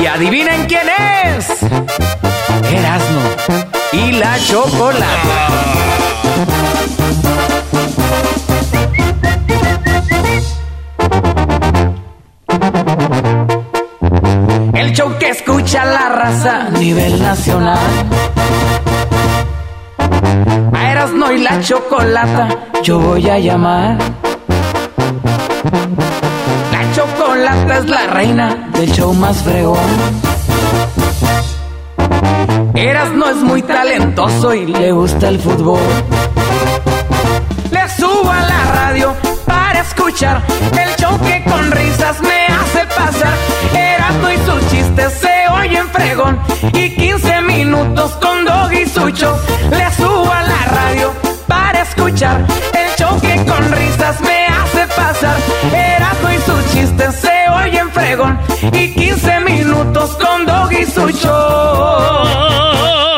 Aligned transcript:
Y 0.00 0.06
adivinen 0.06 0.64
quién 0.66 0.88
es. 1.24 1.46
Erasmo 2.72 3.20
y 3.92 4.12
la 4.12 4.38
chocolata. 4.38 5.46
El 14.72 14.92
show 14.94 15.18
que 15.18 15.28
escucha 15.28 15.84
la 15.84 16.08
raza 16.08 16.66
a 16.68 16.70
nivel 16.70 17.22
nacional. 17.22 17.78
A 20.72 20.90
Erasmo 20.90 21.30
y 21.30 21.42
la 21.42 21.60
chocolata 21.60 22.48
yo 22.82 22.98
voy 22.98 23.28
a 23.28 23.38
llamar. 23.38 23.98
La 27.40 27.52
chocolata 27.52 27.78
es 27.78 27.88
la 27.88 28.06
reina 28.08 28.68
del 28.74 28.92
show 28.92 29.14
más 29.14 29.42
fregón. 29.42 29.78
Eras 32.74 33.12
no 33.12 33.30
es 33.30 33.36
muy 33.36 33.62
talentoso 33.62 34.52
y 34.52 34.66
le 34.66 34.92
gusta 34.92 35.28
el 35.28 35.38
fútbol. 35.38 35.80
Le 37.70 37.88
subo 37.88 38.30
a 38.30 38.40
la 38.42 38.64
radio 38.74 39.14
para 39.46 39.80
escuchar 39.80 40.42
el 40.72 40.96
show 40.96 41.18
que 41.20 41.42
con 41.44 41.70
risas 41.72 42.20
me 42.20 42.46
hace 42.46 42.86
pasar. 42.94 43.34
Erasmo 43.74 44.30
y 44.30 44.36
sus 44.44 44.70
chistes 44.70 45.12
se 45.14 45.48
oyen 45.50 45.88
fregón 45.88 46.38
y 46.74 46.94
15 46.94 47.40
minutos 47.42 48.12
con 48.20 48.44
Dog 48.44 48.72
y 48.72 48.86
su 48.86 49.08
show. 49.10 49.36
Le 49.70 49.90
subo 49.94 50.30
a 50.30 50.42
la 50.42 50.64
radio 50.74 51.12
para 51.46 51.82
escuchar 51.82 52.44
el 52.74 52.96
show 52.98 53.18
que 53.20 53.36
con 53.46 53.72
risas 53.72 54.20
me 54.20 54.46
hace 54.46 54.86
pasar. 54.94 55.36
Erasmo 55.72 56.30
y 56.30 56.38
sus 56.38 56.72
chistes 56.72 57.14
se 57.16 57.39
oyen 57.50 57.90
fregón 57.90 58.38
y 58.72 58.94
15 58.94 59.40
minutos 59.40 60.16
con 60.16 60.46
Dog 60.46 60.72
y 60.72 60.86
su 60.86 61.10
show. 61.10 63.09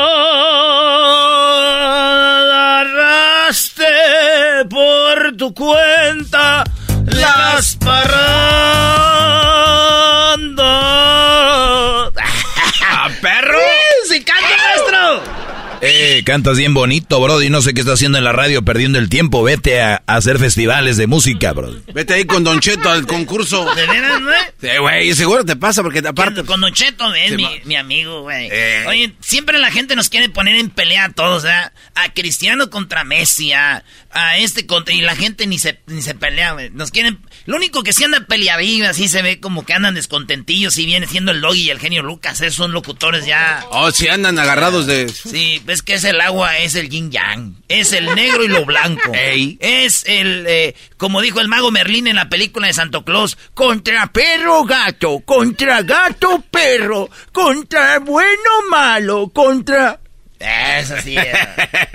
Eh, 16.22 16.24
cantas 16.24 16.56
bien 16.56 16.72
bonito, 16.72 17.20
Brody. 17.20 17.50
No 17.50 17.62
sé 17.62 17.74
qué 17.74 17.80
está 17.80 17.94
haciendo 17.94 18.16
en 18.16 18.24
la 18.24 18.32
radio 18.32 18.62
perdiendo 18.62 18.98
el 18.98 19.08
tiempo. 19.08 19.42
Vete 19.42 19.80
a, 19.80 20.02
a 20.06 20.16
hacer 20.16 20.38
festivales 20.38 20.96
de 20.96 21.06
música, 21.08 21.52
Brody. 21.52 21.82
Vete 21.92 22.14
ahí 22.14 22.24
con 22.24 22.44
Don 22.44 22.60
Cheto 22.60 22.90
al 22.90 23.06
concurso. 23.06 23.74
¿De 23.74 23.86
veras, 23.86 24.22
güey? 24.22 24.40
Sí, 24.60 24.78
güey, 24.78 25.14
seguro 25.14 25.44
te 25.44 25.56
pasa 25.56 25.82
porque 25.82 25.98
aparte... 26.06 26.44
Con 26.44 26.60
Don 26.60 26.72
Cheto, 26.72 27.12
es 27.14 27.36
mi, 27.64 27.76
amigo, 27.76 28.22
güey. 28.22 28.48
Eh. 28.52 28.84
Oye, 28.86 29.12
siempre 29.20 29.58
la 29.58 29.70
gente 29.70 29.96
nos 29.96 30.08
quiere 30.08 30.28
poner 30.28 30.56
en 30.56 30.70
pelea 30.70 31.06
a 31.06 31.12
todos, 31.12 31.42
¿verdad? 31.42 31.72
A 31.96 32.12
Cristiano 32.12 32.70
contra 32.70 33.02
Messi, 33.02 33.52
a, 33.52 33.84
a 34.12 34.38
este 34.38 34.66
contra... 34.66 34.94
Y 34.94 35.00
la 35.00 35.16
gente 35.16 35.46
ni 35.46 35.58
se, 35.58 35.80
ni 35.86 36.02
se 36.02 36.14
pelea, 36.14 36.52
güey. 36.52 36.70
Nos 36.70 36.90
quieren... 36.90 37.20
Lo 37.46 37.56
único 37.56 37.82
que 37.82 37.92
sí 37.92 38.04
anda 38.04 38.26
peleadillo, 38.26 38.88
así 38.88 39.08
se 39.08 39.22
ve 39.22 39.40
como 39.40 39.64
que 39.64 39.74
andan 39.74 39.94
descontentillos 39.94 40.78
y 40.78 40.86
viene 40.86 41.06
siendo 41.06 41.32
el 41.32 41.40
Logi 41.40 41.62
y 41.64 41.70
el 41.70 41.80
genio 41.80 42.02
Lucas. 42.02 42.40
Esos 42.40 42.54
son 42.54 42.72
locutores 42.72 43.26
ya... 43.26 43.64
Oh, 43.70 43.90
sí 43.90 44.08
andan 44.08 44.38
agarrados 44.38 44.86
de... 44.86 45.08
Sí, 45.08 45.60
ves 45.64 45.82
que 45.82 45.94
es 45.94 46.04
el 46.04 46.20
agua, 46.20 46.58
es 46.58 46.74
el 46.74 46.88
yin 46.88 47.10
yang. 47.10 47.56
Es 47.68 47.92
el 47.92 48.14
negro 48.14 48.44
y 48.44 48.48
lo 48.48 48.64
blanco. 48.64 49.12
Ey. 49.14 49.58
Es 49.60 50.04
el, 50.06 50.44
eh, 50.46 50.74
como 50.96 51.20
dijo 51.20 51.40
el 51.40 51.48
mago 51.48 51.70
Merlín 51.70 52.06
en 52.06 52.16
la 52.16 52.28
película 52.28 52.66
de 52.66 52.72
Santo 52.72 53.04
Claus, 53.04 53.36
contra 53.54 54.12
perro 54.12 54.64
gato, 54.64 55.20
contra 55.20 55.82
gato 55.82 56.44
perro, 56.50 57.10
contra 57.32 57.98
bueno 57.98 58.50
malo, 58.70 59.30
contra... 59.30 60.01
Eso 60.42 60.97
sí 61.03 61.16
era. 61.16 61.54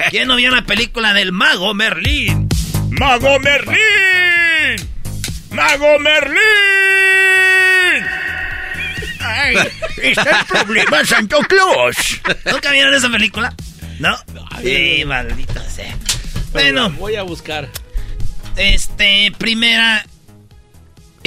¿Quién 0.10 0.28
no 0.28 0.36
vio 0.38 0.50
la 0.52 0.64
película 0.64 1.14
del 1.14 1.32
mago 1.32 1.74
Merlín? 1.74 2.48
¡Mago 2.92 3.40
Merlín! 3.40 3.78
¡Mago 5.52 6.00
Merlín! 6.00 6.38
Ay, 9.20 9.56
está 10.02 10.40
el 10.40 10.46
problema, 10.46 11.06
Santo 11.06 11.40
Claus. 11.42 12.22
¿Nunca 12.46 12.72
vieron 12.72 12.94
esa 12.94 13.10
película? 13.10 13.54
¿No? 14.00 14.18
Sí, 14.62 15.04
maldito 15.06 15.62
sea. 15.70 15.96
Bueno, 16.54 16.90
voy 16.92 17.16
a 17.16 17.24
buscar. 17.24 17.68
este, 18.56 19.32
primera 19.38 20.06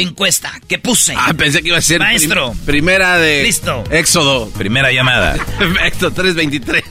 encuesta 0.03 0.53
que 0.69 0.79
puse. 0.79 1.15
Ah, 1.17 1.33
pensé 1.37 1.63
que 1.63 1.69
iba 1.69 1.79
a 1.79 1.83
ser... 1.83 1.99
prim- 1.99 2.09
Maestro. 2.09 2.55
primera 2.67 3.19
de... 3.19 3.43
Listo. 3.45 3.85
Éxodo. 3.91 4.51
Primera 4.51 4.93
llamada. 4.93 5.37
Éxodo 5.85 6.13
323. 6.13 6.83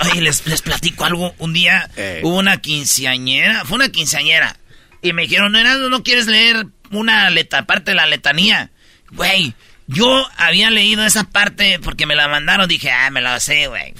Ay, 0.00 0.20
les, 0.20 0.46
les 0.46 0.62
platico 0.62 1.04
algo. 1.04 1.34
Un 1.38 1.52
día 1.52 1.88
Eh. 1.96 2.20
hubo 2.24 2.36
una 2.38 2.58
quinceañera, 2.60 3.64
fue 3.64 3.76
una 3.76 3.88
quinceañera. 3.90 4.56
Y 5.02 5.12
me 5.12 5.22
dijeron, 5.22 5.56
Erasmo, 5.56 5.88
¿no 5.88 6.02
quieres 6.02 6.26
leer 6.26 6.66
una 6.90 7.30
leta, 7.30 7.64
parte 7.66 7.92
de 7.92 7.94
la 7.94 8.06
letanía? 8.06 8.70
Güey, 9.12 9.54
yo 9.86 10.26
había 10.36 10.70
leído 10.70 11.04
esa 11.04 11.24
parte 11.24 11.78
porque 11.82 12.06
me 12.06 12.14
la 12.16 12.28
mandaron. 12.28 12.68
Dije, 12.68 12.90
ah, 12.90 13.10
me 13.10 13.20
la 13.20 13.40
sé, 13.40 13.66
güey. 13.66 13.94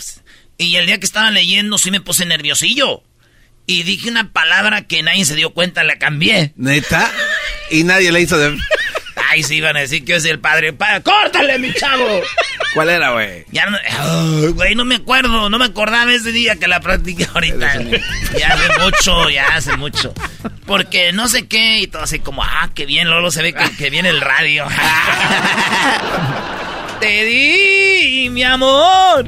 Y 0.59 0.77
el 0.77 0.87
día 0.87 0.99
que 0.99 1.07
estaba 1.07 1.31
leyendo 1.31 1.79
sí 1.79 1.91
me 1.91 2.01
puse 2.01 2.27
nerviosillo. 2.27 3.03
Y 3.67 3.83
dije 3.85 4.11
una 4.11 4.33
palabra 4.33 4.83
que 4.87 5.03
nadie 5.03 5.25
se 5.25 5.37
dio 5.37 5.51
cuenta, 5.55 5.85
la 5.85 5.97
cambié. 5.99 6.53
¿Neta? 6.57 7.11
Y 7.71 7.85
nadie 7.85 8.11
le 8.13 8.21
hizo 8.21 8.37
de... 8.39 8.57
Ay, 9.29 9.43
sí, 9.45 9.57
iban 9.57 9.77
a 9.77 9.81
decir 9.81 10.05
que 10.05 10.19
soy 10.21 10.31
el 10.31 10.41
padre. 10.41 10.73
Pa- 10.73 11.01
¡Córtale, 11.03 11.59
mi 11.59 11.73
chavo! 11.75 12.21
¿Cuál 12.75 12.91
era, 12.91 13.11
güey? 13.13 13.45
Ya 13.53 13.67
no, 13.67 13.79
güey, 14.55 14.75
no 14.75 14.85
me 14.85 14.97
acuerdo, 14.97 15.49
no 15.49 15.59
me 15.59 15.67
acordaba 15.67 16.13
ese 16.13 16.33
día 16.33 16.57
que 16.57 16.67
la 16.67 16.81
practiqué 16.81 17.29
ahorita. 17.33 17.75
Ya 18.39 18.49
hace 18.55 18.79
mucho, 18.81 19.31
ya 19.31 19.47
hace 19.55 19.77
mucho. 19.77 20.13
Porque 20.67 21.13
no 21.13 21.29
sé 21.29 21.47
qué, 21.47 21.79
y 21.81 21.87
todo 21.87 22.03
así 22.03 22.19
como, 22.21 22.43
ah, 22.43 22.71
qué 22.75 22.87
bien, 22.87 23.09
Lolo 23.09 23.31
se 23.31 23.43
ve 23.43 23.53
que, 23.53 23.71
que 23.77 23.91
viene 23.91 24.09
el 24.09 24.21
radio. 24.21 24.67
Te 27.01 27.25
di, 27.25 28.29
mi 28.31 28.43
amor. 28.43 29.27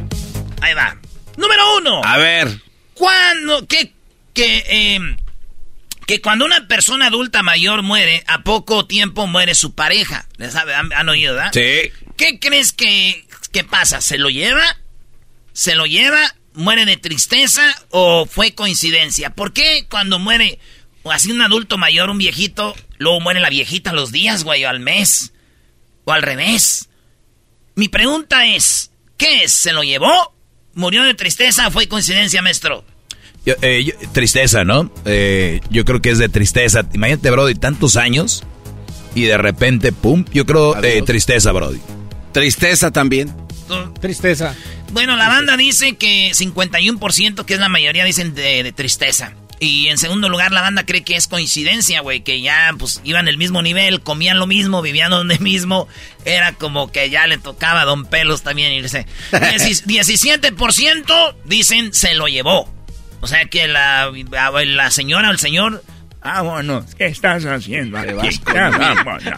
Ahí 0.60 0.74
va. 0.74 0.96
Número 1.36 1.76
uno. 1.78 2.02
A 2.04 2.18
ver. 2.18 2.48
Cuando, 2.94 3.66
que, 3.66 3.92
que, 4.34 4.64
eh, 4.68 5.00
que 6.06 6.20
cuando 6.20 6.44
una 6.44 6.66
persona 6.68 7.06
adulta 7.06 7.42
mayor 7.42 7.82
muere, 7.82 8.24
a 8.26 8.42
poco 8.42 8.86
tiempo 8.86 9.26
muere 9.26 9.54
su 9.54 9.74
pareja. 9.74 10.26
¿Les? 10.36 10.54
¿Han, 10.56 10.92
han 10.92 11.08
oído, 11.08 11.34
verdad? 11.34 11.52
Sí. 11.52 11.90
¿Qué 12.16 12.38
crees 12.38 12.72
que, 12.72 13.26
que 13.52 13.64
pasa? 13.64 14.00
¿Se 14.00 14.18
lo 14.18 14.30
lleva? 14.30 14.78
¿Se 15.52 15.74
lo 15.74 15.86
lleva? 15.86 16.34
¿Muere 16.54 16.84
de 16.84 16.96
tristeza 16.96 17.62
o 17.90 18.26
fue 18.26 18.54
coincidencia? 18.54 19.30
¿Por 19.30 19.52
qué 19.52 19.86
cuando 19.88 20.18
muere 20.18 20.58
así 21.10 21.30
un 21.30 21.40
adulto 21.40 21.78
mayor, 21.78 22.10
un 22.10 22.18
viejito, 22.18 22.76
luego 22.98 23.20
muere 23.20 23.40
la 23.40 23.48
viejita 23.48 23.90
a 23.90 23.94
los 23.94 24.12
días, 24.12 24.44
güey, 24.44 24.64
o 24.64 24.68
al 24.68 24.80
mes? 24.80 25.32
¿O 26.04 26.12
al 26.12 26.22
revés? 26.22 26.88
Mi 27.74 27.88
pregunta 27.88 28.46
es, 28.46 28.90
¿qué 29.16 29.44
es? 29.44 29.52
¿Se 29.52 29.72
lo 29.72 29.82
llevó? 29.82 30.34
¿Murió 30.74 31.04
de 31.04 31.14
tristeza 31.14 31.68
o 31.68 31.70
fue 31.70 31.88
coincidencia, 31.88 32.42
maestro? 32.42 32.84
Yo, 33.44 33.54
eh, 33.62 33.84
yo- 33.84 34.08
tristeza, 34.12 34.64
¿no? 34.64 34.90
Eh, 35.04 35.60
yo 35.70 35.84
creo 35.84 36.00
que 36.00 36.10
es 36.10 36.18
de 36.18 36.28
tristeza. 36.28 36.84
Imagínate, 36.92 37.30
Brody, 37.30 37.54
tantos 37.54 37.96
años 37.96 38.44
y 39.14 39.22
de 39.24 39.36
repente, 39.36 39.92
pum. 39.92 40.24
Yo 40.32 40.46
creo 40.46 40.80
eh, 40.82 41.02
tristeza, 41.02 41.50
Brody. 41.52 41.80
Tristeza 42.32 42.90
también. 42.90 43.34
Tú- 43.68 43.92
Tristeza. 44.00 44.54
Bueno, 44.92 45.16
la 45.16 45.28
banda 45.28 45.56
dice 45.56 45.94
que 45.96 46.30
51%, 46.34 47.44
que 47.44 47.54
es 47.54 47.60
la 47.60 47.68
mayoría, 47.68 48.04
dicen 48.04 48.34
de, 48.34 48.62
de 48.62 48.72
tristeza. 48.72 49.32
Y 49.58 49.86
en 49.88 49.96
segundo 49.96 50.28
lugar, 50.28 50.50
la 50.50 50.60
banda 50.60 50.84
cree 50.84 51.02
que 51.04 51.14
es 51.14 51.28
coincidencia, 51.28 52.00
güey, 52.00 52.22
que 52.22 52.40
ya 52.42 52.74
pues 52.78 53.00
iban 53.04 53.28
el 53.28 53.38
mismo 53.38 53.62
nivel, 53.62 54.00
comían 54.00 54.38
lo 54.40 54.46
mismo, 54.48 54.82
vivían 54.82 55.10
donde 55.12 55.38
mismo. 55.38 55.86
Era 56.24 56.52
como 56.52 56.90
que 56.90 57.10
ya 57.10 57.26
le 57.28 57.38
tocaba 57.38 57.82
a 57.82 57.84
Don 57.84 58.04
Pelos 58.04 58.42
también 58.42 58.72
irse. 58.72 59.06
Diecis- 59.32 59.84
17% 59.86 61.34
dicen 61.44 61.92
se 61.94 62.14
lo 62.14 62.26
llevó. 62.28 62.68
O 63.22 63.26
sea 63.26 63.46
que 63.46 63.66
la, 63.68 64.10
la 64.66 64.90
señora 64.90 65.28
o 65.28 65.32
el 65.32 65.38
señor... 65.38 65.82
Ah, 66.20 66.42
bueno, 66.42 66.84
¿qué 66.98 67.06
estás 67.06 67.44
haciendo? 67.46 67.96
aquí? 67.98 68.12
Ya, 68.54 68.68
vámonos. 68.70 69.32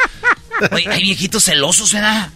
Oye, 0.70 0.88
hay 0.88 1.02
viejitos 1.02 1.44
celosos, 1.44 1.92
¿verdad? 1.92 2.30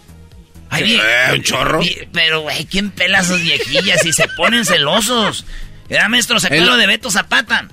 Hay 0.70 0.82
vie- 0.84 1.00
Eh, 1.00 1.34
un 1.36 1.42
chorro. 1.42 1.80
Pero, 2.12 2.40
güey, 2.40 2.64
¿quién 2.66 2.90
pela 2.90 3.20
a 3.20 3.24
sus 3.24 3.40
viejillas 3.40 4.04
y 4.04 4.12
se 4.12 4.26
ponen 4.36 4.64
celosos? 4.66 5.46
Era 5.88 6.08
maestro, 6.08 6.40
se 6.40 6.48
El- 6.48 6.66
lo 6.66 6.76
de 6.76 6.86
Beto 6.86 7.10
Zapata. 7.10 7.68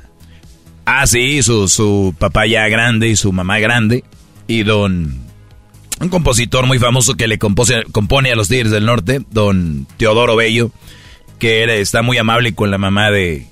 Ah, 0.85 1.07
sí, 1.07 1.41
su, 1.43 1.67
su 1.67 2.13
papá 2.19 2.45
ya 2.45 2.67
grande 2.67 3.07
y 3.07 3.15
su 3.15 3.31
mamá 3.33 3.59
grande. 3.59 4.03
Y 4.47 4.63
don... 4.63 5.23
Un 5.99 6.09
compositor 6.09 6.65
muy 6.67 6.77
famoso 6.79 7.15
que 7.15 7.27
le 7.27 7.39
compose- 7.39 7.83
compone 7.91 8.31
a 8.31 8.35
los 8.35 8.47
Tigres 8.49 8.71
del 8.71 8.85
Norte, 8.85 9.21
don 9.31 9.87
Teodoro 9.97 10.35
Bello, 10.35 10.71
que 11.43 11.61
era- 11.61 11.73
está 11.75 12.01
muy 12.01 12.17
amable 12.17 12.55
con 12.55 12.71
la 12.71 12.77
mamá 12.77 13.11
de... 13.11 13.45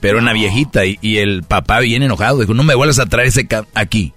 Pero 0.00 0.16
una 0.18 0.32
viejita 0.32 0.86
y, 0.86 0.98
y 1.02 1.18
el 1.18 1.42
papá 1.42 1.80
bien 1.80 2.02
enojado. 2.02 2.38
Dijo, 2.40 2.54
no 2.54 2.62
me 2.62 2.74
vuelvas 2.74 2.98
a 2.98 3.04
traer 3.04 3.28
ese 3.28 3.46
ca- 3.46 3.66
aquí. 3.74 4.14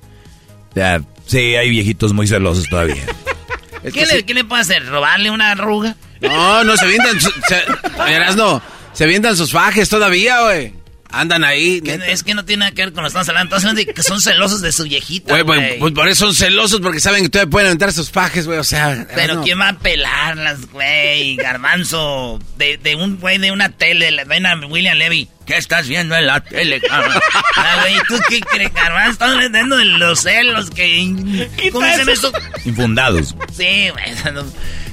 O 0.72 0.74
sea, 0.76 1.02
sí, 1.26 1.56
hay 1.56 1.70
viejitos 1.70 2.14
muy 2.14 2.26
celosos 2.26 2.66
todavía. 2.70 3.04
Es 3.84 3.94
¿Qué 3.94 4.06
le, 4.06 4.24
qué 4.26 4.34
le 4.34 4.44
puede 4.46 4.62
hacer? 4.62 4.86
¿Robarle 4.88 5.30
una 5.32 5.52
arruga? 5.52 5.96
No, 6.22 6.64
no, 6.66 6.76
se 6.78 6.86
vientan. 6.88 7.20
su- 7.20 7.32
se, 7.48 7.64
verás, 8.06 8.36
no. 8.38 8.62
Se 8.94 9.06
vientan 9.08 9.36
sus 9.38 9.52
fajes 9.52 9.88
todavía, 9.90 10.42
güey. 10.42 10.74
Andan 11.12 11.44
ahí. 11.44 11.82
Que- 11.82 12.00
es 12.08 12.24
que 12.24 12.36
no 12.36 12.46
tiene 12.46 12.60
nada 12.62 12.72
que 12.72 12.84
ver 12.84 12.94
con 12.94 13.02
lo 13.04 13.08
que 13.08 13.10
estamos 13.10 13.28
hablando. 13.30 13.56
Estamos 13.56 13.64
hablando 13.72 13.88
de 13.88 13.94
que 13.96 14.04
son 14.04 14.22
celosos 14.22 14.62
de 14.62 14.72
su 14.72 14.84
viejita, 14.84 15.34
Güey, 15.34 15.44
güey. 15.44 15.60
pues, 15.60 15.80
pues 15.80 15.94
por 15.94 16.08
eso 16.08 16.26
son 16.28 16.36
celosos, 16.36 16.82
porque 16.82 17.00
saben 17.00 17.24
que 17.24 17.30
todavía 17.30 17.50
pueden 17.50 17.68
aventar 17.68 17.92
sus 17.94 18.12
fajes, 18.12 18.46
güey. 18.46 18.60
O 18.60 18.64
sea. 18.64 19.08
Pero 19.16 19.36
no. 19.36 19.44
¿quién 19.44 19.60
va 19.60 19.70
a 19.70 19.80
pelarlas, 19.80 20.68
güey? 20.72 21.36
Garbanzo. 21.38 22.40
De, 22.58 22.78
de 22.78 22.96
un 22.96 23.18
güey 23.20 23.38
de 23.40 23.52
una 23.52 23.70
tele. 23.70 24.12
Le 24.12 24.26
ven 24.26 24.46
a 24.46 24.56
William 24.68 24.98
Levy. 24.98 25.28
¿Qué 25.48 25.58
estás 25.58 25.88
viendo 25.88 26.16
en 26.16 26.28
la 26.28 26.42
tele, 26.44 26.80
cabrón? 26.88 27.20
Ah, 27.56 27.78
güey, 27.82 27.96
¿tú 28.08 28.16
qué 28.30 28.40
crees, 28.42 28.72
Garbanzo? 28.72 29.12
Estás 29.14 29.36
metiendo 29.36 29.78
de 29.78 29.86
los 29.86 30.20
celos 30.22 30.70
que... 30.70 31.70
¿Cómo 31.72 31.88
se 31.88 32.12
eso? 32.12 32.32
Infundados. 32.66 33.36
Sí, 33.58 33.90
güey. 33.90 34.14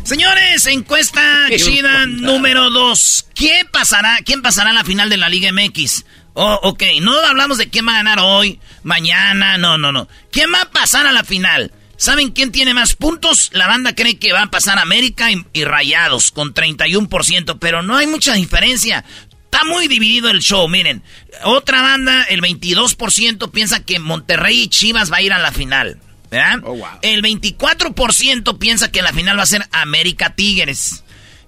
Señores, 0.07 0.65
encuesta 0.69 1.49
chida 1.57 2.07
número 2.07 2.71
dos. 2.71 3.27
¿Quién 3.35 3.67
pasará, 3.73 4.19
¿Quién 4.25 4.41
pasará 4.41 4.71
a 4.71 4.73
la 4.73 4.85
final 4.85 5.11
de 5.11 5.17
la 5.17 5.29
Liga 5.29 5.51
MX? 5.51 6.05
Oh, 6.35 6.61
ok, 6.63 6.85
no 7.03 7.13
hablamos 7.27 7.59
de 7.59 7.71
quién 7.71 7.89
va 7.89 7.95
a 7.95 7.97
ganar 7.97 8.21
hoy, 8.21 8.61
mañana, 8.85 9.59
no, 9.59 9.79
no, 9.79 9.91
no. 9.91 10.07
¿Quién 10.31 10.53
va 10.55 10.63
a 10.63 10.71
pasar 10.71 11.09
a 11.09 11.13
la 11.13 11.25
final? 11.25 11.73
¿Saben 11.97 12.31
quién 12.31 12.53
tiene 12.53 12.73
más 12.73 12.95
puntos? 12.95 13.51
La 13.53 13.67
banda 13.67 13.97
cree 13.97 14.17
que 14.17 14.33
va 14.33 14.43
a 14.43 14.51
pasar 14.51 14.79
América 14.79 15.33
y, 15.33 15.45
y 15.53 15.65
Rayados 15.65 16.31
con 16.31 16.55
31%, 16.55 17.59
pero 17.59 17.83
no 17.83 17.97
hay 17.97 18.07
mucha 18.07 18.35
diferencia. 18.35 19.05
Está 19.47 19.65
muy 19.65 19.89
dividido 19.89 20.31
el 20.31 20.39
show, 20.39 20.69
miren. 20.69 21.03
Otra 21.43 21.83
banda, 21.83 22.23
el 22.29 22.43
22% 22.43 23.51
piensa 23.51 23.83
que 23.83 23.99
Monterrey 23.99 24.63
y 24.63 24.69
Chivas 24.69 25.11
va 25.11 25.17
a 25.17 25.23
ir 25.23 25.33
a 25.33 25.41
la 25.41 25.51
final. 25.51 25.99
¿Verdad? 26.31 26.59
Oh, 26.65 26.77
wow. 26.77 26.87
El 27.03 27.23
24% 27.23 28.59
piensa 28.59 28.91
que 28.91 29.03
la 29.03 29.13
final 29.13 29.39
va 29.39 29.43
a 29.43 29.47
ser 29.47 29.67
América 29.73 30.35
Tigres. 30.35 31.05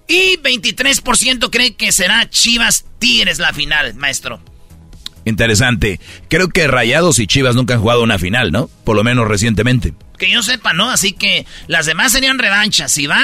Y 0.07 0.37
23% 0.37 1.49
cree 1.51 1.75
que 1.75 1.91
será 1.91 2.29
Chivas 2.29 2.85
Tigres 2.97 3.37
la 3.39 3.53
final, 3.53 3.93
maestro. 3.93 4.41
Interesante. 5.25 5.99
Creo 6.27 6.49
que 6.49 6.67
Rayados 6.67 7.19
y 7.19 7.27
Chivas 7.27 7.55
nunca 7.55 7.75
han 7.75 7.81
jugado 7.81 8.01
una 8.01 8.17
final, 8.17 8.51
¿no? 8.51 8.69
Por 8.83 8.95
lo 8.95 9.03
menos 9.03 9.27
recientemente. 9.27 9.93
Que 10.17 10.31
yo 10.31 10.41
sepa, 10.41 10.73
¿no? 10.73 10.89
Así 10.89 11.13
que 11.13 11.45
las 11.67 11.85
demás 11.85 12.11
serían 12.11 12.39
revanchas. 12.39 12.91
Si 12.91 13.05
va 13.05 13.21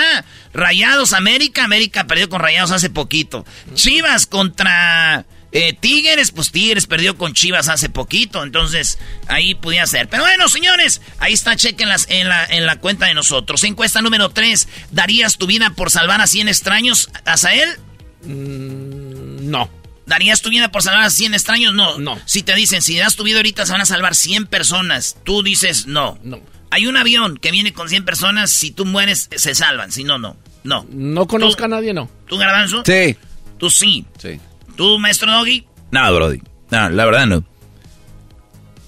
Rayados 0.53 1.13
América, 1.13 1.63
América 1.63 2.05
perdió 2.05 2.29
con 2.29 2.41
Rayados 2.41 2.71
hace 2.71 2.89
poquito. 2.89 3.45
Chivas 3.73 4.27
contra 4.27 5.25
eh, 5.57 5.71
Tigres, 5.71 6.31
pues 6.31 6.51
Tigres 6.51 6.85
perdió 6.85 7.17
con 7.17 7.33
Chivas 7.33 7.69
hace 7.69 7.87
poquito. 7.87 8.43
Entonces, 8.43 8.99
ahí 9.29 9.55
podía 9.55 9.87
ser. 9.87 10.09
Pero 10.09 10.23
bueno, 10.23 10.49
señores, 10.49 11.01
ahí 11.17 11.31
está, 11.31 11.55
chequenlas 11.55 12.07
en 12.09 12.27
la, 12.27 12.43
en 12.43 12.65
la 12.65 12.75
cuenta 12.75 13.05
de 13.05 13.13
nosotros. 13.13 13.63
Encuesta 13.63 14.01
número 14.01 14.31
3. 14.31 14.67
¿Darías 14.91 15.37
tu 15.37 15.47
vida 15.47 15.69
por 15.69 15.91
salvar 15.91 16.19
a 16.19 16.27
100 16.27 16.49
extraños? 16.49 17.09
¿Azael? 17.23 17.79
No. 18.25 19.69
¿Darías 20.05 20.41
tu 20.41 20.49
vida 20.49 20.73
por 20.73 20.83
salvar 20.83 21.05
a 21.05 21.09
100 21.09 21.33
extraños? 21.33 21.73
No. 21.73 21.99
No. 21.99 22.19
Si 22.25 22.43
te 22.43 22.53
dicen, 22.53 22.81
si 22.81 22.97
das 22.97 23.15
tu 23.15 23.23
vida 23.23 23.37
ahorita 23.37 23.65
se 23.65 23.71
van 23.71 23.81
a 23.81 23.85
salvar 23.85 24.13
100 24.13 24.47
personas, 24.47 25.15
tú 25.23 25.41
dices 25.41 25.87
no. 25.87 26.19
No. 26.21 26.41
Hay 26.69 26.85
un 26.87 26.97
avión 26.97 27.37
que 27.37 27.51
viene 27.51 27.71
con 27.71 27.87
100 27.87 28.03
personas, 28.03 28.51
si 28.51 28.71
tú 28.71 28.83
mueres, 28.83 29.29
se 29.33 29.55
salvan, 29.55 29.93
si 29.93 30.03
no, 30.03 30.17
no. 30.19 30.35
No. 30.65 30.85
No 30.89 31.27
conozca 31.27 31.63
a 31.63 31.69
nadie, 31.69 31.93
no. 31.93 32.09
¿Tú, 32.27 32.35
Garbanzo? 32.35 32.83
Sí. 32.85 33.15
Tú 33.57 33.69
sí. 33.69 34.05
Sí. 34.17 34.37
¿Tú, 34.75 34.99
maestro 34.99 35.31
Doggy? 35.31 35.65
No, 35.91 36.13
Brody. 36.13 36.41
No, 36.71 36.89
la 36.89 37.05
verdad 37.05 37.25
no. 37.25 37.43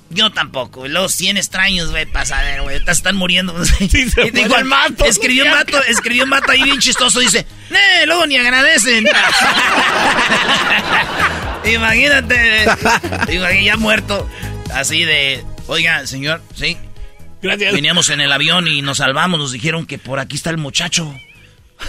Yo 0.10 0.31
tampoco. 0.31 0.88
Los 0.88 1.13
100 1.13 1.38
extraños, 1.38 1.92
güey, 1.92 2.06
pasadero, 2.06 2.63
güey. 2.63 2.81
Están 2.86 3.16
muriendo. 3.16 3.63
se 3.66 3.84
Y 3.84 4.10
te 4.12 4.31
muere 4.31 4.60
el 4.60 4.66
mato. 4.66 5.06
Escribió 5.06 5.45
un 5.45 5.51
vato, 5.51 5.81
escribió 5.84 6.24
un 6.24 6.30
vato 6.30 6.51
ahí 6.51 6.63
bien 6.63 6.80
chistoso. 6.80 7.19
Dice, 7.19 7.46
¡Nee, 7.70 8.06
luego 8.06 8.25
ni 8.25 8.38
agradecen! 8.38 9.06
Imagínate. 11.65 12.63
Imagínate, 13.29 13.63
ya 13.63 13.77
muerto. 13.77 14.29
Así 14.74 15.03
de, 15.03 15.44
oiga, 15.67 16.06
señor, 16.08 16.41
sí. 16.56 16.77
Gracias. 17.41 17.74
Veníamos 17.74 18.10
en 18.10 18.22
el 18.22 18.32
avión 18.32 18.67
y 18.67 18.82
nos 18.82 18.98
salvamos. 18.98 19.39
Nos 19.39 19.51
dijeron 19.51 19.86
que 19.86 19.98
por 19.98 20.20
aquí 20.20 20.38
está 20.38 20.50
el 20.50 20.58
muchacho. 20.58 21.13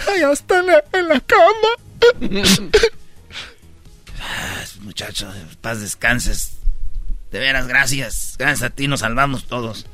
Allá 0.07 0.31
está 0.31 0.59
en 0.59 0.67
la, 0.67 0.83
en 0.93 1.07
la 1.07 1.19
cama. 1.21 2.43
Muchacho, 4.81 5.31
paz 5.61 5.81
descanses. 5.81 6.53
De 7.31 7.39
veras, 7.39 7.67
gracias. 7.67 8.35
Gracias 8.37 8.63
a 8.63 8.69
ti 8.69 8.87
nos 8.87 9.01
salvamos 9.01 9.45
todos. 9.45 9.85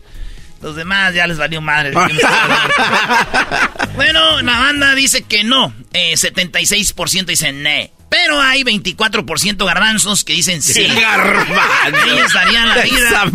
Los 0.61 0.75
demás 0.75 1.13
ya 1.13 1.27
les 1.27 1.37
valió 1.37 1.61
madre. 1.61 1.91
bueno, 3.95 4.41
la 4.41 4.59
banda 4.59 4.95
dice 4.95 5.23
que 5.23 5.43
no. 5.43 5.73
Eh, 5.93 6.13
76% 6.15 7.25
dicen 7.25 7.61
ne. 7.61 7.91
Pero 8.09 8.39
hay 8.39 8.63
24% 8.63 9.65
garbanzos 9.65 10.23
que 10.23 10.33
dicen 10.33 10.61
sí. 10.61 10.87
Garbanzo. 11.01 12.13
Ellos 12.13 12.33
darían 12.33 12.69
la 12.69 12.81
vida 12.81 13.25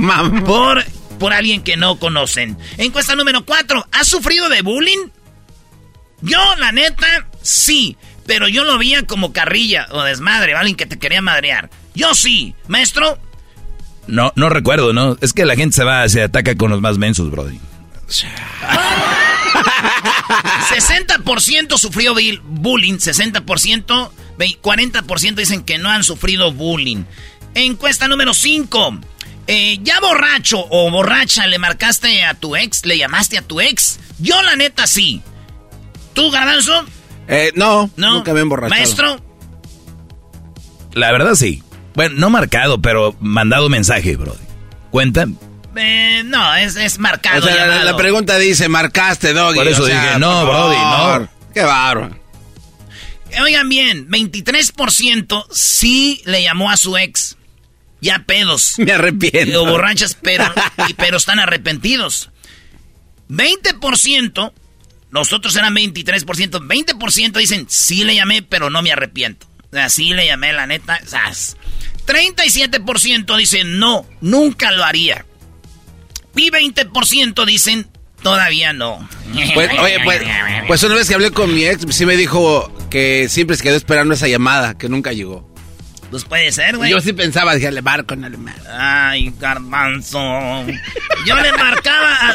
por, 0.46 0.84
por 1.18 1.32
alguien 1.32 1.62
que 1.62 1.76
no 1.76 1.98
conocen. 1.98 2.56
Encuesta 2.78 3.14
número 3.14 3.44
4. 3.44 3.88
¿Has 3.92 4.08
sufrido 4.08 4.48
de 4.48 4.62
bullying? 4.62 5.08
Yo, 6.22 6.38
la 6.56 6.72
neta, 6.72 7.26
sí. 7.42 7.96
Pero 8.26 8.48
yo 8.48 8.64
lo 8.64 8.78
veía 8.78 9.04
como 9.06 9.32
carrilla 9.32 9.86
o 9.90 10.02
desmadre, 10.02 10.54
alguien 10.54 10.76
que 10.76 10.86
te 10.86 10.98
quería 10.98 11.20
madrear. 11.22 11.70
Yo 11.94 12.14
sí. 12.14 12.54
Maestro, 12.68 13.18
No, 14.06 14.32
no 14.36 14.48
recuerdo, 14.48 14.92
¿no? 14.92 15.16
Es 15.20 15.32
que 15.32 15.44
la 15.44 15.56
gente 15.56 15.76
se 15.76 15.84
va, 15.84 16.08
se 16.08 16.22
ataca 16.22 16.54
con 16.56 16.70
los 16.70 16.80
más 16.80 16.98
mensos, 16.98 17.30
Brody. 17.30 17.58
60% 20.70 21.78
sufrió 21.78 22.14
bullying, 22.44 22.94
60%, 22.98 24.10
ve- 24.38 24.58
40% 24.62 25.34
dicen 25.34 25.62
que 25.62 25.78
no 25.78 25.90
han 25.90 26.04
sufrido 26.04 26.52
bullying. 26.52 27.04
Encuesta 27.54 28.08
número 28.08 28.34
5. 28.34 28.98
¿Ya 29.82 29.98
borracho 30.00 30.64
o 30.70 30.90
borracha 30.92 31.46
le 31.48 31.58
marcaste 31.58 32.24
a 32.24 32.34
tu 32.34 32.54
ex? 32.54 32.84
¿Le 32.86 32.98
llamaste 32.98 33.36
a 33.38 33.42
tu 33.42 33.60
ex? 33.60 33.98
Yo 34.20 34.40
la 34.42 34.54
neta 34.54 34.86
sí. 34.86 35.22
¿Tú, 36.14 36.30
Garbanzo? 36.30 36.84
Eh, 37.30 37.52
no, 37.54 37.90
No. 37.96 38.14
nunca 38.14 38.32
me 38.32 38.40
he 38.40 38.42
emborrachado. 38.42 38.78
Maestro, 38.80 39.20
La 40.92 41.12
verdad 41.12 41.34
sí. 41.34 41.62
Bueno, 41.94 42.16
no 42.18 42.30
marcado, 42.30 42.80
pero 42.82 43.14
mandado 43.20 43.68
mensaje, 43.68 44.16
Brody. 44.16 44.38
¿Cuenta? 44.90 45.26
Eh, 45.76 46.22
no, 46.24 46.54
es, 46.56 46.76
es 46.76 46.98
marcado. 46.98 47.38
O 47.38 47.48
sea, 47.48 47.84
la, 47.84 47.96
pregunta 47.96 48.36
dice, 48.38 48.68
marcaste, 48.68 49.32
Doggy. 49.32 49.56
Por 49.56 49.68
eso 49.68 49.82
o 49.82 49.86
sea, 49.86 50.02
dije, 50.06 50.18
no, 50.18 50.44
Brody, 50.44 50.76
no. 50.76 51.28
Qué 51.54 51.62
bárbaro. 51.62 52.16
Oigan 53.42 53.68
bien, 53.68 54.08
23% 54.08 55.46
sí 55.52 56.20
le 56.24 56.42
llamó 56.42 56.70
a 56.70 56.76
su 56.76 56.96
ex. 56.96 57.36
Ya 58.00 58.24
pedos. 58.26 58.74
Me 58.78 58.92
arrepiento. 58.92 59.62
O 59.62 59.66
borrachas, 59.66 60.16
pero, 60.20 60.44
y- 60.88 60.94
pero 60.94 61.16
están 61.18 61.38
arrepentidos. 61.38 62.30
20%, 63.28 64.52
nosotros 65.10 65.54
eran 65.56 65.74
23%, 65.74 66.24
20% 66.24 67.32
dicen, 67.38 67.66
sí 67.68 68.04
le 68.04 68.14
llamé, 68.14 68.42
pero 68.42 68.70
no 68.70 68.82
me 68.82 68.92
arrepiento. 68.92 69.46
O 69.72 69.74
sea, 69.74 69.88
sí 69.88 70.12
le 70.14 70.26
llamé, 70.26 70.52
la 70.52 70.66
neta. 70.66 71.00
sas. 71.06 71.56
37% 72.06 73.36
dicen, 73.36 73.78
no, 73.78 74.06
nunca 74.20 74.70
lo 74.72 74.84
haría. 74.84 75.24
Y 76.36 76.50
20% 76.50 77.44
dicen, 77.44 77.86
todavía 78.22 78.72
no. 78.72 79.08
Pues, 79.54 79.70
oye, 79.78 79.98
pues, 80.04 80.22
pues 80.66 80.82
una 80.82 80.94
vez 80.96 81.08
que 81.08 81.14
hablé 81.14 81.30
con 81.30 81.54
mi 81.54 81.64
ex, 81.64 81.84
sí 81.94 82.04
me 82.06 82.16
dijo 82.16 82.72
que 82.90 83.28
siempre 83.28 83.56
se 83.56 83.62
quedó 83.62 83.76
esperando 83.76 84.14
esa 84.14 84.26
llamada, 84.28 84.76
que 84.76 84.88
nunca 84.88 85.12
llegó. 85.12 85.48
Pues 86.10 86.24
puede 86.24 86.50
ser, 86.50 86.76
güey. 86.76 86.90
Yo 86.90 87.00
sí 87.00 87.12
pensaba, 87.12 87.54
dije, 87.54 87.70
le 87.70 87.82
marco, 87.82 88.16
no 88.16 88.28
le 88.28 88.36
marco. 88.36 88.64
Ay, 88.68 89.32
garbanzo. 89.38 90.18
Yo 91.24 91.36
le 91.36 91.52
marcaba. 91.52 92.12
a- 92.12 92.34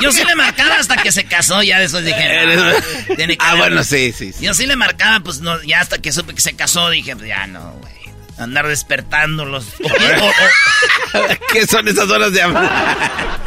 Yo 0.00 0.12
sí 0.12 0.24
le 0.24 0.34
marcaba 0.34 0.76
hasta 0.76 0.96
que 1.02 1.10
se 1.12 1.24
casó, 1.24 1.62
ya 1.62 1.78
después 1.80 2.04
dije. 2.04 2.46
no, 2.56 3.14
tiene 3.16 3.36
que 3.38 3.44
Ah, 3.44 3.50
haber- 3.50 3.58
bueno, 3.70 3.84
sí, 3.84 4.12
sí, 4.16 4.32
sí. 4.32 4.44
Yo 4.44 4.54
sí 4.54 4.66
le 4.66 4.76
marcaba, 4.76 5.20
pues 5.20 5.40
no, 5.40 5.62
ya 5.62 5.80
hasta 5.80 5.98
que 5.98 6.12
supe 6.12 6.34
que 6.34 6.40
se 6.40 6.54
casó, 6.54 6.88
dije, 6.90 7.16
pues 7.16 7.28
ya 7.28 7.46
no, 7.46 7.72
güey. 7.72 7.92
Andar 8.38 8.68
despertándolos. 8.68 9.64
¿Qué 11.52 11.66
son 11.66 11.88
esas 11.88 12.08
horas 12.08 12.32
de 12.32 12.38
llamada? 12.38 12.96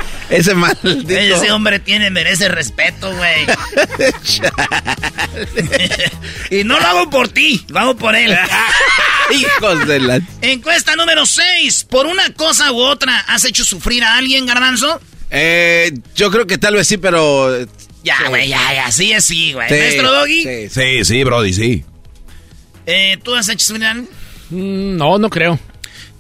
Ese 0.29 0.53
maldito. 0.55 1.11
ese 1.13 1.51
hombre 1.51 1.79
tiene, 1.79 2.09
merece 2.09 2.47
respeto, 2.47 3.13
güey. 3.13 3.45
y 6.49 6.63
no 6.63 6.79
lo 6.79 6.87
hago 6.87 7.09
por 7.09 7.27
ti, 7.27 7.65
lo 7.67 7.79
hago 7.81 7.97
por 7.97 8.15
él. 8.15 8.37
Hijos 9.31 9.87
de 9.87 9.99
la... 9.99 10.21
Encuesta 10.41 10.95
número 10.95 11.25
6. 11.25 11.83
Por 11.89 12.05
una 12.05 12.29
cosa 12.33 12.71
u 12.71 12.79
otra, 12.79 13.19
¿has 13.27 13.43
hecho 13.43 13.65
sufrir 13.65 14.05
a 14.05 14.15
alguien, 14.15 14.45
Garbanzo? 14.45 15.01
Eh, 15.31 15.91
yo 16.15 16.29
creo 16.29 16.45
que 16.45 16.57
tal 16.57 16.75
vez 16.75 16.87
sí, 16.87 16.97
pero... 16.97 17.65
Ya, 18.03 18.27
güey, 18.27 18.49
ya, 18.49 18.73
ya. 18.73 18.91
Sí 18.91 19.11
es 19.11 19.23
sí, 19.23 19.53
güey. 19.53 19.69
Sí, 19.69 19.75
Maestro 19.75 20.11
Doggy, 20.11 20.69
sí, 20.69 21.05
sí. 21.05 21.23
Brody, 21.23 21.53
sí. 21.53 21.85
eh, 22.85 23.17
¿tú 23.23 23.35
has 23.35 23.47
hecho 23.47 23.65
alguien? 23.65 24.07
Mm, 24.49 24.97
no, 24.97 25.17
no 25.17 25.29
creo. 25.29 25.59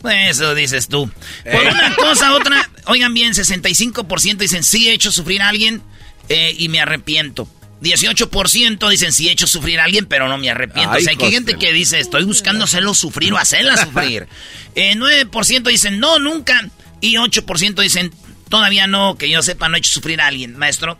Pues 0.01 0.37
Eso 0.37 0.55
dices 0.55 0.87
tú. 0.87 1.09
Por 1.43 1.61
una 1.61 1.95
cosa 1.95 2.33
otra, 2.33 2.69
oigan 2.85 3.13
bien, 3.13 3.33
65% 3.33 4.37
dicen 4.37 4.63
sí 4.63 4.87
he 4.87 4.93
hecho 4.93 5.11
sufrir 5.11 5.41
a 5.41 5.49
alguien 5.49 5.81
eh, 6.29 6.55
y 6.57 6.69
me 6.69 6.79
arrepiento. 6.79 7.47
18% 7.81 8.89
dicen 8.89 9.11
sí 9.11 9.27
he 9.27 9.31
hecho 9.31 9.47
sufrir 9.47 9.79
a 9.79 9.85
alguien, 9.85 10.05
pero 10.05 10.27
no 10.27 10.37
me 10.37 10.49
arrepiento. 10.49 10.91
Ay, 10.91 11.01
o 11.01 11.03
sea, 11.03 11.15
que 11.15 11.25
hay 11.25 11.31
gente 11.31 11.55
que 11.55 11.73
dice 11.73 11.99
estoy 11.99 12.23
buscando 12.23 12.65
hacerlo 12.65 12.93
sufrir 12.93 13.33
o 13.33 13.37
hacerla 13.37 13.77
sufrir. 13.77 14.27
Eh, 14.73 14.95
9% 14.95 15.63
dicen 15.63 15.99
no, 15.99 16.17
nunca. 16.17 16.69
Y 17.01 17.15
8% 17.15 17.81
dicen 17.81 18.13
todavía 18.51 18.85
no, 18.85 19.17
que 19.17 19.27
yo 19.27 19.41
sepa, 19.41 19.67
no 19.67 19.75
he 19.75 19.79
hecho 19.79 19.89
sufrir 19.89 20.21
a 20.21 20.27
alguien, 20.27 20.55
maestro. 20.55 20.99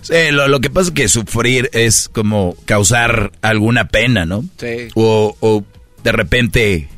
Sí, 0.00 0.30
lo, 0.30 0.48
lo 0.48 0.60
que 0.60 0.70
pasa 0.70 0.88
es 0.88 0.94
que 0.94 1.08
sufrir 1.08 1.68
es 1.74 2.08
como 2.08 2.56
causar 2.64 3.30
alguna 3.42 3.88
pena, 3.88 4.24
¿no? 4.24 4.42
Sí. 4.58 4.88
O, 4.94 5.36
o 5.40 5.64
de 6.02 6.12
repente 6.12 6.88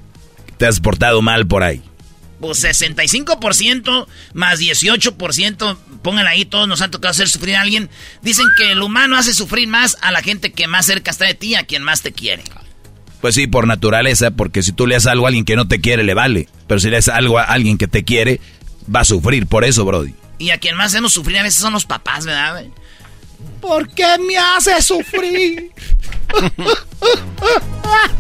te 0.57 0.67
has 0.67 0.79
portado 0.79 1.21
mal 1.21 1.47
por 1.47 1.65
ahí. 1.65 1.83
Pues 2.41 2.63
65% 2.65 4.07
más 4.35 4.61
18%, 4.61 5.79
pónganla 6.03 6.31
ahí, 6.31 6.45
todos 6.45 6.69
nos 6.69 6.83
han 6.83 6.91
tocado 6.91 7.11
hacer 7.11 7.29
sufrir 7.29 7.57
a 7.57 7.63
alguien. 7.63 7.91
Dicen 8.23 8.47
que 8.57 8.73
el 8.73 8.83
humano 8.83 9.17
hace 9.17 9.35
sufrir 9.35 9.67
más 9.69 9.97
a 10.01 10.13
la 10.13 10.23
gente 10.23 10.53
que 10.53 10.67
más 10.67 10.87
cerca 10.87 11.11
está 11.11 11.25
de 11.25 11.35
ti, 11.35 11.55
a 11.55 11.65
quien 11.65 11.83
más 11.83 12.03
te 12.03 12.13
quiere. 12.13 12.45
Pues 13.21 13.35
sí, 13.37 13.47
por 13.47 13.67
naturaleza, 13.67 14.33
porque 14.33 14.63
si 14.63 14.73
tú 14.73 14.87
le 14.87 14.97
haces 14.97 15.07
algo 15.07 15.25
a 15.25 15.29
alguien 15.29 15.47
que 15.47 15.57
no 15.57 15.67
te 15.67 15.81
quiere, 15.81 16.03
le 16.05 16.13
vale. 16.13 16.49
Pero 16.67 16.81
si 16.81 16.91
le 16.91 16.99
haces 16.99 17.15
algo 17.15 17.39
a 17.39 17.45
alguien 17.45 17.79
que 17.79 17.89
te 17.89 18.05
quiere, 18.05 18.41
va 18.93 19.01
a 19.01 19.05
sufrir. 19.05 19.47
Por 19.47 19.65
eso, 19.65 19.85
Brody. 19.85 20.15
Y 20.39 20.51
a 20.51 20.59
quien 20.59 20.77
más 20.77 20.87
hacemos 20.87 21.13
sufrir 21.13 21.39
a 21.39 21.43
veces 21.43 21.61
son 21.61 21.73
los 21.73 21.85
papás, 21.85 22.27
¿verdad? 22.27 22.53
güey? 22.55 22.71
¿Por 23.61 23.89
qué 23.95 24.07
me 24.19 24.37
hace 24.37 24.81
sufrir? 24.83 25.71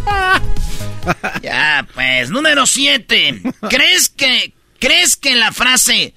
Ya, 1.42 1.86
pues, 1.94 2.30
número 2.30 2.66
7. 2.66 3.42
¿Crees 3.68 4.08
que, 4.08 4.54
crees 4.78 5.16
que 5.16 5.34
la 5.34 5.52
frase, 5.52 6.14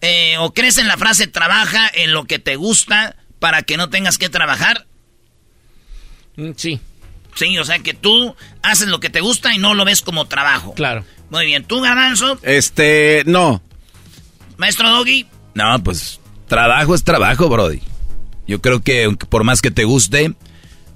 eh, 0.00 0.36
o 0.38 0.52
crees 0.52 0.78
en 0.78 0.88
la 0.88 0.96
frase 0.96 1.26
trabaja 1.28 1.88
en 1.94 2.12
lo 2.12 2.24
que 2.24 2.38
te 2.40 2.56
gusta 2.56 3.14
para 3.38 3.62
que 3.62 3.76
no 3.76 3.90
tengas 3.90 4.18
que 4.18 4.28
trabajar? 4.28 4.86
Mm, 6.36 6.50
sí, 6.56 6.80
Sí, 7.36 7.58
o 7.58 7.64
sea 7.64 7.78
que 7.80 7.94
tú 7.94 8.34
haces 8.62 8.86
lo 8.88 9.00
que 9.00 9.10
te 9.10 9.20
gusta 9.20 9.52
y 9.54 9.58
no 9.58 9.74
lo 9.74 9.84
ves 9.84 10.02
como 10.02 10.26
trabajo. 10.26 10.74
claro. 10.74 11.04
Muy 11.30 11.46
bien, 11.46 11.64
tú, 11.64 11.80
Garbanzo, 11.80 12.38
Este, 12.42 13.22
no. 13.26 13.62
Maestro 14.56 14.90
Doggy. 14.90 15.26
No, 15.54 15.82
pues 15.82 16.20
trabajo 16.48 16.94
es 16.94 17.04
trabajo, 17.04 17.48
Brody. 17.48 17.80
Yo 18.46 18.60
creo 18.60 18.82
que 18.82 19.16
por 19.28 19.44
más 19.44 19.62
que 19.62 19.70
te 19.70 19.84
guste, 19.84 20.34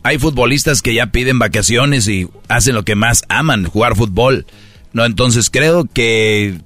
hay 0.02 0.18
futbolistas 0.18 0.82
que 0.82 0.94
ya 0.94 1.08
piden 1.08 1.38
vacaciones 1.38 2.08
y 2.08 2.28
hacen 2.48 2.74
lo 2.74 2.84
que 2.84 2.94
más 2.94 3.24
aman, 3.28 3.64
jugar 3.64 3.96
fútbol. 3.96 4.46
No, 4.92 5.04
entonces 5.04 5.50
creo 5.50 5.84
que 5.84 6.60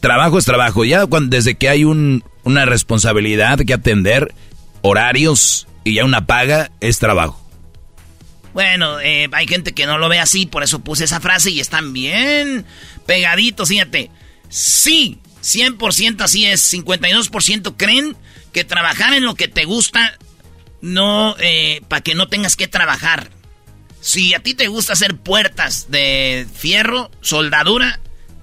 trabajo 0.00 0.38
es 0.38 0.44
trabajo. 0.44 0.84
Ya 0.84 1.06
cuando, 1.06 1.36
desde 1.36 1.54
que 1.54 1.68
hay 1.68 1.84
un, 1.84 2.24
una 2.44 2.64
responsabilidad 2.64 3.58
que 3.60 3.74
atender, 3.74 4.34
horarios 4.82 5.66
y 5.84 5.94
ya 5.94 6.04
una 6.04 6.26
paga, 6.26 6.70
es 6.80 6.98
trabajo. 6.98 7.38
Bueno, 8.52 9.00
eh, 9.00 9.28
hay 9.32 9.46
gente 9.46 9.72
que 9.72 9.86
no 9.86 9.96
lo 9.96 10.08
ve 10.08 10.18
así, 10.18 10.44
por 10.44 10.62
eso 10.62 10.80
puse 10.80 11.04
esa 11.04 11.20
frase 11.20 11.50
y 11.50 11.60
están 11.60 11.92
bien 11.92 12.66
pegaditos, 13.06 13.68
fíjate. 13.68 14.10
Sí, 14.50 15.18
100% 15.42 16.22
así 16.22 16.46
es. 16.46 16.72
52% 16.72 17.74
creen 17.76 18.16
que 18.52 18.64
trabajar 18.64 19.12
en 19.14 19.24
lo 19.24 19.34
que 19.34 19.48
te 19.48 19.64
gusta 19.64 20.16
no, 20.80 21.36
eh, 21.38 21.82
para 21.88 22.02
que 22.02 22.14
no 22.14 22.28
tengas 22.28 22.56
que 22.56 22.68
trabajar. 22.68 23.30
Si 24.00 24.34
a 24.34 24.40
ti 24.40 24.54
te 24.54 24.68
gusta 24.68 24.94
hacer 24.94 25.16
puertas 25.16 25.90
de 25.90 26.46
fierro, 26.52 27.10
soldadura, 27.20 28.00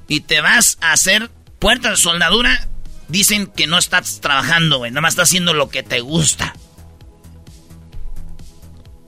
y 0.08 0.22
te 0.22 0.42
vas 0.42 0.78
a 0.82 0.94
hacer 0.94 1.30
puertas 1.60 1.92
de 1.92 1.98
soldadura, 1.98 2.68
dicen 3.10 3.48
que 3.48 3.68
no 3.68 3.78
estás 3.78 4.22
trabajando, 4.22 4.78
güey. 4.80 4.92
Nada 4.92 5.02
más 5.02 5.14
estás 5.14 5.30
haciendo 5.30 5.54
lo 5.54 5.70
que 5.70 5.84
te 5.84 6.00
gusta. 6.00 6.54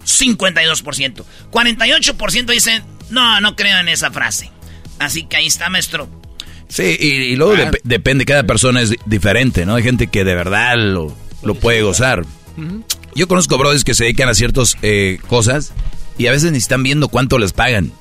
52%. 0.05 1.25
48% 1.51 2.45
dicen, 2.45 2.83
no, 3.09 3.39
no 3.41 3.55
creo 3.55 3.79
en 3.79 3.87
esa 3.87 4.11
frase. 4.11 4.51
Así 4.99 5.23
que 5.23 5.37
ahí 5.37 5.47
está, 5.47 5.69
maestro. 5.69 6.20
Sí, 6.71 6.95
y, 6.99 7.07
y 7.07 7.35
luego 7.35 7.53
dep- 7.55 7.81
depende, 7.83 8.23
cada 8.25 8.43
persona 8.43 8.81
es 8.81 8.89
di- 8.91 8.97
diferente, 9.05 9.65
¿no? 9.65 9.75
Hay 9.75 9.83
gente 9.83 10.07
que 10.07 10.23
de 10.23 10.35
verdad 10.35 10.75
lo, 10.77 11.13
lo 11.43 11.55
puede 11.55 11.81
gozar. 11.81 12.25
Yo 13.15 13.27
conozco 13.27 13.57
brothers 13.57 13.83
que 13.83 13.93
se 13.93 14.05
dedican 14.05 14.29
a 14.29 14.33
ciertas 14.33 14.77
eh, 14.81 15.19
cosas 15.27 15.73
y 16.17 16.27
a 16.27 16.31
veces 16.31 16.51
ni 16.51 16.57
están 16.59 16.81
viendo 16.83 17.07
cuánto 17.09 17.37
les 17.39 17.51
pagan. 17.53 17.91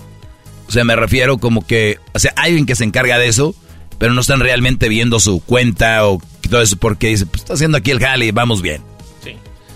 O 0.69 0.73
sea, 0.73 0.85
me 0.85 0.95
refiero 0.95 1.39
como 1.39 1.67
que, 1.67 1.99
o 2.13 2.19
sea, 2.21 2.33
hay 2.37 2.51
alguien 2.51 2.67
que 2.67 2.77
se 2.77 2.85
encarga 2.85 3.19
de 3.19 3.27
eso, 3.27 3.55
pero 3.99 4.13
no 4.15 4.21
están 4.21 4.39
realmente 4.41 4.89
viendo 4.89 5.19
su 5.19 5.41
cuenta 5.41 6.07
o 6.07 6.23
todo 6.49 6.63
eso 6.63 6.77
porque 6.77 7.09
dice, 7.09 7.27
pues 7.27 7.43
está 7.43 7.55
haciendo 7.55 7.79
aquí 7.79 7.91
el 7.91 7.99
jale 7.99 8.27
y 8.27 8.31
vamos 8.31 8.63
bien. 8.63 8.83
Sí. 9.25 9.35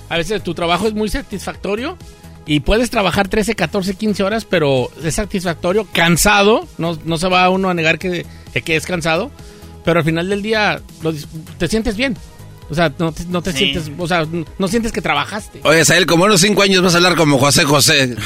A 0.08 0.18
veces 0.18 0.42
tu 0.44 0.54
trabajo 0.54 0.86
es 0.86 0.94
muy 0.94 1.08
satisfactorio 1.08 1.96
y 2.46 2.60
puedes 2.60 2.90
trabajar 2.90 3.26
13, 3.26 3.54
14, 3.56 3.94
15 3.94 4.22
horas, 4.22 4.44
pero 4.44 4.88
es 5.02 5.14
satisfactorio, 5.16 5.86
cansado, 5.92 6.68
no, 6.78 6.96
no 7.04 7.16
se 7.18 7.28
va 7.28 7.48
uno 7.50 7.70
a 7.70 7.74
negar 7.74 7.98
que, 7.98 8.24
que 8.62 8.76
es 8.76 8.86
cansado, 8.86 9.30
pero 9.84 9.98
al 10.00 10.04
final 10.04 10.28
del 10.28 10.42
día 10.42 10.80
lo 11.02 11.12
te 11.58 11.68
sientes 11.68 11.96
bien. 11.96 12.16
O 12.70 12.74
sea, 12.74 12.90
no 12.98 13.12
te, 13.12 13.24
no 13.26 13.42
te 13.42 13.52
Sí. 13.52 13.58
sientes, 13.58 13.90
o 13.98 14.08
sea, 14.08 14.24
no 14.58 14.68
sientes 14.68 14.90
que 14.90 15.02
trabajaste. 15.02 15.60
Oye, 15.64 15.84
Sael, 15.84 16.06
como 16.06 16.24
unos 16.24 16.40
cinco 16.40 16.62
años 16.62 16.82
vas 16.82 16.94
a 16.94 16.96
hablar 16.96 17.14
como 17.14 17.38
José 17.38 17.64
José. 17.64 18.16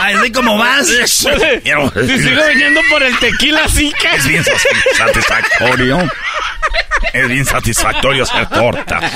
Así 0.00 0.30
como 0.32 0.56
vas. 0.58 0.86
Si 0.86 2.18
sigo 2.18 2.40
viniendo 2.48 2.80
por 2.90 3.02
el 3.02 3.18
tequila 3.18 3.62
así, 3.64 3.92
que 4.00 4.16
Es 4.16 4.26
bien 4.26 4.44
satis- 4.44 4.96
satisfactorio. 4.96 6.10
Es 7.12 7.28
bien 7.28 7.44
satisfactorio 7.44 8.22
hacer 8.22 8.48
tortas. 8.48 9.12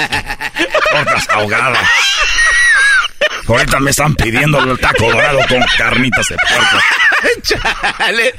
Tortas 0.91 1.29
ahogadas. 1.31 1.89
Ahorita 3.51 3.81
me 3.81 3.91
están 3.91 4.15
pidiendo 4.15 4.61
el 4.61 4.79
taco 4.79 5.11
dorado 5.11 5.41
con 5.49 5.61
carnitas 5.77 6.29
de 6.29 6.37
puerco. 6.37 6.79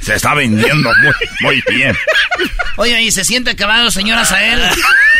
Se 0.00 0.14
está 0.14 0.32
vendiendo 0.34 0.90
muy, 1.02 1.12
muy 1.40 1.62
bien. 1.68 1.96
Oye, 2.76 3.02
¿y 3.02 3.12
se 3.12 3.22
siente 3.24 3.50
acabado, 3.50 3.90
señora 3.90 4.24
Sael? 4.24 4.60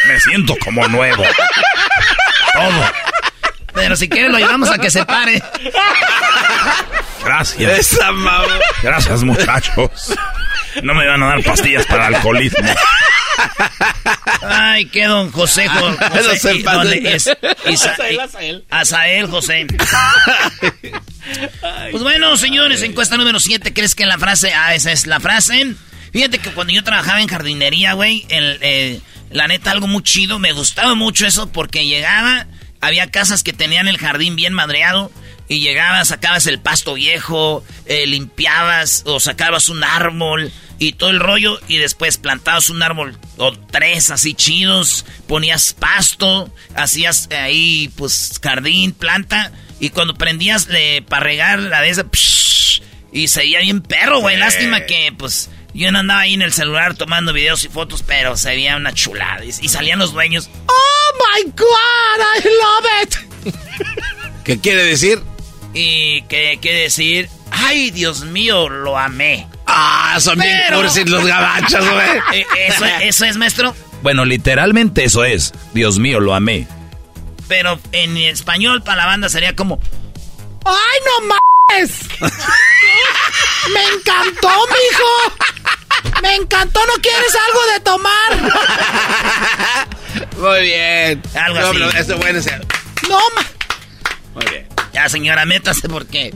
Me 0.06 0.18
siento 0.20 0.56
como 0.64 0.88
nuevo. 0.88 1.22
Todo. 2.54 2.92
Pero 3.74 3.94
si 3.96 4.08
quiere 4.08 4.30
lo 4.30 4.38
llevamos 4.38 4.70
a 4.70 4.78
que 4.78 4.90
se 4.90 5.04
pare. 5.04 5.42
Gracias. 7.24 7.78
Esa 7.78 8.12
mamá. 8.12 8.44
Gracias, 8.82 9.22
muchachos. 9.22 10.14
No 10.82 10.94
me 10.94 11.06
van 11.06 11.22
a 11.22 11.26
dar 11.26 11.42
pastillas 11.42 11.84
para 11.86 12.06
alcoholismo. 12.06 12.74
Ay, 14.42 14.86
qué 14.86 15.06
don 15.06 15.30
José. 15.30 15.68
José 15.68 16.54
y, 16.54 16.62
¿dónde 16.62 17.14
es? 17.14 17.28
Azael, 17.28 18.20
Azael. 18.20 18.64
Azael, 18.70 19.26
José. 19.28 19.66
Pues 21.90 22.02
bueno, 22.02 22.36
señores, 22.36 22.82
encuesta 22.82 23.16
número 23.16 23.40
7. 23.40 23.72
¿Crees 23.72 23.94
que 23.94 24.06
la 24.06 24.18
frase? 24.18 24.52
Ah, 24.52 24.74
esa 24.74 24.92
es 24.92 25.06
la 25.06 25.20
frase. 25.20 25.74
Fíjate 26.12 26.38
que 26.38 26.50
cuando 26.50 26.72
yo 26.72 26.84
trabajaba 26.84 27.20
en 27.20 27.28
jardinería, 27.28 27.94
güey, 27.94 28.26
eh, 28.28 29.00
la 29.30 29.48
neta, 29.48 29.70
algo 29.70 29.86
muy 29.86 30.02
chido. 30.02 30.38
Me 30.38 30.52
gustaba 30.52 30.94
mucho 30.94 31.26
eso 31.26 31.50
porque 31.50 31.86
llegaba, 31.86 32.46
había 32.80 33.10
casas 33.10 33.42
que 33.42 33.52
tenían 33.52 33.88
el 33.88 33.98
jardín 33.98 34.36
bien 34.36 34.52
madreado. 34.52 35.10
Y 35.48 35.60
llegabas, 35.60 36.08
sacabas 36.08 36.46
el 36.46 36.60
pasto 36.60 36.94
viejo, 36.94 37.62
eh, 37.86 38.06
limpiabas 38.06 39.02
o 39.06 39.20
sacabas 39.20 39.68
un 39.68 39.84
árbol 39.84 40.50
y 40.82 40.92
todo 40.92 41.10
el 41.10 41.20
rollo. 41.20 41.60
Y 41.68 41.78
después 41.78 42.18
plantabas 42.18 42.70
un 42.70 42.82
árbol 42.82 43.16
o 43.36 43.52
tres 43.52 44.10
así 44.10 44.34
chidos, 44.34 45.04
ponías 45.26 45.74
pasto, 45.74 46.52
hacías 46.74 47.28
ahí 47.30 47.90
pues 47.96 48.40
jardín, 48.42 48.92
planta. 48.92 49.52
Y 49.80 49.90
cuando 49.90 50.14
prendías 50.14 50.68
para 51.08 51.24
regar 51.24 51.58
la 51.58 51.80
de 51.80 51.90
esa, 51.90 52.06
y 53.12 53.28
seguía 53.28 53.60
bien 53.60 53.82
perro, 53.82 54.20
güey. 54.20 54.36
Lástima 54.36 54.86
que 54.86 55.12
pues 55.16 55.50
yo 55.74 55.90
no 55.92 56.00
andaba 56.00 56.20
ahí 56.20 56.34
en 56.34 56.42
el 56.42 56.52
celular 56.52 56.94
tomando 56.94 57.32
videos 57.32 57.64
y 57.64 57.68
fotos, 57.68 58.02
pero 58.06 58.36
se 58.36 58.50
veía 58.50 58.76
una 58.76 58.92
chulada. 58.92 59.44
Y, 59.44 59.52
salían 59.52 59.98
los 59.98 60.12
dueños. 60.12 60.50
¡Oh 60.66 61.12
my 61.18 61.50
God! 61.50 62.20
I 62.36 62.44
love 62.44 63.02
it. 63.02 63.54
¿Qué 64.44 64.60
quiere 64.60 64.84
decir? 64.84 65.20
Y 65.74 66.22
qué 66.22 66.58
quiere 66.60 66.82
decir, 66.82 67.28
ay 67.50 67.90
Dios 67.90 68.24
mío, 68.24 68.68
lo 68.68 68.98
amé. 68.98 69.46
Ah, 69.66 70.16
son 70.20 70.38
bien 70.38 70.58
cursis 70.72 71.08
los 71.08 71.24
gabachos, 71.24 71.84
güey. 71.88 72.22
Eh, 72.32 72.46
¿Eso, 72.68 72.84
¿Eso 72.84 73.24
es, 73.24 73.36
maestro? 73.36 73.74
Bueno, 74.02 74.24
literalmente 74.24 75.04
eso 75.04 75.24
es. 75.24 75.52
Dios 75.72 75.98
mío, 75.98 76.20
lo 76.20 76.34
amé. 76.34 76.66
Pero 77.48 77.78
en 77.92 78.16
español 78.16 78.82
para 78.82 78.98
la 78.98 79.06
banda 79.06 79.28
sería 79.28 79.54
como, 79.54 79.80
¡ay 80.64 80.98
no 81.06 81.26
mames! 81.28 82.00
¡Me 83.72 83.82
encantó, 83.94 84.48
mijo! 84.68 86.20
¡Me 86.22 86.34
encantó! 86.34 86.80
¿No 86.86 86.94
quieres 87.02 87.36
algo 87.48 87.60
de 87.72 87.80
tomar? 87.80 88.52
Muy 90.38 90.62
bien. 90.62 91.22
Algo 91.34 91.58
así. 91.58 91.78
No, 91.78 91.90
eso 91.90 92.16
bueno. 92.18 92.40
No, 93.08 93.18
ma. 93.34 93.44
Muy 94.34 94.44
bien. 94.46 94.66
Ya, 94.92 95.08
señora, 95.08 95.44
métase 95.44 95.88
porque. 95.88 96.34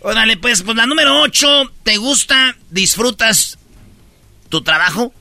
Órale, 0.00 0.36
pues, 0.36 0.62
pues 0.62 0.76
la 0.76 0.86
número 0.86 1.20
8. 1.22 1.72
¿Te 1.82 1.96
gusta, 1.96 2.56
disfrutas 2.70 3.58
tu 4.48 4.62
trabajo? 4.62 5.12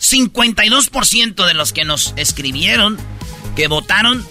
52% 0.00 1.46
de 1.46 1.54
los 1.54 1.72
que 1.72 1.84
nos 1.84 2.12
escribieron, 2.16 2.98
que 3.54 3.68
votaron, 3.68 4.26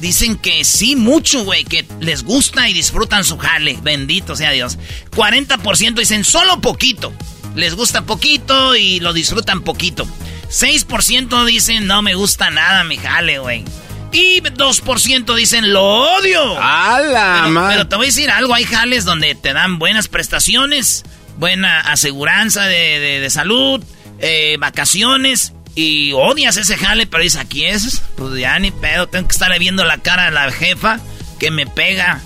dicen 0.00 0.36
que 0.36 0.64
sí, 0.64 0.96
mucho, 0.96 1.44
güey, 1.44 1.64
que 1.64 1.84
les 2.00 2.22
gusta 2.22 2.68
y 2.68 2.74
disfrutan 2.74 3.24
su 3.24 3.38
jale. 3.38 3.78
Bendito 3.82 4.36
sea 4.36 4.52
Dios. 4.52 4.78
40% 5.10 5.94
dicen 5.94 6.24
solo 6.24 6.60
poquito. 6.60 7.12
Les 7.56 7.74
gusta 7.74 8.02
poquito 8.02 8.76
y 8.76 9.00
lo 9.00 9.12
disfrutan 9.12 9.62
poquito. 9.62 10.06
6% 10.48 11.44
dicen 11.44 11.86
no 11.86 12.00
me 12.02 12.14
gusta 12.14 12.50
nada 12.50 12.84
mi 12.84 12.96
jale, 12.96 13.38
güey. 13.38 13.64
Y 14.12 14.40
2% 14.40 15.34
dicen 15.34 15.72
lo 15.72 15.82
odio. 16.16 16.60
¡Hala, 16.60 17.42
pero, 17.44 17.68
pero 17.68 17.88
te 17.88 17.96
voy 17.96 18.06
a 18.06 18.08
decir 18.08 18.30
algo, 18.30 18.54
hay 18.54 18.64
jales 18.64 19.04
donde 19.04 19.34
te 19.34 19.52
dan 19.52 19.78
buenas 19.78 20.08
prestaciones, 20.08 21.04
buena 21.36 21.80
aseguranza 21.80 22.64
de, 22.64 23.26
salud, 23.30 23.82
eh, 24.20 24.56
vacaciones 24.58 25.52
y 25.74 26.12
odias 26.12 26.56
ese 26.56 26.76
jale, 26.76 27.06
pero 27.06 27.22
dices, 27.22 27.40
aquí 27.40 27.64
es, 27.64 28.02
pues 28.16 28.38
ya 28.40 28.58
ni 28.58 28.70
pedo, 28.70 29.06
tengo 29.06 29.28
que 29.28 29.32
estarle 29.32 29.58
viendo 29.58 29.84
la 29.84 29.98
cara 29.98 30.26
a 30.26 30.30
la 30.30 30.50
jefa 30.50 30.98
que 31.38 31.50
me 31.50 31.66
pega. 31.66 32.20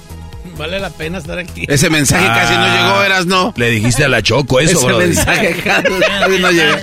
Vale 0.57 0.81
la 0.81 0.91
pena 0.91 1.19
estar 1.19 1.39
aquí. 1.39 1.65
Ese 1.69 1.91
mensaje 1.91 2.27
casi 2.27 2.55
no 2.55 2.67
llegó, 2.67 3.03
eras 3.03 3.27
no. 3.27 3.53
Le 3.57 3.71
dijiste 3.71 4.05
a 4.05 4.09
la 4.09 4.23
Choco 4.23 4.61
eso, 4.61 4.79
Ese 4.79 5.07
mensaje 5.07 5.57
casi 5.63 6.39
no 6.39 6.51
llegó. 6.51 6.77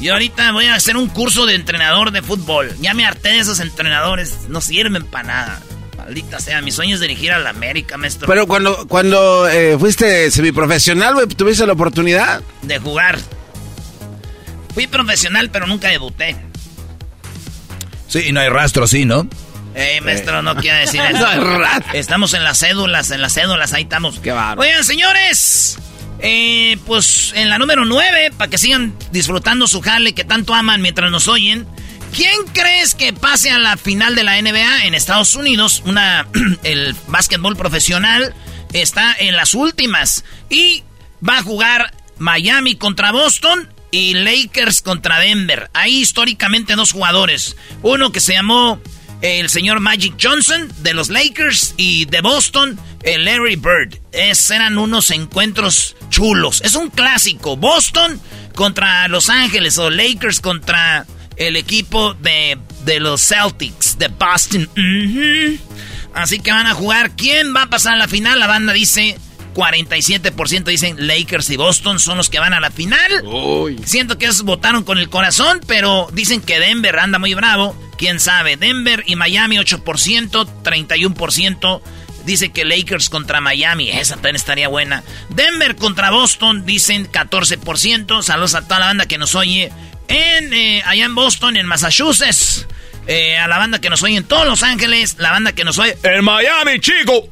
Yo 0.00 0.14
ahorita 0.14 0.52
voy 0.52 0.64
a 0.66 0.74
hacer 0.74 0.96
un 0.96 1.08
curso 1.08 1.44
de 1.44 1.54
entrenador 1.54 2.10
de 2.10 2.22
fútbol. 2.22 2.74
Ya 2.80 2.94
me 2.94 3.04
harté 3.04 3.30
de 3.30 3.40
esos 3.40 3.60
entrenadores, 3.60 4.48
no 4.48 4.60
sirven 4.60 5.04
para 5.04 5.24
nada. 5.24 5.62
Maldita 5.98 6.40
sea, 6.40 6.62
mi 6.62 6.72
sueño 6.72 6.94
es 6.94 7.00
dirigir 7.00 7.32
a 7.32 7.38
la 7.38 7.50
América, 7.50 7.98
maestro. 7.98 8.26
Pero 8.26 8.46
cuando, 8.46 8.88
cuando 8.88 9.46
eh, 9.48 9.76
fuiste 9.78 10.30
semiprofesional, 10.30 11.14
güey, 11.14 11.26
¿tuviste 11.26 11.66
la 11.66 11.74
oportunidad? 11.74 12.40
De 12.62 12.78
jugar. 12.78 13.18
Fui 14.72 14.86
profesional, 14.86 15.50
pero 15.50 15.66
nunca 15.66 15.88
debuté. 15.88 16.36
Sí, 18.08 18.20
y 18.28 18.32
no 18.32 18.40
hay 18.40 18.48
rastro, 18.48 18.86
sí, 18.86 19.04
¿no? 19.04 19.28
Eh, 19.74 20.00
maestro, 20.00 20.42
no 20.42 20.56
quiere 20.56 20.78
decir 20.78 21.00
eso. 21.10 21.26
Estamos 21.92 22.32
en 22.34 22.42
las 22.42 22.58
cédulas, 22.58 23.10
en 23.10 23.20
las 23.20 23.34
cédulas, 23.34 23.72
ahí 23.74 23.82
estamos. 23.82 24.18
Qué 24.18 24.32
barro. 24.32 24.62
Oigan, 24.62 24.82
señores, 24.82 25.78
eh, 26.22 26.78
pues 26.86 27.32
en 27.34 27.48
la 27.48 27.58
número 27.58 27.84
9, 27.84 28.32
para 28.36 28.50
que 28.50 28.58
sigan 28.58 28.94
disfrutando 29.12 29.66
su 29.66 29.80
jale 29.80 30.12
que 30.12 30.24
tanto 30.24 30.54
aman 30.54 30.82
mientras 30.82 31.10
nos 31.10 31.28
oyen. 31.28 31.66
¿Quién 32.14 32.44
crees 32.52 32.94
que 32.94 33.12
pase 33.12 33.50
a 33.50 33.58
la 33.58 33.76
final 33.76 34.14
de 34.14 34.24
la 34.24 34.40
NBA 34.40 34.84
en 34.84 34.94
Estados 34.94 35.34
Unidos? 35.36 35.82
Una, 35.86 36.26
el 36.64 36.94
básquetbol 37.06 37.56
profesional 37.56 38.34
está 38.72 39.14
en 39.18 39.36
las 39.36 39.54
últimas 39.54 40.24
y 40.48 40.82
va 41.26 41.38
a 41.38 41.42
jugar 41.42 41.94
Miami 42.18 42.76
contra 42.76 43.12
Boston 43.12 43.68
y 43.90 44.14
Lakers 44.14 44.82
contra 44.82 45.20
Denver. 45.20 45.70
Hay 45.72 45.98
históricamente 45.98 46.74
dos 46.74 46.92
jugadores. 46.92 47.56
Uno 47.82 48.12
que 48.12 48.20
se 48.20 48.32
llamó 48.32 48.80
el 49.22 49.50
señor 49.50 49.80
Magic 49.80 50.14
Johnson 50.20 50.72
de 50.78 50.94
los 50.94 51.08
Lakers 51.10 51.74
y 51.76 52.06
de 52.06 52.20
Boston, 52.20 52.78
el 53.02 53.24
Larry 53.24 53.56
Bird. 53.56 53.98
Es, 54.12 54.50
eran 54.50 54.78
unos 54.78 55.10
encuentros 55.10 55.96
chulos. 56.08 56.62
Es 56.64 56.74
un 56.74 56.90
clásico. 56.90 57.56
Boston 57.56 58.20
contra 58.54 59.08
Los 59.08 59.28
Ángeles 59.28 59.78
o 59.78 59.90
Lakers 59.90 60.40
contra 60.40 61.06
el 61.36 61.56
equipo 61.56 62.14
de, 62.14 62.58
de 62.84 63.00
los 63.00 63.20
Celtics 63.20 63.98
de 63.98 64.08
Boston. 64.08 64.68
Así 66.14 66.40
que 66.40 66.52
van 66.52 66.66
a 66.66 66.74
jugar. 66.74 67.12
¿Quién 67.16 67.54
va 67.54 67.62
a 67.62 67.70
pasar 67.70 67.94
a 67.94 67.98
la 67.98 68.08
final? 68.08 68.38
La 68.38 68.46
banda 68.46 68.72
dice 68.72 69.18
47% 69.54 70.64
dicen 70.64 71.06
Lakers 71.06 71.50
y 71.50 71.56
Boston 71.56 71.98
son 71.98 72.16
los 72.16 72.30
que 72.30 72.38
van 72.38 72.54
a 72.54 72.60
la 72.60 72.70
final. 72.70 73.24
Siento 73.84 74.18
que 74.18 74.26
ellos 74.26 74.42
votaron 74.42 74.84
con 74.84 74.98
el 74.98 75.08
corazón, 75.08 75.60
pero 75.66 76.08
dicen 76.12 76.40
que 76.40 76.58
Denver 76.58 76.98
anda 76.98 77.18
muy 77.18 77.34
bravo. 77.34 77.76
¿Quién 78.00 78.18
sabe? 78.18 78.56
Denver 78.56 79.04
y 79.04 79.14
Miami 79.14 79.58
8%, 79.58 80.48
31% 80.64 81.82
dice 82.24 82.48
que 82.48 82.64
Lakers 82.64 83.10
contra 83.10 83.42
Miami. 83.42 83.90
Esa 83.90 84.14
también 84.14 84.36
estaría 84.36 84.68
buena. 84.68 85.04
Denver 85.28 85.76
contra 85.76 86.10
Boston 86.10 86.64
dicen 86.64 87.12
14%. 87.12 88.22
Saludos 88.22 88.54
a 88.54 88.62
toda 88.62 88.78
la 88.80 88.86
banda 88.86 89.04
que 89.04 89.18
nos 89.18 89.34
oye 89.34 89.70
en, 90.08 90.54
eh, 90.54 90.82
allá 90.86 91.04
en 91.04 91.14
Boston, 91.14 91.58
en 91.58 91.66
Massachusetts. 91.66 92.66
Eh, 93.06 93.36
a 93.36 93.46
la 93.48 93.58
banda 93.58 93.82
que 93.82 93.90
nos 93.90 94.02
oye 94.02 94.16
en 94.16 94.24
todos 94.24 94.46
Los 94.46 94.62
Ángeles. 94.62 95.16
La 95.18 95.32
banda 95.32 95.52
que 95.52 95.64
nos 95.64 95.78
oye 95.78 95.98
en 96.02 96.24
Miami, 96.24 96.80
chico. 96.80 97.28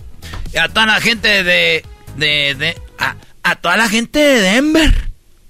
A 0.60 0.68
toda 0.68 0.84
la 0.84 1.00
gente 1.00 1.44
de 1.44 1.82
de, 2.18 2.54
de 2.58 2.76
a, 3.42 3.56
toda 3.56 3.78
la 3.78 3.88
gente 3.88 4.18
de 4.18 4.42
Denver. 4.42 4.92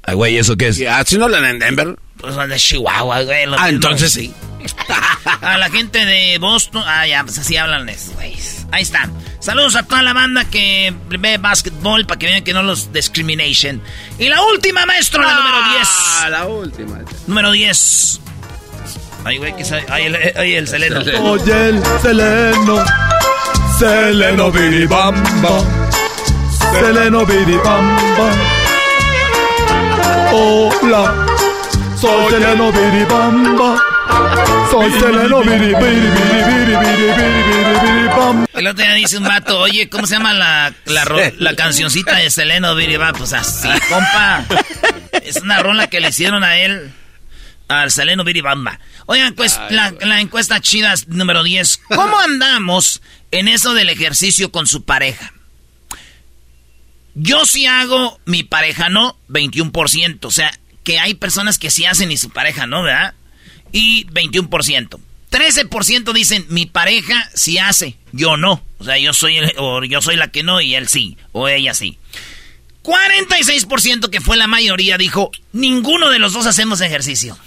Ay, 0.04 0.14
güey, 0.14 0.38
¿eso 0.38 0.56
qué 0.56 0.68
es? 0.68 0.80
¿Así 0.82 1.18
no 1.18 1.24
hablan 1.24 1.44
en 1.44 1.58
Denver? 1.58 1.96
Pues 2.18 2.34
son 2.34 2.48
de 2.50 2.56
Chihuahua, 2.56 3.22
güey. 3.22 3.44
Ah, 3.56 3.68
entonces 3.68 4.12
sí. 4.12 4.32
a 5.40 5.58
la 5.58 5.70
gente 5.70 6.04
de 6.04 6.38
Boston. 6.38 6.82
Ah, 6.84 7.06
ya, 7.06 7.22
pues 7.24 7.38
así 7.38 7.56
hablan 7.56 7.88
eso, 7.88 8.12
güey. 8.14 8.36
Ahí 8.70 8.82
está. 8.82 9.08
Saludos 9.40 9.76
a 9.76 9.82
toda 9.84 10.02
la 10.02 10.12
banda 10.12 10.44
que 10.44 10.92
ve 11.08 11.38
básquetbol 11.38 12.06
para 12.06 12.18
que 12.18 12.26
vean 12.26 12.44
que 12.44 12.52
no 12.52 12.62
los 12.62 12.92
discrimination. 12.92 13.80
Y 14.18 14.28
la 14.28 14.42
última, 14.42 14.84
maestro, 14.84 15.22
la 15.22 15.34
número 15.34 15.74
10. 15.74 15.88
Ah, 15.88 16.28
la 16.30 16.46
última. 16.46 16.98
Número 17.26 17.52
10. 17.52 18.20
Ay, 19.24 19.38
güey, 19.38 19.56
que 19.56 19.64
ay, 19.88 20.04
el, 20.06 20.16
ay, 20.36 20.54
el 20.54 20.68
seleno. 20.68 21.00
Oye, 21.30 21.68
el 21.68 21.82
seleno. 22.02 22.84
Seleno 23.78 24.50
biribamba. 24.50 25.88
Seleno 26.72 27.24
Biribamba. 27.24 28.30
Hola, 30.32 31.26
soy 32.00 32.30
Seleno 32.30 32.72
Biribamba. 32.72 33.82
Soy 34.70 34.92
Seleno 34.92 35.42
Biribamba. 35.42 35.88
El 38.54 38.66
otro 38.66 38.84
día 38.84 38.94
dice 38.94 39.18
un 39.18 39.24
vato, 39.24 39.58
oye, 39.60 39.88
¿cómo 39.88 40.06
se 40.06 40.14
llama 40.14 40.32
la, 40.34 40.74
la, 40.86 41.32
la 41.38 41.56
cancioncita 41.56 42.16
de 42.16 42.30
Seleno 42.30 42.74
Biribamba? 42.74 43.18
Pues 43.18 43.32
así, 43.32 43.68
compa. 43.88 44.44
Es 45.22 45.36
una 45.36 45.58
rola 45.60 45.88
que 45.88 46.00
le 46.00 46.08
hicieron 46.08 46.44
a 46.44 46.58
él. 46.58 46.92
Al 47.68 47.90
Seleno 47.90 48.24
Biribamba. 48.24 48.80
Oigan, 49.04 49.34
pues 49.34 49.60
la, 49.68 49.92
la 50.00 50.20
encuesta 50.20 50.58
chida 50.60 50.94
número 51.08 51.42
10. 51.42 51.80
¿Cómo 51.94 52.18
andamos 52.18 53.02
en 53.30 53.46
eso 53.46 53.74
del 53.74 53.90
ejercicio 53.90 54.50
con 54.50 54.66
su 54.66 54.84
pareja? 54.84 55.34
Yo 57.14 57.44
sí 57.44 57.66
hago, 57.66 58.18
mi 58.24 58.42
pareja 58.42 58.88
no, 58.88 59.18
21%. 59.28 60.24
O 60.24 60.30
sea, 60.30 60.50
que 60.84 60.98
hay 60.98 61.14
personas 61.14 61.58
que 61.58 61.70
sí 61.70 61.84
hacen 61.84 62.10
y 62.10 62.16
su 62.16 62.30
pareja 62.30 62.66
no, 62.66 62.82
¿verdad? 62.82 63.14
Y 63.72 64.06
21%. 64.06 64.98
13% 65.30 66.12
dicen, 66.12 66.46
mi 66.48 66.66
pareja 66.66 67.30
sí 67.34 67.58
hace, 67.58 67.96
yo 68.12 68.36
no. 68.36 68.64
O 68.78 68.84
sea, 68.84 68.98
yo 68.98 69.12
soy, 69.12 69.38
o 69.58 69.84
yo 69.84 70.00
soy 70.00 70.16
la 70.16 70.28
que 70.28 70.42
no 70.42 70.60
y 70.60 70.74
él 70.74 70.88
sí, 70.88 71.16
o 71.32 71.48
ella 71.48 71.74
sí. 71.74 71.98
46% 72.82 74.08
que 74.08 74.22
fue 74.22 74.38
la 74.38 74.46
mayoría 74.46 74.96
dijo, 74.96 75.30
ninguno 75.52 76.10
de 76.10 76.18
los 76.18 76.32
dos 76.32 76.46
hacemos 76.46 76.80
ejercicio. 76.80 77.38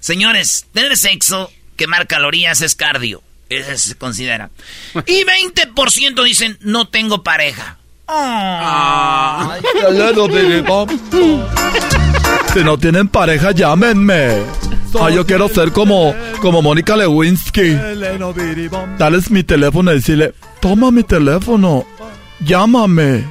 Señores, 0.00 0.66
tener 0.72 0.96
sexo, 0.96 1.50
quemar 1.76 2.06
calorías 2.06 2.60
es 2.60 2.74
cardio. 2.74 3.22
Eso 3.48 3.88
se 3.88 3.94
considera. 3.94 4.50
Y 5.06 5.24
20% 5.24 6.24
dicen, 6.24 6.58
no 6.60 6.88
tengo 6.88 7.22
pareja. 7.22 7.78
Ah. 8.08 9.56
si 12.52 12.64
no 12.64 12.78
tienen 12.78 13.08
pareja, 13.08 13.50
llámenme. 13.50 14.44
Ah, 15.00 15.10
yo 15.10 15.26
quiero 15.26 15.48
ser 15.48 15.72
como, 15.72 16.14
como 16.40 16.62
Mónica 16.62 16.96
Lewinsky. 16.96 17.76
Dales 18.98 19.30
mi 19.30 19.42
teléfono 19.42 19.92
y 19.92 19.96
decirle, 19.96 20.34
toma 20.60 20.90
mi 20.90 21.02
teléfono, 21.02 21.84
llámame. 22.40 23.24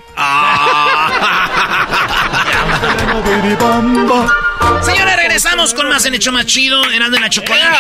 Señores, 4.82 5.16
regresamos 5.16 5.74
con 5.74 5.90
más 5.90 6.06
en 6.06 6.16
Hecho 6.16 6.32
Más 6.32 6.46
Chido, 6.46 6.84
eran 6.92 7.12
de 7.12 7.20
la 7.20 7.30
chocolate. 7.30 7.78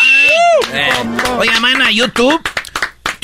Eh, 0.73 0.89
oiga, 1.38 1.60
man, 1.60 1.81
a 1.81 1.91
YouTube 1.91 2.41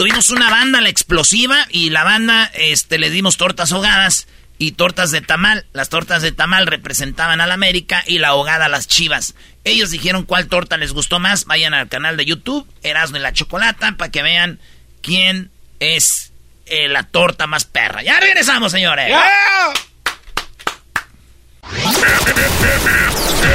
tuvimos 0.02 0.32
una 0.32 0.50
banda, 0.50 0.82
la 0.82 0.90
explosiva, 0.90 1.68
y 1.70 1.92
la 1.92 2.04
banda, 2.04 2.50
este, 2.56 2.98
le 2.98 3.12
dimos 3.12 3.38
tortas 3.38 3.72
ahogadas 3.72 4.28
y 4.58 4.72
tortas 4.72 5.12
de 5.12 5.22
tamal. 5.22 5.68
Las 5.74 5.90
tortas 5.90 6.24
de 6.24 6.32
tamal 6.32 6.66
representaban 6.66 7.40
a 7.40 7.46
la 7.46 7.54
América 7.54 8.04
y 8.08 8.18
la 8.18 8.30
ahogada 8.30 8.66
a 8.66 8.70
las 8.70 8.88
chivas. 8.88 9.36
Ellos 9.64 9.92
dijeron 9.92 10.24
cuál 10.24 10.48
torta 10.48 10.78
les 10.78 10.94
gustó 10.94 11.20
más. 11.20 11.46
Vayan 11.46 11.76
al 11.76 11.88
canal 11.88 12.18
de 12.18 12.26
YouTube, 12.26 12.68
Erasmo 12.82 13.18
y 13.18 13.20
la 13.20 13.32
Chocolata, 13.32 13.92
para 13.96 14.10
que 14.10 14.24
vean 14.24 14.60
quién 15.04 15.52
es 15.80 16.34
eh, 16.66 16.88
la 16.88 17.04
torta 17.04 17.46
más 17.46 17.66
perra. 17.66 18.02
Ya 18.02 18.20
regresamos, 18.20 18.72
señores. 18.72 19.16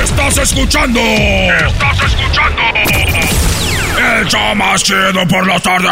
Estás 0.01 0.39
escuchando. 0.39 1.01
Estás 1.01 2.05
escuchando. 2.05 2.63
El 3.97 4.27
show 4.29 4.55
más 4.55 4.83
chido 4.83 5.27
por 5.29 5.47
la 5.47 5.59
tarde. 5.61 5.89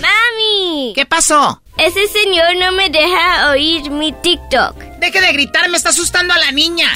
¡Mami! 0.00 0.92
¿Qué 0.94 1.06
pasó? 1.06 1.62
Ese 1.78 2.06
señor 2.08 2.56
no 2.58 2.72
me 2.72 2.90
deja 2.90 3.50
oír 3.50 3.90
mi 3.90 4.12
TikTok. 4.12 4.76
Deje 4.98 5.20
de 5.20 5.32
gritar, 5.32 5.68
me 5.70 5.76
está 5.76 5.90
asustando 5.90 6.34
a 6.34 6.38
la 6.38 6.50
niña. 6.52 6.88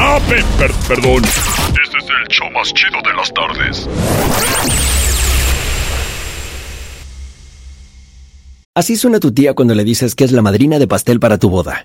Ah, 0.00 0.18
perdón. 0.88 1.24
Este 1.24 1.98
es 1.98 2.04
el 2.04 2.28
show 2.28 2.50
más 2.50 2.72
chido 2.72 3.00
de 3.04 3.14
las 3.14 3.32
tardes. 3.34 3.88
Así 8.74 8.96
suena 8.96 9.18
tu 9.18 9.32
tía 9.32 9.54
cuando 9.54 9.74
le 9.74 9.84
dices 9.84 10.14
que 10.14 10.24
es 10.24 10.32
la 10.32 10.40
madrina 10.40 10.78
de 10.78 10.86
pastel 10.86 11.18
para 11.18 11.38
tu 11.38 11.50
boda. 11.50 11.84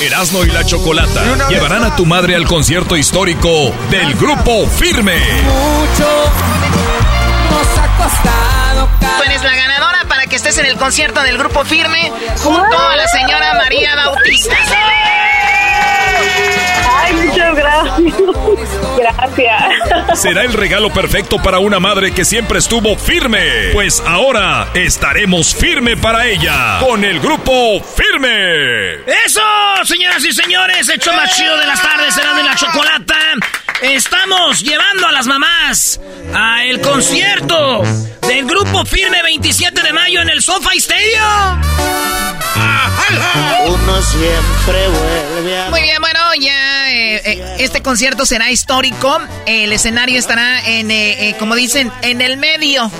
Erasmo 0.00 0.44
y 0.44 0.50
la 0.50 0.64
Chocolata 0.64 1.48
llevarán 1.48 1.82
a 1.82 1.96
tu 1.96 2.06
madre 2.06 2.36
al 2.36 2.46
concierto 2.46 2.96
histórico 2.96 3.74
del 3.90 4.14
Grupo 4.14 4.66
Firme. 4.68 5.18
Mucho 5.42 6.08
nos 7.50 7.78
ha 7.78 7.96
costado. 7.96 8.88
Tú 9.00 9.22
eres 9.24 9.42
la 9.42 9.54
ganadora 9.56 10.04
para 10.08 10.26
que 10.26 10.36
estés 10.36 10.56
en 10.58 10.66
el 10.66 10.76
concierto 10.76 11.20
del 11.22 11.36
Grupo 11.36 11.64
Firme 11.64 12.12
junto 12.44 12.78
a 12.78 12.94
la 12.96 13.08
señora 13.08 13.54
María 13.54 13.96
Bautista. 13.96 14.56
Ay, 17.00 17.14
muchas 17.14 17.54
gracias. 17.54 18.12
Gracias. 18.98 20.20
Será 20.20 20.42
el 20.42 20.52
regalo 20.52 20.92
perfecto 20.92 21.38
para 21.38 21.58
una 21.58 21.78
madre 21.80 22.12
que 22.12 22.24
siempre 22.24 22.58
estuvo 22.58 22.96
firme. 22.96 23.70
Pues 23.72 24.02
ahora 24.06 24.68
estaremos 24.74 25.54
firme 25.54 25.96
para 25.96 26.26
ella 26.26 26.78
con 26.80 27.04
el 27.04 27.20
grupo 27.20 27.80
Firme. 27.96 28.94
¡Eso, 29.24 29.40
señoras 29.84 30.24
y 30.24 30.32
señores! 30.32 30.88
Hecho 30.88 31.12
más 31.12 31.36
chido 31.36 31.56
de 31.58 31.66
las 31.66 31.80
tardes, 31.80 32.14
será 32.14 32.34
de 32.34 32.42
la 32.42 32.54
chocolata. 32.56 33.16
Estamos 33.82 34.60
llevando 34.60 35.06
a 35.06 35.12
las 35.12 35.26
mamás 35.26 36.00
a 36.34 36.64
el 36.64 36.80
concierto 36.80 37.82
del 38.26 38.44
grupo 38.46 38.84
Firme 38.84 39.22
27 39.22 39.82
de 39.82 39.92
mayo 39.92 40.20
en 40.20 40.30
el 40.30 40.42
SoFi 40.42 40.78
Stadium. 40.78 41.62
Uno 43.66 44.02
siempre 44.02 44.88
vuelve 44.88 45.58
a... 45.58 45.70
Muy 45.78 45.86
bien, 45.86 46.00
bueno, 46.00 46.18
ya 46.40 46.92
eh, 46.92 47.22
eh, 47.24 47.56
este 47.60 47.82
concierto 47.82 48.26
será 48.26 48.50
histórico. 48.50 49.16
El 49.46 49.72
escenario 49.72 50.18
estará 50.18 50.60
en, 50.66 50.90
eh, 50.90 51.36
como 51.38 51.54
dicen, 51.54 51.92
en 52.02 52.20
el 52.20 52.36
medio. 52.36 52.90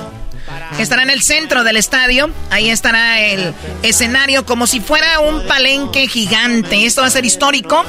Estará 0.78 1.02
en 1.02 1.10
el 1.10 1.20
centro 1.20 1.64
del 1.64 1.76
estadio. 1.76 2.30
Ahí 2.50 2.70
estará 2.70 3.18
el 3.18 3.52
escenario 3.82 4.46
como 4.46 4.68
si 4.68 4.78
fuera 4.78 5.18
un 5.18 5.44
palenque 5.48 6.06
gigante. 6.06 6.86
Esto 6.86 7.00
va 7.00 7.08
a 7.08 7.10
ser 7.10 7.24
histórico. 7.24 7.84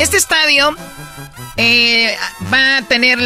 Este 0.00 0.16
estadio 0.16 0.74
va 2.52 2.78
a 2.78 2.82
tener 2.88 3.20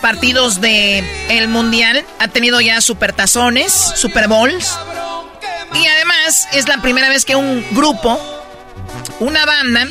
partidos 0.00 0.60
de 0.60 1.02
el 1.28 1.48
mundial. 1.48 2.04
Ha 2.20 2.28
tenido 2.28 2.60
ya 2.60 2.80
supertazones, 2.80 3.72
Super 3.72 4.28
Bowls. 4.28 4.78
Y 5.74 5.88
además 5.88 6.46
es 6.52 6.68
la 6.68 6.80
primera 6.80 7.08
vez 7.08 7.24
que 7.24 7.34
un 7.34 7.66
grupo, 7.72 8.39
una 9.20 9.44
banda, 9.44 9.86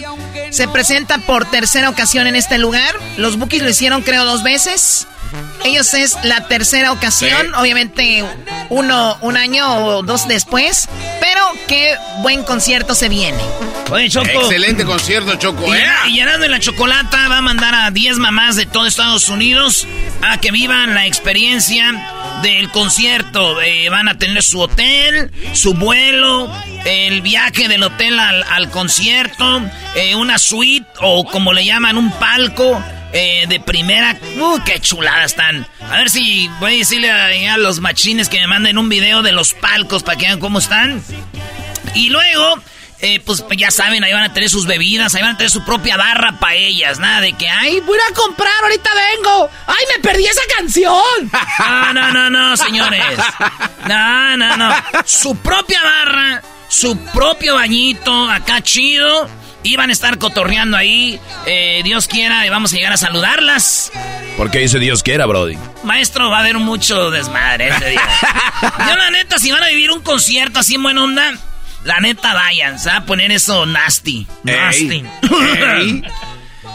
se 0.50 0.68
presenta 0.68 1.20
por 1.20 1.50
tercera 1.50 1.90
ocasión 1.90 2.28
en 2.28 2.36
este 2.36 2.58
lugar. 2.58 2.96
Los 3.18 3.38
Bookies 3.38 3.62
lo 3.62 3.70
hicieron 3.70 4.02
creo 4.02 4.26
dos 4.26 4.44
veces. 4.44 5.08
Ellos 5.64 5.94
es 5.94 6.18
la 6.24 6.48
tercera 6.48 6.92
ocasión, 6.92 7.54
obviamente 7.56 8.24
uno 8.70 9.18
un 9.22 9.38
año 9.38 9.86
o 9.86 10.04
dos 10.04 10.28
después, 10.28 10.88
pero 11.20 11.42
qué 11.68 11.96
buen 12.22 12.44
concierto 12.44 12.96
se 12.96 13.10
viene. 13.10 13.44
Oye, 13.92 14.10
Choco. 14.10 14.28
Excelente 14.28 14.86
concierto, 14.86 15.36
Choco. 15.36 15.68
Y, 15.68 15.78
¿eh? 15.78 15.86
y 16.08 16.14
Llenando 16.16 16.46
en 16.46 16.52
la 16.52 16.60
Chocolata 16.60 17.28
va 17.28 17.38
a 17.38 17.42
mandar 17.42 17.76
a 17.76 17.92
10 17.92 18.18
mamás 18.18 18.56
de 18.56 18.66
todo 18.66 18.86
Estados 18.86 19.30
Unidos 19.30 19.88
a 20.22 20.40
que 20.40 20.52
vivan 20.52 20.94
la 20.94 21.06
experiencia 21.06 22.19
del 22.42 22.70
concierto. 22.70 23.62
Eh, 23.62 23.90
van 23.90 24.08
a 24.08 24.18
tener 24.18 24.44
su 24.44 24.60
hotel, 24.60 25.32
su 25.54 25.74
vuelo, 25.74 26.52
el 26.86 27.22
viaje 27.22 27.68
del 27.68 27.84
hotel 27.84 28.20
al, 28.20 28.44
al 28.44 28.70
concierto, 28.70 29.62
eh, 29.96 30.16
una 30.16 30.38
suite 30.40 30.88
o 31.02 31.26
como 31.26 31.54
le 31.54 31.66
llaman, 31.66 31.98
un 31.98 32.12
palco. 32.12 32.82
eh, 33.12 33.46
de 33.48 33.60
primera. 33.60 34.16
¡Uh, 34.40 34.60
qué 34.64 34.80
chulada 34.80 35.24
están! 35.24 35.66
A 35.90 35.98
ver 35.98 36.10
si 36.10 36.48
voy 36.60 36.76
a 36.76 36.78
decirle 36.78 37.10
a 37.12 37.58
los 37.58 37.80
machines 37.80 38.30
que 38.30 38.40
me 38.40 38.48
manden 38.48 38.78
un 38.78 38.88
video 38.90 39.22
de 39.24 39.32
los 39.32 39.54
palcos 39.56 40.04
para 40.04 40.18
que 40.18 40.28
vean 40.28 40.40
cómo 40.40 40.60
están. 40.60 41.02
Y 41.96 42.10
luego 42.10 42.62
eh, 43.02 43.22
pues 43.26 43.46
ya 43.58 43.72
saben, 43.72 44.04
ahí 44.04 44.12
van 44.12 44.24
a 44.24 44.34
tener 44.34 44.50
sus 44.50 44.66
bebidas, 44.66 45.16
ahí 45.16 45.22
van 45.22 45.36
a 45.36 45.38
tener 45.38 45.50
su 45.50 45.64
propia 45.64 45.96
barra 45.96 46.38
para 46.38 46.56
ellas. 46.56 47.00
Nada 47.00 47.22
de 47.22 47.32
que, 47.34 47.48
ay, 47.48 47.80
voy 47.80 47.98
a 48.10 48.14
comprar, 48.14 48.54
ahorita 48.64 48.90
vengo. 48.94 49.50
Ay, 49.68 49.86
me 49.96 50.04
perdí 50.04 50.26
esa 50.26 50.42
canción. 50.58 51.32
No, 51.60 51.94
no, 51.94 52.12
no, 52.12 52.30
no, 52.30 52.58
señores. 52.58 53.02
No, 53.88 54.38
no, 54.38 54.58
no. 54.58 54.76
Su 55.06 55.38
propia 55.38 55.82
barra, 55.82 56.42
su 56.68 56.98
propio 57.14 57.56
bañito, 57.56 58.30
acá 58.30 58.62
chido. 58.62 59.30
Iban 59.64 59.90
a 59.90 59.94
estar 59.94 60.18
cotorreando 60.18 60.76
ahí. 60.76 61.20
Eh, 61.46 61.82
Dios 61.84 62.08
quiera, 62.08 62.46
y 62.46 62.50
vamos 62.50 62.74
a 62.74 62.76
llegar 62.76 62.94
a 62.94 62.98
saludarlas. 62.98 63.92
¿Por 64.36 64.52
qué 64.52 64.60
dice 64.60 64.80
Dios 64.80 65.04
quiera, 65.04 65.26
Brody? 65.26 65.58
Maestro, 65.84 66.30
va 66.30 66.38
a 66.38 66.40
haber 66.42 66.58
mucho 66.60 67.12
desmadre 67.12 67.70
ese 67.70 67.90
día. 67.92 68.08
Yo, 68.62 68.96
la 68.96 69.10
neta, 69.12 69.38
si 69.38 69.52
van 69.52 69.64
a 69.64 69.68
vivir 69.68 69.92
un 69.92 70.02
concierto 70.02 70.60
así 70.60 70.76
en 70.76 70.84
buena 70.84 71.04
onda 71.04 71.34
la 71.84 72.00
neta, 72.00 72.34
vayan, 72.34 72.80
se 72.80 72.90
va 72.90 72.98
a 72.98 73.06
poner 73.06 73.32
eso 73.32 73.66
nasty. 73.66 74.28
Nasty. 74.44 75.04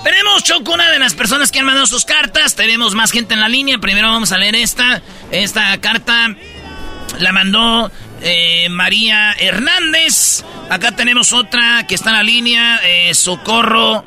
Tenemos, 0.05 0.45
Choco, 0.45 0.75
una 0.75 0.91
de 0.91 0.99
las 0.99 1.15
personas 1.15 1.51
que 1.51 1.61
han 1.61 1.67
mandado 1.67 1.87
sus 1.87 2.05
cartas. 2.05 2.55
Tenemos 2.55 2.95
más 2.95 3.11
gente 3.11 3.33
en 3.33 3.41
la 3.41 3.49
línea. 3.49 3.79
Primero 3.79 4.09
vamos 4.09 4.33
a 4.33 4.39
leer 4.39 4.55
esta. 4.55 5.01
Esta 5.31 5.81
carta 5.81 6.35
la 7.19 7.33
mandó 7.33 7.91
eh, 8.21 8.69
María 8.69 9.33
Hernández. 9.33 10.45
Acá 10.69 10.93
tenemos 10.93 11.33
otra 11.33 11.87
que 11.87 11.95
está 11.95 12.11
en 12.11 12.17
la 12.17 12.23
línea. 12.23 12.81
Eh, 12.85 13.15
Socorro 13.15 14.05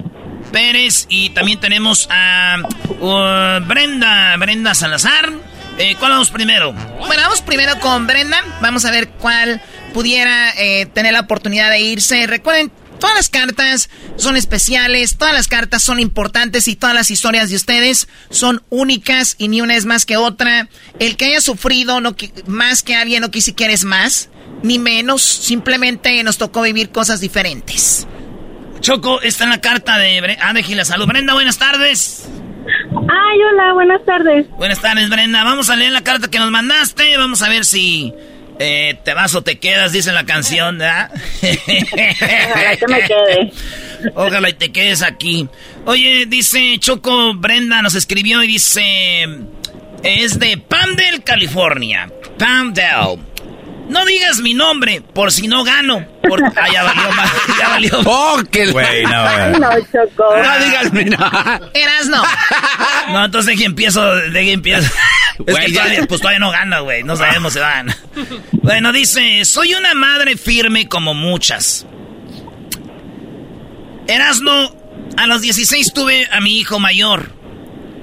Pérez. 0.51 1.07
Y 1.09 1.31
también 1.31 1.59
tenemos 1.59 2.07
a 2.11 2.57
uh, 2.99 3.65
Brenda, 3.65 4.37
Brenda 4.37 4.75
Salazar. 4.75 5.31
Eh, 5.79 5.95
¿Cuál 5.97 6.11
vamos 6.11 6.29
primero? 6.29 6.73
Bueno, 6.73 7.23
vamos 7.23 7.41
primero 7.41 7.79
con 7.79 8.05
Brenda. 8.05 8.43
Vamos 8.61 8.85
a 8.85 8.91
ver 8.91 9.09
cuál 9.09 9.61
pudiera 9.93 10.51
eh, 10.57 10.85
tener 10.87 11.13
la 11.13 11.21
oportunidad 11.21 11.69
de 11.69 11.79
irse. 11.79 12.27
Recuerden, 12.27 12.71
todas 12.99 13.15
las 13.15 13.29
cartas 13.29 13.89
son 14.15 14.35
especiales, 14.35 15.17
todas 15.17 15.33
las 15.33 15.47
cartas 15.47 15.83
son 15.83 15.99
importantes 15.99 16.67
y 16.67 16.75
todas 16.75 16.95
las 16.95 17.11
historias 17.11 17.49
de 17.49 17.55
ustedes 17.55 18.07
son 18.29 18.63
únicas 18.69 19.35
y 19.37 19.47
ni 19.47 19.61
una 19.61 19.75
es 19.75 19.85
más 19.85 20.05
que 20.05 20.17
otra. 20.17 20.69
El 20.99 21.17
que 21.17 21.25
haya 21.25 21.41
sufrido 21.41 22.01
no, 22.01 22.15
más 22.47 22.83
que 22.83 22.95
alguien 22.95 23.21
no 23.21 23.31
quise 23.31 23.53
que 23.53 23.67
más, 23.85 24.29
ni 24.63 24.79
menos, 24.79 25.21
simplemente 25.21 26.23
nos 26.23 26.37
tocó 26.37 26.61
vivir 26.61 26.89
cosas 26.89 27.19
diferentes. 27.19 28.07
Choco, 28.79 29.21
está 29.21 29.45
en 29.45 29.49
la 29.51 29.61
carta 29.61 29.97
de, 29.97 30.21
Bre 30.21 30.37
ah, 30.41 30.53
de 30.53 30.85
Salud. 30.85 31.07
Brenda, 31.07 31.33
buenas 31.33 31.57
tardes. 31.57 32.27
Ay, 32.91 33.39
hola, 33.51 33.73
buenas 33.73 34.03
tardes. 34.05 34.45
Buenas 34.51 34.79
tardes, 34.79 35.09
Brenda. 35.09 35.43
Vamos 35.43 35.69
a 35.69 35.75
leer 35.75 35.91
la 35.91 36.03
carta 36.03 36.29
que 36.29 36.39
nos 36.39 36.51
mandaste. 36.51 37.17
Vamos 37.17 37.41
a 37.41 37.49
ver 37.49 37.65
si 37.65 38.13
eh, 38.59 38.97
te 39.03 39.13
vas 39.13 39.35
o 39.35 39.41
te 39.41 39.59
quedas, 39.59 39.91
dice 39.91 40.11
la 40.11 40.25
canción, 40.25 40.77
¿verdad? 40.77 41.11
Ojalá 41.41 42.77
que 42.77 42.87
me 42.87 43.01
quede. 43.01 43.51
Ojalá 44.15 44.49
y 44.49 44.53
te 44.53 44.71
quedes 44.71 45.01
aquí. 45.01 45.47
Oye, 45.85 46.25
dice 46.27 46.77
Choco 46.79 47.33
Brenda, 47.33 47.81
nos 47.81 47.95
escribió 47.95 48.43
y 48.43 48.47
dice... 48.47 48.83
Es 50.03 50.37
de 50.37 50.57
Pandel, 50.57 51.23
California. 51.23 52.07
Pandel. 52.37 53.19
No 53.89 54.05
digas 54.05 54.39
mi 54.39 54.53
nombre, 54.53 55.01
por 55.01 55.31
si 55.31 55.47
no 55.47 55.63
gano. 55.63 56.05
Por... 56.27 56.43
Ah, 56.43 56.67
ya 56.71 56.83
valió 56.83 57.11
más. 57.13 57.31
Ya 57.57 57.69
valió 57.69 57.91
Oh, 58.05 58.41
qué 58.51 58.71
Güey, 58.71 59.03
no, 59.05 59.59
no, 59.59 59.69
Choco. 59.91 60.35
No 60.37 60.65
digas 60.65 60.91
mi 60.91 61.05
nombre. 61.05 61.69
Eras 61.73 62.07
no. 62.07 62.21
No, 63.09 63.25
entonces 63.25 63.53
de 63.53 63.57
que 63.57 63.65
empiezo, 63.65 64.03
de 64.15 64.43
que 64.43 64.51
empiezo. 64.51 64.91
Es 65.45 65.57
que 65.57 65.71
todavía, 65.71 66.05
pues 66.07 66.19
todavía 66.19 66.39
no 66.39 66.51
gana, 66.51 66.79
güey. 66.79 67.03
No 67.03 67.15
sabemos 67.15 67.53
si 67.53 67.59
van. 67.59 67.93
Bueno, 68.51 68.91
dice, 68.91 69.45
soy 69.45 69.73
una 69.75 69.93
madre 69.93 70.35
firme 70.35 70.89
como 70.89 71.13
muchas. 71.13 71.85
Erasno, 74.07 74.75
a 75.15 75.27
los 75.27 75.41
16 75.41 75.93
tuve 75.93 76.27
a 76.31 76.39
mi 76.41 76.57
hijo 76.57 76.79
mayor. 76.79 77.31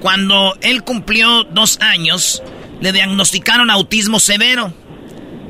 Cuando 0.01 0.57
él 0.61 0.85
cumplió 0.85 1.45
dos 1.45 1.79
años, 1.81 2.43
le 2.81 2.93
diagnosticaron 2.93 3.71
autismo 3.71 4.21
severo. 4.21 4.73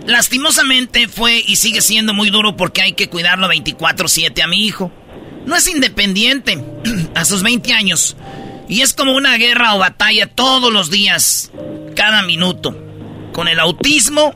Lastimosamente 0.06 1.08
fue 1.08 1.42
y 1.46 1.56
sigue 1.56 1.80
siendo 1.80 2.12
muy 2.12 2.30
duro 2.30 2.56
porque 2.56 2.82
hay 2.82 2.92
que 2.92 3.08
cuidarlo 3.08 3.48
24/7 3.48 4.42
a 4.42 4.46
mi 4.46 4.66
hijo. 4.66 4.92
No 5.46 5.56
es 5.56 5.68
independiente 5.68 6.62
a 7.14 7.24
sus 7.24 7.42
20 7.42 7.72
años. 7.72 8.16
Y 8.68 8.80
es 8.80 8.94
como 8.94 9.14
una 9.14 9.36
guerra 9.36 9.74
o 9.74 9.78
batalla 9.78 10.26
todos 10.26 10.72
los 10.72 10.90
días, 10.90 11.50
cada 11.94 12.22
minuto, 12.22 12.76
con 13.32 13.48
el 13.48 13.60
autismo 13.60 14.34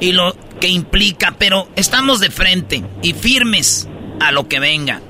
y 0.00 0.12
lo 0.12 0.36
que 0.60 0.68
implica, 0.68 1.36
pero 1.38 1.68
estamos 1.76 2.18
de 2.18 2.30
frente 2.30 2.84
y 3.02 3.12
firmes 3.12 3.88
a 4.20 4.32
lo 4.32 4.48
que 4.48 4.58
venga. 4.58 5.00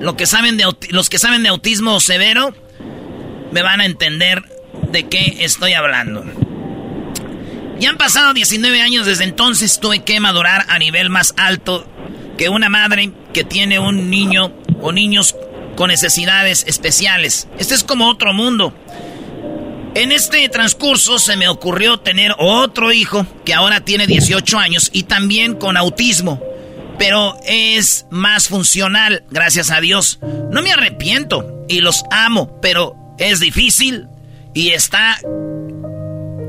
Lo 0.00 0.16
que 0.16 0.26
saben 0.26 0.56
de, 0.56 0.64
los 0.90 1.08
que 1.08 1.18
saben 1.18 1.42
de 1.42 1.48
autismo 1.48 1.98
severo 2.00 2.54
me 3.52 3.62
van 3.62 3.80
a 3.80 3.86
entender 3.86 4.42
de 4.90 5.08
qué 5.08 5.38
estoy 5.40 5.72
hablando. 5.72 6.24
Ya 7.78 7.90
han 7.90 7.96
pasado 7.96 8.34
19 8.34 8.80
años 8.80 9.06
desde 9.06 9.24
entonces, 9.24 9.78
tuve 9.78 10.00
que 10.00 10.18
madurar 10.18 10.66
a 10.68 10.78
nivel 10.78 11.10
más 11.10 11.32
alto 11.36 11.86
que 12.36 12.48
una 12.48 12.68
madre 12.68 13.12
que 13.32 13.44
tiene 13.44 13.78
un 13.78 14.10
niño 14.10 14.52
o 14.80 14.90
niños 14.90 15.36
con 15.76 15.88
necesidades 15.88 16.64
especiales. 16.66 17.46
Este 17.58 17.74
es 17.74 17.84
como 17.84 18.08
otro 18.08 18.32
mundo. 18.32 18.74
En 19.94 20.10
este 20.12 20.48
transcurso 20.48 21.18
se 21.18 21.36
me 21.36 21.48
ocurrió 21.48 21.98
tener 21.98 22.34
otro 22.38 22.92
hijo 22.92 23.26
que 23.44 23.54
ahora 23.54 23.80
tiene 23.80 24.06
18 24.06 24.58
años 24.58 24.90
y 24.92 25.04
también 25.04 25.54
con 25.54 25.76
autismo, 25.76 26.42
pero 26.98 27.36
es 27.46 28.06
más 28.10 28.48
funcional, 28.48 29.24
gracias 29.30 29.70
a 29.70 29.80
Dios. 29.80 30.18
No 30.50 30.62
me 30.62 30.72
arrepiento 30.72 31.64
y 31.68 31.80
los 31.80 32.04
amo, 32.10 32.60
pero 32.60 32.96
es 33.18 33.40
difícil 33.40 34.08
y 34.52 34.70
está 34.70 35.18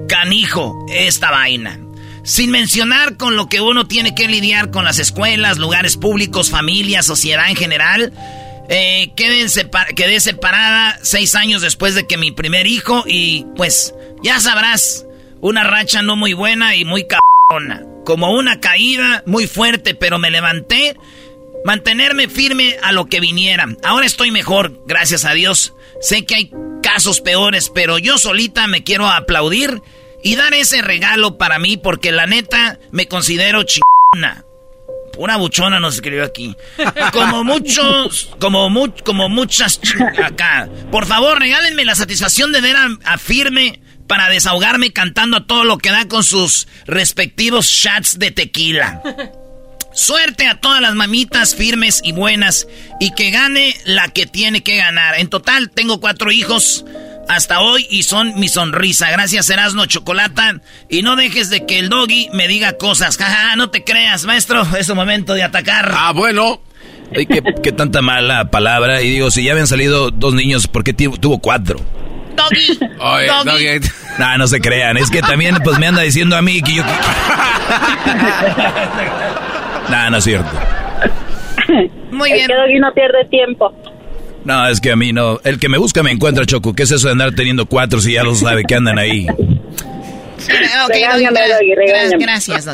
canijo 0.09 0.85
esta 0.89 1.31
vaina. 1.31 1.79
Sin 2.23 2.51
mencionar 2.51 3.15
con 3.15 3.37
lo 3.37 3.47
que 3.47 3.61
uno 3.61 3.87
tiene 3.87 4.13
que 4.13 4.27
lidiar 4.27 4.71
con 4.71 4.83
las 4.83 4.99
escuelas, 4.99 5.57
lugares 5.57 5.95
públicos, 5.95 6.49
familia, 6.49 7.01
sociedad 7.01 7.49
en 7.49 7.55
general. 7.55 8.11
Eh, 8.67 9.13
quedé 9.15 10.19
separada 10.19 10.99
seis 11.01 11.35
años 11.35 11.61
después 11.61 11.95
de 11.95 12.05
que 12.05 12.17
mi 12.17 12.31
primer 12.31 12.67
hijo 12.67 13.03
y 13.07 13.45
pues 13.55 13.95
ya 14.21 14.39
sabrás, 14.39 15.05
una 15.39 15.63
racha 15.63 16.01
no 16.01 16.17
muy 16.17 16.33
buena 16.33 16.75
y 16.75 16.83
muy 16.83 17.07
cabrona. 17.07 17.83
Como 18.05 18.33
una 18.33 18.59
caída 18.59 19.23
muy 19.25 19.47
fuerte, 19.47 19.95
pero 19.95 20.19
me 20.19 20.29
levanté. 20.29 20.97
Mantenerme 21.65 22.27
firme 22.27 22.77
a 22.81 22.91
lo 22.91 23.05
que 23.07 23.19
viniera. 23.19 23.67
Ahora 23.83 24.05
estoy 24.05 24.31
mejor, 24.31 24.81
gracias 24.85 25.25
a 25.25 25.33
Dios. 25.33 25.73
Sé 26.01 26.25
que 26.25 26.35
hay 26.35 26.51
casos 26.81 27.21
peores, 27.21 27.71
pero 27.73 27.97
yo 27.97 28.17
solita 28.17 28.67
me 28.67 28.83
quiero 28.83 29.07
aplaudir 29.07 29.81
y 30.23 30.35
dar 30.35 30.53
ese 30.53 30.81
regalo 30.81 31.37
para 31.37 31.59
mí 31.59 31.77
porque 31.77 32.11
la 32.11 32.25
neta 32.25 32.79
me 32.91 33.07
considero 33.07 33.63
chingona. 33.63 34.45
Una 35.17 35.35
buchona 35.35 35.79
nos 35.79 35.95
escribió 35.95 36.23
aquí. 36.23 36.55
Como 37.11 37.43
muchos, 37.43 38.29
como, 38.39 38.69
como 39.03 39.27
muchas 39.27 39.79
acá. 40.23 40.69
Por 40.91 41.05
favor, 41.05 41.39
regálenme 41.39 41.83
la 41.83 41.95
satisfacción 41.95 42.51
de 42.51 42.61
ver 42.61 42.75
a, 43.03 43.17
Firme 43.17 43.81
para 44.07 44.29
desahogarme 44.29 44.93
cantando 44.93 45.37
a 45.37 45.45
todo 45.45 45.65
lo 45.65 45.77
que 45.77 45.91
da 45.91 46.07
con 46.07 46.23
sus 46.23 46.67
respectivos 46.85 47.67
shots 47.67 48.17
de 48.17 48.31
tequila. 48.31 49.01
Suerte 49.93 50.47
a 50.47 50.61
todas 50.61 50.81
las 50.81 50.95
mamitas 50.95 51.53
firmes 51.53 51.99
y 52.03 52.13
buenas 52.13 52.67
y 52.99 53.13
que 53.13 53.31
gane 53.31 53.75
la 53.83 54.07
que 54.07 54.25
tiene 54.25 54.63
que 54.63 54.77
ganar. 54.77 55.19
En 55.19 55.27
total 55.27 55.69
tengo 55.71 55.99
cuatro 55.99 56.31
hijos 56.31 56.85
hasta 57.29 57.61
hoy 57.61 57.87
y 57.89 58.03
son 58.03 58.37
mi 58.39 58.49
sonrisa. 58.49 59.09
Gracias, 59.11 59.49
Erasno 59.49 59.85
Chocolata. 59.85 60.55
Y 60.89 61.03
no 61.03 61.15
dejes 61.15 61.49
de 61.49 61.65
que 61.65 61.79
el 61.79 61.87
doggy 61.89 62.29
me 62.33 62.47
diga 62.47 62.73
cosas. 62.73 63.17
Jaja, 63.17 63.55
no 63.55 63.69
te 63.69 63.83
creas, 63.83 64.25
maestro. 64.25 64.63
Es 64.77 64.89
el 64.89 64.95
momento 64.95 65.35
de 65.35 65.43
atacar. 65.43 65.91
Ah, 65.93 66.11
bueno. 66.13 66.59
Ay, 67.15 67.27
qué, 67.27 67.71
tanta 67.71 68.01
mala 68.01 68.49
palabra. 68.49 69.01
Y 69.01 69.11
digo, 69.11 69.31
si 69.31 69.43
ya 69.43 69.51
habían 69.51 69.67
salido 69.67 70.09
dos 70.09 70.33
niños, 70.33 70.67
¿por 70.67 70.83
qué 70.83 70.93
tuvo 70.93 71.37
cuatro? 71.39 71.79
Doggy. 72.35 72.79
doggy. 73.45 73.79
No, 74.17 74.37
no 74.37 74.47
se 74.47 74.59
crean. 74.59 74.97
Es 74.97 75.11
que 75.11 75.21
también 75.21 75.55
pues 75.63 75.77
me 75.77 75.85
anda 75.87 76.01
diciendo 76.01 76.35
a 76.35 76.41
mí 76.41 76.63
que 76.63 76.73
yo... 76.73 76.83
no, 79.89 80.09
no 80.09 80.17
es 80.17 80.23
cierto. 80.23 80.49
Muy 82.11 82.31
bien. 82.31 82.41
Es 82.41 82.47
que 82.47 82.55
Doggy 82.55 82.79
no 82.79 82.91
pierde 82.93 83.25
tiempo. 83.25 83.71
No, 84.45 84.67
es 84.67 84.79
que 84.81 84.91
a 84.91 84.95
mí 84.95 85.13
no. 85.13 85.39
El 85.43 85.59
que 85.59 85.69
me 85.69 85.77
busca 85.77 86.01
me 86.03 86.11
encuentra, 86.11 86.45
Choco. 86.45 86.73
¿Qué 86.73 86.83
es 86.83 86.91
eso 86.91 87.07
de 87.07 87.11
andar 87.13 87.33
teniendo 87.35 87.65
cuatro 87.65 88.01
si 88.01 88.13
ya 88.13 88.23
lo 88.23 88.35
sabe 88.35 88.63
que 88.63 88.75
andan 88.75 88.97
ahí? 88.97 89.27
gracias, 92.19 92.65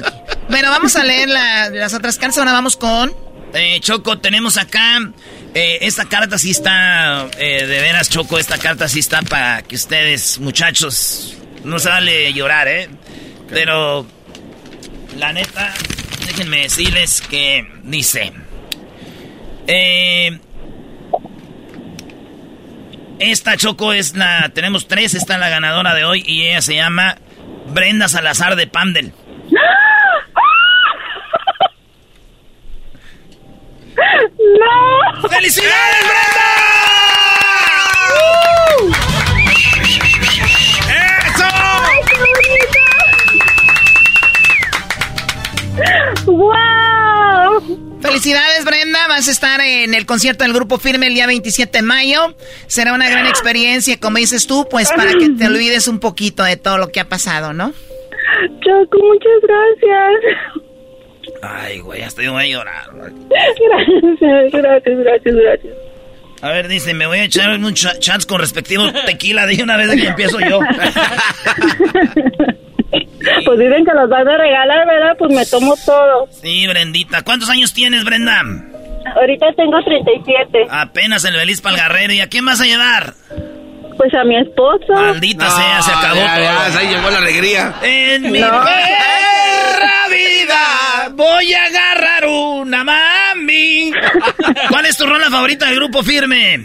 Bueno, 0.49 0.69
vamos 0.69 0.95
a 0.95 1.03
leer 1.03 1.27
las 1.27 1.93
otras 1.93 2.17
cartas. 2.17 2.37
Ahora 2.37 2.53
vamos 2.53 2.77
con 2.77 3.11
Eh, 3.53 3.79
Choco, 3.81 4.19
tenemos 4.19 4.57
acá. 4.57 4.99
eh, 5.53 5.79
esta 5.81 6.05
carta 6.05 6.37
sí 6.37 6.51
está. 6.51 7.27
eh, 7.39 7.65
de 7.65 7.81
veras, 7.81 8.09
Choco, 8.09 8.37
esta 8.37 8.57
carta 8.57 8.87
sí 8.87 8.99
está 8.99 9.21
para 9.23 9.61
que 9.63 9.75
ustedes, 9.75 10.39
muchachos. 10.39 11.37
No 11.63 11.79
se 11.79 11.89
vale 11.89 12.31
llorar, 12.33 12.67
¿eh? 12.67 12.89
Pero. 13.49 14.05
La 15.17 15.33
neta, 15.33 15.73
déjenme 16.27 16.61
decirles 16.63 17.21
que 17.21 17.65
dice. 17.83 18.31
Eh. 19.67 20.37
Esta 23.19 23.57
Choco 23.57 23.93
es 23.93 24.15
la. 24.15 24.49
Tenemos 24.53 24.87
tres, 24.87 25.13
esta 25.13 25.33
es 25.35 25.39
la 25.39 25.49
ganadora 25.49 25.93
de 25.93 26.03
hoy 26.03 26.23
y 26.25 26.47
ella 26.47 26.61
se 26.61 26.75
llama 26.75 27.17
Brenda 27.67 28.07
Salazar 28.07 28.55
de 28.55 28.67
Pandel. 28.67 29.13
¡No! 34.37 35.29
¡Felicidades, 35.29 36.07
Brenda! 36.07 36.55
¡Wow! 46.25 47.84
Felicidades, 48.05 48.63
Brenda. 48.65 48.99
Vas 49.07 49.27
a 49.27 49.31
estar 49.31 49.59
en 49.61 49.93
el 49.93 50.05
concierto 50.05 50.43
del 50.43 50.53
Grupo 50.53 50.77
Firme 50.77 51.07
el 51.07 51.13
día 51.13 51.27
27 51.27 51.77
de 51.77 51.81
mayo. 51.81 52.35
Será 52.67 52.93
una 52.93 53.09
gran 53.09 53.25
experiencia, 53.27 53.99
como 53.99 54.17
dices 54.17 54.47
tú, 54.47 54.67
pues 54.69 54.89
para 54.91 55.13
que 55.13 55.29
te 55.29 55.47
olvides 55.47 55.87
un 55.87 55.99
poquito 55.99 56.43
de 56.43 56.57
todo 56.57 56.77
lo 56.77 56.91
que 56.91 56.99
ha 56.99 57.09
pasado, 57.09 57.53
¿no? 57.53 57.73
Choco, 58.61 58.97
muchas 59.01 59.41
gracias. 59.43 60.21
Ay, 61.41 61.79
güey, 61.79 62.01
hasta 62.03 62.21
yo 62.23 62.33
voy 62.33 62.43
a 62.43 62.47
llorar. 62.47 62.89
Gracias, 62.93 64.19
gracias, 64.19 64.97
gracias, 64.99 65.35
gracias. 65.35 65.73
A 66.41 66.49
ver, 66.49 66.67
dice, 66.67 66.93
me 66.93 67.07
voy 67.07 67.19
a 67.19 67.23
echar 67.23 67.49
un 67.57 67.73
cha- 67.73 67.97
chats 67.97 68.25
con 68.25 68.39
respectivo 68.39 68.83
tequila 69.05 69.47
de 69.47 69.63
una 69.63 69.77
vez 69.77 69.89
que 69.99 70.07
empiezo 70.07 70.39
yo. 70.39 70.59
Pues 73.45 73.59
dicen 73.59 73.85
que 73.85 73.93
los 73.93 74.09
van 74.09 74.27
a 74.27 74.37
regalar, 74.37 74.87
¿verdad? 74.87 75.15
Pues 75.17 75.31
me 75.33 75.45
tomo 75.45 75.75
todo. 75.85 76.27
Sí, 76.41 76.67
Brendita. 76.67 77.23
¿Cuántos 77.23 77.49
años 77.49 77.73
tienes, 77.73 78.03
Brenda? 78.03 78.41
Ahorita 79.15 79.47
tengo 79.55 79.83
37. 79.83 80.67
Apenas 80.69 81.23
el 81.25 81.35
feliz 81.35 81.61
palgarrero. 81.61 82.13
¿Y 82.13 82.21
a 82.21 82.27
quién 82.27 82.45
vas 82.45 82.61
a 82.61 82.65
llevar? 82.65 83.13
Pues 83.97 84.13
a 84.13 84.23
mi 84.23 84.37
esposo. 84.37 84.93
Maldita 84.93 85.49
sea, 85.49 85.81
se 85.81 85.91
acabó 85.91 86.19
ya, 86.19 86.39
ya, 86.39 86.67
todo. 86.67 86.79
ahí 86.79 86.87
llegó 86.87 87.09
la 87.09 87.17
alegría. 87.19 87.75
En 87.81 88.23
mi 88.31 88.39
perra 88.39 90.07
vida 90.09 91.09
voy 91.13 91.53
a 91.53 91.63
agarrar 91.65 92.25
una 92.27 92.83
mami. 92.83 93.91
¿Cuál 94.69 94.85
es 94.85 94.97
tu 94.97 95.05
rola 95.05 95.29
favorita 95.29 95.67
del 95.67 95.75
grupo 95.75 96.03
firme? 96.03 96.59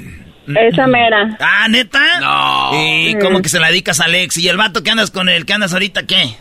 Esa 0.49 0.87
mera. 0.89 1.37
Ah, 1.39 1.69
¿neta? 1.69 2.21
No. 2.21 2.71
¿Y 2.75 3.17
cómo 3.21 3.41
que 3.43 3.49
se 3.49 3.61
la 3.61 3.69
dedicas 3.69 4.01
a 4.01 4.05
Alex? 4.07 4.37
¿Y 4.39 4.49
el 4.49 4.57
vato 4.57 4.83
que 4.83 4.91
andas 4.91 5.11
con 5.13 5.29
el 5.29 5.47
que 5.47 5.53
andas 5.53 5.73
ahorita 5.73 6.07
qué? 6.07 6.35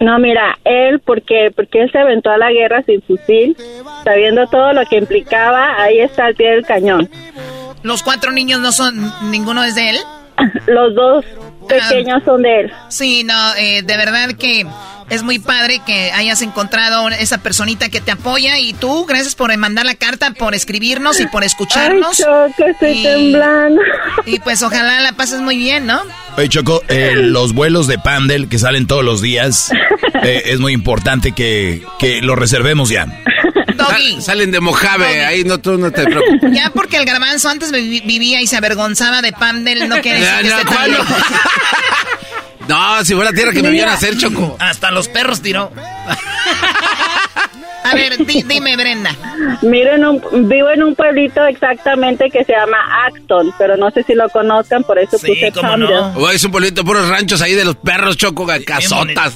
No, 0.00 0.18
mira, 0.18 0.58
él, 0.64 1.00
porque 1.00 1.50
porque 1.54 1.82
él 1.82 1.90
se 1.90 1.98
aventó 1.98 2.30
a 2.30 2.38
la 2.38 2.52
guerra 2.52 2.82
sin 2.84 3.02
fusil, 3.02 3.56
sabiendo 4.04 4.46
todo 4.46 4.72
lo 4.72 4.84
que 4.86 4.96
implicaba, 4.96 5.80
ahí 5.80 5.98
está 5.98 6.26
al 6.26 6.34
pie 6.34 6.50
del 6.50 6.64
cañón. 6.64 7.08
Los 7.82 8.02
cuatro 8.02 8.32
niños 8.32 8.60
no 8.60 8.72
son, 8.72 9.12
ninguno 9.30 9.64
es 9.64 9.74
de 9.74 9.90
él. 9.90 9.96
Los 10.66 10.94
dos 10.94 11.24
pequeños 11.68 12.22
son 12.24 12.42
de 12.42 12.60
él. 12.60 12.72
Sí, 12.88 13.24
no, 13.24 13.54
eh, 13.56 13.82
de 13.82 13.96
verdad 13.96 14.30
que 14.38 14.66
es 15.10 15.22
muy 15.22 15.38
padre 15.38 15.80
que 15.86 16.12
hayas 16.12 16.42
encontrado 16.42 17.08
esa 17.08 17.38
personita 17.38 17.88
que 17.88 18.00
te 18.00 18.10
apoya 18.12 18.58
y 18.58 18.72
tú, 18.74 19.06
gracias 19.06 19.34
por 19.34 19.56
mandar 19.56 19.86
la 19.86 19.94
carta, 19.94 20.32
por 20.32 20.54
escribirnos 20.54 21.18
y 21.20 21.26
por 21.26 21.44
escucharnos. 21.44 22.20
Ay, 22.20 22.24
Choco, 22.56 22.64
estoy 22.70 22.90
Y- 22.98 23.02
temblando. 23.02 23.80
Y 24.26 24.38
pues 24.40 24.62
ojalá 24.62 25.00
la 25.00 25.12
pases 25.12 25.40
muy 25.40 25.56
bien, 25.56 25.86
¿no? 25.86 26.00
Oye, 26.36 26.48
Choco, 26.48 26.82
eh, 26.88 27.12
los 27.16 27.52
vuelos 27.54 27.86
de 27.86 27.98
Pandel 27.98 28.48
que 28.48 28.58
salen 28.58 28.86
todos 28.86 29.04
los 29.04 29.20
días, 29.22 29.70
eh, 30.22 30.42
es 30.46 30.60
muy 30.60 30.72
importante 30.72 31.32
que, 31.32 31.82
que 31.98 32.20
los 32.22 32.38
reservemos 32.38 32.88
ya. 32.90 33.06
Sal- 33.78 34.22
salen 34.22 34.50
de 34.50 34.60
Mojave, 34.60 35.24
ahí 35.24 35.44
no, 35.44 35.58
tú 35.58 35.78
no 35.78 35.90
te 35.92 36.02
preocupes. 36.04 36.52
Ya 36.52 36.70
porque 36.74 36.96
el 36.96 37.04
garbanzo 37.04 37.48
antes 37.48 37.70
vi- 37.70 38.00
vivía 38.00 38.40
y 38.42 38.46
se 38.48 38.56
avergonzaba 38.56 39.22
de 39.22 39.32
Pandel, 39.32 39.88
no 39.88 40.00
quiere 40.00 40.18
decir 40.20 40.34
Ya, 40.34 40.42
que 40.42 40.48
no, 40.48 40.58
esté 40.58 40.64
tan 40.64 40.74
¿cuál 40.76 40.90
no? 40.90 40.98
lejos. 40.98 41.16
No, 42.68 43.04
si 43.04 43.14
fuera 43.14 43.32
tierra 43.32 43.52
que 43.52 43.62
me 43.62 43.70
vieran 43.70 43.94
hacer, 43.94 44.16
Choco. 44.16 44.56
Hasta 44.60 44.90
los 44.90 45.08
perros 45.08 45.40
tiró. 45.42 45.72
A 47.84 47.94
ver, 47.94 48.18
di- 48.26 48.42
dime, 48.42 48.76
Brenda. 48.76 49.16
Miro 49.62 49.94
en 49.94 50.04
un, 50.04 50.48
vivo 50.48 50.68
en 50.70 50.82
un 50.82 50.94
pueblito 50.94 51.42
exactamente 51.46 52.28
que 52.30 52.44
se 52.44 52.52
llama 52.52 52.76
Acton, 53.06 53.52
pero 53.56 53.78
no 53.78 53.90
sé 53.90 54.02
si 54.02 54.14
lo 54.14 54.28
conozcan, 54.28 54.84
por 54.84 54.98
eso 54.98 55.16
Sí, 55.16 55.28
puse 55.28 55.50
no. 55.78 56.30
Es 56.30 56.44
un 56.44 56.50
pueblito, 56.50 56.84
puros 56.84 57.08
ranchos 57.08 57.40
ahí 57.40 57.54
de 57.54 57.64
los 57.64 57.76
perros, 57.76 58.16
Choco, 58.18 58.46
casotas. 58.66 59.34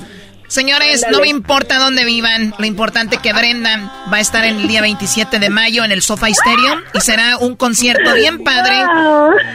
Señores, 0.53 1.03
no 1.11 1.21
me 1.21 1.29
importa 1.29 1.79
dónde 1.79 2.05
vivan, 2.05 2.55
lo 2.59 2.67
importante 2.67 3.17
que 3.17 3.33
Brenda 3.33 3.91
va 4.13 4.19
a 4.19 4.21
estar 4.21 4.45
en 4.45 4.61
el 4.61 4.69
día 4.69 4.83
27 4.83 5.39
de 5.39 5.49
mayo 5.49 5.83
en 5.83 5.93
el 5.93 6.03
Sofa 6.03 6.29
Stadium 6.29 6.79
y 6.93 7.01
será 7.01 7.39
un 7.39 7.57
concierto 7.57 8.13
bien 8.13 8.45
padre. 8.45 8.85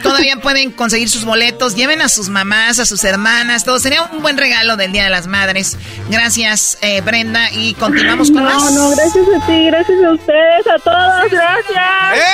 Todavía 0.02 0.38
pueden 0.38 0.72
conseguir 0.72 1.08
sus 1.08 1.24
boletos, 1.24 1.76
lleven 1.76 2.02
a 2.02 2.08
sus 2.08 2.30
mamás, 2.30 2.80
a 2.80 2.84
sus 2.84 3.04
hermanas, 3.04 3.62
todo. 3.62 3.78
Sería 3.78 4.02
un 4.02 4.22
buen 4.22 4.36
regalo 4.38 4.76
del 4.76 4.90
Día 4.90 5.04
de 5.04 5.10
las 5.10 5.28
Madres. 5.28 5.76
Gracias, 6.10 6.78
eh, 6.80 7.00
Brenda, 7.00 7.48
y 7.52 7.74
continuamos 7.74 8.32
con 8.32 8.42
No, 8.42 8.50
más. 8.50 8.72
no, 8.72 8.90
gracias 8.90 9.24
a 9.40 9.46
ti, 9.46 9.66
gracias 9.66 10.02
a 10.04 10.10
ustedes, 10.10 10.66
a 10.66 10.78
todos, 10.80 11.30
gracias. 11.30 12.24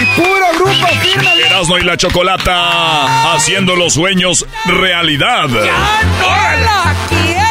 Y 0.00 0.04
puro 0.18 0.46
grupo 0.54 0.86
firme. 1.02 1.42
Erasmo 1.46 1.76
y 1.76 1.82
la 1.82 1.98
Chocolata, 1.98 3.34
haciendo 3.34 3.76
los 3.76 3.92
sueños 3.92 4.46
realidad. 4.64 5.48
La 6.62 6.94
quiero! 7.08 7.44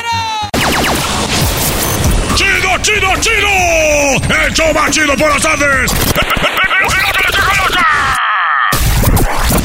¡Chido, 2.36 2.78
chido, 2.82 3.10
chido! 3.20 4.46
¡El 4.46 4.54
show 4.54 4.74
más 4.74 4.92
chido 4.92 5.16
por 5.16 5.30
las 5.30 5.42
tardes! 5.42 5.92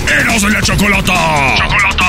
¡Erasmo 0.08 0.48
y 0.48 0.52
la 0.52 0.62
Chocolata! 0.62 1.54
¡Chocolata! 1.56 2.08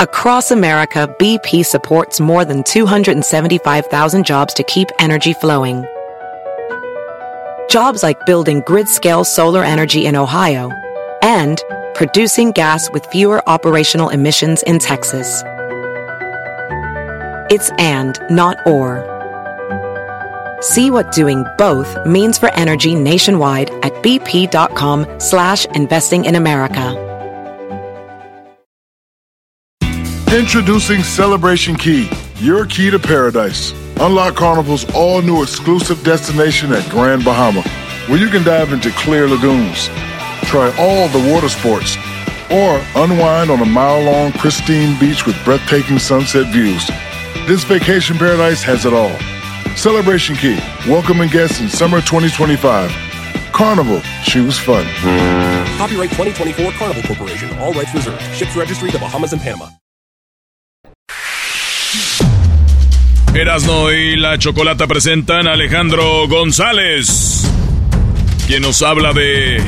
Across 0.00 0.52
America, 0.52 1.12
BP 1.18 1.64
supports 1.66 2.20
more 2.20 2.44
than 2.44 2.62
275,000 2.62 4.24
jobs 4.24 4.54
to 4.54 4.62
keep 4.62 4.88
energy 5.00 5.32
flowing. 5.32 5.84
Jobs 7.68 8.02
like 8.02 8.24
building 8.24 8.62
grid 8.64 8.88
scale 8.88 9.24
solar 9.24 9.64
energy 9.64 10.06
in 10.06 10.14
Ohio 10.14 10.70
and 11.22 11.62
producing 11.94 12.52
gas 12.52 12.90
with 12.92 13.04
fewer 13.06 13.46
operational 13.48 14.08
emissions 14.08 14.62
in 14.64 14.78
Texas. 14.78 15.42
It's 17.50 17.70
and, 17.78 18.18
not 18.30 18.56
or. 18.66 19.04
See 20.60 20.90
what 20.90 21.12
doing 21.12 21.44
both 21.56 21.96
means 22.04 22.38
for 22.38 22.52
energy 22.54 22.94
nationwide 22.94 23.70
at 23.84 23.92
bp.com 24.02 25.20
slash 25.20 25.66
investing 25.66 26.24
in 26.24 26.34
America. 26.34 27.04
Introducing 30.30 31.02
Celebration 31.02 31.74
Key, 31.74 32.10
your 32.36 32.66
key 32.66 32.90
to 32.90 32.98
paradise. 32.98 33.72
Unlock 33.98 34.34
Carnival's 34.34 34.84
all 34.94 35.22
new 35.22 35.42
exclusive 35.42 36.04
destination 36.04 36.70
at 36.72 36.88
Grand 36.90 37.24
Bahama, 37.24 37.62
where 38.08 38.18
you 38.18 38.28
can 38.28 38.44
dive 38.44 38.72
into 38.72 38.90
clear 38.90 39.26
lagoons, 39.26 39.88
try 40.46 40.74
all 40.78 41.08
the 41.08 41.32
water 41.32 41.48
sports, 41.48 41.96
or 42.50 42.80
unwind 42.94 43.50
on 43.50 43.60
a 43.60 43.64
mile 43.64 44.02
long 44.02 44.32
pristine 44.32 44.98
beach 44.98 45.26
with 45.26 45.36
breathtaking 45.44 45.98
sunset 45.98 46.52
views. 46.52 46.86
This 47.46 47.64
vacation 47.64 48.16
paradise 48.16 48.62
has 48.62 48.84
it 48.84 48.92
all. 48.92 49.16
Celebration 49.76 50.36
Key, 50.36 50.58
welcoming 50.88 51.28
guests 51.28 51.60
in 51.60 51.68
summer 51.68 52.00
2025. 52.00 52.90
Carnival, 53.52 54.00
choose 54.24 54.58
fun. 54.58 54.84
Copyright 55.78 56.10
2024 56.10 56.72
Carnival 56.72 57.02
Corporation. 57.02 57.58
All 57.58 57.72
rights 57.72 57.94
reserved. 57.94 58.22
Ships 58.34 58.54
registry 58.56 58.90
the 58.90 58.98
Bahamas 58.98 59.32
and 59.32 59.40
Panama. 59.40 59.68
Erasmo 63.34 63.92
y 63.92 64.16
la 64.16 64.38
Chocolata 64.38 64.86
presentan 64.86 65.46
a 65.46 65.52
Alejandro 65.52 66.26
González, 66.28 67.48
quien 68.46 68.62
nos 68.62 68.82
habla 68.82 69.12
de 69.12 69.62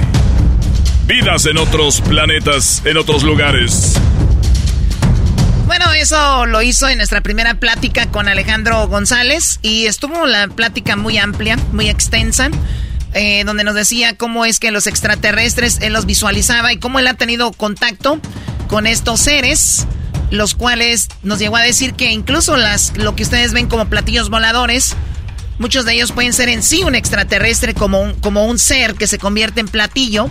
vidas 1.10 1.44
en 1.46 1.58
otros 1.58 2.00
planetas, 2.02 2.82
en 2.84 2.96
otros 2.96 3.24
lugares. 3.24 3.94
Bueno, 5.66 5.92
eso 5.92 6.46
lo 6.46 6.62
hizo 6.62 6.88
en 6.88 6.98
nuestra 6.98 7.20
primera 7.20 7.54
plática 7.54 8.06
con 8.06 8.28
Alejandro 8.28 8.86
González 8.86 9.58
y 9.60 9.86
estuvo 9.86 10.24
la 10.26 10.46
plática 10.46 10.94
muy 10.94 11.18
amplia, 11.18 11.58
muy 11.72 11.88
extensa, 11.88 12.50
eh, 13.12 13.42
donde 13.44 13.64
nos 13.64 13.74
decía 13.74 14.16
cómo 14.16 14.44
es 14.44 14.60
que 14.60 14.70
los 14.70 14.86
extraterrestres 14.86 15.78
él 15.80 15.94
los 15.94 16.06
visualizaba 16.06 16.72
y 16.72 16.78
cómo 16.78 17.00
él 17.00 17.08
ha 17.08 17.14
tenido 17.14 17.50
contacto 17.50 18.20
con 18.68 18.86
estos 18.86 19.18
seres. 19.20 19.86
los 20.30 20.54
cuales 20.54 21.08
nos 21.24 21.40
llegó 21.40 21.56
a 21.56 21.62
decir 21.62 21.94
que 21.94 22.12
incluso 22.12 22.56
las, 22.56 22.96
lo 22.96 23.16
que 23.16 23.24
ustedes 23.24 23.52
ven 23.52 23.66
como 23.66 23.88
platillos 23.88 24.30
voladores, 24.30 24.94
muchos 25.58 25.84
de 25.84 25.94
ellos 25.94 26.12
pueden 26.12 26.32
ser 26.32 26.48
en 26.48 26.62
sí 26.62 26.84
un 26.84 26.94
extraterrestre 26.94 27.74
como 27.74 28.00
un, 28.00 28.14
como 28.14 28.46
un 28.46 28.60
ser 28.60 28.94
que 28.94 29.08
se 29.08 29.18
convierte 29.18 29.58
en 29.58 29.66
platillo. 29.66 30.30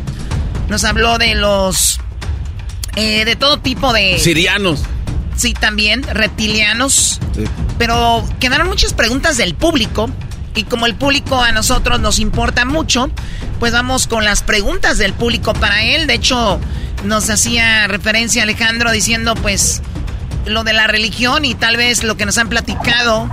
Nos 0.70 0.84
habló 0.84 1.18
de 1.18 1.36
los... 1.36 2.00
Eh, 2.96 3.26
de 3.26 3.36
todo 3.36 3.60
tipo 3.60 3.94
de... 3.94 4.20
Sirianos. 4.20 4.84
Sí, 5.36 5.54
también, 5.54 6.04
reptilianos. 6.04 7.20
Pero 7.78 8.28
quedaron 8.40 8.68
muchas 8.68 8.94
preguntas 8.94 9.38
del 9.38 9.56
público. 9.56 10.10
Y 10.56 10.64
como 10.64 10.86
el 10.86 10.96
público 10.96 11.42
a 11.42 11.52
nosotros 11.52 12.00
nos 12.00 12.20
importa 12.20 12.66
mucho, 12.66 13.10
pues 13.60 13.72
vamos 13.72 14.08
con 14.08 14.26
las 14.26 14.44
preguntas 14.44 14.98
del 14.98 15.14
público 15.14 15.54
para 15.54 15.84
él. 15.84 16.08
De 16.08 16.16
hecho, 16.16 16.60
nos 17.06 17.30
hacía 17.30 17.88
referencia 17.88 18.44
Alejandro 18.44 18.92
diciendo 18.92 19.36
pues 19.36 19.82
lo 20.46 20.64
de 20.64 20.74
la 20.74 20.88
religión 20.88 21.46
y 21.46 21.56
tal 21.56 21.78
vez 21.78 22.04
lo 22.04 22.18
que 22.18 22.26
nos 22.26 22.38
han 22.38 22.50
platicado 22.50 23.30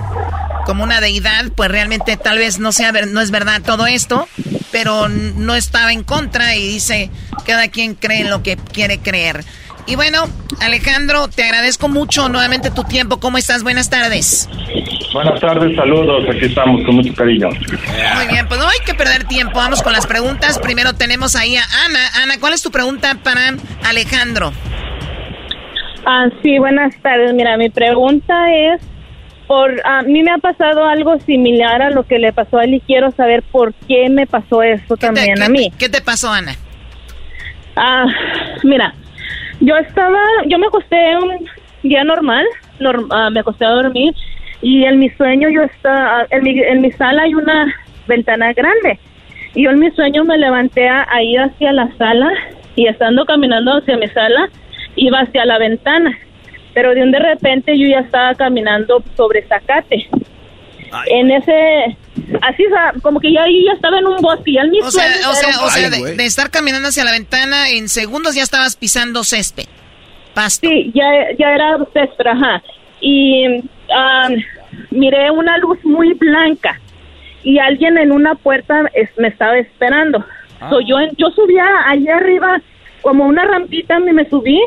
como 0.67 0.83
una 0.83 1.01
deidad, 1.01 1.45
pues 1.55 1.71
realmente 1.71 2.17
tal 2.17 2.39
vez 2.39 2.59
no 2.59 2.73
sea 2.73 2.91
no 2.91 3.21
es 3.21 3.31
verdad 3.31 3.63
todo 3.65 3.87
esto, 3.87 4.29
pero 4.73 5.09
no 5.09 5.55
estaba 5.55 5.93
en 5.93 6.03
contra 6.03 6.57
y 6.57 6.67
dice 6.67 7.09
cada 7.47 7.69
quien 7.69 7.95
cree 7.95 8.23
en 8.23 8.31
lo 8.31 8.43
que 8.43 8.57
quiere 8.57 8.99
creer. 8.99 9.45
Y 9.87 9.95
bueno, 9.95 10.25
Alejandro, 10.61 11.29
te 11.29 11.45
agradezco 11.45 11.89
mucho 11.89 12.29
nuevamente 12.29 12.73
tu 12.73 12.83
tiempo. 12.83 13.21
¿Cómo 13.21 13.39
estás? 13.39 13.63
Buenas 13.63 13.89
tardes. 13.89 14.49
Buenas 15.13 15.41
tardes, 15.41 15.77
saludos. 15.77 16.29
Aquí 16.29 16.47
estamos 16.47 16.85
con 16.85 16.97
mucho 16.97 17.15
cariño. 17.15 17.51
Muy 17.51 18.27
bien, 18.27 18.49
pues 18.49 18.59
no 18.59 18.67
hay 18.67 18.81
que 18.85 18.95
perder 18.95 19.23
tiempo. 19.29 19.61
Vamos 19.61 19.85
con 19.85 19.93
las 19.93 20.09
preguntas. 20.09 20.59
Primero 20.59 20.95
tenemos 20.95 21.37
ahí 21.37 21.57
a 21.57 21.63
Ana. 21.85 22.01
Ana, 22.21 22.35
¿cuál 22.41 22.55
es 22.55 22.63
tu 22.63 22.73
pregunta 22.73 23.17
para 23.23 23.55
Alejandro? 23.85 24.53
Ah, 26.05 26.27
sí, 26.43 26.59
buenas 26.59 26.93
tardes. 27.03 27.33
Mira, 27.35 27.57
mi 27.57 27.71
pregunta 27.71 28.35
es, 28.53 28.81
por 29.47 29.81
a 29.85 30.03
mí 30.03 30.23
me 30.23 30.33
ha 30.33 30.39
pasado 30.39 30.85
algo 30.85 31.19
similar 31.21 31.83
a 31.83 31.91
lo 31.91 32.05
que 32.05 32.19
le 32.19 32.33
pasó 32.33 32.59
a 32.59 32.65
él 32.65 32.75
y 32.75 32.81
quiero 32.81 33.11
saber 33.13 33.43
por 33.43 33.73
qué 33.87 34.09
me 34.09 34.27
pasó 34.27 34.63
eso 34.63 34.97
también 34.97 35.43
a 35.43 35.49
mí. 35.49 35.71
¿Qué 35.79 35.89
te 35.89 36.01
pasó, 36.01 36.31
Ana? 36.31 36.53
Ah, 37.77 38.07
mira, 38.65 38.95
yo 39.61 39.77
estaba, 39.77 40.19
yo 40.47 40.59
me 40.59 40.67
acosté 40.67 41.17
un 41.17 41.47
día 41.83 42.05
normal, 42.05 42.45
ah, 43.11 43.31
me 43.31 43.41
acosté 43.41 43.65
a 43.65 43.71
dormir 43.71 44.15
y 44.63 44.85
en 44.85 44.99
mi 44.99 45.11
sueño 45.11 45.49
yo 45.51 45.63
estaba, 45.63 46.27
en 46.31 46.43
mi, 46.43 46.59
en 46.59 46.81
mi 46.81 46.91
sala 46.93 47.23
hay 47.23 47.35
una 47.35 47.75
ventana 48.07 48.53
grande 48.53 48.99
y 49.55 49.65
yo 49.65 49.71
en 49.71 49.79
mi 49.79 49.91
sueño 49.91 50.25
me 50.25 50.39
levanté 50.39 50.89
a, 50.89 51.07
ir 51.23 51.41
hacia 51.41 51.73
la 51.73 51.91
sala 51.97 52.31
y 52.77 52.87
estando 52.87 53.25
caminando 53.25 53.79
hacia 53.79 53.97
mi 53.97 54.09
sala 54.09 54.51
iba 54.97 55.21
hacia 55.21 55.45
la 55.45 55.59
ventana, 55.59 56.19
pero 56.77 56.95
de 56.95 57.03
un 57.03 57.11
de 57.11 57.19
repente 57.19 57.73
yo 57.79 57.89
ya 57.89 58.01
estaba 58.01 58.35
caminando 58.35 59.03
sobre 59.17 59.49
zacate. 59.49 60.11
En 61.07 61.31
ese, 61.31 61.97
así 62.43 62.65
como 63.01 63.19
que 63.19 63.33
ya, 63.33 63.47
ya 63.47 63.73
estaba 63.73 63.99
en 63.99 64.07
un 64.07 64.19
bosque 64.19 64.51
y 64.51 64.59
en 64.59 64.71
mi 64.71 64.81
o 64.81 64.91
sea, 64.91 65.07
o 65.27 65.33
sea, 65.33 65.65
o 65.65 65.71
sea 65.71 65.89
de, 65.89 66.25
estar 66.27 66.51
caminando 66.51 66.89
hacia 66.89 67.05
la 67.05 67.13
ventana 67.13 67.71
en 67.71 67.89
segundos 67.89 68.35
ya 68.35 68.43
estabas 68.43 68.77
pisando 68.77 69.25
césped. 69.25 69.65
Pasto. 70.35 70.69
Sí, 70.69 70.93
ya, 70.95 71.07
ya 71.39 71.55
era 71.55 71.79
césped, 71.95 72.27
ajá. 72.27 72.63
Y 73.01 73.63
miré 74.91 75.31
una 75.31 75.57
luz 75.57 75.79
muy 75.83 76.13
blanca 76.13 76.79
y 77.43 77.59
alguien 77.59 77.97
en 77.97 78.13
una 78.13 78.35
puerta 78.35 78.83
me 79.17 79.29
estaba 79.29 79.57
esperando. 79.57 80.23
Ah. 80.61 80.71
yo, 80.87 80.99
yo 81.17 81.31
subía 81.31 81.65
allá 81.87 82.19
arriba 82.19 82.61
como 83.01 83.25
una 83.25 83.47
rampita, 83.47 83.99
me, 83.99 84.13
me 84.13 84.29
subí 84.29 84.61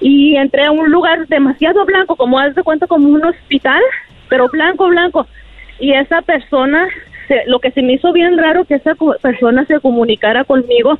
y 0.00 0.36
entré 0.36 0.64
a 0.64 0.70
un 0.70 0.90
lugar 0.90 1.26
demasiado 1.28 1.84
blanco, 1.84 2.16
como 2.16 2.38
haz 2.38 2.54
de 2.54 2.62
cuenta 2.62 2.86
como 2.86 3.08
un 3.08 3.24
hospital, 3.24 3.82
pero 4.28 4.48
blanco, 4.48 4.88
blanco. 4.88 5.26
Y 5.78 5.92
esa 5.92 6.22
persona, 6.22 6.86
lo 7.46 7.60
que 7.60 7.70
se 7.70 7.82
me 7.82 7.94
hizo 7.94 8.12
bien 8.12 8.36
raro 8.36 8.64
que 8.64 8.74
esa 8.74 8.94
persona 9.22 9.64
se 9.66 9.80
comunicara 9.80 10.44
conmigo 10.44 10.98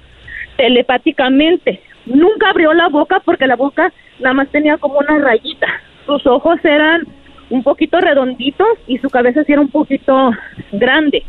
telepáticamente. 0.56 1.80
Nunca 2.06 2.50
abrió 2.50 2.72
la 2.72 2.88
boca 2.88 3.20
porque 3.24 3.46
la 3.46 3.56
boca 3.56 3.92
nada 4.18 4.34
más 4.34 4.48
tenía 4.48 4.78
como 4.78 4.98
una 4.98 5.18
rayita. 5.18 5.66
Sus 6.06 6.26
ojos 6.26 6.58
eran 6.64 7.02
un 7.50 7.62
poquito 7.62 8.00
redonditos 8.00 8.68
y 8.86 8.98
su 8.98 9.10
cabeza 9.10 9.44
sí 9.44 9.52
era 9.52 9.60
un 9.60 9.70
poquito 9.70 10.30
grande. 10.72 11.22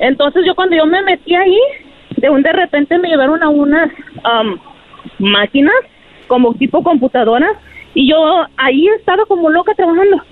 Entonces 0.00 0.44
yo 0.46 0.54
cuando 0.54 0.76
yo 0.76 0.86
me 0.86 1.02
metí 1.02 1.34
ahí, 1.34 1.58
de 2.16 2.30
un 2.30 2.42
de 2.42 2.52
repente 2.52 2.98
me 2.98 3.08
llevaron 3.08 3.42
a 3.42 3.48
unas 3.48 3.90
máquinas 5.18 5.74
como 6.26 6.54
tipo 6.54 6.82
computadoras 6.82 7.56
y 7.94 8.08
yo 8.10 8.46
ahí 8.56 8.86
estaba 8.98 9.24
como 9.26 9.50
loca 9.50 9.74
trabajando. 9.74 10.22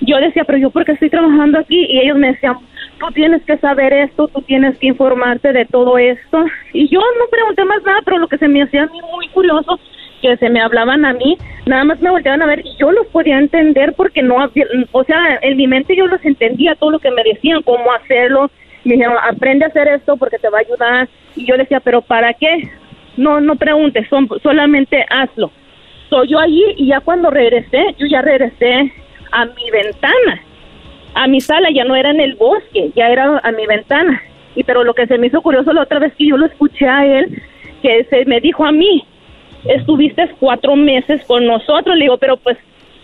Yo 0.00 0.16
decía, 0.18 0.44
pero 0.44 0.58
yo 0.58 0.70
porque 0.70 0.92
estoy 0.92 1.10
trabajando 1.10 1.58
aquí 1.58 1.86
y 1.88 2.00
ellos 2.00 2.16
me 2.16 2.28
decían, 2.28 2.56
tú 2.98 3.06
tienes 3.12 3.42
que 3.44 3.58
saber 3.58 3.92
esto, 3.92 4.28
tú 4.28 4.40
tienes 4.42 4.78
que 4.78 4.88
informarte 4.88 5.52
de 5.52 5.66
todo 5.66 5.98
esto. 5.98 6.44
Y 6.72 6.88
yo 6.88 7.00
no 7.00 7.26
pregunté 7.30 7.64
más 7.64 7.82
nada, 7.84 8.00
pero 8.04 8.18
lo 8.18 8.28
que 8.28 8.38
se 8.38 8.48
me 8.48 8.62
hacía 8.62 8.88
muy 9.12 9.28
curioso 9.28 9.78
que 10.20 10.36
se 10.36 10.50
me 10.50 10.60
hablaban 10.60 11.04
a 11.04 11.14
mí, 11.14 11.38
nada 11.66 11.84
más 11.84 12.00
me 12.00 12.10
volteaban 12.10 12.42
a 12.42 12.46
ver 12.46 12.60
y 12.60 12.76
yo 12.78 12.92
los 12.92 13.06
podía 13.06 13.38
entender 13.38 13.94
porque 13.96 14.22
no, 14.22 14.50
o 14.92 15.04
sea, 15.04 15.38
en 15.42 15.56
mi 15.56 15.66
mente 15.66 15.96
yo 15.96 16.06
los 16.06 16.24
entendía 16.24 16.74
todo 16.74 16.90
lo 16.90 16.98
que 16.98 17.10
me 17.10 17.22
decían, 17.22 17.62
cómo 17.62 17.90
hacerlo, 17.92 18.50
me 18.84 18.94
dijeron, 18.94 19.16
aprende 19.22 19.64
a 19.64 19.68
hacer 19.68 19.88
esto 19.88 20.16
porque 20.16 20.38
te 20.38 20.48
va 20.48 20.58
a 20.58 20.60
ayudar, 20.60 21.08
y 21.36 21.46
yo 21.46 21.56
decía, 21.56 21.80
pero 21.80 22.02
¿para 22.02 22.34
qué? 22.34 22.70
No, 23.20 23.38
no 23.38 23.56
preguntes, 23.56 24.08
son, 24.08 24.26
solamente 24.42 25.04
hazlo. 25.10 25.52
Soy 26.08 26.28
yo 26.28 26.38
allí 26.38 26.64
y 26.78 26.86
ya 26.86 27.00
cuando 27.00 27.28
regresé, 27.28 27.94
yo 27.98 28.06
ya 28.06 28.22
regresé 28.22 28.90
a 29.30 29.44
mi 29.44 29.70
ventana, 29.70 30.42
a 31.14 31.26
mi 31.26 31.42
sala, 31.42 31.68
ya 31.70 31.84
no 31.84 31.94
era 31.94 32.10
en 32.12 32.20
el 32.20 32.34
bosque, 32.36 32.90
ya 32.96 33.08
era 33.08 33.38
a 33.44 33.52
mi 33.52 33.66
ventana. 33.66 34.22
Y 34.56 34.64
pero 34.64 34.84
lo 34.84 34.94
que 34.94 35.06
se 35.06 35.18
me 35.18 35.26
hizo 35.26 35.42
curioso 35.42 35.70
la 35.74 35.82
otra 35.82 35.98
vez 35.98 36.14
que 36.16 36.28
yo 36.28 36.38
lo 36.38 36.46
escuché 36.46 36.88
a 36.88 37.04
él, 37.04 37.42
que 37.82 38.06
se 38.08 38.24
me 38.24 38.40
dijo 38.40 38.64
a 38.64 38.72
mí, 38.72 39.04
estuviste 39.64 40.34
cuatro 40.40 40.74
meses 40.74 41.20
con 41.26 41.46
nosotros. 41.46 41.96
Le 41.96 42.04
digo, 42.04 42.16
pero 42.16 42.38
pues 42.38 42.56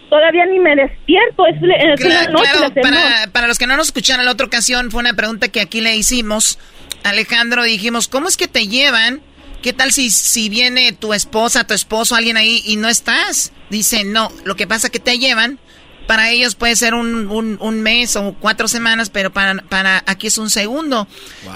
todavía 0.09 0.47
ni 0.47 0.59
me 0.59 0.77
despierto. 0.77 1.47
Es, 1.47 1.59
claro, 2.01 2.33
noche, 2.33 2.81
para, 2.81 3.31
para, 3.33 3.49
los 3.49 3.59
que 3.59 3.67
no 3.67 3.77
nos 3.77 3.89
escucharon 3.89 4.25
la 4.25 4.33
otra 4.33 4.47
ocasión, 4.47 4.91
fue 4.91 5.01
una 5.01 5.13
pregunta 5.13 5.49
que 5.49 5.61
aquí 5.61 5.83
le 5.83 5.95
hicimos. 5.95 6.59
Alejandro, 7.05 7.65
dijimos, 7.65 8.09
¿cómo 8.09 8.29
es 8.29 8.39
que 8.39 8.49
te 8.49 8.67
llevan? 8.67 9.21
¿Qué 9.67 9.73
tal 9.73 9.91
si, 9.91 10.11
si 10.11 10.49
viene 10.49 10.93
tu 10.93 11.13
esposa, 11.13 11.67
tu 11.67 11.75
esposo, 11.75 12.15
alguien 12.15 12.37
ahí 12.37 12.63
y 12.65 12.77
no 12.77 12.87
estás? 12.87 13.53
Dice, 13.69 14.05
no, 14.05 14.29
lo 14.45 14.55
que 14.55 14.69
pasa 14.69 14.91
que 14.91 15.01
te 15.01 15.19
llevan. 15.19 15.59
Para 16.07 16.31
ellos 16.31 16.55
puede 16.55 16.77
ser 16.77 16.95
un, 16.95 17.27
un, 17.61 17.83
mes 17.83 18.15
o 18.15 18.37
cuatro 18.39 18.69
semanas, 18.69 19.11
pero 19.11 19.33
para, 19.33 19.57
para 19.69 20.05
aquí 20.07 20.29
es 20.29 20.39
un 20.39 20.51
segundo. 20.51 21.09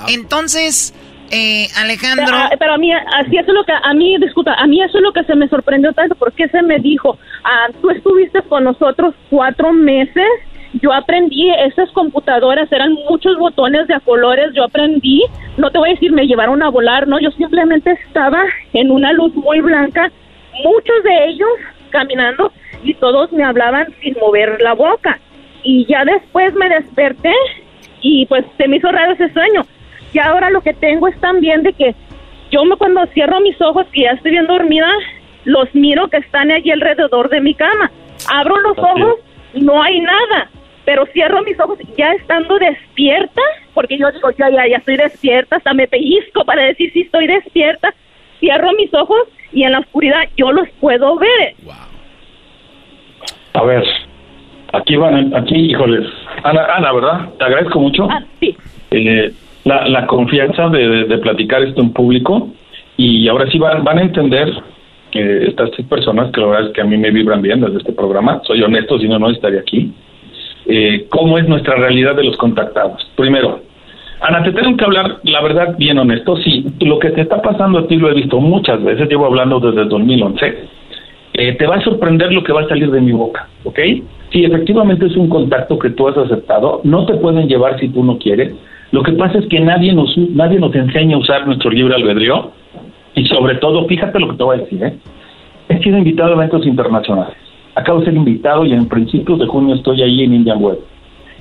Entonces, 0.09 0.93
eh, 1.31 1.69
Alejandro. 1.77 2.27
Ah, 2.37 2.51
pero, 2.59 2.75
a 2.75 2.79
mí, 2.79 2.91
así 2.93 3.37
eso 3.37 3.53
es 3.53 3.55
lo 3.55 3.65
que, 3.65 3.75
a 3.81 3.95
mí, 3.95 4.19
disculpa, 4.19 4.55
a 4.55 4.67
mí 4.67 4.83
eso 4.83 4.99
es 4.99 5.05
lo 5.05 5.13
que 5.13 5.23
se 5.23 5.37
me 5.37 5.47
sorprendió 5.47 5.93
tanto, 5.93 6.17
porque 6.17 6.49
se 6.49 6.63
me 6.63 6.81
dijo, 6.81 7.17
ah, 7.45 7.69
tú 7.81 7.91
estuviste 7.91 8.43
con 8.43 8.65
nosotros 8.65 9.15
cuatro 9.31 9.73
meses, 9.73 10.27
yo 10.75 10.93
aprendí, 10.93 11.51
esas 11.51 11.91
computadoras 11.93 12.71
eran 12.71 12.93
muchos 13.09 13.37
botones 13.39 13.89
de 13.89 13.99
colores, 14.01 14.53
yo 14.55 14.65
aprendí, 14.65 15.25
no 15.57 15.71
te 15.71 15.79
voy 15.79 15.91
a 15.91 15.93
decir 15.93 16.13
me 16.13 16.27
llevaron 16.27 16.63
a 16.63 16.71
volar, 16.71 17.09
no, 17.09 17.19
yo 17.19 17.31
simplemente 17.33 17.91
estaba 17.91 18.43
en 18.73 18.91
una 18.91 19.13
luz 19.13 19.35
muy 19.35 19.61
blanca, 19.61 20.11
muchos 20.65 21.03
de 21.03 21.29
ellos 21.29 21.49
caminando 21.91 22.53
y 22.85 22.95
todos 22.95 23.33
me 23.33 23.45
hablaban 23.45 23.89
sin 24.01 24.15
mover 24.21 24.61
la 24.63 24.75
boca. 24.75 25.19
Y 25.63 25.85
ya 25.87 26.05
después 26.05 26.55
me 26.55 26.69
desperté 26.69 27.35
y 28.01 28.25
pues 28.27 28.45
se 28.57 28.69
me 28.69 28.77
hizo 28.77 28.91
raro 28.91 29.13
ese 29.13 29.31
sueño 29.33 29.67
y 30.13 30.19
ahora 30.19 30.51
lo 30.51 30.61
que 30.61 30.75
tengo 30.75 31.09
es 31.09 31.19
también 31.21 31.63
de 31.63 31.73
que 31.73 31.95
yo 32.51 32.65
me, 32.65 32.77
cuando 32.77 33.07
cierro 33.07 33.41
mis 33.41 33.61
ojos, 33.61 33.87
y 33.93 34.03
ya 34.03 34.11
estoy 34.11 34.33
bien 34.33 34.47
dormida, 34.47 34.89
los 35.45 35.73
miro 35.75 36.09
que 36.09 36.17
están 36.17 36.51
allí 36.51 36.71
alrededor 36.71 37.29
de 37.31 37.41
mi 37.41 37.55
cama. 37.55 37.91
Abro 38.33 38.59
los 38.61 38.77
ojos, 38.77 39.17
no 39.55 39.83
hay 39.83 40.01
nada, 40.01 40.51
pero 40.91 41.07
cierro 41.13 41.41
mis 41.43 41.59
ojos 41.61 41.79
ya 41.97 42.11
estando 42.15 42.59
despierta, 42.59 43.41
porque 43.75 43.97
yo 43.97 44.11
digo, 44.11 44.29
ya, 44.37 44.51
ya, 44.51 44.67
ya 44.67 44.79
estoy 44.79 44.97
despierta, 44.97 45.55
hasta 45.55 45.73
me 45.73 45.87
pellizco 45.87 46.45
para 46.45 46.65
decir 46.65 46.93
si 46.93 47.03
estoy 47.03 47.29
despierta. 47.29 47.95
Cierro 48.41 48.73
mis 48.73 48.93
ojos 48.93 49.29
y 49.53 49.63
en 49.63 49.71
la 49.71 49.79
oscuridad 49.79 50.23
yo 50.37 50.51
los 50.51 50.69
puedo 50.81 51.17
ver. 51.17 51.55
A 53.53 53.63
ver, 53.63 53.85
aquí 54.73 54.97
van, 54.97 55.33
aquí, 55.33 55.55
híjoles. 55.71 56.09
Ana, 56.43 56.65
Ana, 56.75 56.93
¿verdad? 56.93 57.29
Te 57.39 57.45
agradezco 57.45 57.79
mucho. 57.79 58.09
Ah, 58.11 58.25
sí. 58.41 58.57
Eh, 58.91 59.31
la, 59.63 59.87
la 59.87 60.09
confianza 60.09 60.71
de, 60.71 61.05
de, 61.05 61.19
platicar 61.19 61.63
esto 61.63 61.83
en 61.83 61.93
público 61.93 62.49
y 62.97 63.29
ahora 63.29 63.49
sí 63.49 63.61
van, 63.61 63.85
van 63.85 63.99
a 63.99 64.03
entender 64.03 64.53
que 65.13 65.47
estas 65.47 65.71
tres 65.71 65.87
personas, 65.87 66.33
que 66.33 66.41
la 66.41 66.49
verdad 66.49 66.67
es 66.67 66.75
que 66.75 66.81
a 66.81 66.85
mí 66.85 66.97
me 66.97 67.13
vibran 67.13 67.43
bien 67.43 67.61
desde 67.61 67.79
este 67.79 67.93
programa, 67.93 68.41
soy 68.45 68.61
honesto, 68.61 68.99
si 68.99 69.07
no, 69.07 69.21
no 69.21 69.31
estaría 69.31 69.61
aquí, 69.61 69.93
eh, 70.71 71.07
cómo 71.11 71.39
es 71.39 71.49
nuestra 71.49 71.75
realidad 71.75 72.15
de 72.15 72.25
los 72.25 72.37
contactados. 72.37 73.11
Primero, 73.17 73.61
Ana, 74.21 74.43
te 74.43 74.53
tengo 74.53 74.77
que 74.77 74.85
hablar, 74.85 75.17
la 75.25 75.41
verdad, 75.41 75.77
bien 75.79 75.99
honesto, 75.99 76.37
sí, 76.37 76.67
lo 76.81 76.99
que 76.99 77.11
te 77.11 77.23
está 77.23 77.41
pasando 77.41 77.79
a 77.79 77.87
ti 77.87 77.97
lo 77.97 78.11
he 78.11 78.15
visto 78.15 78.39
muchas 78.39 78.83
veces, 78.83 79.09
llevo 79.09 79.27
hablando 79.27 79.59
desde 79.61 79.83
el 79.83 79.89
2011, 79.89 80.59
eh, 81.33 81.53
te 81.55 81.67
va 81.67 81.77
a 81.77 81.81
sorprender 81.81 82.31
lo 82.31 82.45
que 82.45 82.53
va 82.53 82.61
a 82.61 82.69
salir 82.69 82.91
de 82.91 83.01
mi 83.01 83.13
boca, 83.13 83.49
¿ok? 83.65 83.79
Si 84.31 84.45
efectivamente 84.45 85.07
es 85.07 85.17
un 85.17 85.29
contacto 85.29 85.79
que 85.79 85.91
tú 85.91 86.07
has 86.07 86.19
aceptado, 86.19 86.83
no 86.85 87.07
te 87.07 87.15
pueden 87.15 87.49
llevar 87.49 87.81
si 87.81 87.89
tú 87.89 88.05
no 88.05 88.19
quieres. 88.19 88.55
Lo 88.93 89.03
que 89.03 89.13
pasa 89.13 89.39
es 89.39 89.47
que 89.47 89.59
nadie 89.59 89.93
nos, 89.95 90.17
nadie 90.17 90.59
nos 90.59 90.75
enseña 90.75 91.17
a 91.17 91.21
usar 91.21 91.47
nuestro 91.47 91.71
libre 91.71 91.95
albedrío 91.95 92.53
y 93.15 93.25
sobre 93.27 93.55
todo, 93.57 93.87
fíjate 93.87 94.21
lo 94.21 94.29
que 94.29 94.37
te 94.37 94.45
voy 94.45 94.57
a 94.59 94.61
decir, 94.61 94.83
¿eh? 94.85 94.95
He 95.69 95.79
sido 95.79 95.97
invitado 95.97 96.33
a 96.33 96.35
eventos 96.35 96.67
internacionales. 96.67 97.37
Acabo 97.81 98.01
de 98.01 98.07
ser 98.07 98.15
invitado 98.15 98.67
y 98.67 98.75
en 98.75 98.89
principios 98.89 99.39
de 99.39 99.47
junio 99.47 99.75
estoy 99.75 100.03
ahí 100.03 100.23
en 100.23 100.35
Indian 100.35 100.63
Web. 100.63 100.81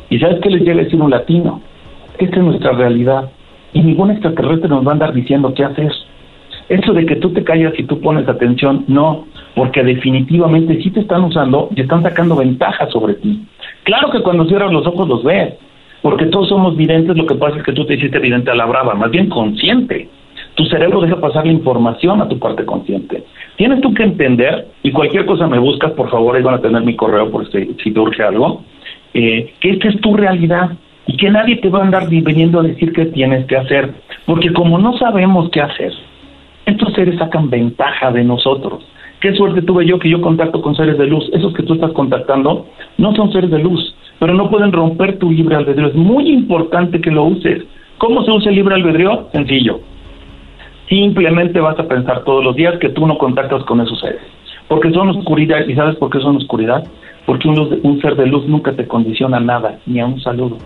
¿Y 0.09 0.19
sabes 0.19 0.39
qué 0.41 0.49
les 0.49 0.61
llega 0.61 0.79
a 0.79 0.83
decir 0.85 1.01
un 1.01 1.11
latino? 1.11 1.61
Esta 2.17 2.37
es 2.37 2.43
nuestra 2.43 2.71
realidad 2.71 3.29
y 3.73 3.81
ningún 3.81 4.11
extraterrestre 4.11 4.69
nos 4.69 4.87
va 4.87 4.91
a 4.91 4.93
andar 4.93 5.13
diciendo 5.13 5.53
qué 5.53 5.65
hacer. 5.65 5.91
Eso 6.69 6.93
de 6.93 7.05
que 7.05 7.17
tú 7.17 7.33
te 7.33 7.43
callas 7.43 7.73
y 7.77 7.83
tú 7.83 7.99
pones 7.99 8.25
atención, 8.29 8.85
no, 8.87 9.25
porque 9.53 9.83
definitivamente 9.83 10.81
sí 10.81 10.91
te 10.91 11.01
están 11.01 11.25
usando 11.25 11.67
y 11.75 11.81
están 11.81 12.03
sacando 12.03 12.37
ventaja 12.37 12.87
sobre 12.89 13.15
ti. 13.15 13.45
Claro 13.83 14.09
que 14.09 14.21
cuando 14.21 14.45
cierras 14.45 14.71
los 14.71 14.87
ojos 14.87 15.09
los 15.09 15.23
ves, 15.25 15.55
porque 16.01 16.27
todos 16.27 16.47
somos 16.47 16.77
videntes, 16.77 17.17
lo 17.17 17.25
que 17.25 17.35
pasa 17.35 17.57
es 17.57 17.63
que 17.63 17.73
tú 17.73 17.85
te 17.85 17.95
hiciste 17.95 18.17
vidente 18.19 18.49
a 18.49 18.55
la 18.55 18.65
brava, 18.65 18.93
más 18.93 19.11
bien 19.11 19.27
consciente. 19.27 20.07
Tu 20.59 20.65
cerebro 20.65 20.99
deja 20.99 21.15
pasar 21.21 21.45
la 21.45 21.53
información 21.53 22.21
a 22.21 22.27
tu 22.27 22.37
parte 22.37 22.65
consciente. 22.65 23.23
Tienes 23.55 23.79
tú 23.79 23.93
que 23.93 24.03
entender, 24.03 24.67
y 24.83 24.91
cualquier 24.91 25.25
cosa 25.25 25.47
me 25.47 25.57
buscas, 25.57 25.93
por 25.93 26.09
favor, 26.11 26.35
ahí 26.35 26.43
van 26.43 26.55
a 26.55 26.61
tener 26.61 26.81
mi 26.83 26.97
correo 26.97 27.31
por 27.31 27.49
si, 27.49 27.77
si 27.81 27.97
urge 27.97 28.21
algo, 28.21 28.65
eh, 29.13 29.53
que 29.61 29.69
esta 29.69 29.87
es 29.87 30.01
tu 30.01 30.17
realidad 30.17 30.71
y 31.07 31.15
que 31.15 31.29
nadie 31.29 31.55
te 31.61 31.69
va 31.69 31.79
a 31.79 31.83
andar 31.83 32.09
viniendo 32.09 32.59
a 32.59 32.63
decir 32.63 32.91
qué 32.91 33.05
tienes 33.05 33.45
que 33.45 33.55
hacer, 33.55 33.93
porque 34.25 34.51
como 34.51 34.77
no 34.77 34.97
sabemos 34.97 35.49
qué 35.51 35.61
hacer, 35.61 35.93
estos 36.65 36.91
seres 36.91 37.17
sacan 37.17 37.49
ventaja 37.49 38.11
de 38.11 38.25
nosotros. 38.25 38.85
Qué 39.21 39.33
suerte 39.35 39.61
tuve 39.61 39.85
yo 39.85 39.97
que 39.97 40.09
yo 40.09 40.19
contacto 40.19 40.61
con 40.61 40.75
seres 40.75 40.97
de 40.97 41.07
luz. 41.07 41.29
Esos 41.31 41.53
que 41.53 41.63
tú 41.63 41.75
estás 41.75 41.93
contactando 41.93 42.65
no 42.97 43.15
son 43.15 43.31
seres 43.31 43.49
de 43.49 43.59
luz, 43.59 43.95
pero 44.19 44.33
no 44.33 44.49
pueden 44.49 44.73
romper 44.73 45.19
tu 45.19 45.31
libre 45.31 45.55
albedrío. 45.55 45.87
Es 45.87 45.95
muy 45.95 46.27
importante 46.27 46.99
que 46.99 47.11
lo 47.11 47.23
uses. 47.23 47.63
¿Cómo 47.97 48.25
se 48.25 48.31
usa 48.31 48.49
el 48.49 48.57
libre 48.57 48.75
albedrío? 48.75 49.29
Sencillo. 49.31 49.79
Simplemente 50.89 51.59
vas 51.59 51.79
a 51.79 51.87
pensar 51.87 52.23
todos 52.23 52.43
los 52.43 52.55
días 52.55 52.77
que 52.79 52.89
tú 52.89 53.05
no 53.05 53.17
contactas 53.17 53.63
con 53.63 53.79
esos 53.79 53.99
seres. 53.99 54.21
Porque 54.67 54.91
son 54.91 55.09
oscuridad. 55.09 55.67
¿Y 55.67 55.75
sabes 55.75 55.95
por 55.95 56.09
qué 56.09 56.19
son 56.19 56.37
oscuridad? 56.37 56.83
Porque 57.25 57.47
un, 57.47 57.79
un 57.83 58.01
ser 58.01 58.15
de 58.15 58.25
luz 58.25 58.45
nunca 58.47 58.73
te 58.73 58.87
condiciona 58.87 59.39
nada, 59.39 59.79
ni 59.85 59.99
a 59.99 60.05
un 60.05 60.19
saludo. 60.19 60.57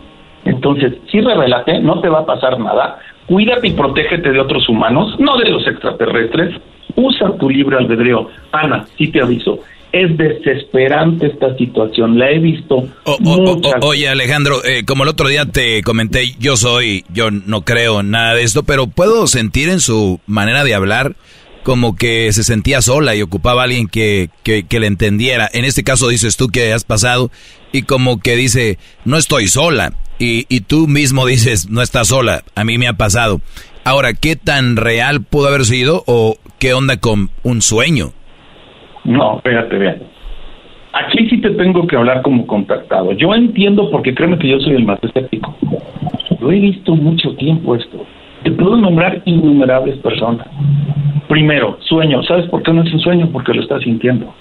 Entonces, 0.46 0.94
si 1.12 1.22
revélate, 1.22 1.80
no 1.80 2.00
te 2.00 2.10
va 2.10 2.20
a 2.20 2.26
pasar 2.26 2.60
nada. 2.60 3.00
Cuídate 3.28 3.68
y 3.68 3.72
protégete 3.72 4.32
de 4.32 4.40
otros 4.40 4.68
humanos, 4.68 5.16
no 5.20 5.38
de 5.38 5.50
los 5.50 5.66
extraterrestres. 5.68 6.56
Usa 6.96 7.36
tu 7.38 7.50
libre 7.50 7.78
albedrío. 7.78 8.28
Ana, 8.52 8.86
sí 8.98 9.08
te 9.12 9.22
aviso. 9.22 9.60
Es 9.94 10.18
desesperante 10.18 11.28
esta 11.28 11.56
situación, 11.56 12.18
la 12.18 12.32
he 12.32 12.39
visto. 12.39 12.88
oye, 13.82 14.10
Alejandro, 14.10 14.66
eh, 14.66 14.86
como 14.86 15.04
el 15.04 15.10
otro 15.10 15.28
día 15.28 15.46
te 15.46 15.84
comenté, 15.84 16.34
yo 16.39 16.58
soy, 16.58 17.06
yo 17.14 17.30
no 17.30 17.62
creo 17.62 18.00
en 18.00 18.10
nada 18.10 18.34
de 18.34 18.41
esto, 18.41 18.64
pero 18.64 18.88
puedo 18.88 19.28
sentir 19.28 19.70
en 19.70 19.80
su 19.80 20.20
manera 20.26 20.64
de 20.64 20.74
hablar 20.74 21.16
como 21.62 21.96
que 21.96 22.34
se 22.34 22.44
sentía 22.44 22.82
sola 22.82 23.16
y 23.16 23.22
ocupaba 23.22 23.62
a 23.62 23.66
alguien 23.66 23.88
que, 23.88 24.32
que, 24.41 24.64
que, 24.64 24.80
le 24.80 24.88
entendiera. 24.88 25.48
En 25.54 25.64
este 25.64 25.84
caso 25.84 26.08
dices 26.08 26.38
tú 26.38 26.48
que 26.48 26.74
has 26.74 26.84
pasado 26.84 27.32
y 27.72 27.84
como 27.84 28.20
que 28.20 28.36
dice, 28.36 28.80
no 29.06 29.18
estoy 29.18 29.48
sola. 29.48 29.94
Y, 30.18 30.48
y 30.50 30.62
tú 30.62 30.88
mismo 30.88 31.26
dices, 31.28 31.70
no 31.70 31.84
estás 31.84 32.08
sola, 32.08 32.44
a 32.56 32.64
mí 32.64 32.80
me 32.80 32.88
ha 32.88 32.94
pasado. 32.94 33.41
Ahora, 33.84 34.14
¿qué 34.14 34.36
tan 34.36 34.76
real 34.76 35.22
pudo 35.22 35.50
haber 35.50 35.66
sido 35.66 36.04
o 36.08 36.38
qué 36.58 36.74
onda 36.74 36.98
con 36.98 37.30
un 37.44 37.62
sueño? 37.62 38.14
No, 39.04 39.39
fíjate 39.43 39.78
bien. 39.78 40.04
Aquí 40.93 41.28
sí 41.28 41.41
te 41.41 41.49
tengo 41.51 41.88
que 41.88 41.95
hablar 41.95 42.22
como 42.22 42.45
contactado. 42.45 43.12
Yo 43.14 43.34
entiendo 43.34 43.89
porque 43.89 44.14
créeme 44.14 44.38
que 44.38 44.49
yo 44.49 44.60
soy 44.60 44.76
el 44.76 44.86
más 44.86 44.99
escéptico. 45.04 45.56
Yo 46.39 46.51
he 46.51 46.60
visto 46.60 46.95
mucho 46.95 47.36
tiempo 47.36 47.76
esto. 47.76 48.06
Te 48.43 48.51
puedo 48.51 48.78
nombrar 48.78 49.22
innumerables 49.26 49.97
personas. 49.97 50.47
Primero, 51.28 51.78
sueño. 51.82 52.22
¿Sabes 52.24 52.47
por 52.47 52.62
qué 52.62 52.72
no 52.74 52.84
es 52.84 52.93
un 52.93 52.99
sueño? 52.99 53.30
Porque 53.32 53.54
lo 53.54 53.62
estás 53.62 53.82
sintiendo. 53.82 54.34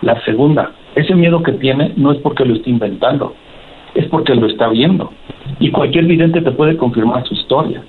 La 0.00 0.20
segunda, 0.24 0.72
ese 0.94 1.14
miedo 1.14 1.42
que 1.42 1.52
tiene 1.52 1.92
no 1.96 2.12
es 2.12 2.18
porque 2.18 2.44
lo 2.44 2.54
esté 2.54 2.70
inventando, 2.70 3.34
es 3.94 4.06
porque 4.06 4.34
lo 4.34 4.46
está 4.46 4.68
viendo. 4.68 5.12
Y 5.60 5.70
cualquier 5.70 6.06
vidente 6.06 6.40
te 6.40 6.50
puede 6.52 6.76
confirmar 6.76 7.24
su 7.24 7.34
historia. 7.34 7.82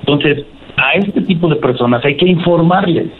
Entonces, 0.00 0.46
a 0.76 0.94
este 0.94 1.20
tipo 1.22 1.48
de 1.48 1.56
personas 1.56 2.04
hay 2.04 2.16
que 2.16 2.26
informarles 2.26 3.10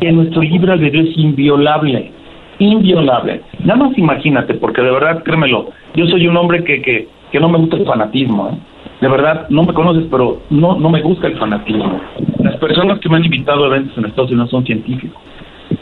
que 0.00 0.12
nuestro 0.12 0.42
libre 0.42 0.72
albedrío 0.72 1.02
es 1.02 1.16
inviolable, 1.16 2.12
inviolable. 2.58 3.42
Nada 3.64 3.84
más 3.84 3.98
imagínate, 3.98 4.54
porque 4.54 4.82
de 4.82 4.90
verdad, 4.90 5.22
créemelo, 5.22 5.70
yo 5.94 6.06
soy 6.06 6.26
un 6.26 6.36
hombre 6.36 6.64
que, 6.64 6.82
que, 6.82 7.08
que 7.30 7.40
no 7.40 7.48
me 7.48 7.58
gusta 7.58 7.76
el 7.76 7.86
fanatismo, 7.86 8.48
¿eh? 8.48 8.58
De 9.00 9.08
verdad, 9.08 9.46
no 9.48 9.62
me 9.62 9.72
conoces, 9.72 10.06
pero 10.10 10.42
no, 10.50 10.76
no 10.76 10.90
me 10.90 11.00
gusta 11.00 11.28
el 11.28 11.38
fanatismo. 11.38 12.00
Las 12.40 12.56
personas 12.56 12.98
que 12.98 13.08
me 13.08 13.16
han 13.16 13.24
invitado 13.24 13.64
a 13.64 13.66
eventos 13.68 13.96
en 13.96 14.06
Estados 14.06 14.32
Unidos 14.32 14.50
son 14.50 14.64
científicos 14.64 15.16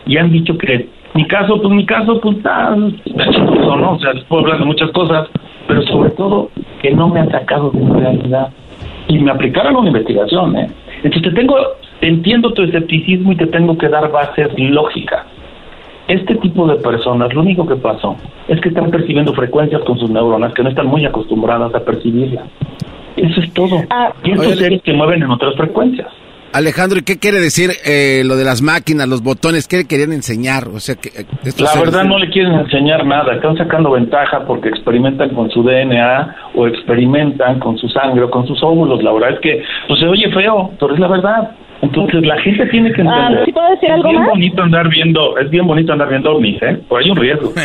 y 0.06 0.16
han 0.18 0.30
dicho 0.30 0.56
que 0.58 0.88
mi 1.14 1.26
caso, 1.26 1.60
pues 1.60 1.74
mi 1.74 1.86
caso, 1.86 2.20
pues 2.20 2.36
está, 2.36 2.76
chistoso, 3.04 3.76
¿no? 3.76 3.92
O 3.92 3.98
sea, 3.98 4.12
les 4.12 4.24
puedo 4.24 4.42
hablar 4.42 4.58
de 4.58 4.66
muchas 4.66 4.90
cosas, 4.90 5.28
pero 5.66 5.82
sobre 5.82 6.10
todo 6.10 6.50
que 6.82 6.90
no 6.90 7.08
me 7.08 7.20
han 7.20 7.30
sacado 7.30 7.70
de 7.70 7.80
mi 7.80 8.00
realidad 8.00 8.48
y 9.08 9.18
me 9.18 9.30
aplicaron 9.30 9.76
una 9.76 9.88
investigación, 9.88 10.56
¿eh? 10.56 10.68
Entonces 11.02 11.22
te 11.22 11.30
tengo, 11.30 11.56
entiendo 12.00 12.52
tu 12.52 12.62
escepticismo 12.62 13.32
y 13.32 13.36
te 13.36 13.46
tengo 13.46 13.76
que 13.78 13.88
dar 13.88 14.10
bases 14.10 14.48
lógicas. 14.58 15.24
Este 16.08 16.36
tipo 16.36 16.68
de 16.68 16.76
personas, 16.76 17.34
lo 17.34 17.40
único 17.40 17.66
que 17.66 17.74
pasó 17.76 18.16
es 18.46 18.60
que 18.60 18.68
están 18.68 18.90
percibiendo 18.90 19.34
frecuencias 19.34 19.82
con 19.82 19.98
sus 19.98 20.08
neuronas 20.08 20.54
que 20.54 20.62
no 20.62 20.68
están 20.68 20.86
muy 20.86 21.04
acostumbradas 21.04 21.74
a 21.74 21.80
percibirlas. 21.80 22.44
Eso 23.16 23.40
es 23.40 23.52
todo. 23.54 23.82
Ah, 23.90 24.12
y 24.22 24.32
estos 24.32 24.56
seres 24.56 24.82
que 24.82 24.92
mueven 24.92 25.22
en 25.22 25.30
otras 25.30 25.56
frecuencias. 25.56 26.06
Alejandro, 26.52 26.98
¿y 27.00 27.02
qué 27.02 27.18
quiere 27.18 27.40
decir 27.40 27.70
eh, 27.84 28.22
lo 28.24 28.36
de 28.36 28.44
las 28.44 28.62
máquinas, 28.62 29.08
los 29.08 29.22
botones? 29.22 29.66
¿Qué 29.66 29.78
le 29.78 29.84
querían 29.86 30.12
enseñar? 30.12 30.68
O 30.68 30.78
sea, 30.80 30.94
que 30.94 31.08
eh, 31.08 31.26
La 31.42 31.50
seres- 31.66 31.80
verdad 31.80 32.04
no 32.04 32.18
le 32.18 32.30
quieren 32.30 32.54
enseñar 32.54 33.04
nada, 33.04 33.34
están 33.34 33.56
sacando 33.58 33.90
ventaja 33.90 34.44
porque 34.46 34.68
experimentan 34.68 35.30
con 35.30 35.50
su 35.50 35.62
DNA 35.64 36.36
o 36.54 36.66
experimentan 36.68 37.58
con 37.58 37.76
su 37.78 37.88
sangre 37.88 38.22
o 38.22 38.30
con 38.30 38.46
sus 38.46 38.62
óvulos. 38.62 39.02
La 39.02 39.12
verdad 39.12 39.30
es 39.32 39.40
que 39.40 39.62
pues 39.88 39.98
se 39.98 40.06
oye 40.06 40.30
feo, 40.32 40.70
pero 40.78 40.94
es 40.94 41.00
la 41.00 41.08
verdad. 41.08 41.50
Entonces 41.82 42.24
la 42.26 42.38
gente 42.40 42.66
tiene 42.66 42.92
que 42.92 43.02
Ah, 43.02 43.26
entender. 43.26 43.44
¿sí 43.44 43.52
puedo 43.52 43.70
decir 43.70 43.88
es 43.88 43.94
algo 43.94 44.08
bien 44.08 44.20
más? 44.22 44.30
bonito 44.30 44.62
andar 44.62 44.88
viendo, 44.88 45.38
es 45.38 45.50
bien 45.50 45.66
bonito 45.66 45.92
andar 45.92 46.08
viendo 46.08 46.32
ovnis, 46.34 46.62
¿eh? 46.62 46.80
Pero 46.88 46.96
hay 46.96 47.10
un 47.10 47.16
riesgo. 47.16 47.52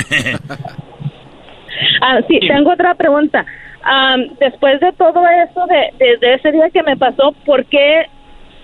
Ah, 2.02 2.20
sí, 2.28 2.40
tengo 2.48 2.72
otra 2.72 2.94
pregunta. 2.96 3.46
Am, 3.84 4.28
después 4.40 4.80
de 4.80 4.92
todo 4.94 5.24
eso, 5.28 5.66
de, 5.68 5.90
desde 6.06 6.34
ese 6.36 6.52
día 6.52 6.70
que 6.70 6.84
me 6.84 6.96
pasó, 6.98 7.34
¿por 7.46 7.66
qué 7.66 8.06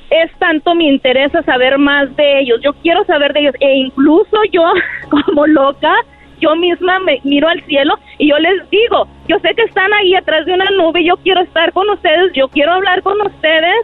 es 0.09 0.31
tanto 0.39 0.75
mi 0.75 0.87
interés 0.87 1.33
a 1.33 1.41
saber 1.43 1.77
más 1.77 2.15
de 2.15 2.39
ellos? 2.41 2.59
Yo 2.63 2.73
quiero 2.83 3.03
saber 3.05 3.33
de 3.33 3.39
ellos 3.41 3.55
e 3.59 3.75
incluso 3.77 4.37
yo, 4.51 4.61
como 5.09 5.47
loca, 5.47 5.93
yo 6.39 6.55
misma 6.55 6.99
me 6.99 7.19
miro 7.23 7.47
al 7.47 7.61
cielo 7.63 7.95
y 8.19 8.29
yo 8.29 8.37
les 8.37 8.69
digo, 8.69 9.07
yo 9.27 9.39
sé 9.39 9.55
que 9.55 9.63
están 9.63 9.91
ahí 9.93 10.13
atrás 10.13 10.45
de 10.45 10.53
una 10.53 10.69
nube, 10.77 11.03
yo 11.03 11.15
quiero 11.17 11.41
estar 11.41 11.71
con 11.73 11.89
ustedes, 11.89 12.31
yo 12.33 12.47
quiero 12.49 12.73
hablar 12.73 13.01
con 13.01 13.19
ustedes. 13.21 13.77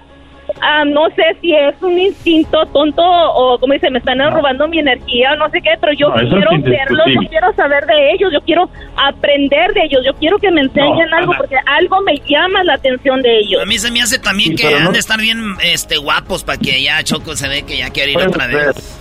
Ah, 0.62 0.86
no 0.86 1.08
sé 1.10 1.24
si 1.42 1.54
es 1.54 1.76
un 1.82 1.98
instinto 2.00 2.66
tonto 2.68 3.02
o 3.02 3.58
como 3.60 3.74
dice, 3.74 3.90
me 3.90 4.00
están 4.00 4.20
robando 4.32 4.68
mi 4.68 4.80
energía 4.80 5.34
o 5.34 5.36
no 5.36 5.50
sé 5.50 5.62
qué, 5.62 5.72
pero 5.82 5.92
yo 5.94 6.08
No, 6.10 6.16
quiero 6.16 6.52
verlos, 6.62 7.06
yo 7.14 7.30
quiero 7.30 7.54
saber 7.54 7.86
de 7.86 8.12
ellos, 8.14 8.32
yo 8.32 8.40
quiero 8.42 8.70
aprender 8.96 9.74
de 9.74 9.82
ellos, 9.84 10.02
yo 10.06 10.14
quiero 10.14 10.38
que 10.38 10.52
me 10.52 10.62
enseñen 10.62 11.10
No, 11.10 11.18
algo 11.18 11.34
porque 11.38 11.56
algo 11.66 12.02
me 12.02 12.16
llama 12.30 12.64
la 12.64 12.76
atención 12.76 13.22
de 13.22 13.40
ellos. 13.40 13.62
A 13.62 13.66
mí 13.66 13.78
se 13.78 13.92
me 13.92 14.02
hace 14.02 14.20
también 14.20 14.56
Sí, 14.58 14.64
que 14.64 14.74
han 14.76 14.86
no- 14.86 14.92
de 14.92 15.00
estar 15.00 15.20
bien 15.20 15.38
este, 15.64 15.98
guapos 15.98 16.44
para 16.44 16.58
que 16.58 16.82
ya 16.82 17.04
Choco 17.04 17.36
se 17.36 17.50
ve 17.50 17.64
que 17.64 17.78
ya 17.80 17.90
quiere 17.90 18.12
ir 18.12 18.16
Puede 18.16 18.28
otra 18.30 18.46
ser. 18.46 18.56
vez. 18.68 19.00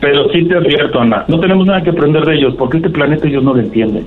Pero 0.00 0.28
sí 0.30 0.44
te 0.44 0.56
advierto, 0.56 1.00
Ana, 1.00 1.24
no 1.28 1.40
tenemos 1.40 1.66
nada 1.66 1.80
que 1.82 1.90
aprender 1.90 2.24
de 2.26 2.34
ellos 2.34 2.54
porque 2.58 2.76
este 2.78 2.90
planeta 2.90 3.26
ellos 3.26 3.42
no 3.42 3.54
lo 3.54 3.60
entienden. 3.60 4.06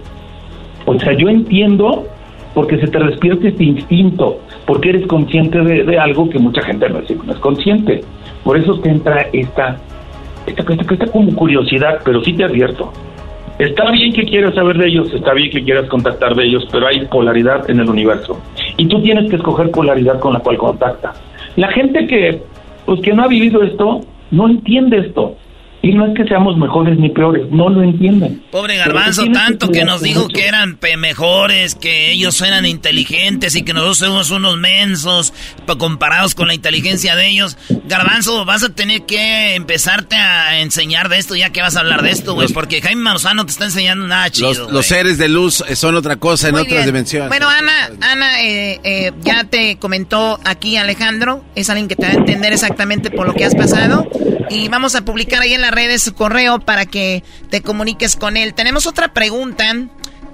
O 0.86 1.00
sea, 1.00 1.14
yo 1.14 1.30
entiendo 1.30 2.06
porque 2.54 2.78
se 2.78 2.88
te 2.88 3.00
despierta 3.00 3.48
este 3.48 3.64
instinto, 3.64 4.40
porque 4.70 4.90
eres 4.90 5.08
consciente 5.08 5.60
de, 5.64 5.84
de 5.84 5.98
algo 5.98 6.30
que 6.30 6.38
mucha 6.38 6.62
gente 6.62 6.88
no 6.90 7.00
es, 7.00 7.10
no 7.26 7.34
es 7.34 7.40
consciente. 7.40 8.02
Por 8.44 8.56
eso 8.56 8.80
te 8.80 8.92
entra 8.92 9.26
esta, 9.34 9.78
esta, 10.46 10.62
esta, 10.62 10.94
esta 10.94 11.08
como 11.08 11.36
curiosidad, 11.36 12.02
pero 12.06 12.24
sí 12.24 12.34
te 12.34 12.44
advierto. 12.44 12.94
Está 13.58 13.90
bien 13.90 14.14
que 14.14 14.26
quieras 14.26 14.54
saber 14.54 14.78
de 14.78 14.90
ellos, 14.90 15.12
está 15.12 15.34
bien 15.34 15.50
que 15.50 15.64
quieras 15.64 15.90
contactar 15.90 16.36
de 16.36 16.44
ellos, 16.46 16.68
pero 16.72 16.86
hay 16.86 17.04
polaridad 17.08 17.68
en 17.68 17.80
el 17.80 17.90
universo. 17.90 18.40
Y 18.78 18.86
tú 18.86 19.02
tienes 19.02 19.28
que 19.32 19.38
escoger 19.38 19.72
polaridad 19.72 20.20
con 20.20 20.34
la 20.34 20.40
cual 20.40 20.60
contactas. 20.60 21.20
La 21.56 21.70
gente 21.70 22.06
que, 22.06 22.44
pues, 22.86 23.02
que 23.02 23.12
no 23.12 23.24
ha 23.24 23.28
vivido 23.28 23.64
esto, 23.64 24.02
no 24.30 24.50
entiende 24.50 25.00
esto. 25.00 25.36
Y 25.82 25.94
no 25.94 26.08
es 26.08 26.14
que 26.16 26.26
seamos 26.26 26.58
mejores 26.58 27.00
ni 27.00 27.10
peores, 27.10 27.50
no 27.52 27.70
lo 27.70 27.82
entienden. 27.82 28.44
Pobre 28.52 28.76
Garbanzo, 28.76 29.26
tanto 29.32 29.70
que 29.70 29.86
nos 29.86 30.02
dijo 30.02 30.28
que 30.28 30.46
eran 30.46 30.78
mejores, 30.98 31.76
que 31.76 32.12
ellos 32.12 32.42
eran 32.42 32.66
inteligentes 32.66 33.56
y 33.56 33.62
que 33.62 33.74
nosotros 33.74 34.00
somos 34.00 34.32
unos 34.32 34.58
mensos 34.58 35.34
comparados 35.78 36.36
con 36.36 36.48
la 36.48 36.54
inteligencia 36.54 37.16
de 37.16 37.30
ellos. 37.30 37.58
Garbanzo, 37.86 38.44
vas 38.44 38.64
a 38.64 38.70
tener 38.70 39.04
que 39.04 39.56
empezarte 39.56 40.18
a 40.18 40.60
enseñar 40.60 41.08
de 41.08 41.18
esto 41.18 41.36
ya 41.36 41.52
que 41.52 41.62
vas 41.62 41.78
a 41.78 41.80
hablar 41.80 42.02
de 42.02 42.12
esto, 42.12 42.34
güey, 42.34 42.50
porque 42.50 42.82
Jaime 42.82 43.02
Mausano 43.02 43.46
te 43.46 43.52
está 43.52 43.66
enseñando 43.66 44.06
nada 44.06 44.30
chido. 44.30 44.70
Los, 44.70 44.86
seres 44.88 45.18
de 45.18 45.30
luz 45.30 45.64
son 45.76 45.96
otra 45.96 46.18
cosa 46.18 46.50
en 46.50 46.56
otras 46.56 46.86
dimensiones. 46.86 47.30
Bueno, 47.30 47.48
Ana, 47.48 47.90
Ana 48.02 48.42
eh, 48.42 48.80
eh, 48.84 49.12
ya 49.22 49.46
te 49.46 49.78
comentó 49.78 50.40
aquí 50.44 50.76
Alejandro, 50.76 51.46
es 51.56 51.70
alguien 51.70 51.88
que 51.88 51.96
te 51.96 52.04
va 52.04 52.10
a 52.10 52.16
entender 52.16 52.52
exactamente 52.52 53.12
por 53.12 53.28
lo 53.28 53.34
que 53.34 53.46
has 53.46 53.56
pasado 53.56 54.10
y 54.50 54.68
vamos 54.68 54.96
a 54.96 55.06
publicar 55.06 55.42
ahí 55.42 55.54
en 55.54 55.62
las 55.70 55.76
redes 55.76 56.02
su 56.02 56.14
correo 56.14 56.60
para 56.60 56.86
que 56.86 57.24
te 57.50 57.62
comuniques 57.62 58.16
con 58.16 58.38
él. 58.38 58.54
Tenemos 58.54 58.88
otra 58.88 59.14
pregunta. 59.14 59.66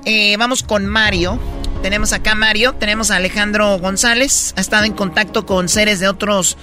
Eh, 0.05 0.35
vamos 0.37 0.63
con 0.63 0.85
Mario. 0.85 1.39
Tenemos 1.81 2.13
acá 2.13 2.31
a 2.31 2.35
Mario, 2.35 2.73
tenemos 2.73 3.11
a 3.11 3.17
Alejandro 3.17 3.77
González. 3.77 4.53
Ha 4.57 4.61
estado 4.61 4.85
en 4.85 4.93
contacto 4.93 5.45
con 5.45 5.67
seres 5.67 5.99
de 5.99 6.07
otros 6.07 6.57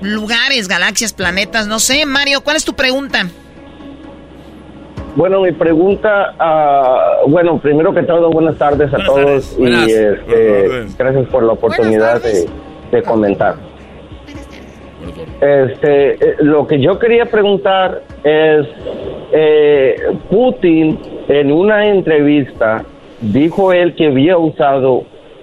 lugares, 0.00 0.68
galaxias, 0.68 1.12
planetas, 1.12 1.68
no 1.68 1.78
sé. 1.78 2.04
Mario, 2.06 2.42
¿cuál 2.42 2.56
es 2.56 2.64
tu 2.64 2.74
pregunta? 2.74 3.28
Bueno, 5.14 5.42
mi 5.42 5.52
pregunta, 5.52 6.34
uh, 6.40 7.30
bueno, 7.30 7.58
primero 7.60 7.94
que 7.94 8.02
todo, 8.02 8.30
buenas 8.30 8.56
tardes 8.56 8.92
a 8.92 9.04
todos 9.04 9.56
y 9.58 9.66
este, 9.66 10.86
gracias 10.98 11.28
por 11.28 11.44
la 11.44 11.52
oportunidad 11.52 12.20
de 12.22 13.02
comentar. 13.02 13.71
Este, 15.42 16.12
eh, 16.12 16.36
lo 16.38 16.68
que 16.68 16.80
yo 16.80 17.00
quería 17.00 17.24
preguntar 17.26 18.02
es, 18.22 18.64
eh, 19.32 19.96
Putin 20.30 20.96
en 21.26 21.50
una 21.50 21.88
entrevista 21.88 22.84
dijo 23.20 23.72
él 23.72 23.96
que 23.96 24.06
había 24.06 24.38
usado 24.38 25.02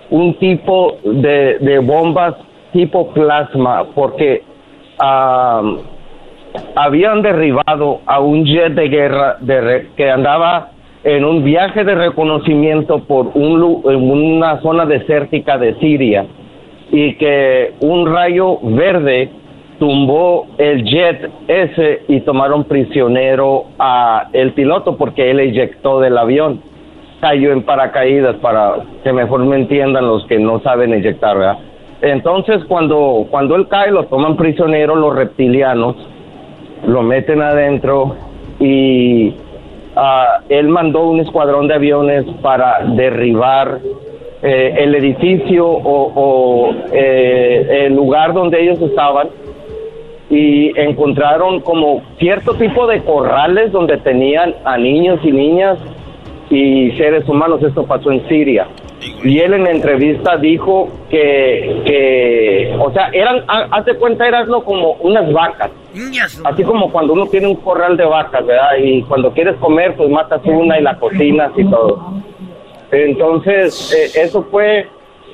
un 0.10 0.36
tipo 0.36 0.96
de, 1.04 1.82
bombas 1.84 2.36
tipo 2.72 3.12
plasma 3.14 3.88
porque 3.94 4.44
habían 6.76 7.22
derribado 7.22 8.00
a 8.06 8.22
un 8.22 8.46
jet 8.46 8.74
de 8.76 8.88
guerra 8.88 9.36
de, 9.42 9.90
que 9.98 10.10
andaba 10.10 10.72
en 11.04 11.26
un 11.26 11.44
viaje 11.44 11.84
de 11.84 11.96
reconocimiento 11.96 13.00
por 13.00 13.32
un, 13.34 13.62
una 13.84 14.62
zona 14.62 14.86
desértica 14.86 15.58
de 15.58 15.76
Siria 15.76 16.26
y 16.90 17.16
que 17.16 17.74
un 17.82 18.08
rayo 18.08 18.60
verde 18.62 19.30
tumbó 19.80 20.46
el 20.58 20.84
jet 20.84 21.30
ese 21.48 22.04
y 22.08 22.20
tomaron 22.22 22.66
prisionero 22.66 23.66
a 23.80 24.28
el 24.34 24.54
piloto 24.54 24.98
porque 24.98 25.32
él 25.32 25.40
eyectó 25.40 26.00
del 26.00 26.18
avión. 26.18 26.62
Cayó 27.22 27.52
en 27.52 27.64
paracaídas 27.64 28.36
para 28.38 28.76
que 29.04 29.12
mejor 29.12 29.46
me 29.46 29.56
entiendan 29.56 30.06
los 30.06 30.26
que 30.28 30.38
no 30.38 30.60
saben 30.60 30.94
eyectar. 30.94 31.58
Entonces 32.02 32.64
cuando, 32.66 33.26
cuando 33.30 33.56
él 33.56 33.68
cae 33.68 33.92
lo 33.92 34.06
toman 34.06 34.38
prisionero 34.38 34.96
los 34.96 35.16
reptilianos, 35.16 35.96
lo 36.86 37.02
meten 37.02 37.42
adentro 37.42 38.16
y 38.60 39.30
uh, 39.96 40.44
él 40.50 40.70
mandó 40.70 41.10
un 41.10 41.20
escuadrón 41.20 41.68
de 41.68 41.74
aviones 41.74 42.26
para 42.42 42.86
derribar 42.86 43.80
eh, 44.42 44.76
el 44.78 44.96
edificio 44.96 45.68
o, 45.68 46.12
o 46.16 46.74
eh, 46.94 47.86
el 47.86 47.96
lugar 47.96 48.34
donde 48.34 48.62
ellos 48.62 48.80
estaban 48.82 49.28
y 50.30 50.80
encontraron 50.80 51.60
como 51.62 52.04
cierto 52.20 52.54
tipo 52.54 52.86
de 52.88 53.04
corrales 53.04 53.72
donde 53.72 53.98
tenían 53.98 54.54
a 54.64 54.78
niños 54.78 55.20
y 55.24 55.32
niñas 55.32 55.80
y 56.50 56.92
seres 56.92 57.28
humanos. 57.28 57.64
Esto 57.64 57.86
pasó 57.86 58.12
en 58.12 58.28
Siria. 58.28 58.68
Y 59.24 59.40
él 59.40 59.54
en 59.54 59.64
la 59.64 59.72
entrevista 59.72 60.38
dijo 60.38 60.90
que, 61.10 61.82
que 61.86 62.76
o 62.80 62.92
sea, 62.92 63.10
eran, 63.14 63.44
hace 63.48 63.96
cuenta, 63.96 64.28
eran 64.28 64.48
como 64.66 64.94
unas 65.00 65.32
vacas. 65.32 65.72
Así 66.44 66.64
como 66.64 66.92
cuando 66.92 67.14
uno 67.14 67.26
tiene 67.28 67.48
un 67.48 67.56
corral 67.56 67.98
de 67.98 68.06
vacas, 68.06 68.46
¿verdad? 68.46 68.78
Y 68.82 69.02
cuando 69.04 69.32
quieres 69.32 69.56
comer, 69.58 69.96
pues 69.96 70.10
matas 70.10 70.42
una 70.46 70.80
y 70.80 70.84
la 70.84 70.98
cocinas 71.00 71.52
y 71.58 71.64
todo. 71.66 72.14
Entonces, 72.92 73.94
eh, 73.94 74.22
eso 74.24 74.44
fue 74.52 74.88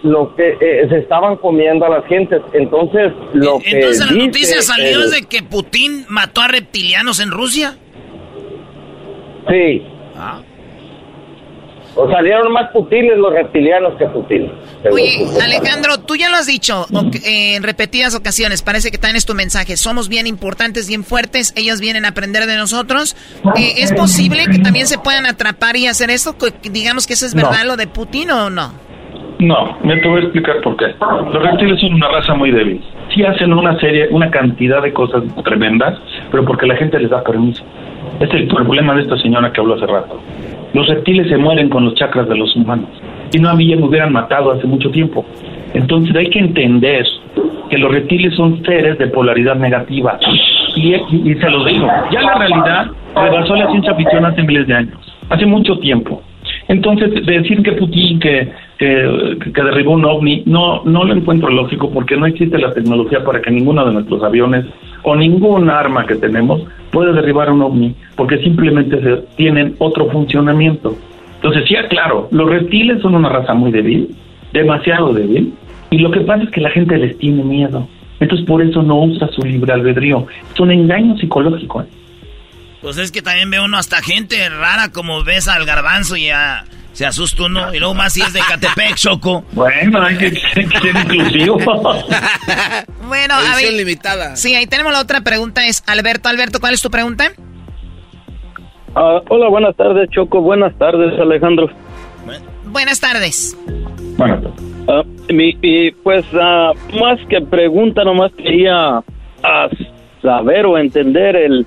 lo 0.05 0.35
que 0.35 0.57
eh, 0.61 0.87
se 0.87 0.99
estaban 0.99 1.37
comiendo 1.37 1.85
a 1.85 1.89
las 1.89 2.05
gentes. 2.05 2.41
Entonces, 2.53 3.11
lo 3.33 3.59
que. 3.59 3.71
Entonces, 3.71 4.05
la 4.05 4.25
noticia 4.25 4.61
salió 4.61 5.09
de 5.09 5.23
que 5.23 5.43
Putin 5.43 6.05
mató 6.07 6.41
a 6.41 6.47
reptilianos 6.47 7.19
en 7.19 7.31
Rusia. 7.31 7.75
Sí. 9.49 9.83
Ah. 10.15 10.41
O 11.97 12.11
salieron 12.11 12.51
más 12.51 12.71
putines 12.71 13.17
los 13.17 13.33
reptilianos 13.33 13.97
que 13.97 14.05
putines. 14.07 14.51
Oye, 14.91 15.25
Alejandro, 15.41 16.01
tú 16.01 16.17
ya 16.17 16.29
lo 16.29 16.35
has 16.35 16.45
dicho 16.45 16.85
en 17.23 17.63
repetidas 17.63 18.13
ocasiones, 18.15 18.61
parece 18.61 18.91
que 18.91 18.97
también 18.97 19.15
es 19.15 19.25
tu 19.25 19.33
mensaje. 19.33 19.77
Somos 19.77 20.09
bien 20.09 20.27
importantes, 20.27 20.89
bien 20.89 21.05
fuertes, 21.05 21.53
ellos 21.55 21.79
vienen 21.79 22.03
a 22.03 22.09
aprender 22.09 22.47
de 22.47 22.57
nosotros. 22.57 23.15
Eh, 23.55 23.75
¿Es 23.77 23.93
posible 23.93 24.45
que 24.51 24.59
también 24.59 24.87
se 24.87 24.97
puedan 24.97 25.25
atrapar 25.25 25.77
y 25.77 25.87
hacer 25.87 26.09
esto? 26.09 26.35
Digamos 26.63 27.07
que 27.07 27.13
eso 27.13 27.25
es 27.25 27.33
verdad 27.33 27.63
lo 27.65 27.77
de 27.77 27.87
Putin 27.87 28.29
o 28.31 28.49
no? 28.49 28.73
No, 29.39 29.77
me 29.83 29.97
te 29.97 30.07
voy 30.07 30.19
a 30.19 30.23
explicar 30.23 30.61
por 30.61 30.77
qué. 30.77 30.85
Los 31.33 31.43
reptiles 31.43 31.79
son 31.81 31.95
una 31.95 32.07
raza 32.07 32.33
muy 32.35 32.51
débil. 32.51 32.81
Sí 33.13 33.23
hacen 33.23 33.53
una 33.53 33.77
serie, 33.79 34.07
una 34.11 34.29
cantidad 34.31 34.81
de 34.81 34.93
cosas 34.93 35.23
tremendas, 35.43 35.99
pero 36.31 36.45
porque 36.45 36.65
la 36.65 36.75
gente 36.75 36.99
les 36.99 37.09
da 37.09 37.23
permiso. 37.23 37.63
Es 38.19 38.33
el 38.33 38.47
problema 38.47 38.95
de 38.95 39.01
esta 39.01 39.17
señora 39.17 39.51
que 39.51 39.59
habló 39.59 39.75
hace 39.75 39.87
rato. 39.87 40.21
Los 40.73 40.87
reptiles 40.87 41.27
se 41.27 41.37
mueren 41.37 41.69
con 41.69 41.85
los 41.85 41.95
chakras 41.95 42.27
de 42.29 42.35
los 42.35 42.55
humanos. 42.55 42.89
Si 43.29 43.39
no 43.39 43.49
habían, 43.49 43.83
hubieran 43.83 44.13
matado 44.13 44.51
hace 44.51 44.67
mucho 44.67 44.89
tiempo. 44.91 45.25
Entonces 45.73 46.15
hay 46.15 46.29
que 46.29 46.39
entender 46.39 47.05
que 47.69 47.77
los 47.77 47.91
reptiles 47.91 48.33
son 48.35 48.63
seres 48.63 48.97
de 48.97 49.07
polaridad 49.07 49.55
negativa. 49.55 50.17
Y, 50.75 50.93
y, 50.93 51.35
se 51.35 51.49
los 51.49 51.65
digo, 51.65 51.87
ya 52.11 52.21
la 52.21 52.35
realidad 52.35 52.87
rebasó 53.15 53.55
la 53.55 53.69
ciencia 53.71 53.95
ficción 53.95 54.25
hace 54.25 54.43
miles 54.43 54.67
de 54.67 54.75
años, 54.75 55.13
hace 55.29 55.45
mucho 55.45 55.77
tiempo. 55.79 56.21
Entonces, 56.67 57.25
decir 57.25 57.61
que 57.63 57.73
Putin, 57.73 58.19
que 58.19 58.51
que, 58.77 59.51
derribó 59.53 59.91
un 59.91 60.05
ovni, 60.05 60.43
no, 60.45 60.83
no 60.83 61.03
lo 61.03 61.13
encuentro 61.13 61.49
lógico 61.49 61.91
porque 61.91 62.17
no 62.17 62.25
existe 62.25 62.57
la 62.57 62.73
tecnología 62.73 63.23
para 63.23 63.41
que 63.41 63.51
ninguno 63.51 63.85
de 63.85 63.93
nuestros 63.93 64.23
aviones 64.23 64.65
o 65.03 65.15
ningún 65.15 65.69
arma 65.69 66.05
que 66.05 66.15
tenemos 66.15 66.61
pueda 66.91 67.11
derribar 67.13 67.51
un 67.51 67.61
ovni, 67.61 67.95
porque 68.15 68.37
simplemente 68.39 68.97
tienen 69.37 69.75
otro 69.79 70.09
funcionamiento. 70.09 70.95
Entonces, 71.35 71.65
sí, 71.67 71.75
claro, 71.89 72.27
los 72.31 72.49
reptiles 72.49 73.01
son 73.01 73.15
una 73.15 73.29
raza 73.29 73.53
muy 73.53 73.71
débil, 73.71 74.15
demasiado 74.51 75.13
débil, 75.13 75.53
y 75.91 75.99
lo 75.99 76.11
que 76.11 76.21
pasa 76.21 76.43
es 76.43 76.49
que 76.49 76.61
la 76.61 76.71
gente 76.71 76.97
les 76.97 77.17
tiene 77.17 77.43
miedo. 77.43 77.87
Entonces, 78.19 78.47
por 78.47 78.61
eso 78.61 78.81
no 78.81 79.01
usa 79.01 79.27
su 79.27 79.41
libre 79.41 79.73
albedrío. 79.73 80.25
Es 80.53 80.59
un 80.59 80.71
engaño 80.71 81.17
psicológico. 81.17 81.81
¿eh? 81.81 81.85
Pues 82.81 82.97
es 82.97 83.11
que 83.11 83.21
también 83.21 83.51
ve 83.51 83.59
uno 83.59 83.77
hasta 83.77 84.01
gente 84.01 84.37
rara 84.49 84.91
como 84.91 85.23
ves 85.23 85.47
al 85.47 85.65
garbanzo 85.65 86.15
y 86.15 86.29
a 86.29 86.63
se 86.95 87.05
asusta 87.05 87.43
uno. 87.43 87.73
Y 87.73 87.79
luego 87.79 87.93
más 87.93 88.13
si 88.13 88.21
es 88.21 88.33
de 88.33 88.39
Catepec, 88.39 88.95
Choco. 88.95 89.43
Bueno, 89.51 90.01
hay 90.01 90.17
que, 90.17 90.31
ser 90.31 90.95
inclusivo. 90.95 91.57
bueno, 93.07 93.33
a 93.35 93.55
ver. 93.55 93.73
limitada. 93.73 94.35
Sí, 94.35 94.55
ahí 94.55 94.65
tenemos 94.65 94.93
la 94.93 95.01
otra 95.01 95.21
pregunta. 95.21 95.67
Es 95.67 95.83
Alberto. 95.87 96.29
Alberto, 96.29 96.59
¿cuál 96.59 96.73
es 96.73 96.81
tu 96.81 96.89
pregunta? 96.89 97.31
Ah, 98.95 99.21
hola, 99.27 99.49
buenas 99.49 99.75
tardes, 99.75 100.09
Choco. 100.09 100.41
Buenas 100.41 100.75
tardes, 100.77 101.19
Alejandro. 101.19 101.69
Buenas 102.67 102.99
tardes. 103.01 103.57
Buenas 104.17 104.39
ah, 104.87 105.03
y 105.29 105.91
pues, 105.91 106.25
uh, 106.33 106.97
más 106.97 107.19
que 107.29 107.41
pregunta, 107.41 108.05
nomás 108.05 108.31
quería 108.33 109.01
saber 110.21 110.65
o 110.65 110.77
entender 110.77 111.35
el 111.35 111.65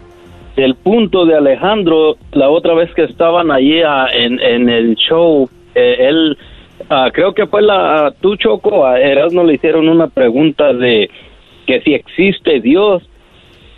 el 0.59 0.74
punto 0.74 1.24
de 1.24 1.36
Alejandro, 1.36 2.16
la 2.32 2.50
otra 2.50 2.74
vez 2.74 2.92
que 2.94 3.04
estaban 3.04 3.50
allí 3.50 3.80
ah, 3.82 4.09
en, 4.12 4.40
en 4.40 4.68
el 4.68 4.96
show, 4.96 5.48
eh, 5.74 5.96
él, 6.00 6.36
ah, 6.90 7.11
creo 7.12 7.32
que 7.32 7.46
fue 7.46 7.62
la, 7.62 8.12
tú 8.20 8.36
Choco, 8.36 8.84
a 8.84 9.00
Erasmo 9.00 9.44
le 9.44 9.54
hicieron 9.54 9.88
una 9.88 10.09
pregunta 10.09 10.72
de 10.72 11.09
que 11.66 11.80
si 11.82 11.94
existe 11.94 12.61
Dios 12.61 13.09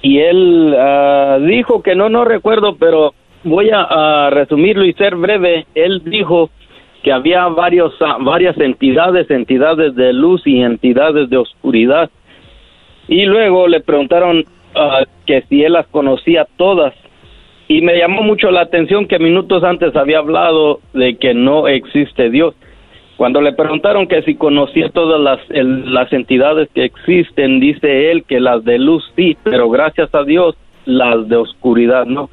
y 0.01 0.21
él 0.21 0.75
ah, 0.79 1.39
dijo 1.41 1.83
que 1.83 1.95
no, 1.95 2.09
no 2.09 2.25
recuerdo, 2.25 2.77
pero 2.77 3.13
voy 3.45 3.71
a, 3.73 4.31
resumirlo 4.31 4.85
y 4.87 4.95
ser 4.95 5.17
breve. 5.17 5.67
Él 5.75 6.03
dijo 6.05 6.49
que 7.03 7.13
había 7.13 7.47
varios, 7.49 7.93
varias 8.21 8.59
entidades, 8.59 9.31
entidades 9.31 9.95
de 9.95 10.13
luz 10.13 10.47
y 10.47 10.63
entidades 10.63 11.29
de 11.29 11.37
oscuridad. 11.37 12.11
Y 13.09 13.27
luego 13.27 13.69
le 13.69 13.81
preguntaron 13.81 14.45
Ah, 14.75 15.05
que 15.27 15.43
si 15.49 15.65
él 15.65 15.73
las 15.73 15.87
conocía 15.89 16.47
todas. 16.57 16.95
Y 17.69 17.83
me 17.83 17.97
llamó 17.97 18.23
mucho 18.23 18.51
la 18.51 18.63
atención 18.63 19.07
que 19.07 19.19
minutos 19.19 19.63
antes 19.63 19.95
había 19.95 20.19
hablado 20.19 20.81
de 20.93 21.17
que 21.17 21.35
no 21.35 21.69
existe 21.69 22.31
Dios. 22.31 22.55
Cuando 23.17 23.41
le 23.41 23.53
preguntaron 23.53 24.07
que 24.09 24.23
si 24.23 24.35
conocía 24.35 24.89
todas 24.89 25.21
las, 25.21 25.39
las 25.51 26.13
entidades 26.13 26.69
que 26.75 26.85
existen, 26.85 27.61
dice 27.61 28.11
él 28.11 28.25
que 28.25 28.41
las 28.41 28.65
de 28.65 28.79
luz 28.79 29.05
sí, 29.15 29.37
pero 29.45 29.69
gracias 29.69 30.13
a 30.15 30.25
Dios 30.25 30.57
las 30.87 31.29
de 31.29 31.37
oscuridad, 31.37 32.07
¿no? 32.07 32.31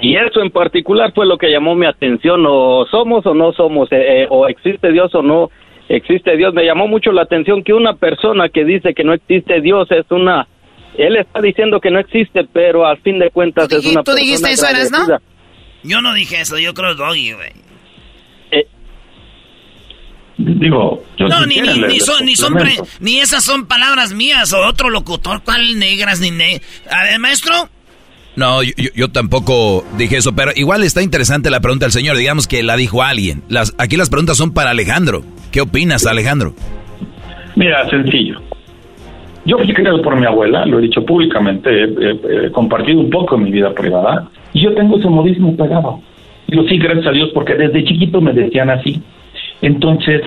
Y 0.00 0.16
eso 0.16 0.42
en 0.42 0.50
particular 0.50 1.12
fue 1.14 1.24
lo 1.24 1.38
que 1.38 1.50
llamó 1.50 1.76
mi 1.76 1.86
atención, 1.86 2.44
o 2.48 2.84
somos 2.90 3.24
o 3.26 3.32
no 3.32 3.52
somos, 3.52 3.90
eh, 3.92 4.22
eh, 4.22 4.26
o 4.28 4.48
existe 4.48 4.90
Dios 4.90 5.14
o 5.14 5.22
no 5.22 5.50
existe 5.88 6.36
Dios. 6.36 6.52
Me 6.52 6.64
llamó 6.64 6.88
mucho 6.88 7.12
la 7.12 7.22
atención 7.22 7.62
que 7.62 7.72
una 7.72 7.94
persona 7.94 8.48
que 8.48 8.64
dice 8.64 8.92
que 8.92 9.04
no 9.04 9.12
existe 9.12 9.60
Dios 9.60 9.88
es 9.92 10.10
una, 10.10 10.48
él 10.98 11.16
está 11.16 11.40
diciendo 11.40 11.80
que 11.80 11.90
no 11.90 11.98
existe, 12.00 12.42
pero 12.52 12.86
al 12.86 12.98
fin 13.02 13.18
de 13.18 13.30
cuentas 13.30 13.70
es 13.72 13.84
una 13.86 14.02
¿Tú 14.02 14.12
dijiste 14.14 14.50
eso, 14.52 14.66
eras, 14.66 14.90
no? 14.90 15.06
Yo 15.82 16.00
no 16.00 16.14
dije 16.14 16.40
eso, 16.40 16.58
yo 16.58 16.72
creo 16.74 16.94
Doggy, 16.94 17.32
güey. 17.32 17.50
Eh, 18.50 18.66
Digo, 20.36 21.04
yo 21.16 21.28
no, 21.28 21.46
ni, 21.46 21.60
ni, 21.60 21.78
ni 21.80 22.00
son, 22.00 22.24
ni, 22.24 22.34
son 22.34 22.54
pre- 22.54 22.76
ni 22.98 23.20
esas 23.20 23.44
son 23.44 23.66
palabras 23.66 24.12
mías 24.14 24.52
o 24.52 24.66
otro 24.66 24.90
locutor, 24.90 25.42
¿cuál 25.44 25.78
negras 25.78 26.18
ni 26.20 26.30
ne... 26.32 26.60
A 26.90 27.04
ver, 27.04 27.20
maestro, 27.20 27.68
No, 28.34 28.62
yo, 28.64 28.72
yo- 28.76 28.90
yo 28.96 29.08
tampoco 29.12 29.84
dije 29.96 30.16
eso, 30.16 30.34
pero 30.34 30.50
igual 30.56 30.82
está 30.82 31.02
interesante 31.02 31.50
la 31.50 31.60
pregunta 31.60 31.84
del 31.84 31.92
señor. 31.92 32.16
Digamos 32.16 32.48
que 32.48 32.64
la 32.64 32.76
dijo 32.76 33.02
alguien. 33.04 33.44
Las, 33.48 33.74
aquí 33.78 33.96
las 33.96 34.10
preguntas 34.10 34.36
son 34.36 34.52
para 34.52 34.70
Alejandro. 34.70 35.22
¿Qué 35.52 35.60
opinas, 35.60 36.04
Alejandro? 36.04 36.52
Mira, 37.54 37.88
sencillo. 37.88 38.40
Yo 39.44 39.58
fui 39.58 39.74
criado 39.74 40.00
por 40.00 40.18
mi 40.18 40.24
abuela, 40.24 40.64
lo 40.64 40.78
he 40.78 40.82
dicho 40.82 41.04
públicamente, 41.04 41.84
he, 41.84 42.50
compartido 42.50 43.00
un 43.00 43.10
poco 43.10 43.36
mi 43.36 43.50
vida 43.50 43.74
privada, 43.74 44.28
y 44.54 44.62
yo 44.62 44.74
tengo 44.74 44.98
ese 44.98 45.08
modismo 45.08 45.54
pegado. 45.56 46.00
Digo, 46.46 46.64
sí, 46.66 46.78
gracias 46.78 47.06
a 47.06 47.10
Dios, 47.10 47.30
porque 47.34 47.54
desde 47.54 47.84
chiquito 47.84 48.20
me 48.20 48.32
decían 48.32 48.70
así. 48.70 49.02
Entonces, 49.60 50.22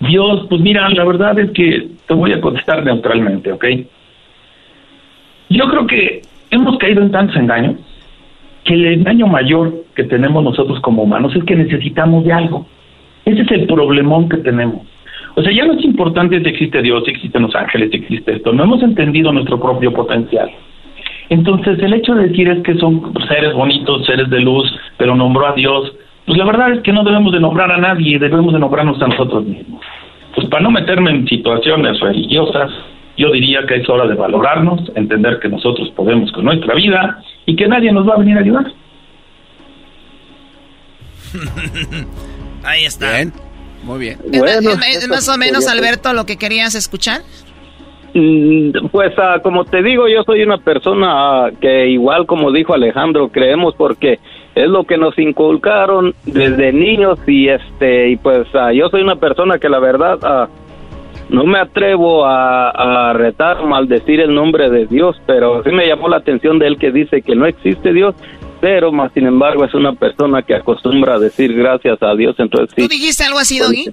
Dios, 0.00 0.46
pues 0.48 0.60
mira, 0.60 0.88
la 0.90 1.04
verdad 1.04 1.38
es 1.38 1.50
que 1.50 1.88
te 2.06 2.14
voy 2.14 2.32
a 2.32 2.40
contestar 2.40 2.84
neutralmente, 2.84 3.52
¿ok? 3.52 3.64
Yo 5.48 5.68
creo 5.68 5.86
que 5.86 6.22
hemos 6.50 6.78
caído 6.78 7.02
en 7.02 7.10
tantos 7.10 7.36
engaños 7.36 7.76
que 8.64 8.74
el 8.74 8.86
engaño 8.86 9.26
mayor 9.26 9.84
que 9.94 10.04
tenemos 10.04 10.42
nosotros 10.42 10.80
como 10.80 11.02
humanos 11.02 11.34
es 11.34 11.42
que 11.44 11.56
necesitamos 11.56 12.24
de 12.24 12.32
algo. 12.32 12.66
Ese 13.24 13.42
es 13.42 13.50
el 13.50 13.66
problemón 13.66 14.28
que 14.28 14.38
tenemos. 14.38 14.82
O 15.34 15.42
sea, 15.42 15.52
ya 15.52 15.64
no 15.64 15.74
es 15.74 15.84
importante 15.84 16.42
si 16.42 16.48
existe 16.48 16.82
Dios, 16.82 17.04
si 17.04 17.12
existen 17.12 17.42
los 17.42 17.54
ángeles, 17.54 17.90
si 17.90 17.98
existe 17.98 18.36
esto. 18.36 18.52
No 18.52 18.64
hemos 18.64 18.82
entendido 18.82 19.32
nuestro 19.32 19.58
propio 19.58 19.92
potencial. 19.92 20.50
Entonces, 21.30 21.78
el 21.78 21.94
hecho 21.94 22.14
de 22.14 22.28
decir 22.28 22.48
es 22.48 22.62
que 22.62 22.74
son 22.74 23.12
seres 23.28 23.54
bonitos, 23.54 24.04
seres 24.04 24.28
de 24.28 24.40
luz, 24.40 24.70
pero 24.98 25.16
nombró 25.16 25.46
a 25.46 25.54
Dios, 25.54 25.92
pues 26.26 26.36
la 26.36 26.44
verdad 26.44 26.72
es 26.72 26.80
que 26.82 26.92
no 26.92 27.02
debemos 27.04 27.32
de 27.32 27.40
nombrar 27.40 27.72
a 27.72 27.78
nadie, 27.78 28.18
debemos 28.18 28.52
de 28.52 28.58
nombrarnos 28.58 29.00
a 29.00 29.08
nosotros 29.08 29.44
mismos. 29.44 29.82
Pues 30.34 30.46
para 30.48 30.62
no 30.62 30.70
meterme 30.70 31.10
en 31.10 31.26
situaciones 31.26 31.98
religiosas, 32.00 32.70
yo 33.16 33.30
diría 33.30 33.66
que 33.66 33.76
es 33.76 33.88
hora 33.88 34.06
de 34.06 34.14
valorarnos, 34.14 34.92
entender 34.94 35.38
que 35.40 35.48
nosotros 35.48 35.90
podemos 35.96 36.30
con 36.32 36.44
nuestra 36.44 36.74
vida 36.74 37.22
y 37.46 37.56
que 37.56 37.68
nadie 37.68 37.92
nos 37.92 38.08
va 38.08 38.14
a 38.14 38.18
venir 38.18 38.36
a 38.36 38.40
ayudar. 38.40 38.66
ahí 42.64 42.84
está. 42.84 43.12
Bien, 43.16 43.32
muy 43.82 43.98
bien. 43.98 44.18
¿Es, 44.32 44.38
Bueno, 44.40 44.70
es- 44.70 44.78
es 44.88 44.96
eso 45.04 45.08
más 45.08 45.28
o 45.28 45.36
menos. 45.38 45.66
Alberto, 45.68 46.12
lo 46.12 46.24
que 46.26 46.36
querías 46.36 46.74
escuchar? 46.74 47.20
Mm, 48.14 48.88
Pues 48.90 49.12
ah, 49.18 49.38
como 49.42 49.64
te 49.64 49.82
digo, 49.82 50.06
yo 50.08 50.22
soy 50.24 50.42
una 50.42 50.58
persona 50.58 51.06
ah, 51.46 51.50
que 51.60 51.88
igual 51.88 52.26
como 52.26 52.52
dijo 52.52 52.74
Alejandro, 52.74 53.28
creemos 53.28 53.74
porque 53.74 54.18
es 54.54 54.68
lo 54.68 54.84
que 54.84 54.98
nos 54.98 55.18
inculcaron 55.18 56.14
desde 56.26 56.72
niños 56.74 57.18
y 57.26 57.48
este 57.48 58.10
y 58.10 58.16
pues 58.16 58.46
ah, 58.54 58.70
yo 58.72 58.88
soy 58.90 59.00
una 59.00 59.16
persona 59.16 59.58
que 59.58 59.70
la 59.70 59.78
verdad 59.78 60.18
ah, 60.22 60.48
no 61.30 61.44
me 61.46 61.58
atrevo 61.58 62.26
a, 62.26 62.68
a 63.08 63.12
retar, 63.14 63.64
maldecir 63.64 64.20
el 64.20 64.34
nombre 64.34 64.68
de 64.68 64.84
Dios, 64.86 65.16
pero 65.26 65.62
sí 65.64 65.70
me 65.70 65.86
llamó 65.86 66.08
la 66.10 66.18
atención 66.18 66.58
de 66.58 66.66
él 66.66 66.76
que 66.78 66.90
dice 66.92 67.22
que 67.22 67.34
no 67.34 67.46
existe 67.46 67.94
Dios, 67.94 68.14
pero 68.62 68.92
más 68.92 69.12
sin 69.12 69.26
embargo 69.26 69.64
es 69.64 69.74
una 69.74 69.92
persona 69.92 70.40
que 70.42 70.54
acostumbra 70.54 71.16
a 71.16 71.18
decir 71.18 71.52
gracias 71.52 72.00
a 72.00 72.14
Dios, 72.14 72.36
entonces 72.38 72.70
sí. 72.76 72.82
¿Tú 72.82 72.88
dijiste 72.88 73.24
algo 73.24 73.40
así, 73.40 73.58
Doggy? 73.58 73.86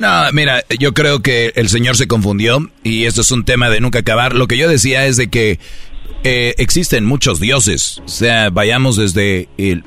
No, 0.00 0.24
mira, 0.32 0.60
yo 0.80 0.92
creo 0.92 1.22
que 1.22 1.52
el 1.54 1.68
señor 1.68 1.96
se 1.96 2.08
confundió 2.08 2.58
y 2.82 3.04
esto 3.04 3.20
es 3.20 3.30
un 3.30 3.44
tema 3.44 3.70
de 3.70 3.80
nunca 3.80 4.00
acabar. 4.00 4.34
Lo 4.34 4.48
que 4.48 4.56
yo 4.56 4.68
decía 4.68 5.06
es 5.06 5.16
de 5.16 5.28
que 5.28 5.60
eh, 6.24 6.54
existen 6.58 7.04
muchos 7.04 7.38
dioses. 7.38 8.02
O 8.04 8.08
sea, 8.08 8.50
vayamos 8.50 8.96
desde 8.96 9.48
el, 9.56 9.84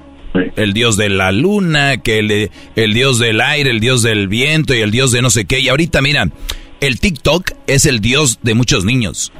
el 0.56 0.72
dios 0.72 0.96
de 0.96 1.10
la 1.10 1.34
luna, 1.34 1.98
que 1.98 2.20
el, 2.20 2.52
el 2.78 2.94
dios 2.94 3.20
del 3.20 3.42
aire, 3.42 3.70
el 3.70 3.82
dios 3.82 4.02
del 4.02 4.30
viento 4.30 4.74
y 4.74 4.80
el 4.80 4.92
dios 4.92 5.12
de 5.12 5.22
no 5.22 5.30
sé 5.30 5.44
qué. 5.44 5.60
Y 5.60 5.68
ahorita, 5.68 6.02
mira, 6.02 6.30
el 6.80 7.02
TikTok 7.02 7.52
es 7.68 7.86
el 7.86 8.00
dios 8.00 8.40
de 8.44 8.54
muchos 8.54 8.86
niños. 8.86 9.34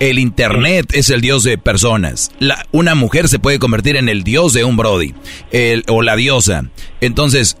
El 0.00 0.18
internet 0.18 0.86
es 0.92 1.10
el 1.10 1.20
dios 1.20 1.42
de 1.42 1.58
personas. 1.58 2.30
La, 2.38 2.66
una 2.70 2.94
mujer 2.94 3.28
se 3.28 3.38
puede 3.38 3.58
convertir 3.58 3.96
en 3.96 4.08
el 4.08 4.22
dios 4.22 4.52
de 4.52 4.64
un 4.64 4.76
Brody. 4.76 5.14
El- 5.50 5.84
o 5.88 6.02
la 6.02 6.14
diosa. 6.16 6.66
Entonces, 7.00 7.56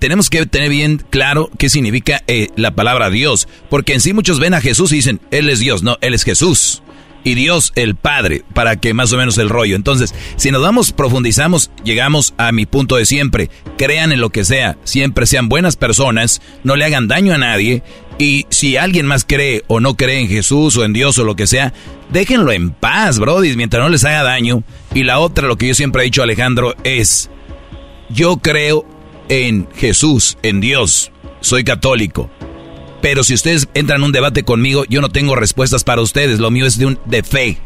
tenemos 0.00 0.28
que 0.28 0.44
tener 0.46 0.70
bien 0.70 1.02
claro 1.10 1.50
qué 1.58 1.68
significa 1.68 2.22
eh, 2.26 2.48
la 2.56 2.74
palabra 2.74 3.10
Dios. 3.10 3.46
Porque 3.70 3.94
en 3.94 4.00
sí 4.00 4.12
muchos 4.12 4.40
ven 4.40 4.54
a 4.54 4.60
Jesús 4.60 4.90
y 4.92 4.96
dicen, 4.96 5.20
Él 5.30 5.48
es 5.48 5.60
Dios. 5.60 5.82
No, 5.84 5.98
Él 6.00 6.14
es 6.14 6.24
Jesús. 6.24 6.82
Y 7.24 7.34
Dios 7.34 7.72
el 7.76 7.94
Padre, 7.94 8.42
para 8.52 8.76
que 8.76 8.94
más 8.94 9.12
o 9.12 9.16
menos 9.16 9.38
el 9.38 9.48
rollo. 9.48 9.76
Entonces, 9.76 10.14
si 10.36 10.50
nos 10.50 10.62
damos, 10.62 10.92
profundizamos, 10.92 11.70
llegamos 11.84 12.34
a 12.36 12.50
mi 12.52 12.66
punto 12.66 12.96
de 12.96 13.06
siempre. 13.06 13.50
Crean 13.78 14.12
en 14.12 14.20
lo 14.20 14.30
que 14.30 14.44
sea, 14.44 14.76
siempre 14.84 15.26
sean 15.26 15.48
buenas 15.48 15.76
personas, 15.76 16.42
no 16.64 16.76
le 16.76 16.84
hagan 16.84 17.08
daño 17.08 17.32
a 17.32 17.38
nadie. 17.38 17.82
Y 18.18 18.46
si 18.50 18.76
alguien 18.76 19.06
más 19.06 19.24
cree 19.24 19.62
o 19.68 19.80
no 19.80 19.96
cree 19.96 20.20
en 20.20 20.28
Jesús 20.28 20.76
o 20.76 20.84
en 20.84 20.92
Dios 20.92 21.18
o 21.18 21.24
lo 21.24 21.36
que 21.36 21.46
sea, 21.46 21.72
déjenlo 22.10 22.52
en 22.52 22.70
paz, 22.70 23.18
brody, 23.18 23.56
mientras 23.56 23.82
no 23.82 23.88
les 23.88 24.04
haga 24.04 24.22
daño. 24.22 24.62
Y 24.94 25.04
la 25.04 25.18
otra, 25.18 25.48
lo 25.48 25.56
que 25.56 25.68
yo 25.68 25.74
siempre 25.74 26.02
he 26.02 26.06
dicho, 26.06 26.22
Alejandro, 26.22 26.74
es, 26.84 27.30
yo 28.10 28.36
creo 28.38 28.84
en 29.28 29.68
Jesús, 29.76 30.36
en 30.42 30.60
Dios, 30.60 31.12
soy 31.40 31.64
católico. 31.64 32.30
Pero 33.02 33.24
si 33.24 33.34
ustedes 33.34 33.68
entran 33.74 34.00
en 34.00 34.04
un 34.04 34.12
debate 34.12 34.44
conmigo, 34.44 34.84
yo 34.88 35.02
no 35.02 35.10
tengo 35.10 35.34
respuestas 35.34 35.84
para 35.84 36.00
ustedes. 36.00 36.38
Lo 36.38 36.50
mío 36.50 36.64
es 36.64 36.78
de, 36.78 36.86
un, 36.86 36.98
de 37.04 37.22
fe. 37.22 37.58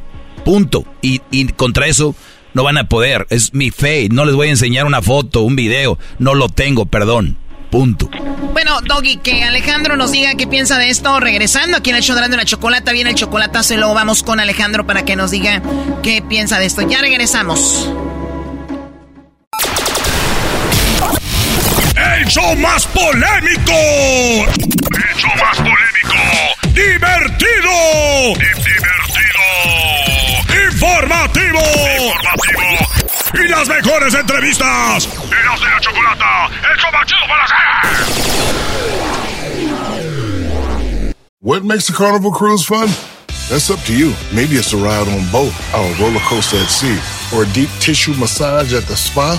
Punto. 0.44 0.84
Y, 1.02 1.20
y 1.30 1.46
contra 1.48 1.86
eso 1.86 2.16
no 2.54 2.64
van 2.64 2.78
a 2.78 2.88
poder. 2.88 3.26
Es 3.30 3.52
mi 3.52 3.70
fe. 3.70 4.08
No 4.10 4.24
les 4.24 4.34
voy 4.34 4.48
a 4.48 4.50
enseñar 4.50 4.86
una 4.86 5.02
foto, 5.02 5.42
un 5.42 5.54
video. 5.54 5.98
No 6.18 6.34
lo 6.34 6.48
tengo, 6.48 6.86
perdón. 6.86 7.36
Punto. 7.70 8.08
Bueno, 8.52 8.80
Doggy, 8.80 9.18
que 9.18 9.42
Alejandro 9.42 9.96
nos 9.96 10.12
diga 10.12 10.34
qué 10.36 10.46
piensa 10.46 10.78
de 10.78 10.88
esto. 10.88 11.20
Regresando 11.20 11.76
aquí 11.76 11.90
en 11.90 11.96
el 11.96 12.02
show 12.02 12.16
de 12.16 12.28
la 12.28 12.44
chocolata, 12.44 12.92
viene 12.92 13.10
el 13.10 13.16
chocolatazo 13.16 13.74
y 13.74 13.76
luego 13.76 13.92
vamos 13.92 14.22
con 14.22 14.40
Alejandro 14.40 14.86
para 14.86 15.04
que 15.04 15.16
nos 15.16 15.30
diga 15.30 15.62
qué 16.02 16.22
piensa 16.22 16.58
de 16.58 16.66
esto. 16.66 16.88
Ya 16.88 17.02
regresamos. 17.02 17.90
¡El 22.16 22.26
show 22.28 22.56
más 22.56 22.86
polémico! 22.86 23.72
¡El 23.72 25.14
show 25.16 25.30
más 25.36 25.58
polémico! 25.58 26.16
¡Divertido! 26.72 28.34
¡Divertido! 28.38 29.44
¡Informativo! 30.72 31.60
¡Informativo! 32.00 32.72
¡Y 33.34 33.48
las 33.48 33.68
mejores 33.68 34.14
entrevistas! 34.14 35.08
¡Eros 35.30 35.60
de 35.60 35.68
la 35.68 35.80
Chocolata! 35.80 36.46
¡El 36.72 36.78
show 36.78 36.90
más 36.92 37.06
chido 37.06 37.26
para! 37.28 37.46
What 41.42 41.64
makes 41.64 41.90
a 41.90 41.92
carnival 41.92 42.32
cruise 42.32 42.64
fun? 42.64 42.88
That's 43.50 43.70
up 43.70 43.78
to 43.84 43.92
you. 43.92 44.14
Maybe 44.32 44.56
it's 44.56 44.72
a 44.72 44.76
ride 44.78 45.06
on 45.06 45.30
boat, 45.30 45.52
a 45.74 45.94
roller 46.00 46.20
coaster 46.20 46.56
at 46.56 46.70
sea, 46.70 46.98
or 47.36 47.42
a 47.42 47.46
deep 47.52 47.68
tissue 47.78 48.14
massage 48.14 48.72
at 48.72 48.84
the 48.84 48.96
spa. 48.96 49.38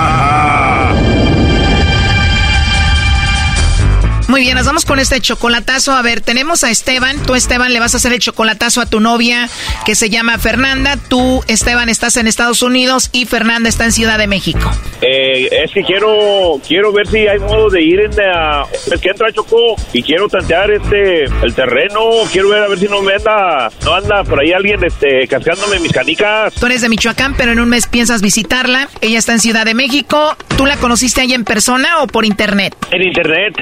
Muy 4.27 4.41
bien, 4.41 4.55
nos 4.55 4.65
vamos 4.65 4.85
con 4.85 4.99
este 4.99 5.19
chocolatazo. 5.19 5.93
A 5.93 6.01
ver, 6.01 6.21
tenemos 6.21 6.63
a 6.63 6.71
Esteban. 6.71 7.21
Tú, 7.23 7.35
Esteban, 7.35 7.73
le 7.73 7.79
vas 7.79 7.93
a 7.93 7.97
hacer 7.97 8.13
el 8.13 8.19
chocolatazo 8.19 8.81
a 8.81 8.85
tu 8.85 8.99
novia 8.99 9.49
que 9.85 9.95
se 9.95 10.09
llama 10.09 10.37
Fernanda. 10.37 10.97
Tú, 11.09 11.43
Esteban, 11.47 11.89
estás 11.89 12.17
en 12.17 12.27
Estados 12.27 12.61
Unidos 12.61 13.09
y 13.11 13.25
Fernanda 13.25 13.69
está 13.69 13.85
en 13.85 13.91
Ciudad 13.91 14.17
de 14.17 14.27
México. 14.27 14.71
Eh, 15.01 15.49
es 15.63 15.71
que 15.71 15.83
quiero 15.83 16.61
quiero 16.67 16.93
ver 16.93 17.07
si 17.07 17.27
hay 17.27 17.39
modo 17.39 17.69
de 17.69 17.81
ir 17.81 17.99
en 18.01 18.15
la, 18.15 18.65
es 18.71 19.01
que 19.01 19.09
entra 19.09 19.31
Choco 19.31 19.75
y 19.93 20.03
quiero 20.03 20.27
tantear 20.27 20.71
este 20.71 21.23
el 21.23 21.53
terreno. 21.55 21.99
Quiero 22.31 22.49
ver 22.49 22.63
a 22.63 22.67
ver 22.67 22.79
si 22.79 22.87
no 22.87 23.01
me 23.01 23.13
anda 23.13 23.69
no 23.83 23.95
anda 23.95 24.23
por 24.23 24.39
ahí 24.39 24.53
alguien 24.53 24.83
este 24.83 25.27
cascándome 25.27 25.79
mis 25.79 25.91
canicas. 25.91 26.53
Tú 26.53 26.67
eres 26.67 26.81
de 26.81 26.89
Michoacán, 26.89 27.35
pero 27.35 27.51
en 27.51 27.59
un 27.59 27.69
mes 27.69 27.87
piensas 27.87 28.21
visitarla. 28.21 28.89
Ella 29.01 29.17
está 29.17 29.33
en 29.33 29.39
Ciudad 29.39 29.65
de 29.65 29.73
México. 29.73 30.35
¿Tú 30.57 30.65
la 30.65 30.77
conociste 30.77 31.21
ahí 31.21 31.33
en 31.33 31.45
persona 31.45 32.01
o 32.01 32.07
por 32.07 32.25
internet? 32.25 32.75
En 32.91 33.01
internet. 33.01 33.55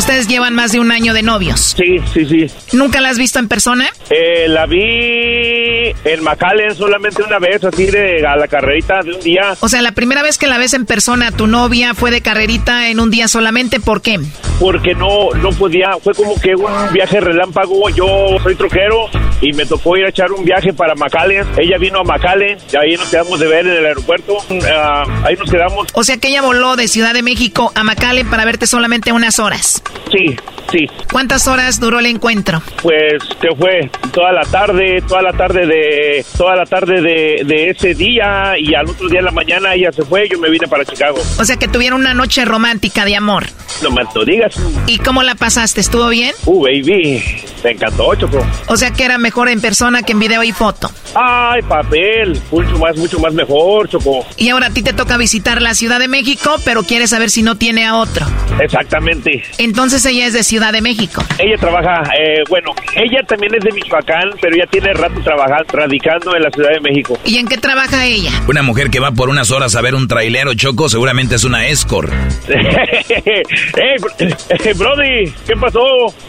Ustedes 0.00 0.28
llevan 0.28 0.54
más 0.54 0.72
de 0.72 0.80
un 0.80 0.92
año 0.92 1.12
de 1.12 1.22
novios. 1.22 1.76
Sí, 1.76 1.98
sí, 2.14 2.24
sí. 2.24 2.46
¿Nunca 2.74 3.02
la 3.02 3.10
has 3.10 3.18
visto 3.18 3.38
en 3.38 3.48
persona? 3.48 3.86
Eh, 4.08 4.48
la 4.48 4.64
vi 4.64 5.94
en 6.04 6.24
McAllen 6.24 6.74
solamente 6.74 7.22
una 7.22 7.38
vez, 7.38 7.62
así 7.62 7.84
de 7.84 8.26
a 8.26 8.34
la 8.34 8.48
carrerita 8.48 9.02
de 9.04 9.12
un 9.12 9.20
día. 9.20 9.54
O 9.60 9.68
sea, 9.68 9.82
la 9.82 9.92
primera 9.92 10.22
vez 10.22 10.38
que 10.38 10.46
la 10.46 10.56
ves 10.56 10.72
en 10.72 10.86
persona, 10.86 11.32
tu 11.32 11.46
novia 11.46 11.92
fue 11.92 12.10
de 12.10 12.22
carrerita 12.22 12.88
en 12.88 12.98
un 12.98 13.10
día 13.10 13.28
solamente, 13.28 13.78
¿por 13.78 14.00
qué? 14.00 14.18
Porque 14.58 14.94
no, 14.94 15.34
no 15.34 15.50
podía, 15.50 15.90
fue 16.02 16.14
como 16.14 16.34
que 16.40 16.54
un 16.54 16.94
viaje 16.94 17.20
relámpago. 17.20 17.90
Yo 17.90 18.38
soy 18.42 18.54
troquero 18.54 19.10
y 19.40 19.52
me 19.52 19.66
tocó 19.66 19.96
ir 19.96 20.04
a 20.04 20.08
echar 20.10 20.32
un 20.32 20.44
viaje 20.44 20.72
para 20.72 20.94
McAllen. 20.94 21.46
Ella 21.58 21.78
vino 21.78 22.00
a 22.00 22.04
McAllen 22.04 22.58
y 22.72 22.76
ahí 22.76 22.96
nos 22.96 23.08
quedamos 23.08 23.40
de 23.40 23.46
ver 23.46 23.66
en 23.66 23.74
el 23.76 23.86
aeropuerto. 23.86 24.36
Ah, 24.72 25.04
ahí 25.24 25.36
nos 25.36 25.50
quedamos. 25.50 25.88
O 25.94 26.04
sea 26.04 26.16
que 26.18 26.28
ella 26.28 26.42
voló 26.42 26.76
de 26.76 26.88
Ciudad 26.88 27.14
de 27.14 27.22
México 27.22 27.72
a 27.74 27.84
McAllen 27.84 28.28
para 28.28 28.44
verte 28.44 28.66
solamente 28.66 29.12
unas 29.12 29.38
horas. 29.38 29.82
Sí, 30.12 30.36
sí. 30.70 30.86
¿Cuántas 31.10 31.46
horas 31.46 31.80
duró 31.80 31.98
el 32.00 32.06
encuentro? 32.06 32.62
Pues 32.82 33.22
que 33.40 33.48
fue 33.56 33.90
toda 34.12 34.32
la 34.32 34.42
tarde, 34.42 35.02
toda 35.06 35.22
la 35.22 35.32
tarde 35.32 35.66
de 35.66 36.24
toda 36.36 36.56
la 36.56 36.66
tarde 36.66 37.00
de, 37.00 37.42
de 37.44 37.70
ese 37.70 37.94
día 37.94 38.54
y 38.58 38.74
al 38.74 38.88
otro 38.88 39.08
día 39.08 39.20
en 39.20 39.26
la 39.26 39.30
mañana 39.30 39.74
ella 39.74 39.92
se 39.92 40.02
fue, 40.02 40.28
yo 40.28 40.38
me 40.38 40.50
vine 40.50 40.66
para 40.66 40.84
Chicago. 40.84 41.18
O 41.38 41.44
sea 41.44 41.56
que 41.56 41.68
tuvieron 41.68 42.00
una 42.00 42.14
noche 42.14 42.44
romántica 42.44 43.04
de 43.04 43.16
amor. 43.16 43.44
No 43.82 43.90
me 43.90 44.02
lo 44.14 44.24
digas. 44.24 44.54
¿Y 44.86 44.98
cómo 44.98 45.22
la 45.22 45.34
pasaste? 45.36 45.80
¿Estuvo 45.80 46.08
bien? 46.08 46.34
Uh, 46.44 46.62
baby, 46.62 47.22
me 47.64 47.70
encantó, 47.70 48.14
Choco. 48.14 48.44
O 48.66 48.76
sea 48.76 48.90
que 48.90 49.04
era 49.04 49.16
mejor 49.16 49.29
en 49.48 49.60
persona 49.60 50.02
que 50.02 50.12
en 50.12 50.20
video 50.20 50.42
y 50.42 50.52
foto. 50.52 50.90
Ay, 51.14 51.62
papel, 51.62 52.40
mucho 52.50 52.78
más, 52.78 52.96
mucho 52.96 53.18
más 53.18 53.32
mejor, 53.32 53.88
Choco. 53.88 54.24
Y 54.36 54.48
ahora 54.50 54.66
a 54.66 54.70
ti 54.70 54.82
te 54.82 54.92
toca 54.92 55.16
visitar 55.16 55.60
la 55.60 55.74
Ciudad 55.74 55.98
de 55.98 56.08
México, 56.08 56.56
pero 56.64 56.82
quieres 56.82 57.10
saber 57.10 57.30
si 57.30 57.42
no 57.42 57.56
tiene 57.56 57.86
a 57.86 57.96
otro. 57.96 58.26
Exactamente. 58.60 59.42
Entonces 59.58 60.04
ella 60.06 60.26
es 60.26 60.32
de 60.32 60.44
Ciudad 60.44 60.72
de 60.72 60.82
México. 60.82 61.24
Ella 61.38 61.56
trabaja, 61.58 62.02
eh, 62.14 62.42
bueno, 62.48 62.72
ella 62.94 63.22
también 63.26 63.54
es 63.54 63.64
de 63.64 63.72
Michoacán, 63.72 64.30
pero 64.40 64.56
ya 64.56 64.66
tiene 64.70 64.92
rato 64.92 65.20
trabajando, 65.22 65.64
radicando 65.72 66.36
en 66.36 66.42
la 66.42 66.50
Ciudad 66.50 66.70
de 66.70 66.80
México. 66.80 67.18
¿Y 67.24 67.38
en 67.38 67.46
qué 67.46 67.56
trabaja 67.56 68.06
ella? 68.06 68.30
Una 68.48 68.62
mujer 68.62 68.90
que 68.90 69.00
va 69.00 69.12
por 69.12 69.28
unas 69.28 69.50
horas 69.50 69.74
a 69.74 69.80
ver 69.80 69.94
un 69.94 70.08
trailero 70.08 70.54
choco, 70.54 70.88
seguramente 70.88 71.34
es 71.34 71.44
una 71.44 71.66
escort. 71.66 72.12
hey, 72.48 73.96
Brody, 74.76 75.32
¿qué 75.46 75.54
pasó, 75.60 75.80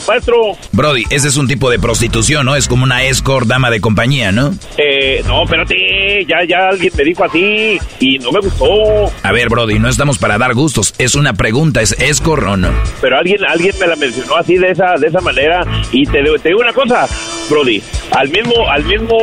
maestro? 0.08 0.58
Brody, 0.72 1.06
ese 1.10 1.28
es 1.28 1.38
un 1.38 1.48
tipo 1.48 1.70
de 1.70 1.80
prostitución, 1.80 2.46
¿no? 2.46 2.56
Es 2.56 2.68
como 2.68 2.84
una 2.84 2.91
escort, 3.00 3.48
dama 3.48 3.70
de 3.72 3.82
compañía, 3.82 4.32
¿no? 4.32 4.54
Eh, 4.78 5.24
no, 5.26 5.44
espérate, 5.44 6.26
ya, 6.28 6.44
ya 6.48 6.70
alguien 6.70 6.92
me 6.96 7.04
dijo 7.04 7.24
así 7.24 7.80
y 8.00 8.20
no 8.20 8.32
me 8.32 8.40
gustó. 8.42 9.12
A 9.24 9.32
ver, 9.32 9.50
Brody, 9.50 9.80
no 9.80 9.90
estamos 9.90 10.18
para 10.18 10.38
dar 10.38 10.54
gustos, 10.54 10.94
es 10.98 11.16
una 11.16 11.34
pregunta, 11.34 11.82
¿es 11.82 11.94
escort 11.94 12.46
o 12.46 12.58
no? 12.58 12.70
Pero 13.02 13.18
alguien, 13.18 13.44
alguien 13.46 13.74
me 13.80 13.88
la 13.88 13.96
mencionó 13.96 14.36
así 14.36 14.58
de 14.58 14.72
esa, 14.72 14.96
de 15.00 15.08
esa 15.08 15.22
manera 15.22 15.66
y 15.92 16.06
te, 16.06 16.22
te 16.22 16.50
digo 16.50 16.60
una 16.60 16.74
cosa, 16.74 17.08
Brody, 17.50 17.82
al 18.12 18.30
mismo, 18.30 18.70
al 18.70 18.84
mismo, 18.84 19.18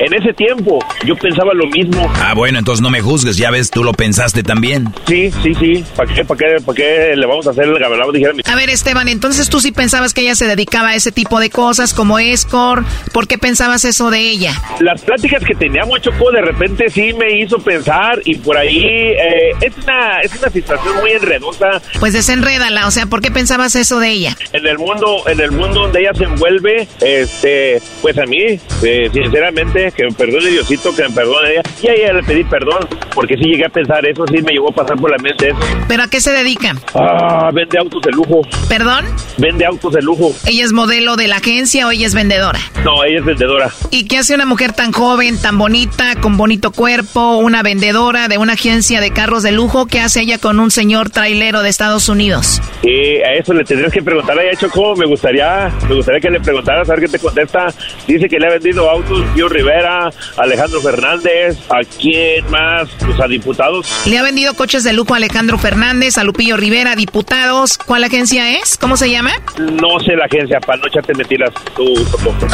en 0.00 0.14
ese 0.14 0.32
tiempo 0.32 0.78
yo 1.04 1.16
pensaba 1.16 1.52
lo 1.54 1.66
mismo. 1.66 2.10
Ah, 2.16 2.34
bueno, 2.34 2.58
entonces 2.58 2.82
no 2.82 2.90
me 2.90 3.00
juzgues, 3.00 3.36
ya 3.36 3.50
ves, 3.50 3.70
tú 3.70 3.84
lo 3.84 3.92
pensaste 3.92 4.42
también. 4.42 4.92
Sí, 5.06 5.30
sí, 5.42 5.54
sí, 5.54 5.84
¿para 5.94 6.12
qué, 6.14 6.24
para 6.24 6.38
qué, 6.38 6.60
para 6.64 6.76
qué 6.76 7.12
le 7.14 7.26
vamos 7.26 7.46
a 7.46 7.50
hacer 7.50 7.64
el 7.64 7.78
gabalado? 7.78 8.06
A 8.44 8.54
ver, 8.54 8.70
Esteban, 8.70 9.08
entonces 9.08 9.48
tú 9.48 9.60
sí 9.60 9.72
pensabas 9.72 10.14
que 10.14 10.22
ella 10.22 10.34
se 10.34 10.46
dedicaba 10.46 10.90
a 10.90 10.94
ese 10.94 11.12
tipo 11.12 11.40
de 11.40 11.50
cosas 11.50 11.92
como 11.92 12.18
escort, 12.18 12.85
¿por 13.12 13.26
qué 13.26 13.38
pensabas 13.38 13.84
eso 13.84 14.10
de 14.10 14.20
ella? 14.20 14.52
Las 14.80 15.02
pláticas 15.02 15.42
que 15.44 15.54
teníamos, 15.54 16.00
Choco, 16.00 16.30
de 16.30 16.42
repente 16.42 16.88
sí 16.88 17.12
me 17.12 17.38
hizo 17.38 17.58
pensar 17.58 18.20
y 18.24 18.36
por 18.36 18.56
ahí 18.56 18.84
eh, 18.84 19.52
es, 19.60 19.76
una, 19.78 20.20
es 20.20 20.34
una 20.38 20.50
situación 20.50 20.96
muy 21.00 21.12
enredosa. 21.12 21.80
Pues 21.98 22.12
desenrédala, 22.12 22.86
o 22.86 22.90
sea, 22.90 23.06
¿por 23.06 23.20
qué 23.20 23.30
pensabas 23.30 23.74
eso 23.76 23.98
de 24.00 24.10
ella? 24.10 24.36
En 24.52 24.66
el 24.66 24.78
mundo, 24.78 25.22
en 25.26 25.40
el 25.40 25.52
mundo 25.52 25.82
donde 25.82 26.00
ella 26.00 26.12
se 26.14 26.24
envuelve, 26.24 26.88
este, 27.00 27.80
pues 28.02 28.18
a 28.18 28.24
mí, 28.26 28.58
eh, 28.82 29.10
sinceramente, 29.12 29.92
que 29.92 30.04
me 30.04 30.12
perdone 30.12 30.50
Diosito, 30.50 30.94
que 30.94 31.02
me 31.02 31.10
perdone 31.10 31.52
ella, 31.52 31.62
y 31.82 31.88
a 31.88 31.92
ella 31.94 32.12
le 32.14 32.22
pedí 32.22 32.44
perdón, 32.44 32.86
porque 33.14 33.34
sí 33.36 33.44
llegué 33.44 33.66
a 33.66 33.68
pensar 33.68 34.06
eso, 34.06 34.24
sí 34.26 34.42
me 34.42 34.52
llegó 34.52 34.70
a 34.70 34.74
pasar 34.74 34.96
por 34.96 35.10
la 35.10 35.18
mente 35.18 35.48
eso. 35.48 35.58
¿Pero 35.88 36.02
a 36.02 36.08
qué 36.08 36.20
se 36.20 36.32
dedica? 36.32 36.74
Ah, 36.94 37.50
vende 37.52 37.78
autos 37.78 38.02
de 38.02 38.12
lujo. 38.12 38.42
¿Perdón? 38.68 39.04
Vende 39.38 39.64
autos 39.64 39.92
de 39.92 40.02
lujo. 40.02 40.34
¿Ella 40.46 40.64
es 40.64 40.72
modelo 40.72 41.16
de 41.16 41.28
la 41.28 41.36
agencia 41.36 41.86
o 41.86 41.90
ella 41.90 42.06
es 42.06 42.14
vendedora? 42.14 42.60
No, 42.84 43.04
ella 43.04 43.18
es 43.18 43.24
vendedora. 43.24 43.70
¿Y 43.90 44.06
qué 44.06 44.18
hace 44.18 44.34
una 44.34 44.46
mujer 44.46 44.72
tan 44.72 44.92
joven, 44.92 45.40
tan 45.40 45.58
bonita, 45.58 46.16
con 46.20 46.36
bonito 46.36 46.72
cuerpo, 46.72 47.36
una 47.38 47.62
vendedora 47.62 48.28
de 48.28 48.38
una 48.38 48.54
agencia 48.54 49.00
de 49.00 49.10
carros 49.10 49.42
de 49.42 49.52
lujo? 49.52 49.86
¿Qué 49.86 50.00
hace 50.00 50.20
ella 50.20 50.38
con 50.38 50.60
un 50.60 50.70
señor 50.70 51.10
trailero 51.10 51.62
de 51.62 51.68
Estados 51.68 52.08
Unidos? 52.08 52.60
Eh, 52.82 53.22
a 53.24 53.34
eso 53.34 53.52
le 53.52 53.64
tendrías 53.64 53.92
que 53.92 54.02
preguntar 54.02 54.38
a 54.38 54.42
ella, 54.42 54.58
Choco. 54.58 54.94
Me 54.96 55.06
gustaría, 55.06 55.72
me 55.88 55.94
gustaría 55.94 56.20
que 56.20 56.30
le 56.30 56.40
preguntaras 56.40 56.88
a 56.88 56.92
ver 56.92 57.00
qué 57.00 57.08
te 57.08 57.18
contesta. 57.18 57.66
Dice 58.06 58.28
que 58.28 58.38
le 58.38 58.46
ha 58.46 58.50
vendido 58.50 58.88
autos 58.88 59.24
Pío 59.34 59.48
Rivera, 59.48 60.10
Alejandro 60.36 60.80
Fernández, 60.80 61.58
¿a 61.70 61.80
quién 62.00 62.48
más? 62.50 62.88
Pues 63.04 63.18
a 63.20 63.26
diputados. 63.26 63.90
Le 64.06 64.18
ha 64.18 64.22
vendido 64.22 64.54
coches 64.54 64.84
de 64.84 64.92
lujo 64.92 65.14
a 65.14 65.16
Alejandro 65.16 65.58
Fernández, 65.58 66.18
a 66.18 66.24
Lupillo 66.24 66.56
Rivera, 66.56 66.94
diputados. 66.94 67.78
¿Cuál 67.78 68.04
agencia 68.04 68.58
es? 68.58 68.76
¿Cómo 68.78 68.96
se 68.96 69.10
llama? 69.10 69.32
No 69.58 69.98
sé 70.00 70.14
la 70.16 70.26
agencia, 70.26 70.60
para 70.60 70.78
no 70.78 70.86
echarte 70.86 71.14
mentiras 71.14 71.50
tú, 71.74 71.94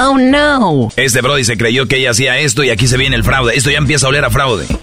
Oh, 0.05 0.19
no. 0.19 0.89
Este 0.97 1.21
Brody 1.21 1.45
se 1.45 1.57
creyó 1.57 1.87
que 1.87 1.99
ella 1.99 2.11
hacía 2.11 2.37
esto 2.39 2.65
y 2.65 2.71
aquí 2.71 2.89
se 2.89 2.97
viene 2.97 3.15
el 3.15 3.23
fraude. 3.23 3.57
Esto 3.57 3.71
ya 3.71 3.79
empieza 3.79 4.07
a 4.07 4.09
oler 4.09 4.25
a 4.25 4.31
fraude. 4.31 4.67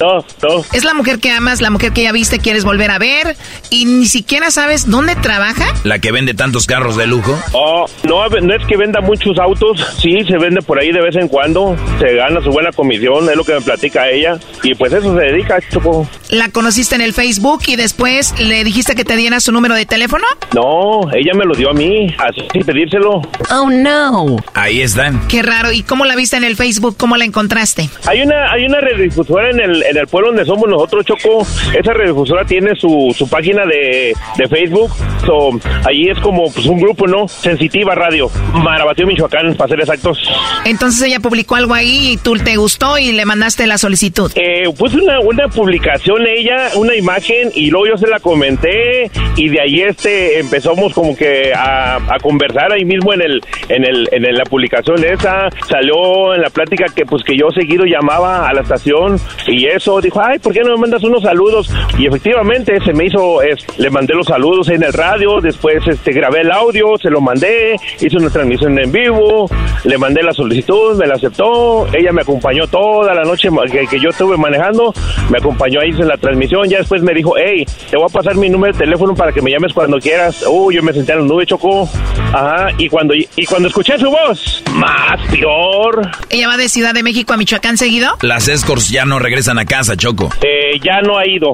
no, 0.00 0.24
no. 0.42 0.64
Es 0.72 0.84
la 0.84 0.94
mujer 0.94 1.18
que 1.18 1.30
amas, 1.30 1.60
la 1.60 1.68
mujer 1.68 1.92
que 1.92 2.02
ya 2.02 2.12
viste, 2.12 2.38
quieres 2.38 2.64
volver 2.64 2.90
a 2.90 2.98
ver 2.98 3.36
y 3.68 3.84
ni 3.84 4.06
siquiera 4.06 4.50
sabes 4.50 4.88
dónde 4.88 5.14
trabaja. 5.16 5.66
La 5.84 5.98
que 5.98 6.10
vende 6.10 6.32
tantos 6.32 6.66
carros 6.66 6.96
de 6.96 7.06
lujo. 7.06 7.38
Oh, 7.52 7.84
no, 8.04 8.26
no 8.28 8.54
es 8.54 8.64
que 8.66 8.78
venda 8.78 9.02
muchos 9.02 9.38
autos, 9.38 9.86
sí, 10.00 10.24
se 10.26 10.38
vende 10.38 10.62
por 10.62 10.78
ahí 10.78 10.90
de 10.90 11.02
vez 11.02 11.16
en 11.16 11.28
cuando, 11.28 11.76
se 11.98 12.14
gana 12.14 12.40
su 12.40 12.50
buena 12.50 12.72
comisión, 12.72 13.28
es 13.28 13.36
lo 13.36 13.44
que 13.44 13.52
me 13.54 13.60
platica 13.60 14.08
ella, 14.08 14.38
y 14.62 14.74
pues 14.74 14.92
eso 14.92 15.14
se 15.14 15.24
dedica, 15.24 15.58
Choco. 15.70 16.08
¿La 16.30 16.48
conociste 16.48 16.94
en 16.94 17.02
el 17.02 17.12
Facebook 17.12 17.62
y 17.66 17.76
después 17.76 18.34
le 18.40 18.64
dijiste 18.64 18.94
que 18.94 19.04
te 19.04 19.16
diera 19.16 19.40
su 19.40 19.52
número 19.52 19.74
de 19.74 19.84
teléfono? 19.86 20.24
No, 20.54 21.10
ella 21.12 21.32
me 21.34 21.44
lo 21.44 21.54
dio 21.54 21.73
a 21.74 21.76
mí, 21.76 22.14
así 22.18 22.40
sin 22.52 22.64
pedírselo. 22.64 23.20
Oh, 23.50 23.68
no. 23.70 24.36
Ahí 24.54 24.80
están. 24.80 25.26
Qué 25.28 25.42
raro, 25.42 25.72
¿y 25.72 25.82
cómo 25.82 26.04
la 26.04 26.14
viste 26.16 26.36
en 26.36 26.44
el 26.44 26.56
Facebook? 26.56 26.96
¿Cómo 26.96 27.16
la 27.16 27.24
encontraste? 27.24 27.88
Hay 28.06 28.22
una, 28.22 28.50
hay 28.52 28.64
una 28.64 28.80
radiodifusora 28.80 29.50
en 29.50 29.60
el, 29.60 29.82
en 29.82 29.96
el 29.96 30.06
pueblo 30.06 30.28
donde 30.28 30.44
somos 30.44 30.68
nosotros, 30.68 31.04
Choco, 31.04 31.46
esa 31.78 31.92
radiodifusora 31.92 32.44
tiene 32.44 32.74
su, 32.76 33.14
su 33.16 33.28
página 33.28 33.64
de, 33.66 34.14
de 34.36 34.48
Facebook, 34.48 34.90
so, 35.26 35.50
allí 35.84 36.10
es 36.10 36.18
como 36.20 36.50
pues, 36.52 36.66
un 36.66 36.80
grupo, 36.80 37.06
¿no? 37.06 37.26
Sensitiva 37.28 37.94
Radio, 37.94 38.30
Marabatío, 38.52 39.06
Michoacán, 39.06 39.54
para 39.54 39.68
ser 39.68 39.80
exactos. 39.80 40.18
Entonces 40.64 41.02
ella 41.02 41.20
publicó 41.20 41.56
algo 41.56 41.74
ahí 41.74 42.12
y 42.12 42.16
tú 42.16 42.34
te 42.34 42.56
gustó 42.56 42.98
y 42.98 43.12
le 43.12 43.24
mandaste 43.24 43.66
la 43.66 43.78
solicitud. 43.78 44.30
Eh, 44.36 44.64
pues 44.78 44.94
una, 44.94 45.20
una 45.20 45.48
publicación 45.48 46.26
ella, 46.26 46.70
una 46.76 46.94
imagen 46.94 47.50
y 47.54 47.70
luego 47.70 47.88
yo 47.88 47.98
se 47.98 48.06
la 48.06 48.20
comenté 48.20 49.10
y 49.36 49.48
de 49.48 49.60
ahí 49.60 49.80
este 49.80 50.38
empezamos 50.38 50.92
como 50.92 51.16
que 51.16 51.52
a, 51.54 51.63
a 51.64 52.18
conversar 52.20 52.72
ahí 52.72 52.84
mismo 52.84 53.12
en 53.12 53.22
el, 53.22 53.40
en 53.68 53.84
el, 53.84 54.08
en 54.12 54.34
la 54.34 54.44
publicación 54.44 55.04
esa, 55.04 55.48
salió 55.68 56.34
en 56.34 56.42
la 56.42 56.50
plática 56.50 56.86
que 56.94 57.04
pues 57.04 57.22
que 57.22 57.36
yo 57.36 57.50
seguido 57.50 57.84
llamaba 57.84 58.48
a 58.48 58.52
la 58.52 58.62
estación 58.62 59.18
y 59.46 59.66
eso, 59.66 60.00
dijo, 60.00 60.20
ay, 60.22 60.38
¿por 60.38 60.52
qué 60.52 60.60
no 60.60 60.70
me 60.70 60.80
mandas 60.82 61.02
unos 61.02 61.22
saludos? 61.22 61.70
Y 61.98 62.06
efectivamente 62.06 62.78
se 62.84 62.92
me 62.92 63.06
hizo, 63.06 63.42
es, 63.42 63.64
le 63.78 63.90
mandé 63.90 64.14
los 64.14 64.26
saludos 64.26 64.68
en 64.68 64.82
el 64.82 64.92
radio, 64.92 65.40
después 65.40 65.86
este 65.86 66.12
grabé 66.12 66.40
el 66.40 66.50
audio, 66.50 66.96
se 66.98 67.10
lo 67.10 67.20
mandé, 67.20 67.76
hice 68.00 68.16
una 68.16 68.30
transmisión 68.30 68.78
en 68.78 68.90
vivo, 68.90 69.48
le 69.84 69.98
mandé 69.98 70.22
la 70.22 70.32
solicitud, 70.32 70.96
me 70.96 71.06
la 71.06 71.14
aceptó, 71.14 71.86
ella 71.92 72.12
me 72.12 72.22
acompañó 72.22 72.66
toda 72.66 73.14
la 73.14 73.22
noche 73.22 73.48
que, 73.70 73.86
que 73.86 74.00
yo 74.00 74.10
estuve 74.10 74.36
manejando, 74.36 74.92
me 75.30 75.38
acompañó 75.38 75.80
ahí 75.80 75.90
en 75.90 76.08
la 76.08 76.16
transmisión, 76.16 76.68
ya 76.68 76.78
después 76.78 77.02
me 77.02 77.12
dijo, 77.12 77.34
hey, 77.36 77.64
te 77.90 77.96
voy 77.96 78.06
a 78.08 78.12
pasar 78.12 78.36
mi 78.36 78.48
número 78.48 78.72
de 78.72 78.78
teléfono 78.78 79.14
para 79.14 79.32
que 79.32 79.42
me 79.42 79.50
llames 79.50 79.72
cuando 79.72 79.98
quieras. 79.98 80.44
Uy, 80.48 80.74
yo 80.76 80.82
me 80.82 80.92
senté 80.92 81.12
en 81.12 81.20
la 81.20 81.24
nube, 81.24 81.46
chocó. 81.54 81.88
Ajá, 82.32 82.68
y 82.78 82.88
cuando, 82.88 83.14
y 83.14 83.46
cuando 83.46 83.68
escuché 83.68 83.98
su 83.98 84.10
voz, 84.10 84.62
más 84.74 85.20
peor. 85.30 86.10
¿Ella 86.30 86.48
va 86.48 86.56
de 86.56 86.68
Ciudad 86.68 86.92
de 86.92 87.02
México 87.02 87.32
a 87.32 87.36
Michoacán 87.36 87.76
seguido? 87.76 88.16
Las 88.22 88.48
escorts 88.48 88.90
ya 88.90 89.04
no 89.04 89.18
regresan 89.18 89.58
a 89.58 89.64
casa, 89.64 89.96
Choco. 89.96 90.30
Eh, 90.42 90.80
ya 90.82 91.00
no 91.02 91.16
ha 91.16 91.26
ido, 91.28 91.52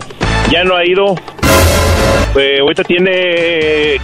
ya 0.50 0.64
no 0.64 0.76
ha 0.76 0.86
ido. 0.86 1.14
Pues 2.32 2.60
ahorita 2.60 2.84
tiene, 2.84 3.10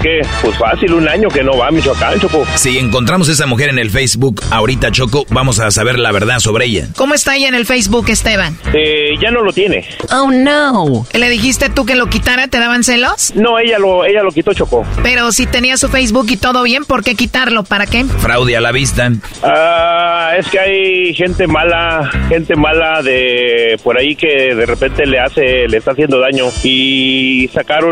¿qué? 0.03 0.20
Pues 0.42 0.59
fácil, 0.59 0.94
un 0.94 1.09
año 1.09 1.28
que 1.28 1.44
no 1.44 1.57
va 1.57 1.68
a 1.68 1.70
Michoacán, 1.70 2.18
Choco. 2.18 2.44
Si 2.57 2.76
encontramos 2.76 3.28
a 3.28 3.32
esa 3.32 3.47
mujer 3.47 3.68
en 3.68 3.78
el 3.78 3.90
Facebook 3.90 4.42
ahorita, 4.51 4.90
Choco, 4.90 5.26
vamos 5.30 5.61
a 5.61 5.70
saber 5.70 5.97
la 5.99 6.11
verdad 6.11 6.40
sobre 6.40 6.64
ella. 6.64 6.88
¿Cómo 6.97 7.14
está 7.14 7.36
ella 7.36 7.47
en 7.47 7.55
el 7.55 7.66
Facebook, 7.66 8.07
Esteban? 8.09 8.59
Eh, 8.74 9.11
ya 9.20 9.30
no 9.30 9.42
lo 9.42 9.53
tiene. 9.53 9.84
Oh, 10.11 10.30
no. 10.32 11.07
¿Le 11.12 11.28
dijiste 11.28 11.70
tú 11.70 11.86
que 11.86 11.94
lo 11.94 12.09
quitara? 12.09 12.49
¿Te 12.49 12.59
daban 12.59 12.82
celos? 12.82 13.32
No, 13.36 13.61
ella 13.61 13.78
lo, 13.78 14.05
ella 14.05 14.24
lo 14.24 14.32
quitó, 14.32 14.53
Choco. 14.53 14.84
Pero 15.05 15.30
si 15.30 15.47
tenía 15.47 15.76
su 15.76 15.88
Facebook 15.88 16.26
y 16.28 16.36
todo 16.36 16.64
bien, 16.64 16.84
¿por 16.84 17.05
qué 17.05 17.14
quitarlo? 17.14 17.62
¿Para 17.62 17.86
qué? 17.86 18.05
Fraude 18.05 18.57
a 18.57 18.61
la 18.61 18.72
vista. 18.72 19.12
Ah, 19.44 20.32
es 20.36 20.49
que 20.49 20.59
hay 20.59 21.14
gente 21.14 21.47
mala, 21.47 22.11
gente 22.28 22.57
mala 22.57 23.03
de 23.03 23.78
por 23.84 23.97
ahí 23.99 24.16
que 24.16 24.55
de 24.55 24.66
repente 24.66 25.07
le 25.07 25.20
hace, 25.20 25.68
le 25.68 25.76
está 25.76 25.92
haciendo 25.92 26.18
daño 26.18 26.47
y 26.64 27.49
sacaron. 27.55 27.86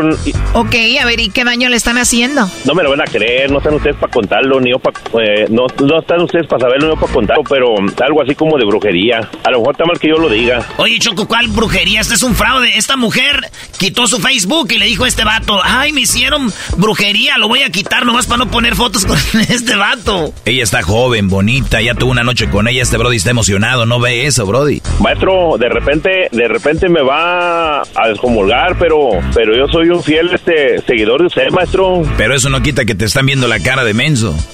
Ok, 0.53 0.75
a 1.01 1.05
ver, 1.05 1.19
¿y 1.19 1.29
qué 1.29 1.43
daño 1.43 1.69
le 1.69 1.75
están 1.75 1.97
haciendo? 1.97 2.49
No 2.65 2.73
me 2.73 2.83
lo 2.83 2.91
van 2.91 3.01
a 3.01 3.05
creer, 3.05 3.51
no 3.51 3.57
están 3.59 3.73
ustedes 3.75 3.95
para 3.97 4.11
contarlo, 4.11 4.59
ni 4.59 4.71
yo 4.71 4.79
para, 4.79 4.97
eh, 5.23 5.45
no, 5.49 5.67
no 5.83 5.99
están 5.99 6.21
ustedes 6.21 6.47
para 6.47 6.61
saberlo, 6.61 6.87
ni 6.87 6.93
yo 6.95 6.99
para 6.99 7.13
contarlo, 7.13 7.43
pero 7.47 7.75
algo 7.77 8.21
así 8.23 8.35
como 8.35 8.57
de 8.57 8.65
brujería. 8.65 9.29
A 9.43 9.51
lo 9.51 9.59
mejor 9.59 9.73
está 9.75 9.85
mal 9.85 9.99
que 9.99 10.09
yo 10.09 10.15
lo 10.17 10.29
diga. 10.29 10.65
Oye, 10.77 10.97
Choco, 10.99 11.27
¿cuál 11.27 11.47
brujería? 11.47 12.01
Este 12.01 12.15
es 12.15 12.23
un 12.23 12.35
fraude. 12.35 12.77
Esta 12.77 12.95
mujer 12.97 13.49
quitó 13.77 14.07
su 14.07 14.19
Facebook 14.19 14.67
y 14.71 14.77
le 14.77 14.85
dijo 14.85 15.05
a 15.05 15.07
este 15.07 15.23
vato, 15.23 15.59
ay, 15.63 15.91
me 15.91 16.01
hicieron 16.01 16.51
brujería, 16.77 17.37
lo 17.37 17.47
voy 17.47 17.61
a 17.63 17.69
quitar 17.69 18.05
nomás 18.05 18.25
para 18.27 18.45
no 18.45 18.51
poner 18.51 18.75
fotos 18.75 19.05
con 19.05 19.17
este 19.49 19.75
vato. 19.75 20.33
Ella 20.45 20.63
está 20.63 20.81
joven, 20.81 21.29
bonita, 21.29 21.81
ya 21.81 21.93
tuvo 21.93 22.11
una 22.11 22.23
noche 22.23 22.49
con 22.49 22.67
ella, 22.67 22.81
este 22.81 22.97
Brody 22.97 23.17
está 23.17 23.31
emocionado, 23.31 23.85
no 23.85 23.99
ve 23.99 24.25
eso, 24.25 24.45
Brody. 24.45 24.81
Maestro, 24.99 25.57
de 25.57 25.69
repente, 25.69 26.27
de 26.31 26.47
repente 26.47 26.89
me 26.89 27.01
va 27.01 27.81
a 27.81 28.07
descomulgar, 28.07 28.77
pero, 28.77 29.09
pero 29.33 29.55
yo 29.55 29.67
soy 29.71 29.84
un 29.91 30.03
fiel 30.03 30.31
este 30.33 30.81
seguidor 30.81 31.21
de 31.21 31.27
usted, 31.27 31.49
maestro. 31.51 32.03
Pero 32.17 32.35
eso 32.35 32.49
no 32.49 32.61
quita 32.61 32.85
que 32.85 32.95
te 32.95 33.05
están 33.05 33.25
viendo 33.25 33.47
la 33.47 33.59
cara 33.59 33.83
de 33.83 33.93
menso. 33.93 34.35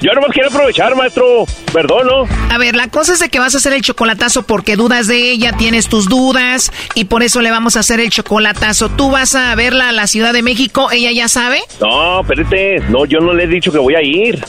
yo 0.00 0.12
nomás 0.14 0.30
quiero 0.32 0.48
aprovechar, 0.48 0.94
maestro. 0.96 1.44
Perdón, 1.72 2.06
¿no? 2.06 2.54
A 2.54 2.58
ver, 2.58 2.76
la 2.76 2.88
cosa 2.88 3.12
es 3.12 3.20
de 3.20 3.28
que 3.28 3.38
vas 3.38 3.54
a 3.54 3.58
hacer 3.58 3.72
el 3.72 3.82
chocolatazo 3.82 4.44
porque 4.44 4.76
dudas 4.76 5.06
de 5.06 5.30
ella, 5.30 5.52
tienes 5.56 5.88
tus 5.88 6.08
dudas 6.08 6.72
y 6.94 7.04
por 7.04 7.22
eso 7.22 7.40
le 7.40 7.50
vamos 7.50 7.76
a 7.76 7.80
hacer 7.80 8.00
el 8.00 8.10
chocolatazo. 8.10 8.88
¿Tú 8.90 9.10
vas 9.10 9.34
a 9.34 9.54
verla 9.54 9.88
a 9.88 9.92
la 9.92 10.06
Ciudad 10.06 10.32
de 10.32 10.42
México? 10.42 10.90
¿Ella 10.90 11.12
ya 11.12 11.28
sabe? 11.28 11.58
No, 11.80 12.20
espérate. 12.20 12.80
No, 12.88 13.04
yo 13.04 13.20
no 13.20 13.34
le 13.34 13.44
he 13.44 13.48
dicho 13.48 13.72
que 13.72 13.78
voy 13.78 13.94
a 13.94 14.02
ir. 14.02 14.42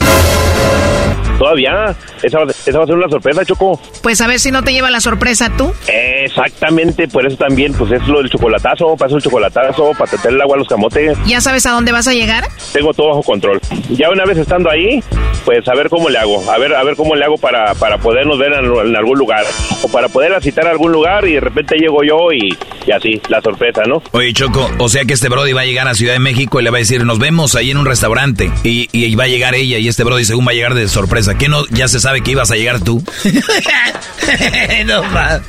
Todavía. 1.38 1.96
Esa, 2.24 2.40
esa 2.44 2.78
va 2.78 2.84
a 2.84 2.88
ser 2.88 2.96
una 2.96 3.10
sorpresa, 3.10 3.46
Choco. 3.46 3.80
Pues 4.02 4.22
a 4.22 4.28
ver 4.28 4.40
si 4.40 4.52
no 4.52 4.64
te 4.64 4.72
lleva 4.72 4.90
la 4.90 5.02
sorpresa 5.02 5.52
tú. 5.58 5.74
Exactamente, 5.88 7.08
por 7.08 7.26
eso 7.26 7.38
también, 7.38 7.74
pues 7.74 7.92
es 7.92 8.08
lo 8.08 8.20
del 8.20 8.30
chocolatazo, 8.30 8.96
para 8.98 9.14
el 9.14 9.22
chocolatazo, 9.22 9.92
para 9.98 10.12
tener 10.12 10.36
el 10.36 10.42
agua 10.42 10.56
a 10.56 10.60
los 10.60 10.68
camotes. 10.68 11.18
¿Ya 11.26 11.42
sabes 11.42 11.66
a 11.66 11.72
dónde 11.72 11.92
vas 11.92 12.08
a 12.08 12.14
llegar? 12.14 12.46
Tengo 12.74 12.94
todo 12.94 13.10
bajo 13.10 13.24
control. 13.24 13.60
Ya 13.90 14.10
una 14.10 14.26
vez 14.26 14.38
estando 14.38 14.70
ahí, 14.70 15.04
pues 15.46 15.68
a 15.68 15.74
ver 15.74 15.90
cómo 15.90 16.10
le 16.10 16.18
hago, 16.18 16.50
a 16.52 16.58
ver, 16.58 16.74
a 16.74 16.84
ver 16.84 16.96
cómo 16.96 17.16
le 17.16 17.26
hago 17.26 17.38
para, 17.38 17.74
para 17.76 17.98
podernos 17.98 18.38
ver 18.38 18.54
en, 18.54 18.96
algún 18.96 19.18
lugar, 19.18 19.46
o 19.82 19.88
para 19.88 20.10
poder 20.10 20.42
citar 20.42 20.68
a 20.68 20.72
algún 20.72 20.92
lugar 20.92 21.28
y 21.28 21.34
de 21.34 21.40
repente 21.40 21.76
llego 21.78 22.04
yo 22.04 22.32
y, 22.32 22.58
y 22.86 22.92
así, 22.92 23.22
la 23.30 23.42
sorpresa, 23.42 23.84
¿no? 23.88 24.02
Oye, 24.12 24.34
Choco, 24.34 24.70
o 24.80 24.90
sea 24.90 25.06
que 25.06 25.14
este 25.14 25.30
Brody 25.30 25.54
va 25.54 25.62
a 25.62 25.66
llegar 25.66 25.88
a 25.88 25.94
Ciudad 25.94 26.14
de 26.14 26.20
México 26.20 26.60
y 26.60 26.64
le 26.64 26.70
va 26.70 26.78
a 26.78 26.80
decir, 26.80 27.06
nos 27.06 27.20
vemos 27.20 27.56
ahí 27.56 27.72
en 27.72 27.78
un 27.78 27.86
restaurante, 27.86 28.52
y, 28.64 28.90
y 28.92 29.16
va 29.16 29.26
a 29.26 29.28
llegar 29.28 29.56
ella 29.56 29.78
y 29.78 29.88
este 29.88 30.04
Brody 30.04 30.26
según 30.26 30.48
va 30.48 30.52
a 30.52 30.56
llegar 30.56 30.74
de 30.74 30.88
sorpresa. 30.88 31.36
¿Qué 31.38 31.50
no? 31.50 31.66
Ya 31.68 31.88
se 31.88 32.00
sabe 32.00 32.07
que 32.24 32.32
ibas 32.32 32.52
a 32.52 32.56
llegar 32.56 32.80
tú. 32.80 33.04
no 34.86 35.04
más. 35.04 35.42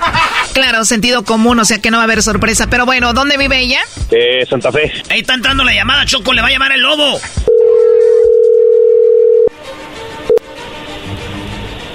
Claro, 0.53 0.85
sentido 0.85 1.25
común, 1.25 1.59
o 1.59 1.65
sea 1.65 1.81
que 1.81 1.91
no 1.91 1.99
va 1.99 2.03
a 2.03 2.05
haber 2.05 2.23
sorpresa. 2.23 2.67
Pero 2.69 2.87
bueno, 2.87 3.13
¿dónde 3.13 3.37
vive 3.37 3.61
ella? 3.61 3.81
Eh, 4.11 4.45
Santa 4.49 4.73
Fe. 4.73 4.93
Ahí 5.11 5.21
está 5.21 5.35
entrando 5.35 5.65
la 5.65 5.73
llamada, 5.73 6.05
Choco, 6.05 6.33
le 6.33 6.43
va 6.43 6.49
a 6.49 6.51
llamar 6.51 6.73
el 6.73 6.81
lobo. 6.81 7.21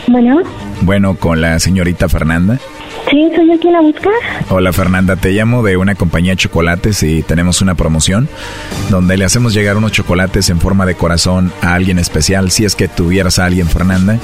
Bueno. 0.08 0.42
Bueno, 0.82 1.16
con 1.16 1.42
la 1.42 1.60
señorita 1.60 2.10
Fernanda. 2.10 2.60
Sí, 3.10 3.30
soy 3.36 3.48
yo 3.48 3.60
quien 3.60 3.74
la 3.74 3.82
busca. 3.82 4.10
Hola 4.50 4.74
Fernanda, 4.74 5.16
te 5.16 5.32
llamo 5.32 5.62
de 5.62 5.78
una 5.78 5.96
compañía 5.96 6.32
de 6.32 6.38
chocolates 6.38 7.04
y 7.04 7.22
tenemos 7.22 7.62
una 7.62 7.76
promoción 7.76 8.30
donde 8.90 9.18
le 9.18 9.26
hacemos 9.26 9.54
llegar 9.54 9.78
unos 9.78 9.92
chocolates 9.92 10.50
en 10.50 10.60
forma 10.60 10.86
de 10.86 10.96
corazón 10.96 11.52
a 11.62 11.74
alguien 11.74 12.00
especial, 12.00 12.50
si 12.50 12.66
es 12.66 12.76
que 12.76 12.88
tuvieras 12.88 13.40
a 13.40 13.46
alguien 13.46 13.68
Fernanda. 13.68 14.20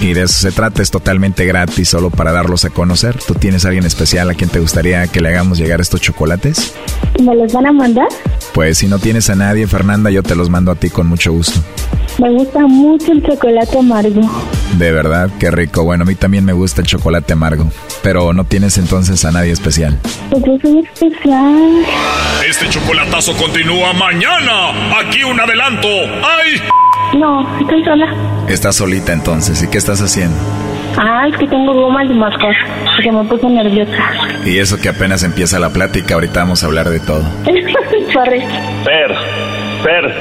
Y 0.00 0.12
de 0.14 0.22
eso 0.22 0.34
se 0.34 0.52
trata, 0.52 0.82
es 0.82 0.90
totalmente 0.90 1.46
gratis, 1.46 1.88
solo 1.88 2.10
para 2.10 2.32
darlos 2.32 2.64
a 2.64 2.70
conocer. 2.70 3.16
¿Tú 3.26 3.34
tienes 3.34 3.64
a 3.64 3.68
alguien 3.68 3.86
especial 3.86 4.28
a 4.30 4.34
quien 4.34 4.50
te 4.50 4.60
gustaría 4.60 5.06
que 5.06 5.20
le 5.20 5.28
hagamos 5.28 5.58
llegar 5.58 5.80
estos 5.80 6.00
chocolates? 6.00 6.74
¿Me 7.22 7.34
los 7.36 7.52
van 7.52 7.66
a 7.66 7.72
mandar? 7.72 8.08
Pues 8.52 8.78
si 8.78 8.88
no 8.88 8.98
tienes 8.98 9.30
a 9.30 9.36
nadie 9.36 9.66
Fernanda, 9.66 10.10
yo 10.10 10.22
te 10.22 10.34
los 10.34 10.50
mando 10.50 10.70
a 10.72 10.74
ti 10.74 10.90
con 10.90 11.06
mucho 11.06 11.32
gusto. 11.32 11.60
Me 12.18 12.30
gusta 12.30 12.60
mucho 12.60 13.12
el 13.12 13.22
chocolate 13.24 13.78
amargo. 13.78 14.20
De 14.78 14.92
verdad, 14.92 15.28
qué 15.38 15.50
rico. 15.50 15.82
Bueno, 15.82 16.04
a 16.04 16.06
mí 16.06 16.14
también 16.14 16.44
me 16.44 16.52
gusta 16.52 16.80
el 16.80 16.86
chocolate 16.86 17.32
amargo. 17.32 17.70
Pero 18.02 18.32
no 18.32 18.44
tienes 18.44 18.78
entonces 18.78 19.24
a 19.24 19.32
nadie 19.32 19.50
especial. 19.52 19.98
Pues 20.30 20.42
yo 20.44 20.56
soy 20.62 20.78
especial. 20.80 21.84
Este 22.48 22.68
chocolatazo 22.68 23.36
continúa 23.36 23.92
mañana. 23.94 25.00
Aquí 25.00 25.24
un 25.24 25.40
adelanto. 25.40 25.88
¡Ay! 25.88 26.60
No, 27.18 27.58
estoy 27.60 27.84
sola. 27.84 28.06
Estás 28.48 28.76
solita 28.76 29.12
entonces. 29.12 29.60
¿Y 29.62 29.68
qué 29.68 29.78
estás 29.78 30.00
haciendo? 30.00 30.36
Ah, 30.96 31.26
es 31.28 31.36
que 31.36 31.48
tengo 31.48 31.72
gomas 31.74 32.08
de 32.08 32.14
mascar. 32.14 32.54
Porque 32.94 33.10
me 33.10 33.24
puse 33.24 33.46
nerviosa. 33.48 33.92
Y 34.44 34.58
eso 34.58 34.78
que 34.78 34.88
apenas 34.88 35.24
empieza 35.24 35.58
la 35.58 35.70
plática. 35.70 36.14
Ahorita 36.14 36.40
vamos 36.40 36.62
a 36.62 36.66
hablar 36.66 36.88
de 36.90 37.00
todo. 37.00 37.22
Sorry. 38.12 38.40
Per, 38.84 39.14
Per. 39.82 40.14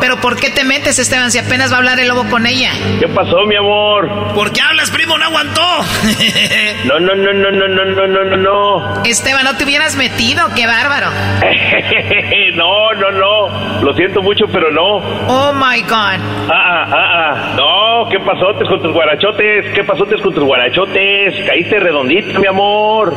Pero 0.00 0.16
¿por 0.20 0.36
qué 0.36 0.50
te 0.50 0.64
metes, 0.64 0.98
Esteban, 0.98 1.30
si 1.30 1.38
apenas 1.38 1.70
va 1.70 1.76
a 1.76 1.78
hablar 1.78 2.00
el 2.00 2.08
lobo 2.08 2.24
con 2.28 2.46
ella? 2.46 2.70
¿Qué 2.98 3.08
pasó, 3.08 3.44
mi 3.46 3.56
amor? 3.56 4.34
¿Por 4.34 4.52
qué 4.52 4.60
hablas, 4.60 4.90
primo? 4.90 5.16
No 5.18 5.24
aguantó. 5.24 5.62
no, 6.84 7.00
no, 7.00 7.14
no, 7.14 7.32
no, 7.32 7.50
no, 7.50 7.68
no, 7.68 7.84
no, 7.84 8.06
no, 8.06 8.24
no, 8.24 8.36
no. 8.36 9.02
Esteban, 9.04 9.44
no 9.44 9.56
te 9.56 9.64
hubieras 9.64 9.96
metido, 9.96 10.48
qué 10.54 10.66
bárbaro. 10.66 11.10
no, 12.54 12.92
no, 12.94 13.10
no. 13.10 13.82
Lo 13.82 13.92
siento 13.94 14.22
mucho, 14.22 14.46
pero 14.52 14.70
no. 14.70 14.96
Oh 15.28 15.52
my 15.52 15.82
God. 15.82 16.20
Ah, 16.48 16.52
ah, 16.52 16.86
ah, 16.90 16.96
ah. 17.14 17.54
No, 17.56 18.08
¿qué 18.10 18.18
pasotes 18.20 18.68
con 18.68 18.82
tus 18.82 18.92
guarachotes? 18.92 19.72
¿Qué 19.74 19.84
pasotes 19.84 20.20
con 20.20 20.34
tus 20.34 20.44
guarachotes? 20.44 21.34
Caíste 21.46 21.78
redondito, 21.80 22.38
mi 22.40 22.46
amor. 22.46 23.16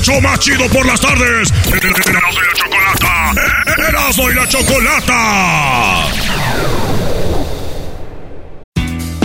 ¡Hecho 0.00 0.18
más 0.22 0.38
chido 0.38 0.66
por 0.68 0.86
las 0.86 0.98
tardes! 0.98 1.52
¡Erasno 1.66 2.40
y 2.40 2.46
la 2.46 2.54
chocolata! 2.54 3.34
¡Erasno 3.86 4.30
y 4.30 4.34
la 4.34 4.48
chocolata! 4.48 6.06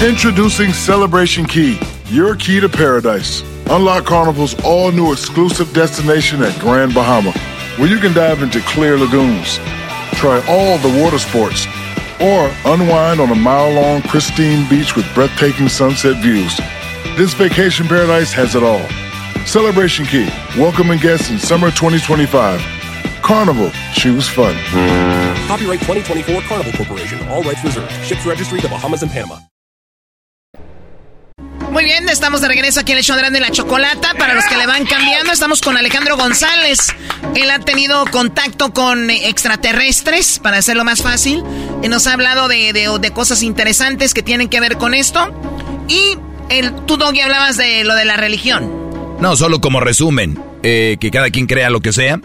Introducing 0.06 0.74
Celebration 0.74 1.46
Key, 1.46 1.80
your 2.08 2.36
key 2.36 2.60
to 2.60 2.68
paradise. 2.68 3.42
Unlock 3.70 4.04
Carnival's 4.04 4.54
all 4.66 4.92
new 4.92 5.14
exclusive 5.14 5.72
destination 5.74 6.44
at 6.44 6.60
Grand 6.60 6.94
Bahama, 6.94 7.32
where 7.78 7.88
you 7.88 8.00
can 8.00 8.12
dive 8.14 8.44
into 8.44 8.60
clear 8.60 8.98
lagoons, 8.98 9.62
try 10.16 10.44
all 10.50 10.78
the 10.80 11.02
water 11.02 11.20
sports, 11.20 11.68
or 12.20 12.52
unwind 12.66 13.22
on 13.22 13.32
a 13.32 13.36
mile 13.36 13.72
long, 13.72 14.02
pristine 14.02 14.68
beach 14.70 14.98
with 14.98 15.06
breathtaking 15.16 15.70
sunset 15.70 16.22
views. 16.22 16.60
This 17.16 17.34
vacation 17.34 17.88
paradise 17.88 18.34
has 18.34 18.56
it 18.56 18.64
all. 18.64 18.86
Celebration 19.46 20.06
Key, 20.06 20.28
welcoming 20.58 21.00
guests 21.00 21.30
in 21.30 21.38
summer 21.40 21.70
2025. 21.72 22.60
Carnival, 23.22 23.72
choose 23.94 24.28
fun. 24.28 24.56
Copyright 25.48 25.80
2024 25.82 26.42
Carnival 26.42 26.74
Corporation, 26.74 27.20
all 27.30 27.44
rights 27.44 27.64
reserved. 27.64 27.92
Ships 28.04 28.26
registry 28.26 28.60
the 28.60 28.68
Bahamas 28.68 29.04
and 29.04 29.12
Panama. 29.12 29.40
Muy 31.72 31.84
bien, 31.84 32.08
estamos 32.10 32.42
de 32.42 32.48
regreso 32.48 32.80
aquí 32.80 32.94
en 32.94 33.00
el 33.00 33.04
show 33.04 33.18
de 33.18 33.40
la 33.40 33.52
chocolata. 33.52 34.14
Para 34.18 34.34
los 34.34 34.46
que 34.46 34.56
le 34.58 34.66
van 34.66 34.86
cambiando, 34.86 35.32
estamos 35.32 35.62
con 35.62 35.78
Alejandro 35.78 36.18
González. 36.18 36.88
Él 37.36 37.52
ha 37.52 37.60
tenido 37.60 38.06
contacto 38.08 38.74
con 38.74 39.10
extraterrestres, 39.10 40.40
para 40.40 40.58
hacerlo 40.58 40.86
más 40.86 41.02
fácil. 41.02 41.44
Y 41.84 41.90
nos 41.90 42.08
ha 42.08 42.14
hablado 42.14 42.48
de, 42.48 42.72
de, 42.74 42.98
de 43.00 43.12
cosas 43.12 43.44
interesantes 43.44 44.14
que 44.14 44.24
tienen 44.24 44.48
que 44.48 44.60
ver 44.62 44.78
con 44.78 44.94
esto. 44.94 45.34
Y 45.88 46.18
el, 46.50 46.74
tú, 46.86 46.98
Doggy, 46.98 47.20
hablabas 47.20 47.58
de 47.58 47.84
lo 47.84 47.94
de 47.94 48.06
la 48.06 48.16
religión. 48.18 48.85
No, 49.20 49.36
solo 49.36 49.60
como 49.60 49.80
resumen, 49.80 50.38
eh, 50.64 50.98
que 51.00 51.10
cada 51.12 51.30
quien 51.30 51.46
crea 51.48 51.70
lo 51.70 51.80
que 51.82 51.94
sea. 51.94 52.20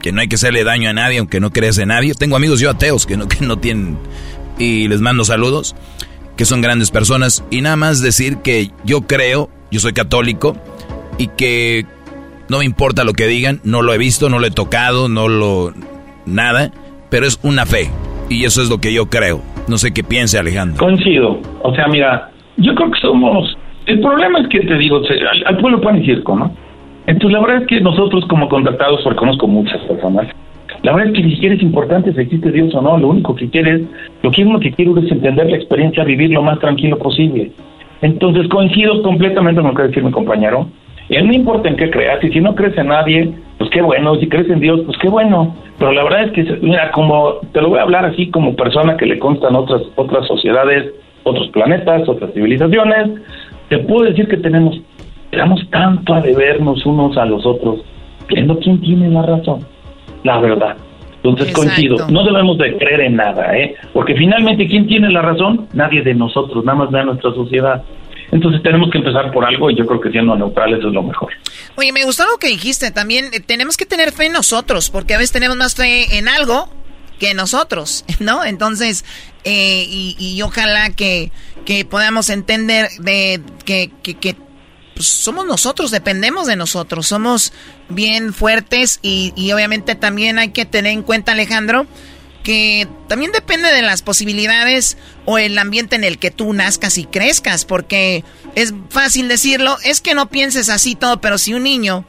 que 0.00 0.12
no 0.12 0.20
hay 0.20 0.28
que 0.28 0.36
hacerle 0.36 0.62
daño 0.62 0.88
a 0.90 0.92
nadie 0.92 1.18
aunque 1.18 1.40
no 1.40 1.50
creas 1.50 1.78
en 1.78 1.88
nadie. 1.88 2.14
Tengo 2.14 2.36
amigos 2.36 2.60
yo 2.60 2.70
ateos 2.70 3.06
que 3.06 3.16
no, 3.16 3.26
que 3.26 3.44
no 3.44 3.56
tienen 3.56 3.98
y 4.58 4.86
les 4.88 5.00
mando 5.00 5.24
saludos, 5.24 5.74
que 6.36 6.44
son 6.44 6.60
grandes 6.60 6.90
personas 6.90 7.44
y 7.50 7.60
nada 7.60 7.76
más 7.76 8.00
decir 8.02 8.38
que 8.38 8.70
yo 8.84 9.02
creo, 9.02 9.48
yo 9.70 9.80
soy 9.80 9.92
católico 9.94 10.56
y 11.18 11.28
que 11.28 11.86
no 12.48 12.58
me 12.58 12.64
importa 12.64 13.02
lo 13.04 13.14
que 13.14 13.26
digan, 13.26 13.60
no 13.64 13.82
lo 13.82 13.92
he 13.94 13.98
visto, 13.98 14.28
no 14.28 14.38
lo 14.38 14.46
he 14.46 14.50
tocado, 14.52 15.08
no 15.08 15.28
lo 15.28 15.72
nada, 16.24 16.70
pero 17.10 17.26
es 17.26 17.40
una 17.42 17.66
fe 17.66 17.90
y 18.28 18.44
eso 18.44 18.62
es 18.62 18.68
lo 18.68 18.78
que 18.78 18.92
yo 18.92 19.06
creo. 19.06 19.42
No 19.66 19.78
sé 19.78 19.92
qué 19.92 20.04
piense 20.04 20.38
Alejandro. 20.38 20.78
Coincido. 20.78 21.40
O 21.62 21.74
sea, 21.74 21.88
mira, 21.88 22.30
yo 22.58 22.74
creo 22.76 22.90
que 22.92 23.00
somos 23.00 23.56
el 23.86 24.00
problema 24.00 24.40
es 24.40 24.48
que 24.48 24.60
te 24.60 24.76
digo, 24.76 25.00
al, 25.46 25.58
pueblo 25.58 25.80
pan 25.80 26.02
y 26.02 26.06
circo, 26.06 26.36
¿no? 26.36 26.50
Entonces, 27.06 27.32
la 27.32 27.46
verdad 27.46 27.62
es 27.62 27.68
que 27.68 27.80
nosotros, 27.80 28.24
como 28.26 28.48
contactados, 28.48 29.00
porque 29.02 29.18
conozco 29.18 29.46
muchas 29.46 29.80
personas, 29.82 30.26
la 30.82 30.92
verdad 30.92 31.08
es 31.08 31.14
que 31.14 31.22
ni 31.22 31.34
siquiera 31.34 31.54
es 31.54 31.62
importante 31.62 32.12
si 32.12 32.20
existe 32.20 32.50
Dios 32.50 32.74
o 32.74 32.82
no. 32.82 32.98
Lo 32.98 33.08
único 33.08 33.34
que 33.34 33.48
quieres, 33.48 33.82
lo 34.22 34.30
que 34.30 34.44
uno 34.44 34.58
que 34.58 34.72
quiero 34.72 34.98
es 34.98 35.10
entender 35.10 35.48
la 35.48 35.56
experiencia, 35.56 36.04
vivir 36.04 36.30
lo 36.30 36.42
más 36.42 36.58
tranquilo 36.58 36.98
posible. 36.98 37.52
Entonces, 38.02 38.48
coincido 38.48 39.02
completamente 39.02 39.60
con 39.60 39.70
lo 39.70 39.76
que 39.76 39.84
decir 39.84 40.02
mi 40.02 40.10
compañero. 40.10 40.68
Y 41.08 41.22
no 41.22 41.32
importa 41.32 41.68
en 41.68 41.76
qué 41.76 41.88
creas, 41.88 42.22
y 42.24 42.30
si 42.30 42.40
no 42.40 42.56
crees 42.56 42.76
en 42.76 42.88
nadie, 42.88 43.32
pues 43.58 43.70
qué 43.70 43.80
bueno, 43.80 44.16
si 44.16 44.28
crees 44.28 44.50
en 44.50 44.58
Dios, 44.58 44.80
pues 44.84 44.98
qué 44.98 45.08
bueno. 45.08 45.54
Pero 45.78 45.92
la 45.92 46.02
verdad 46.02 46.24
es 46.24 46.32
que, 46.32 46.58
mira, 46.62 46.90
como 46.90 47.34
te 47.52 47.62
lo 47.62 47.68
voy 47.68 47.78
a 47.78 47.82
hablar 47.82 48.04
así 48.04 48.28
como 48.30 48.56
persona 48.56 48.96
que 48.96 49.06
le 49.06 49.20
constan 49.20 49.54
otras, 49.54 49.82
otras 49.94 50.26
sociedades, 50.26 50.92
otros 51.22 51.48
planetas, 51.48 52.08
otras 52.08 52.32
civilizaciones, 52.32 53.20
te 53.68 53.78
puedo 53.78 54.04
decir 54.04 54.28
que 54.28 54.36
tenemos, 54.36 54.76
tenemos 55.30 55.60
tanto 55.70 56.14
a 56.14 56.20
debernos 56.20 56.84
unos 56.86 57.16
a 57.16 57.24
los 57.24 57.44
otros, 57.44 57.80
creyendo 58.26 58.58
quién 58.58 58.80
tiene 58.80 59.08
la 59.08 59.22
razón, 59.22 59.66
la 60.24 60.38
verdad. 60.38 60.76
Entonces 61.22 61.52
coincido, 61.52 62.08
no 62.08 62.24
debemos 62.24 62.56
de 62.58 62.76
creer 62.76 63.00
en 63.00 63.16
nada, 63.16 63.56
¿eh? 63.56 63.74
porque 63.92 64.14
finalmente 64.14 64.68
quién 64.68 64.86
tiene 64.86 65.10
la 65.10 65.22
razón, 65.22 65.66
nadie 65.72 66.02
de 66.02 66.14
nosotros, 66.14 66.64
nada 66.64 66.78
más 66.78 66.92
de 66.92 67.04
nuestra 67.04 67.32
sociedad. 67.32 67.82
Entonces 68.30 68.62
tenemos 68.62 68.90
que 68.90 68.98
empezar 68.98 69.32
por 69.32 69.44
algo 69.44 69.70
y 69.70 69.76
yo 69.76 69.86
creo 69.86 70.00
que 70.00 70.10
siendo 70.10 70.36
neutrales 70.36 70.78
es 70.78 70.92
lo 70.92 71.02
mejor. 71.02 71.32
Oye, 71.76 71.92
me 71.92 72.04
gustó 72.04 72.24
lo 72.24 72.38
que 72.38 72.48
dijiste 72.48 72.90
también, 72.90 73.26
eh, 73.32 73.40
tenemos 73.40 73.76
que 73.76 73.86
tener 73.86 74.12
fe 74.12 74.26
en 74.26 74.32
nosotros, 74.32 74.90
porque 74.90 75.14
a 75.14 75.18
veces 75.18 75.32
tenemos 75.32 75.56
más 75.56 75.74
fe 75.74 76.18
en 76.18 76.28
algo 76.28 76.68
que 77.18 77.34
nosotros, 77.34 78.04
¿no? 78.18 78.44
Entonces, 78.44 79.04
eh, 79.44 79.84
y, 79.88 80.42
ojalá 80.42 80.90
que, 80.90 81.30
que 81.64 81.84
podamos 81.84 82.30
entender 82.30 82.90
de 82.98 83.40
que, 83.64 83.90
que, 84.02 84.36
pues, 84.94 85.06
somos 85.06 85.46
nosotros, 85.46 85.90
dependemos 85.90 86.46
de 86.46 86.56
nosotros, 86.56 87.06
somos 87.06 87.52
bien 87.88 88.32
fuertes 88.32 88.98
y, 89.02 89.32
y 89.36 89.52
obviamente 89.52 89.94
también 89.94 90.38
hay 90.38 90.50
que 90.50 90.64
tener 90.64 90.92
en 90.92 91.02
cuenta, 91.02 91.32
Alejandro, 91.32 91.86
que 92.46 92.86
también 93.08 93.32
depende 93.32 93.72
de 93.72 93.82
las 93.82 94.02
posibilidades 94.02 94.96
o 95.24 95.36
el 95.36 95.58
ambiente 95.58 95.96
en 95.96 96.04
el 96.04 96.18
que 96.18 96.30
tú 96.30 96.52
nazcas 96.52 96.96
y 96.96 97.04
crezcas, 97.04 97.64
porque 97.64 98.22
es 98.54 98.72
fácil 98.88 99.26
decirlo, 99.26 99.76
es 99.82 100.00
que 100.00 100.14
no 100.14 100.30
pienses 100.30 100.68
así 100.68 100.94
todo, 100.94 101.20
pero 101.20 101.38
si 101.38 101.54
un 101.54 101.64
niño, 101.64 102.04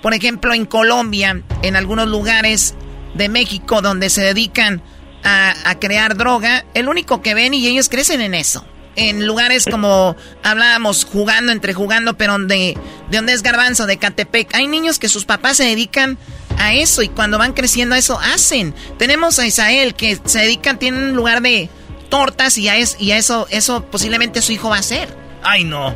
por 0.00 0.14
ejemplo 0.14 0.54
en 0.54 0.64
Colombia, 0.64 1.42
en 1.62 1.74
algunos 1.74 2.06
lugares 2.06 2.74
de 3.14 3.28
México 3.28 3.82
donde 3.82 4.10
se 4.10 4.22
dedican 4.22 4.82
a, 5.22 5.74
crear 5.80 6.16
droga, 6.16 6.64
el 6.74 6.88
único 6.88 7.22
que 7.22 7.34
ven 7.34 7.54
y 7.54 7.66
ellos 7.66 7.88
crecen 7.88 8.20
en 8.20 8.34
eso. 8.34 8.64
En 8.96 9.26
lugares 9.26 9.66
como 9.70 10.16
hablábamos, 10.42 11.04
jugando, 11.04 11.52
entre 11.52 11.74
jugando, 11.74 12.16
pero 12.16 12.32
donde, 12.32 12.76
de 13.10 13.16
donde 13.16 13.32
es 13.32 13.42
Garbanzo, 13.42 13.86
de 13.86 13.98
Catepec, 13.98 14.54
hay 14.54 14.66
niños 14.66 14.98
que 14.98 15.08
sus 15.08 15.24
papás 15.24 15.58
se 15.58 15.64
dedican 15.64 16.18
a 16.58 16.74
eso 16.74 17.02
y 17.02 17.08
cuando 17.08 17.38
van 17.38 17.52
creciendo 17.52 17.94
a 17.94 17.98
eso 17.98 18.18
hacen. 18.18 18.74
Tenemos 18.98 19.38
a 19.38 19.46
Isael 19.46 19.94
que 19.94 20.18
se 20.24 20.40
dedican, 20.40 20.78
tienen 20.78 21.04
un 21.04 21.12
lugar 21.14 21.40
de 21.40 21.70
tortas 22.08 22.58
y 22.58 22.68
a, 22.68 22.74
y 22.98 23.12
a 23.12 23.16
eso, 23.16 23.46
eso 23.50 23.84
posiblemente 23.84 24.42
su 24.42 24.52
hijo 24.52 24.68
va 24.68 24.76
a 24.76 24.80
hacer. 24.80 25.08
Ay, 25.42 25.64
no. 25.64 25.94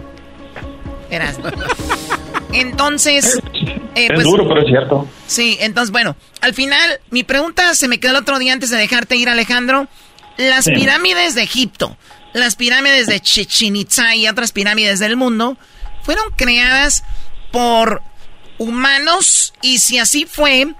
Verás. 1.11 1.37
Entonces. 2.53 3.39
Eh, 3.95 4.07
es 4.07 4.13
pues, 4.13 4.25
duro, 4.25 4.49
pero 4.49 4.61
es 4.61 4.67
cierto. 4.67 5.07
Sí, 5.27 5.57
entonces, 5.61 5.91
bueno, 5.91 6.17
al 6.41 6.55
final, 6.55 7.01
mi 7.11 7.23
pregunta 7.23 7.75
se 7.75 7.89
me 7.89 7.99
quedó 7.99 8.13
el 8.13 8.19
otro 8.19 8.39
día 8.39 8.53
antes 8.53 8.71
de 8.71 8.77
dejarte 8.77 9.17
ir, 9.17 9.29
Alejandro. 9.29 9.87
Las 10.37 10.65
pirámides 10.65 11.35
de 11.37 11.43
Egipto, 11.43 11.97
las 12.33 12.57
pirámides 12.57 13.07
de 13.07 13.21
Chichen 13.21 13.77
Itza 13.77 14.17
y 14.17 14.27
otras 14.27 14.51
pirámides 14.51 14.99
del 14.99 15.17
mundo 15.17 15.57
fueron 16.03 16.25
creadas 16.37 17.05
por 17.53 18.03
humanos 18.59 19.55
y 19.63 19.79
si 19.79 19.99
así 19.99 20.27
fue, 20.27 20.75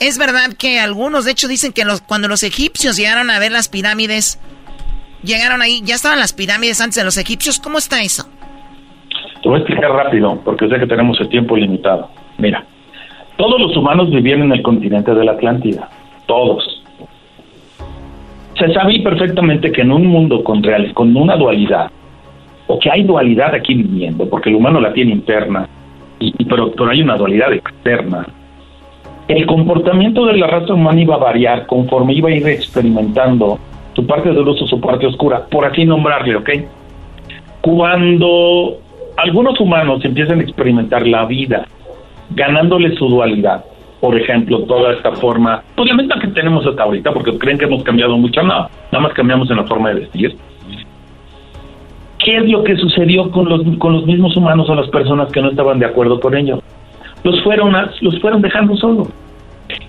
es 0.00 0.18
verdad 0.18 0.50
que 0.58 0.80
algunos, 0.80 1.24
de 1.24 1.32
hecho, 1.32 1.48
dicen 1.48 1.72
que 1.72 1.84
los, 1.84 2.00
cuando 2.02 2.28
los 2.28 2.42
egipcios 2.42 2.96
llegaron 2.96 3.30
a 3.30 3.38
ver 3.38 3.52
las 3.52 3.68
pirámides, 3.68 4.38
llegaron 5.22 5.62
ahí, 5.62 5.80
ya 5.82 5.94
estaban 5.94 6.18
las 6.18 6.32
pirámides 6.32 6.80
antes 6.80 6.96
de 6.96 7.04
los 7.04 7.16
egipcios. 7.16 7.58
¿Cómo 7.58 7.78
está 7.78 8.02
eso? 8.02 8.28
Te 9.42 9.48
voy 9.48 9.58
a 9.58 9.62
explicar 9.62 9.90
rápido, 9.90 10.40
porque 10.44 10.68
sé 10.68 10.78
que 10.78 10.86
tenemos 10.86 11.18
el 11.20 11.28
tiempo 11.28 11.56
limitado. 11.56 12.10
Mira, 12.38 12.64
todos 13.36 13.60
los 13.60 13.76
humanos 13.76 14.10
vivían 14.10 14.42
en 14.42 14.52
el 14.52 14.62
continente 14.62 15.14
de 15.14 15.24
la 15.24 15.32
Atlántida, 15.32 15.88
todos. 16.26 16.82
Se 18.58 18.72
sabe 18.72 19.00
perfectamente 19.00 19.72
que 19.72 19.82
en 19.82 19.92
un 19.92 20.06
mundo 20.06 20.44
con, 20.44 20.62
real, 20.62 20.92
con 20.94 21.16
una 21.16 21.36
dualidad, 21.36 21.90
o 22.66 22.78
que 22.78 22.90
hay 22.90 23.02
dualidad 23.02 23.54
aquí 23.54 23.74
viviendo, 23.74 24.28
porque 24.28 24.50
el 24.50 24.56
humano 24.56 24.80
la 24.80 24.92
tiene 24.92 25.12
interna, 25.12 25.68
y, 26.20 26.32
pero, 26.44 26.70
pero 26.72 26.90
hay 26.90 27.02
una 27.02 27.16
dualidad 27.16 27.52
externa, 27.52 28.26
el 29.26 29.46
comportamiento 29.46 30.26
de 30.26 30.36
la 30.36 30.46
raza 30.46 30.74
humana 30.74 31.00
iba 31.00 31.14
a 31.14 31.18
variar 31.18 31.66
conforme 31.66 32.12
iba 32.12 32.28
a 32.28 32.32
ir 32.32 32.46
experimentando 32.46 33.58
su 33.94 34.06
parte 34.06 34.28
de 34.28 34.42
luz 34.42 34.60
o 34.62 34.66
su 34.66 34.80
parte 34.80 35.06
oscura, 35.06 35.46
por 35.46 35.64
así 35.64 35.84
nombrarle, 35.84 36.36
¿ok? 36.36 36.50
Cuando 37.60 38.76
algunos 39.16 39.58
humanos 39.60 40.04
empiezan 40.04 40.40
a 40.40 40.42
experimentar 40.42 41.06
la 41.06 41.24
vida 41.24 41.66
ganándole 42.30 42.94
su 42.96 43.08
dualidad. 43.08 43.64
Por 44.00 44.18
ejemplo, 44.18 44.60
toda 44.64 44.92
esta 44.92 45.12
forma, 45.12 45.62
pues 45.74 45.90
la 45.90 46.18
que 46.20 46.28
tenemos 46.28 46.66
hasta 46.66 46.82
ahorita, 46.82 47.12
porque 47.12 47.38
creen 47.38 47.58
que 47.58 47.64
hemos 47.64 47.82
cambiado 47.82 48.16
mucho, 48.16 48.42
nada, 48.42 48.68
nada 48.92 49.02
más 49.02 49.12
cambiamos 49.14 49.50
en 49.50 49.56
la 49.56 49.64
forma 49.64 49.90
de 49.90 50.00
vestir. 50.00 50.36
¿Qué 52.18 52.36
es 52.36 52.48
lo 52.48 52.64
que 52.64 52.76
sucedió 52.76 53.30
con 53.30 53.48
los, 53.48 53.62
con 53.78 53.92
los 53.94 54.06
mismos 54.06 54.36
humanos 54.36 54.68
o 54.68 54.74
las 54.74 54.88
personas 54.88 55.30
que 55.32 55.40
no 55.40 55.50
estaban 55.50 55.78
de 55.78 55.86
acuerdo 55.86 56.20
con 56.20 56.36
ellos? 56.36 56.60
Los 57.22 57.42
fueron, 57.42 57.74
los 58.00 58.20
fueron 58.20 58.42
dejando 58.42 58.76
solos 58.76 59.08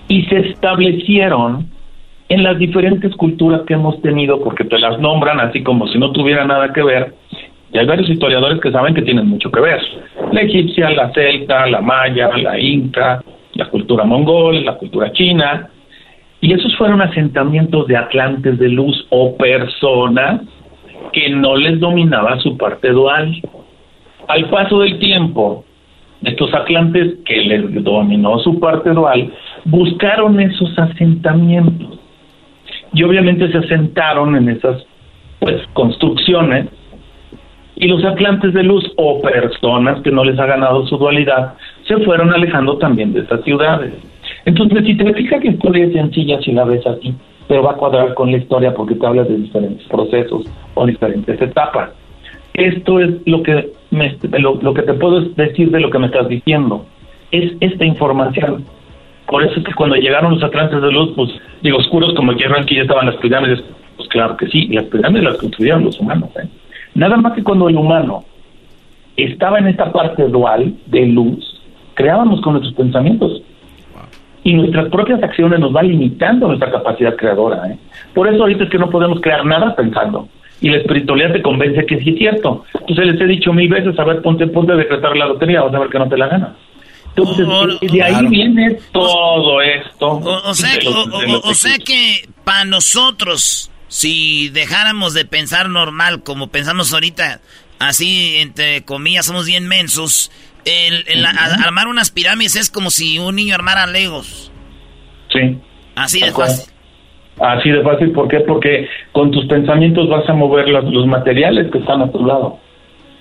y 0.08 0.24
se 0.24 0.40
establecieron 0.50 1.68
en 2.30 2.44
las 2.44 2.58
diferentes 2.58 3.16
culturas 3.16 3.62
que 3.68 3.74
hemos 3.74 4.02
tenido, 4.02 4.42
porque 4.42 4.64
te 4.64 4.80
las 4.80 5.00
nombran 5.00 5.40
así 5.40 5.62
como 5.64 5.88
si 5.88 6.00
no 6.00 6.12
tuviera 6.12 6.46
nada 6.46 6.74
que 6.74 6.82
ver, 6.82 7.14
y 7.72 7.78
hay 7.78 7.86
varios 7.86 8.10
historiadores 8.10 8.60
que 8.62 8.72
saben 8.72 8.94
que 8.94 9.02
tienen 9.02 9.28
mucho 9.28 9.52
que 9.52 9.60
ver. 9.60 9.80
La 10.36 10.42
egipcia, 10.42 10.90
la 10.90 11.14
celta, 11.14 11.66
la 11.66 11.80
maya, 11.80 12.30
la 12.36 12.60
inca, 12.60 13.24
la 13.54 13.70
cultura 13.70 14.04
mongol, 14.04 14.66
la 14.66 14.74
cultura 14.76 15.10
china. 15.14 15.70
Y 16.42 16.52
esos 16.52 16.76
fueron 16.76 17.02
asentamientos 17.02 17.88
de 17.88 17.96
atlantes 17.96 18.60
de 18.60 18.68
luz 18.68 19.08
o 19.12 19.38
personas 19.38 20.42
que 21.14 21.30
no 21.30 21.56
les 21.56 21.80
dominaba 21.80 22.38
su 22.42 22.58
parte 22.58 22.90
dual. 22.90 23.34
Al 24.28 24.50
paso 24.50 24.82
del 24.82 25.00
tiempo, 25.00 25.64
estos 26.22 26.54
atlantes 26.54 27.14
que 27.24 27.38
les 27.38 27.82
dominó 27.82 28.38
su 28.40 28.60
parte 28.60 28.90
dual, 28.90 29.32
buscaron 29.64 30.38
esos 30.42 30.78
asentamientos. 30.78 31.98
Y 32.92 33.04
obviamente 33.04 33.50
se 33.54 33.60
asentaron 33.60 34.36
en 34.36 34.50
esas 34.50 34.86
pues 35.40 35.62
construcciones 35.72 36.66
y 37.76 37.88
los 37.88 38.04
atlantes 38.04 38.54
de 38.54 38.64
luz 38.64 38.90
o 38.98 39.22
personas 39.22 40.02
que 40.02 40.12
no 40.12 40.24
les 40.24 40.40
ha 40.40 40.46
ganado 40.46 40.86
su 40.88 40.98
dualidad 40.98 41.54
se 41.88 41.98
fueron 41.98 42.34
alejando 42.34 42.78
también 42.78 43.14
de 43.14 43.22
estas 43.22 43.44
ciudades. 43.44 43.94
Entonces, 44.46 44.86
si 44.86 44.96
te 44.96 45.14
fijas 45.14 45.42
que 45.42 45.50
historia 45.50 45.86
es 45.86 45.94
sencilla 45.94 46.42
si 46.42 46.52
la 46.52 46.64
ves 46.64 46.86
así, 46.88 47.14
pero 47.48 47.64
va 47.64 47.72
a 47.72 47.76
cuadrar 47.76 48.14
con 48.14 48.32
la 48.32 48.38
historia 48.38 48.74
porque 48.74 48.96
te 48.96 49.06
hablas 49.06 49.28
de 49.28 49.38
diferentes 49.38 49.86
procesos 49.88 50.46
o 50.74 50.86
diferentes 50.86 51.40
etapas. 51.42 51.92
Esto 52.54 53.00
es 53.00 53.10
lo 53.26 53.44
que, 53.44 53.72
me, 53.92 54.18
lo, 54.40 54.74
que 54.74 54.82
te 54.84 54.94
puedo 54.94 55.22
decir 55.22 55.72
de 55.72 55.80
lo 55.80 55.90
que 55.90 56.00
me 56.00 56.08
estás 56.08 56.28
diciendo. 56.30 56.86
Es 57.32 57.52
esta 57.60 57.86
información. 57.86 58.64
Por 59.28 59.44
eso 59.44 59.60
es 59.60 59.66
que 59.66 59.74
cuando 59.74 59.96
llegaron 59.96 60.36
los 60.36 60.44
atlantes 60.44 60.82
de 60.82 60.92
luz, 60.92 61.12
pues 61.16 61.32
digo, 61.62 61.78
oscuros 61.78 62.14
como 62.16 62.32
el 62.32 62.38
que 62.38 62.76
ya 62.76 62.84
estaban 62.84 63.08
las 63.08 63.16
pirámides, 63.18 63.62
pues 63.98 64.08
claro 64.10 64.38
que 64.38 64.48
sí, 64.48 64.68
las 64.68 64.86
pirámides 64.86 65.24
las 65.24 65.38
construyeron 65.38 65.84
los 65.84 66.00
humanos. 66.00 66.30
¿eh? 66.38 66.48
Nada 66.96 67.18
más 67.18 67.34
que 67.34 67.44
cuando 67.44 67.68
el 67.70 67.76
humano 67.76 68.24
estaba 69.18 69.60
en 69.60 69.68
esta 69.68 69.92
parte 69.92 70.24
dual 70.24 70.76
de 70.88 71.06
luz, 71.06 71.62
creábamos 71.94 72.42
con 72.42 72.54
nuestros 72.54 72.74
pensamientos. 72.74 73.42
Y 74.44 74.54
nuestras 74.54 74.90
propias 74.90 75.22
acciones 75.24 75.60
nos 75.60 75.74
van 75.74 75.88
limitando 75.88 76.48
nuestra 76.48 76.72
capacidad 76.72 77.16
creadora. 77.16 77.68
¿eh? 77.68 77.78
Por 78.14 78.28
eso 78.28 78.44
ahorita 78.44 78.66
es 78.66 78.70
que 78.70 78.78
no 78.78 78.90
podemos 78.90 79.20
crear 79.20 79.46
nada 79.46 79.76
pensando. 79.76 80.30
Y 80.62 80.70
la 80.70 80.78
espiritualidad 80.78 81.34
te 81.34 81.42
convence 81.42 81.86
que 81.86 82.00
sí 82.00 82.12
es 82.12 82.18
cierto. 82.18 82.64
Entonces 82.74 83.06
les 83.08 83.22
he 83.22 83.26
dicho 83.26 83.52
mil 83.52 83.68
veces, 83.68 83.98
a 84.00 84.04
ver, 84.06 84.22
ponte, 84.22 84.48
ponte 84.48 84.72
a 84.72 84.76
decretar 84.76 85.18
la 85.18 85.26
lotería, 85.26 85.64
vas 85.64 85.74
a 85.74 85.80
ver 85.80 85.90
que 85.90 86.00
no 86.00 86.08
te 86.08 86.18
la 86.18 86.28
ganas. 86.28 86.50
Entonces, 87.16 87.92
de 87.92 88.04
ahí 88.04 88.28
viene 88.28 88.78
todo 88.92 89.62
esto. 89.62 90.22
O, 90.22 90.54
sea, 90.54 90.78
o 91.44 91.54
sea 91.54 91.78
que 91.78 92.28
para 92.44 92.66
nosotros, 92.66 93.72
si 93.96 94.50
dejáramos 94.50 95.14
de 95.14 95.24
pensar 95.24 95.70
normal 95.70 96.22
como 96.22 96.48
pensamos 96.48 96.94
ahorita, 96.94 97.40
así 97.80 98.36
entre 98.40 98.84
comillas 98.84 99.26
somos 99.26 99.46
bien 99.46 99.70
mensos, 99.70 100.34
el, 100.66 101.26
armar 101.26 101.88
unas 101.88 102.12
pirámides 102.12 102.58
es 102.58 102.70
como 102.70 102.90
si 102.90 103.20
un 103.20 103.38
niño 103.38 103.56
armara 103.56 103.88
legos. 103.88 104.52
Sí. 105.32 105.58
Así 105.96 106.20
de 106.20 106.34
fácil. 106.34 106.74
Así 107.40 107.70
de 107.70 107.82
fácil, 107.84 108.12
¿por 108.12 108.28
qué? 108.28 108.42
Porque 108.42 108.86
con 109.14 109.32
tus 109.32 109.46
pensamientos 109.46 110.10
vas 110.10 110.28
a 110.28 110.34
mover 110.34 110.68
los, 110.68 110.84
los 110.92 111.08
materiales 111.08 111.72
que 111.72 111.78
están 111.78 112.02
a 112.02 112.12
tu 112.12 112.26
lado. 112.26 112.60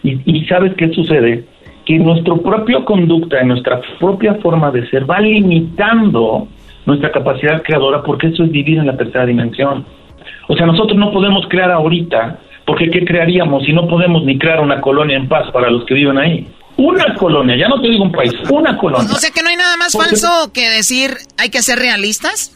Y, 0.02 0.18
y, 0.24 0.44
¿sabes 0.46 0.72
qué 0.76 0.88
sucede? 0.92 1.44
Que 1.86 2.00
nuestra 2.00 2.34
propia 2.34 2.84
conducta, 2.84 3.40
nuestra 3.44 3.80
propia 4.00 4.34
forma 4.42 4.72
de 4.72 4.90
ser 4.90 5.08
va 5.08 5.20
limitando 5.20 6.48
nuestra 6.84 7.12
capacidad 7.12 7.62
creadora 7.62 8.02
porque 8.02 8.26
eso 8.26 8.42
es 8.42 8.50
vivir 8.50 8.78
en 8.78 8.88
la 8.88 8.96
tercera 8.96 9.24
dimensión. 9.24 9.86
O 10.48 10.56
sea, 10.56 10.66
nosotros 10.66 10.96
no 10.98 11.10
podemos 11.10 11.46
crear 11.48 11.70
ahorita, 11.70 12.38
porque 12.66 12.90
¿qué 12.90 13.04
crearíamos 13.04 13.64
si 13.64 13.72
no 13.72 13.86
podemos 13.86 14.24
ni 14.24 14.38
crear 14.38 14.60
una 14.60 14.80
colonia 14.80 15.16
en 15.16 15.28
paz 15.28 15.50
para 15.52 15.70
los 15.70 15.84
que 15.84 15.94
viven 15.94 16.18
ahí? 16.18 16.46
Una 16.76 17.14
colonia, 17.14 17.56
ya 17.56 17.68
no 17.68 17.80
te 17.80 17.88
digo 17.88 18.02
un 18.02 18.12
país, 18.12 18.32
una 18.50 18.76
colonia. 18.76 19.08
O 19.10 19.16
sea 19.16 19.30
que 19.30 19.42
no 19.42 19.48
hay 19.48 19.56
nada 19.56 19.76
más 19.76 19.92
falso 19.92 20.52
que 20.52 20.68
decir 20.68 21.10
hay 21.38 21.50
que 21.50 21.62
ser 21.62 21.78
realistas. 21.78 22.50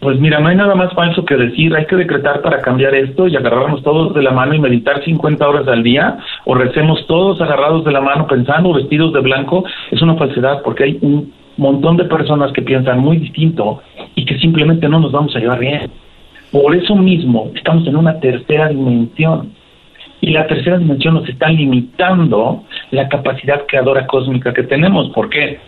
Pues 0.00 0.20
mira, 0.20 0.38
no 0.38 0.48
hay 0.48 0.54
nada 0.54 0.76
más 0.76 0.92
falso 0.94 1.24
que 1.24 1.36
decir 1.36 1.74
hay 1.74 1.86
que 1.86 1.96
decretar 1.96 2.40
para 2.40 2.60
cambiar 2.60 2.94
esto 2.94 3.26
y 3.26 3.34
agarrarnos 3.34 3.82
todos 3.82 4.14
de 4.14 4.22
la 4.22 4.30
mano 4.30 4.54
y 4.54 4.60
meditar 4.60 5.02
50 5.04 5.48
horas 5.48 5.66
al 5.66 5.82
día 5.82 6.18
o 6.44 6.54
recemos 6.54 7.04
todos 7.08 7.40
agarrados 7.40 7.84
de 7.84 7.90
la 7.90 8.00
mano 8.00 8.28
pensando 8.28 8.72
vestidos 8.72 9.12
de 9.12 9.20
blanco. 9.20 9.64
Es 9.90 10.00
una 10.00 10.14
falsedad 10.14 10.62
porque 10.62 10.84
hay 10.84 10.98
un 11.02 11.32
montón 11.58 11.96
de 11.96 12.04
personas 12.04 12.52
que 12.52 12.62
piensan 12.62 13.00
muy 13.00 13.18
distinto 13.18 13.82
y 14.14 14.24
que 14.24 14.38
simplemente 14.38 14.88
no 14.88 15.00
nos 15.00 15.12
vamos 15.12 15.34
a 15.36 15.40
llevar 15.40 15.58
bien. 15.58 15.90
Por 16.50 16.74
eso 16.74 16.96
mismo 16.96 17.50
estamos 17.54 17.86
en 17.86 17.96
una 17.96 18.18
tercera 18.20 18.68
dimensión 18.68 19.52
y 20.20 20.30
la 20.30 20.46
tercera 20.46 20.78
dimensión 20.78 21.14
nos 21.14 21.28
está 21.28 21.48
limitando 21.48 22.64
la 22.90 23.08
capacidad 23.08 23.66
creadora 23.66 24.06
cósmica 24.06 24.52
que 24.52 24.62
tenemos. 24.62 25.10
¿Por 25.10 25.28
qué? 25.28 25.58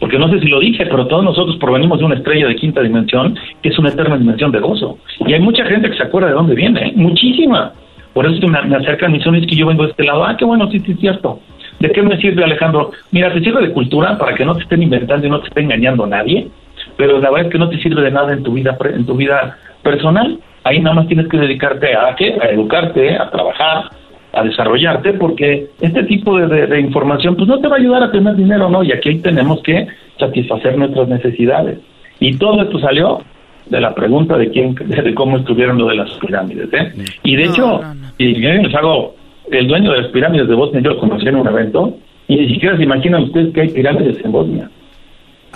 Porque 0.00 0.18
no 0.18 0.28
sé 0.28 0.40
si 0.40 0.48
lo 0.48 0.60
dije, 0.60 0.84
pero 0.86 1.06
todos 1.06 1.24
nosotros 1.24 1.56
provenimos 1.58 1.98
de 1.98 2.04
una 2.04 2.16
estrella 2.16 2.48
de 2.48 2.56
quinta 2.56 2.82
dimensión, 2.82 3.38
que 3.62 3.68
es 3.68 3.78
una 3.78 3.90
eterna 3.90 4.18
dimensión 4.18 4.50
de 4.50 4.58
gozo. 4.58 4.98
Y 5.26 5.32
hay 5.32 5.40
mucha 5.40 5.64
gente 5.64 5.88
que 5.88 5.96
se 5.96 6.02
acuerda 6.02 6.28
de 6.28 6.34
dónde 6.34 6.54
viene, 6.54 6.92
muchísima. 6.96 7.72
Por 8.12 8.26
eso 8.26 8.46
me, 8.46 8.60
me 8.62 8.76
acercan 8.76 9.12
misiones 9.12 9.46
que 9.46 9.56
yo 9.56 9.66
vengo 9.66 9.84
de 9.84 9.90
este 9.90 10.04
lado. 10.04 10.24
Ah, 10.24 10.36
qué 10.36 10.44
bueno, 10.44 10.70
sí, 10.70 10.80
sí, 10.80 10.92
es 10.92 11.00
cierto. 11.00 11.40
¿De 11.80 11.90
qué 11.90 12.02
me 12.02 12.16
sirve, 12.18 12.44
Alejandro? 12.44 12.92
Mira, 13.10 13.32
te 13.32 13.40
sirve 13.40 13.66
de 13.66 13.72
cultura 13.72 14.16
para 14.16 14.34
que 14.34 14.44
no 14.44 14.54
te 14.54 14.62
estén 14.62 14.82
inventando 14.82 15.26
y 15.26 15.30
no 15.30 15.40
te 15.40 15.48
esté 15.48 15.60
engañando 15.60 16.04
a 16.04 16.08
nadie, 16.08 16.48
pero 16.96 17.18
la 17.20 17.30
verdad 17.30 17.46
es 17.46 17.52
que 17.52 17.58
no 17.58 17.68
te 17.68 17.78
sirve 17.78 18.02
de 18.02 18.10
nada 18.10 18.32
en 18.32 18.42
tu 18.42 18.52
vida, 18.52 18.76
en 18.82 19.04
tu 19.04 19.14
vida 19.14 19.58
personal. 19.82 20.38
Ahí 20.64 20.80
nada 20.80 20.96
más 20.96 21.08
tienes 21.08 21.28
que 21.28 21.36
dedicarte 21.36 21.94
a 21.94 22.14
qué? 22.16 22.36
A 22.40 22.46
educarte, 22.48 23.16
a 23.16 23.30
trabajar, 23.30 23.90
a 24.32 24.42
desarrollarte, 24.42 25.14
porque 25.14 25.68
este 25.80 26.04
tipo 26.04 26.38
de, 26.38 26.80
información 26.80 27.36
pues 27.36 27.48
no 27.48 27.60
te 27.60 27.68
va 27.68 27.76
a 27.76 27.78
ayudar 27.78 28.02
a 28.02 28.12
tener 28.12 28.34
dinero, 28.34 28.68
¿no? 28.68 28.82
Y 28.82 28.92
aquí 28.92 29.18
tenemos 29.18 29.62
que 29.62 29.86
satisfacer 30.18 30.76
nuestras 30.78 31.08
necesidades. 31.08 31.78
Y 32.20 32.36
todo 32.36 32.62
esto 32.62 32.78
salió 32.78 33.20
de 33.66 33.80
la 33.80 33.94
pregunta 33.94 34.36
de 34.36 34.50
quién, 34.50 34.74
de 34.74 35.14
cómo 35.14 35.38
estuvieron 35.38 35.78
lo 35.78 35.88
de 35.88 35.96
las 35.96 36.10
pirámides, 36.14 36.72
¿eh? 36.72 36.92
Y 37.22 37.36
de 37.36 37.44
hecho, 37.44 37.80
y 38.18 38.34
les 38.34 38.74
hago, 38.74 39.16
el 39.58 39.68
dueño 39.68 39.92
de 39.92 40.02
las 40.02 40.10
pirámides 40.10 40.48
de 40.48 40.54
Bosnia, 40.54 40.82
yo 40.82 40.90
lo 40.90 40.98
conocí 40.98 41.26
en 41.26 41.36
un 41.36 41.46
evento, 41.46 41.96
y 42.28 42.36
ni 42.36 42.48
siquiera 42.48 42.76
se 42.76 42.84
imaginan 42.84 43.24
ustedes 43.24 43.52
que 43.52 43.60
hay 43.62 43.68
pirámides 43.68 44.24
en 44.24 44.32
Bosnia. 44.32 44.70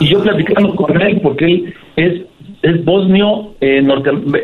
Y 0.00 0.06
yo 0.06 0.22
platicando 0.22 0.74
con 0.74 1.00
él, 1.00 1.20
porque 1.22 1.74
él 1.96 2.26
es 2.62 2.84
bosnio 2.84 3.54
eh, 3.60 3.82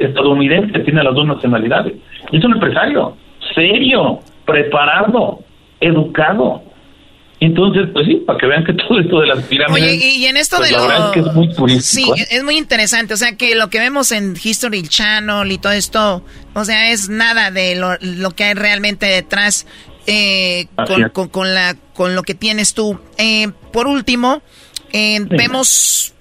estadounidense, 0.01 0.79
tiene 0.81 1.03
las 1.03 1.15
dos 1.15 1.27
nacionalidades. 1.27 1.95
Es 2.33 2.45
un 2.45 2.53
empresario 2.55 3.15
serio, 3.55 4.21
preparado, 4.45 5.41
educado. 5.81 6.63
Entonces, 7.41 7.89
pues 7.93 8.07
sí, 8.07 8.17
para 8.27 8.39
que 8.39 8.47
vean 8.47 8.65
que 8.65 8.73
todo 8.89 8.99
esto 8.99 9.21
de 9.21 9.27
las 9.27 9.43
pirámides. 9.45 9.93
Oye, 9.93 10.09
y 10.17 10.27
en 10.27 10.37
esto 10.37 10.57
pues 10.57 10.71
de 10.71 10.77
lo. 10.77 11.07
es 11.07 11.13
que 11.13 11.21
es 11.21 11.35
muy 11.35 11.53
turístico, 11.53 12.15
Sí, 12.15 12.23
¿eh? 12.23 12.27
es 12.31 12.45
muy 12.45 12.57
interesante. 12.57 13.15
O 13.15 13.17
sea, 13.17 13.37
que 13.37 13.55
lo 13.55 13.69
que 13.69 13.79
vemos 13.79 14.13
en 14.13 14.35
History 14.43 14.83
Channel 14.83 15.51
y 15.51 15.59
todo 15.59 15.73
esto, 15.73 16.25
o 16.55 16.65
sea, 16.65 16.91
es 16.91 17.09
nada 17.09 17.51
de 17.51 17.75
lo, 17.75 17.97
lo 18.01 18.31
que 18.31 18.45
hay 18.45 18.55
realmente 18.55 19.07
detrás 19.07 19.67
eh, 20.07 20.67
con, 21.13 21.29
con, 21.29 21.55
la, 21.55 21.77
con 21.95 22.15
lo 22.15 22.23
que 22.23 22.35
tienes 22.35 22.75
tú. 22.75 22.99
Eh, 23.19 23.49
por 23.73 23.87
último, 23.87 24.43
eh, 24.93 25.19
vemos 25.29 26.14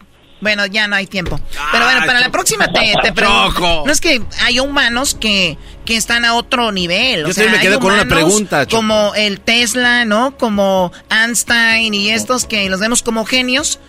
bueno, 0.44 0.66
ya 0.68 0.88
no 0.88 0.96
hay 0.96 1.08
tiempo. 1.08 1.40
Pero 1.72 1.86
bueno, 1.86 2.06
para 2.06 2.20
la 2.20 2.30
próxima 2.30 2.68
te, 2.72 2.94
te 3.02 3.14
pregunto. 3.14 3.84
No 3.86 3.92
es 3.92 4.00
que 4.00 4.22
hay 4.42 4.60
humanos 4.60 5.18
que, 5.20 5.58
que 5.86 5.98
están 5.98 6.26
a 6.26 6.36
otro 6.36 6.72
nivel. 6.72 7.26
Yo 7.26 7.46
o 7.46 7.50
me 7.50 7.60
quedé 7.60 7.80
con 7.80 7.94
una 7.94 8.06
pregunta. 8.06 8.68
Como 8.68 9.14
el 9.16 9.40
Tesla, 9.40 10.06
¿no? 10.06 10.38
Como 10.38 10.92
Einstein 11.10 11.94
y 11.94 12.12
estos 12.12 12.46
que 12.46 12.70
los 12.70 12.80
vemos 12.80 13.02
como 13.02 13.26
genios. 13.26 13.80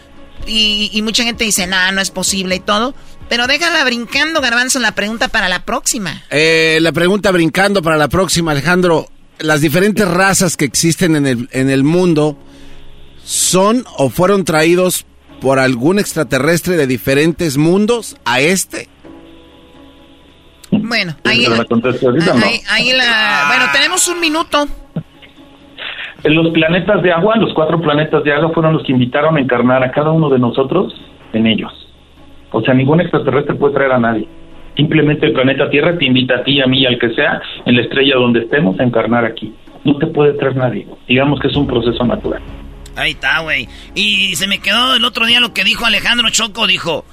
Y, 0.47 0.91
y 0.93 1.03
mucha 1.03 1.25
gente 1.25 1.45
dice, 1.45 1.67
no, 1.67 1.93
no 1.93 2.01
es 2.01 2.11
posible 2.11 2.57
y 2.57 2.61
todo. 2.61 2.95
Pero 3.29 3.47
déjala 3.47 3.85
brincando, 3.85 4.41
Garbanzo, 4.41 4.79
la 4.79 4.93
pregunta 4.93 5.29
para 5.29 5.49
la 5.49 5.65
próxima. 5.65 6.23
Eh, 6.31 6.79
la 6.81 6.93
pregunta 6.93 7.31
brincando 7.31 7.83
para 7.83 7.97
la 7.97 8.09
próxima, 8.09 8.53
Alejandro. 8.53 9.09
Las 9.39 9.61
diferentes 9.61 10.07
razas 10.07 10.57
que 10.57 10.65
existen 10.65 11.17
en 11.17 11.27
el, 11.27 11.49
en 11.53 11.71
el 11.71 11.83
mundo 11.83 12.39
son 13.25 13.85
o 13.97 14.11
fueron 14.11 14.45
traídos 14.45 15.07
por 15.41 15.59
algún 15.59 15.99
extraterrestre 15.99 16.77
de 16.77 16.87
diferentes 16.87 17.57
mundos 17.57 18.17
a 18.25 18.41
este? 18.41 18.89
Bueno, 20.71 21.15
ahí, 21.25 21.47
la, 21.47 21.67
ahí, 22.71 22.93
la, 22.93 23.45
bueno, 23.49 23.65
tenemos 23.73 24.09
un 24.09 24.21
minuto. 24.21 24.67
En 26.25 26.35
los 26.35 26.53
planetas 26.53 27.03
de 27.03 27.13
agua, 27.13 27.37
los 27.37 27.53
cuatro 27.55 27.81
planetas 27.81 28.25
de 28.25 28.33
agua 28.33 28.51
fueron 28.53 28.73
los 28.73 28.83
que 28.83 28.93
invitaron 28.93 29.37
a 29.37 29.41
encarnar 29.41 29.85
a 29.85 29.91
cada 29.91 30.11
uno 30.11 30.31
de 30.31 30.39
nosotros 30.39 30.95
en 31.33 31.47
ellos. 31.47 31.71
O 32.51 32.63
sea, 32.63 32.73
ningún 32.75 33.01
extraterrestre 33.01 33.55
puede 33.55 33.75
traer 33.75 33.93
a 33.93 33.99
nadie. 33.99 34.27
Simplemente 34.77 35.27
el 35.27 35.33
planeta 35.33 35.71
Tierra 35.71 35.97
te 35.99 36.07
invita 36.07 36.37
a 36.37 36.45
ti, 36.45 36.61
a 36.61 36.67
mí, 36.67 36.81
y 36.81 36.87
al 36.87 36.99
que 36.99 37.11
sea, 37.15 37.41
en 37.65 37.77
la 37.77 37.83
estrella 37.83 38.17
donde 38.17 38.41
estemos, 38.41 38.79
a 38.81 38.85
encarnar 38.85 39.25
aquí. 39.25 39.53
No 39.85 39.97
te 39.99 40.07
puede 40.07 40.33
traer 40.33 40.57
nadie. 40.57 40.87
Digamos 41.07 41.39
que 41.41 41.49
es 41.49 41.57
un 41.57 41.67
proceso 41.67 42.05
natural. 42.05 42.41
Ahí 42.97 43.13
está, 43.13 43.41
güey. 43.41 43.69
Y 43.95 44.37
se 44.37 44.47
me 44.47 44.59
quedó 44.59 44.95
el 44.95 45.05
otro 45.05 45.27
día 45.27 45.41
lo 45.41 45.53
que 45.53 45.65
dijo 45.65 45.87
Alejandro 45.87 46.31
Choco. 46.31 46.67
Dijo, 46.67 47.05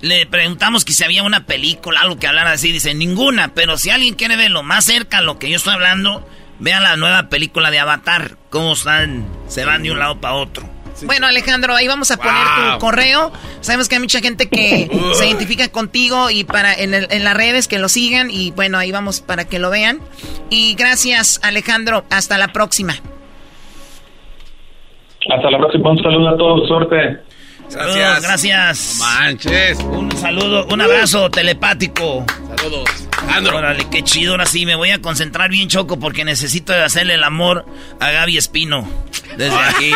le 0.00 0.26
preguntamos 0.26 0.84
que 0.84 0.92
si 0.92 1.04
había 1.04 1.22
una 1.22 1.46
película, 1.46 2.00
algo 2.00 2.18
que 2.18 2.26
hablara 2.26 2.52
así. 2.52 2.72
Dice, 2.72 2.94
ninguna. 2.94 3.54
Pero 3.54 3.78
si 3.78 3.90
alguien 3.90 4.14
quiere 4.14 4.36
verlo 4.36 4.62
más 4.62 4.84
cerca 4.84 5.18
a 5.18 5.22
lo 5.22 5.38
que 5.38 5.50
yo 5.50 5.56
estoy 5.56 5.74
hablando, 5.74 6.26
vea 6.58 6.80
la 6.80 6.96
nueva 6.96 7.28
película 7.28 7.70
de 7.70 7.78
Avatar. 7.78 8.36
Cómo 8.50 8.72
están, 8.72 9.26
se 9.48 9.64
van 9.64 9.82
de 9.82 9.92
un 9.92 9.98
lado 9.98 10.20
para 10.20 10.34
otro. 10.34 10.68
Bueno, 11.02 11.28
Alejandro, 11.28 11.76
ahí 11.76 11.86
vamos 11.86 12.10
a 12.10 12.16
poner 12.16 12.44
tu 12.72 12.78
correo. 12.80 13.32
Sabemos 13.60 13.88
que 13.88 13.94
hay 13.94 14.00
mucha 14.00 14.20
gente 14.20 14.48
que 14.48 14.90
se 15.14 15.26
identifica 15.28 15.68
contigo 15.68 16.30
y 16.30 16.42
para 16.42 16.74
en, 16.74 16.92
en, 16.94 17.24
las 17.24 17.36
redes 17.36 17.68
que 17.68 17.78
lo 17.78 17.88
sigan. 17.88 18.30
Y 18.30 18.50
bueno, 18.50 18.78
ahí 18.78 18.90
vamos 18.90 19.20
para 19.20 19.44
que 19.44 19.58
lo 19.58 19.70
vean. 19.70 20.00
Y 20.50 20.74
gracias, 20.74 21.38
Alejandro. 21.42 22.04
Hasta 22.10 22.36
la 22.38 22.52
próxima. 22.52 23.00
Hasta 25.28 25.50
la 25.50 25.58
próxima. 25.58 25.90
Un 25.90 26.02
saludo 26.02 26.28
a 26.28 26.36
todos. 26.36 26.68
Suerte. 26.68 27.18
Gracias. 27.70 28.22
gracias. 28.22 28.98
manches. 28.98 29.78
Un 29.80 30.10
saludo, 30.12 30.66
un 30.70 30.80
abrazo 30.80 31.30
telepático. 31.30 32.24
Saludos. 32.56 32.88
Órale, 33.54 33.86
qué 33.90 34.02
chido. 34.02 34.32
Ahora 34.32 34.46
sí, 34.46 34.64
me 34.64 34.74
voy 34.74 34.90
a 34.90 35.00
concentrar 35.00 35.50
bien, 35.50 35.68
Choco, 35.68 35.98
porque 35.98 36.24
necesito 36.24 36.72
hacerle 36.72 37.14
el 37.14 37.24
amor 37.24 37.66
a 38.00 38.10
Gaby 38.10 38.38
Espino. 38.38 38.88
Desde 39.36 39.56
aquí. 39.56 39.92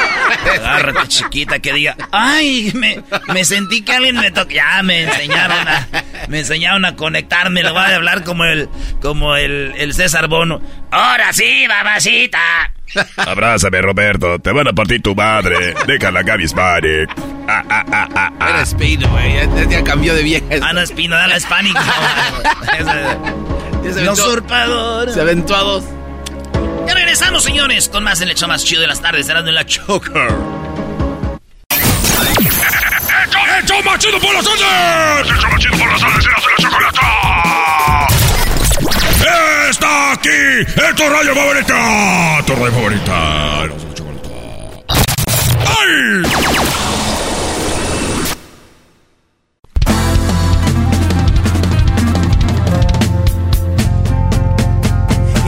Agárrate, 0.64 1.08
chiquita, 1.08 1.58
que 1.58 1.72
diga. 1.72 1.96
Ay, 2.12 2.70
me, 2.74 3.02
me 3.32 3.44
sentí 3.44 3.82
que 3.82 3.92
alguien 3.92 4.16
me 4.16 4.30
tocó. 4.30 4.50
Ya 4.50 4.82
me 4.82 5.02
enseñaron 5.02 5.68
a. 5.68 5.88
Me 6.28 6.38
enseñaron 6.40 6.84
a 6.84 6.96
conectarme. 6.96 7.62
Lo 7.62 7.72
voy 7.72 7.82
a 7.82 7.96
hablar 7.96 8.24
como 8.24 8.44
el, 8.44 8.68
como 9.02 9.36
el, 9.36 9.74
el 9.76 9.92
César 9.94 10.28
Bono. 10.28 10.60
Ahora 10.90 11.32
sí, 11.32 11.66
babacita. 11.66 12.72
Abrázame, 13.16 13.82
Roberto. 13.82 14.38
Te 14.38 14.52
van 14.52 14.68
a 14.68 14.72
partir 14.72 15.02
tu 15.02 15.14
madre. 15.14 15.74
Déjala, 15.86 16.22
Gaby 16.22 16.48
Spanik. 16.48 17.10
Ah, 17.48 17.62
ah, 17.68 17.84
ah, 17.92 18.08
ah, 18.14 18.32
ah. 18.40 18.50
Era 18.50 18.62
Espino, 18.62 19.08
güey. 19.08 19.34
Ya, 19.34 19.64
ya, 19.68 19.84
cambió 19.84 20.14
de 20.14 20.22
vieja. 20.22 20.46
Ana 20.62 20.82
Espino, 20.82 21.16
dale 21.16 21.36
Hispánico. 21.36 21.80
El 23.84 24.08
usurpador. 24.08 25.10
Se 25.12 25.20
aventó 25.20 25.56
a 25.56 25.60
dos. 25.60 25.84
Ya 26.86 26.94
regresamos, 26.94 27.42
señores, 27.42 27.88
con 27.88 28.04
más 28.04 28.18
del 28.18 28.30
hecho 28.30 28.46
más 28.48 28.64
chido 28.64 28.80
de 28.80 28.86
las 28.88 29.00
tardes. 29.00 29.26
Será 29.26 29.42
de 29.42 29.52
la 29.52 29.64
Choker. 29.64 30.32
¡El 33.58 33.64
show 33.64 33.82
más 33.84 33.98
chido 33.98 34.20
por 34.20 34.34
las 34.34 34.44
tardes! 34.44 35.30
¡El 35.30 35.36
show 35.38 35.50
más 35.50 35.60
chido 35.60 35.78
por 35.78 35.88
las 35.90 36.00
tardes! 36.00 36.24
¡Será 36.24 36.36
de 36.40 36.46
la 36.46 36.56
chocolata! 36.58 38.06
Está 39.70 39.95
aquí 40.26 40.66
en 40.88 40.94
tu 40.96 41.08
radio 41.08 41.34
favorita. 41.34 42.42
Tu 42.46 42.54
radio 42.54 42.72
chocolate. 42.72 43.22
¡Ay! 45.66 46.22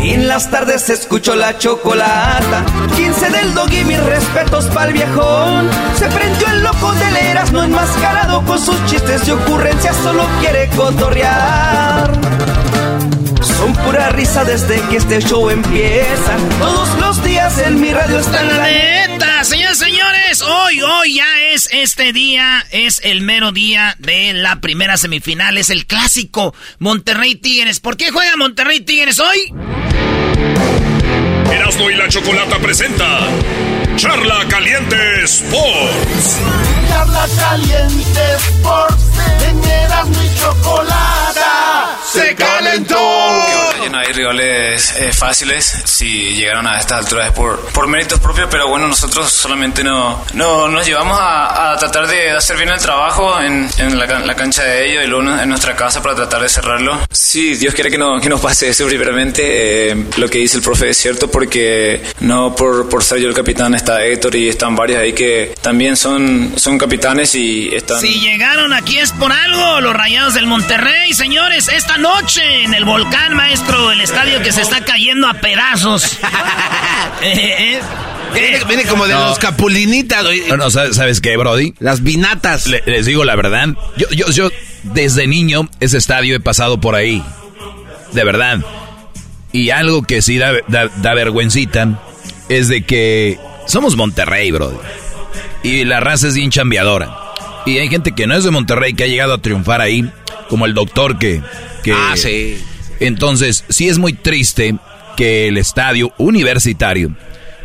En 0.01 0.27
las 0.27 0.51
tardes 0.51 0.83
se 0.83 0.95
escuchó 0.95 1.37
la 1.37 1.59
chocolata. 1.59 2.65
15 2.97 3.31
del 3.31 3.55
doggy, 3.55 3.85
mis 3.85 4.03
respetos 4.03 4.65
pa'l 4.67 4.93
viejón. 4.93 5.69
Se 5.97 6.07
prendió 6.07 6.49
el 6.49 6.63
loco 6.63 6.93
del 6.95 7.17
Erasmo 7.17 7.63
enmascarado 7.63 8.43
con 8.45 8.59
sus 8.59 8.85
chistes 8.87 9.29
y 9.29 9.33
ocurrencias, 9.33 9.97
solo 9.97 10.27
quiere 10.41 10.69
cotorrear. 10.71 12.58
Pura 13.85 14.11
risa 14.11 14.45
desde 14.45 14.81
que 14.89 14.97
este 14.97 15.21
show 15.21 15.49
empieza. 15.51 16.37
Todos 16.59 16.99
los 16.99 17.25
días 17.25 17.59
en 17.59 17.81
mi 17.81 17.93
radio 17.93 18.19
está 18.19 18.43
la 18.43 18.67
neta. 18.67 19.45
Señores, 19.45 19.79
señores, 19.79 20.43
hoy, 20.43 20.83
hoy 20.83 21.15
ya 21.15 21.43
es 21.53 21.69
este 21.73 22.13
día, 22.13 22.65
es 22.71 23.01
el 23.05 23.23
mero 23.23 23.53
día 23.53 23.97
de 23.99 24.33
la 24.35 24.61
primera 24.61 24.97
semifinal, 24.97 25.57
es 25.59 25.71
el 25.71 25.87
clásico 25.87 26.55
Monterrey 26.79 27.37
Tigres. 27.37 27.81
¿Por 27.81 27.97
qué 27.97 28.11
juega 28.11 28.37
Monterrey 28.37 28.81
Tigres 28.81 29.21
hoy? 29.21 29.53
Erasmo 31.53 31.91
y 31.91 31.95
la 31.95 32.09
Chocolata 32.09 32.59
presenta 32.59 33.29
Charla 33.99 34.47
Caliente 34.49 35.25
Sports. 35.25 36.39
Charla 36.89 37.27
Caliente 37.37 38.21
Sports. 38.37 39.05
En 39.49 39.65
Erasmo 39.65 40.23
y 40.23 40.35
Chocolata 40.39 41.99
se 42.13 42.35
calentó 42.37 42.97
no 43.91 43.99
hay 43.99 44.13
rivales 44.13 44.95
eh, 44.99 45.13
fáciles. 45.13 45.65
Si 45.85 46.35
llegaron 46.35 46.67
a 46.67 46.79
estas 46.79 46.99
alturas 46.99 47.29
es 47.29 47.33
por, 47.33 47.59
por 47.73 47.87
méritos 47.87 48.21
propios, 48.21 48.49
pero 48.51 48.69
bueno, 48.69 48.87
nosotros 48.87 49.31
solamente 49.33 49.83
no, 49.83 50.25
no 50.35 50.69
nos 50.69 50.87
llevamos 50.87 51.19
a, 51.21 51.77
tratar 51.79 52.07
de 52.07 52.31
hacer 52.31 52.57
bien 52.57 52.69
el 52.71 52.81
trabajo 52.81 53.41
en, 53.41 53.69
en 53.79 53.99
la, 53.99 54.35
cancha 54.35 54.65
de 54.65 54.91
ellos 54.91 55.05
y 55.05 55.07
luego 55.07 55.31
en 55.39 55.49
nuestra 55.49 55.77
casa 55.77 56.03
para 56.03 56.15
tratar 56.15 56.43
de 56.43 56.49
cerrarlo. 56.49 56.99
Sí, 57.11 57.55
Dios 57.55 57.75
quiere 57.75 57.91
que 57.91 57.99
no, 57.99 58.21
que 58.21 58.29
nos 58.29 58.41
pase 58.41 58.69
eso 58.69 58.87
primeramente. 58.89 59.91
Eh, 59.91 60.07
lo 60.17 60.29
que 60.29 60.39
dice 60.39 60.59
el 60.59 60.63
profe 60.63 60.91
es 60.91 60.97
cierto 60.97 61.31
porque 61.31 62.03
no 62.21 62.55
por, 62.55 62.89
por 62.89 63.03
ser 63.03 63.19
yo 63.19 63.29
el 63.29 63.35
capitán 63.35 63.75
está 63.89 64.05
Héctor 64.05 64.37
y 64.37 64.49
están 64.49 64.77
varios 64.77 65.01
ahí 65.01 65.15
que 65.15 65.55
también 65.63 65.97
son, 65.97 66.53
son 66.57 66.77
capitanes 66.77 67.35
y 67.35 67.75
están... 67.75 67.99
Si 67.99 68.21
llegaron 68.21 68.75
aquí 68.75 68.99
es 68.99 69.13
por 69.13 69.33
algo, 69.33 69.81
los 69.81 69.95
rayados 69.95 70.35
del 70.35 70.47
Monterrey, 70.47 71.15
señores, 71.15 71.69
esta 71.69 71.97
noche 71.97 72.65
en 72.65 72.75
el 72.75 72.85
volcán, 72.85 73.35
maestro 73.35 73.91
el 73.91 74.03
estadio 74.03 74.43
que 74.43 74.53
se 74.53 74.61
está 74.61 74.85
cayendo 74.85 75.27
a 75.27 75.35
pedazos. 75.35 76.19
Eh, 77.21 77.81
eh. 78.37 78.61
Viene, 78.69 78.85
como 78.85 79.09
de 79.09 79.15
los 79.15 79.41
capulinitas. 79.41 80.25
No, 80.49 80.57
no, 80.57 80.71
¿sabes 80.71 81.21
qué, 81.21 81.37
Brody? 81.37 81.75
Las 81.81 82.05
vinatas. 82.05 82.67
les 82.69 83.07
digo 83.07 83.25
la 83.25 83.35
verdad. 83.35 83.71
Yo, 83.97 84.07
yo, 84.11 84.31
yo, 84.31 84.51
desde 84.85 85.27
niño, 85.27 85.69
ese 85.81 85.99
estadio 85.99 86.37
he 86.37 86.41
pasado 86.41 86.81
por 86.81 86.95
ahí. 86.95 87.25
De 88.13 88.23
verdad. 88.23 88.61
Y 89.51 89.71
algo 89.71 90.03
que 90.03 90.23
sí 90.23 90.39
da, 90.39 90.53
da, 90.69 91.15
vergüencita 91.15 92.01
es 92.49 92.69
de 92.69 92.85
que 92.85 93.41
somos 93.69 93.97
Monterrey, 93.97 94.51
Brody. 94.51 94.77
Y 95.63 95.85
la 95.85 96.01
raza 96.01 96.27
es 96.27 96.35
bien 96.35 96.51
chambeadora. 96.51 97.17
Y 97.65 97.79
hay 97.79 97.89
gente 97.89 98.13
que 98.13 98.27
no 98.27 98.35
es 98.35 98.43
de 98.43 98.51
Monterrey 98.51 98.95
que 98.95 99.05
ha 99.05 99.09
llegado 99.09 99.35
a 99.35 99.39
triunfar 99.39 99.81
ahí, 99.81 100.11
como 100.49 100.67
el 100.67 100.75
doctor 100.75 101.19
que... 101.19 101.41
que 101.85 101.93
ah, 101.93 102.15
sí 102.17 102.59
entonces, 103.01 103.65
sí 103.69 103.89
es 103.89 103.99
muy 103.99 104.13
triste 104.13 104.77
que 105.17 105.49
el 105.49 105.57
estadio 105.57 106.13
universitario 106.19 107.15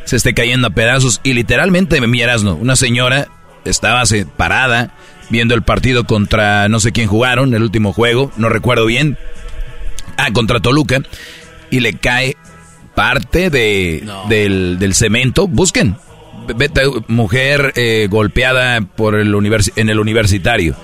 se 0.06 0.16
esté 0.16 0.34
cayendo 0.34 0.68
a 0.68 0.72
pedazos 0.72 1.22
y 1.24 1.34
literalmente 1.34 2.00
me 2.02 2.08
miras, 2.08 2.44
no, 2.44 2.56
una 2.56 2.76
señora 2.76 3.28
estaba 3.66 4.04
parada 4.38 4.94
viendo 5.30 5.56
el 5.56 5.64
partido 5.64 6.04
contra 6.04 6.68
no 6.68 6.80
sé 6.80 6.92
quién 6.92 7.08
jugaron, 7.08 7.54
el 7.54 7.64
último 7.64 7.94
juego, 7.94 8.32
no 8.38 8.50
recuerdo 8.50 8.86
bien. 8.86 9.18
Ah, 10.18 10.32
contra 10.32 10.60
Toluca 10.60 11.02
y 11.72 11.80
le 11.80 11.94
cae 11.94 12.38
parte 12.96 13.50
de, 13.50 14.04
del, 14.30 14.94
cemento. 14.94 15.48
Busquen. 15.48 15.96
mujer 17.08 17.74
eh, 17.76 18.08
golpeada 18.10 18.82
por 18.82 19.16
el 19.16 19.34
en 19.76 19.90
el 19.90 20.00
universitario 20.00 20.76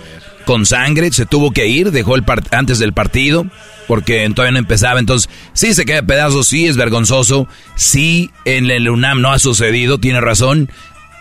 con 0.49 0.65
sangre, 0.65 1.11
se 1.11 1.27
tuvo 1.27 1.51
que 1.51 1.67
ir, 1.67 1.91
dejó 1.91 2.15
el 2.15 2.23
antes 2.49 2.79
del 2.79 2.91
partido, 2.91 3.45
porque 3.87 4.27
todavía 4.33 4.53
no 4.53 4.57
empezaba. 4.57 4.99
Entonces, 4.99 5.29
sí 5.53 5.75
se 5.75 5.85
queda 5.85 6.01
pedazos, 6.01 6.47
sí 6.47 6.65
es 6.65 6.75
vergonzoso, 6.75 7.47
sí 7.75 8.31
en 8.45 8.71
el 8.71 8.89
UNAM 8.89 9.21
no 9.21 9.31
ha 9.31 9.37
sucedido, 9.37 9.99
tiene 9.99 10.21
razón, 10.21 10.71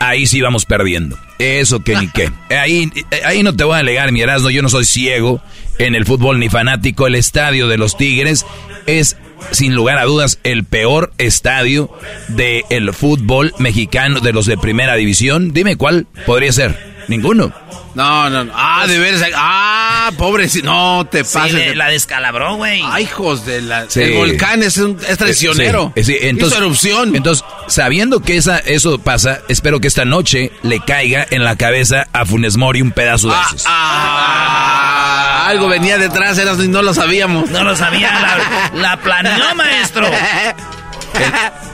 ahí 0.01 0.27
sí 0.27 0.40
vamos 0.40 0.65
perdiendo. 0.65 1.19
Eso 1.39 1.81
que 1.81 1.97
ni 1.97 2.09
qué. 2.09 2.32
Ahí, 2.56 2.90
ahí 3.23 3.43
no 3.43 3.55
te 3.55 3.65
voy 3.65 3.77
a 3.77 3.81
alegar, 3.81 4.12
mi 4.12 4.23
Erasmo, 4.23 4.48
yo 4.48 4.62
no 4.62 4.70
soy 4.70 4.86
ciego 4.86 5.43
en 5.78 5.94
el 5.94 6.06
fútbol 6.06 6.39
ni 6.39 6.48
fanático. 6.48 7.06
El 7.06 7.15
estadio 7.15 7.69
de 7.69 7.77
los 7.77 7.98
Tigres 7.98 8.47
es, 8.86 9.19
sin 9.51 9.74
lugar 9.74 9.98
a 9.98 10.05
dudas, 10.05 10.39
el 10.44 10.65
peor 10.65 11.12
estadio 11.19 11.90
del 12.28 12.93
fútbol 12.93 13.55
mexicano 13.59 14.20
de 14.20 14.32
los 14.32 14.47
de 14.47 14.59
primera 14.59 14.94
división. 14.94 15.52
Dime 15.52 15.77
cuál 15.77 16.06
podría 16.27 16.52
ser. 16.52 16.97
Ninguno. 17.09 17.52
No, 17.94 18.30
no, 18.30 18.44
no. 18.44 18.52
Ah, 18.55 18.86
de 18.86 18.98
veras. 18.98 19.22
Ah, 19.35 20.12
pobre. 20.16 20.47
No 20.62 21.06
te 21.10 21.24
pases. 21.24 21.74
la 21.74 21.89
descalabró, 21.89 22.56
güey. 22.56 22.82
Ay, 22.85 23.05
hijos 23.05 23.44
de 23.44 23.62
la. 23.62 23.86
El 23.94 24.14
volcán 24.14 24.62
es, 24.62 24.76
un, 24.76 24.98
es 25.09 25.18
traicionero. 25.18 25.93
Sí, 25.97 26.16
entonces, 26.20 26.59
erupción. 26.59 27.16
Entonces, 27.16 27.44
sabiendo 27.66 28.20
que 28.20 28.36
esa, 28.36 28.59
eso 28.59 28.98
pasa, 28.98 29.40
espero 29.48 29.80
que 29.80 29.89
esta 29.89 30.05
noche 30.05 30.52
le 30.62 30.80
caiga 30.80 31.26
en 31.30 31.44
la 31.44 31.56
cabeza 31.56 32.06
a 32.12 32.24
Funes 32.26 32.56
Mori 32.56 32.82
un 32.82 32.93
pedazo 32.93 33.28
de 33.28 33.35
ah, 33.35 33.47
esos. 33.48 33.64
Ah, 33.66 35.47
algo 35.48 35.68
venía 35.68 35.97
detrás, 35.98 36.39
y 36.39 36.68
no 36.68 36.82
lo 36.82 36.93
sabíamos. 36.93 37.51
No 37.51 37.64
lo 37.64 37.74
sabía. 37.74 38.12
La, 38.20 38.78
la 38.78 38.97
planeó, 38.98 39.55
maestro. 39.55 40.06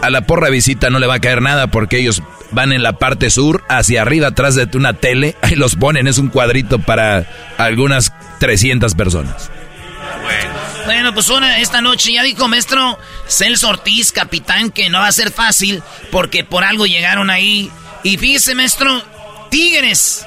a 0.02 0.10
la 0.10 0.22
porra 0.22 0.50
visita 0.50 0.90
no 0.90 0.98
le 0.98 1.06
va 1.06 1.14
a 1.14 1.20
caer 1.20 1.42
nada 1.42 1.68
porque 1.68 1.98
ellos 1.98 2.22
van 2.50 2.72
en 2.72 2.82
la 2.82 2.94
parte 2.94 3.30
sur, 3.30 3.64
hacia 3.68 4.02
arriba, 4.02 4.28
atrás 4.28 4.54
de 4.54 4.68
una 4.74 4.94
tele, 4.94 5.36
ahí 5.42 5.56
los 5.56 5.76
ponen, 5.76 6.06
es 6.06 6.18
un 6.18 6.28
cuadrito 6.28 6.78
para 6.78 7.26
algunas 7.58 8.12
300 8.40 8.94
personas. 8.94 9.50
Bueno. 10.86 11.14
pues 11.14 11.28
una, 11.28 11.58
esta 11.58 11.80
noche 11.80 12.12
ya 12.12 12.22
dijo 12.22 12.48
maestro 12.48 12.98
Celso 13.26 13.68
Ortiz, 13.68 14.12
capitán, 14.12 14.70
que 14.70 14.88
no 14.90 15.00
va 15.00 15.08
a 15.08 15.12
ser 15.12 15.30
fácil 15.30 15.82
porque 16.10 16.44
por 16.44 16.64
algo 16.64 16.86
llegaron 16.86 17.30
ahí. 17.30 17.70
Y 18.02 18.16
fíjese, 18.18 18.54
maestro, 18.54 19.02
Tigres 19.50 20.26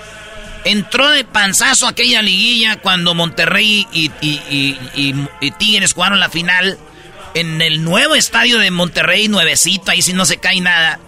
entró 0.66 1.10
de 1.10 1.24
panzazo 1.24 1.88
aquella 1.88 2.22
liguilla 2.22 2.78
cuando 2.78 3.14
Monterrey 3.14 3.88
y, 3.92 4.12
y 4.22 5.52
Tigres 5.52 5.94
jugaron 5.94 6.20
la 6.20 6.30
final 6.30 6.78
en 7.40 7.62
el 7.62 7.84
nuevo 7.84 8.16
estadio 8.16 8.58
de 8.60 8.72
Monterrey, 8.72 9.28
nuevecito, 9.28 9.92
ahí 9.92 10.02
sí 10.02 10.14
no 10.14 10.26
se 10.26 10.38
cae 10.38 10.60
nada. 10.60 11.00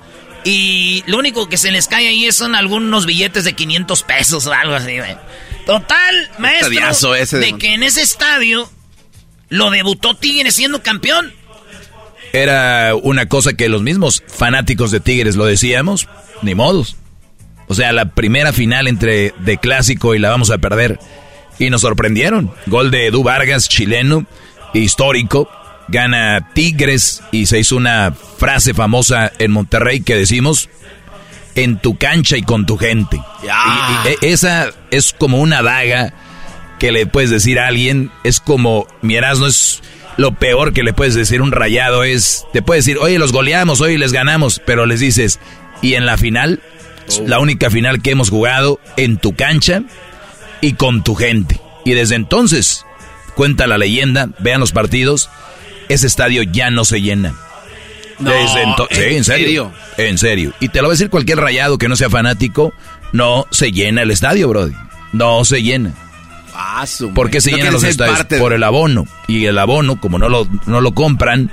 Y 0.43 1.03
lo 1.07 1.17
único 1.17 1.49
que 1.49 1.57
se 1.57 1.71
les 1.71 1.87
cae 1.87 2.07
ahí 2.07 2.31
son 2.31 2.55
algunos 2.55 3.05
billetes 3.05 3.43
de 3.43 3.53
500 3.53 4.03
pesos 4.03 4.45
o 4.45 4.53
algo 4.53 4.75
así, 4.75 4.97
güey. 4.97 5.17
Total, 5.65 6.31
maestro, 6.37 7.13
de, 7.13 7.57
que 7.59 7.73
en 7.73 7.83
ese 7.83 8.01
estadio 8.01 8.69
lo 9.49 9.69
debutó 9.69 10.15
Tigres 10.15 10.55
siendo 10.55 10.81
campeón. 10.81 11.33
Era 12.31 12.95
una 12.95 13.27
cosa 13.27 13.53
que 13.53 13.69
los 13.69 13.81
mismos 13.81 14.23
fanáticos 14.27 14.91
de 14.91 14.99
Tigres 14.99 15.35
lo 15.35 15.45
decíamos, 15.45 16.07
ni 16.41 16.55
modos. 16.55 16.95
O 17.67 17.75
sea, 17.75 17.91
la 17.91 18.13
primera 18.13 18.53
final 18.53 18.87
entre 18.87 19.33
de 19.39 19.57
clásico 19.57 20.15
y 20.15 20.19
la 20.19 20.29
vamos 20.29 20.51
a 20.51 20.57
perder. 20.57 20.99
Y 21.59 21.69
nos 21.69 21.81
sorprendieron. 21.81 22.51
Gol 22.67 22.89
de 22.89 23.07
Edu 23.07 23.23
Vargas, 23.23 23.67
chileno, 23.67 24.25
histórico 24.73 25.49
gana 25.89 26.49
Tigres 26.53 27.21
y 27.31 27.45
se 27.45 27.59
hizo 27.59 27.75
una 27.75 28.13
frase 28.37 28.73
famosa 28.73 29.31
en 29.39 29.51
Monterrey 29.51 30.01
que 30.01 30.15
decimos 30.15 30.69
en 31.55 31.77
tu 31.79 31.97
cancha 31.97 32.37
y 32.37 32.43
con 32.43 32.65
tu 32.65 32.77
gente. 32.77 33.19
Y, 33.43 34.25
esa 34.25 34.71
es 34.91 35.13
como 35.17 35.39
una 35.39 35.61
daga 35.61 36.13
que 36.79 36.91
le 36.91 37.05
puedes 37.05 37.29
decir 37.29 37.59
a 37.59 37.67
alguien, 37.67 38.11
es 38.23 38.39
como 38.39 38.87
mi 39.01 39.15
no 39.15 39.47
es 39.47 39.81
lo 40.17 40.33
peor 40.33 40.73
que 40.73 40.83
le 40.83 40.93
puedes 40.93 41.15
decir 41.15 41.41
un 41.41 41.51
rayado 41.51 42.03
es 42.03 42.45
te 42.53 42.61
puedes 42.61 42.85
decir, 42.85 42.97
"Oye, 42.99 43.19
los 43.19 43.31
goleamos, 43.31 43.81
hoy 43.81 43.97
les 43.97 44.11
ganamos", 44.11 44.61
pero 44.65 44.85
les 44.85 44.99
dices, 44.99 45.39
"Y 45.81 45.95
en 45.95 46.05
la 46.05 46.17
final, 46.17 46.61
la 47.25 47.39
única 47.39 47.69
final 47.69 48.01
que 48.01 48.11
hemos 48.11 48.29
jugado 48.29 48.79
en 48.97 49.17
tu 49.17 49.35
cancha 49.35 49.83
y 50.61 50.73
con 50.73 51.03
tu 51.03 51.15
gente." 51.15 51.59
Y 51.85 51.93
desde 51.93 52.15
entonces 52.15 52.85
cuenta 53.35 53.67
la 53.67 53.77
leyenda, 53.77 54.29
vean 54.39 54.59
los 54.59 54.73
partidos, 54.73 55.29
ese 55.89 56.07
estadio 56.07 56.43
ya 56.43 56.69
no 56.69 56.85
se 56.85 57.01
llena. 57.01 57.35
Desde 58.19 58.63
entonces, 58.63 58.97
sí, 58.97 59.15
en 59.15 59.23
serio, 59.23 59.71
En 59.97 60.17
serio. 60.17 60.53
Y 60.59 60.69
te 60.69 60.81
lo 60.81 60.87
va 60.87 60.93
a 60.93 60.95
decir 60.95 61.09
cualquier 61.09 61.39
rayado 61.39 61.77
que 61.77 61.87
no 61.87 61.95
sea 61.95 62.09
fanático, 62.09 62.73
no 63.13 63.47
se 63.49 63.71
llena 63.71 64.01
el 64.01 64.11
estadio, 64.11 64.47
Brody. 64.49 64.73
No 65.13 65.43
se 65.45 65.63
llena. 65.63 65.93
Ah, 66.53 66.85
¿Por 67.15 67.31
qué 67.31 67.39
se 67.39 67.51
llenan 67.51 67.73
los 67.73 67.83
estadios? 67.83 68.25
Por 68.39 68.53
el 68.53 68.63
abono. 68.63 69.07
Y 69.27 69.45
el 69.45 69.57
abono, 69.57 69.99
como 69.99 70.19
no 70.19 70.27
lo, 70.27 70.47
no 70.65 70.81
lo 70.81 70.93
compran. 70.93 71.51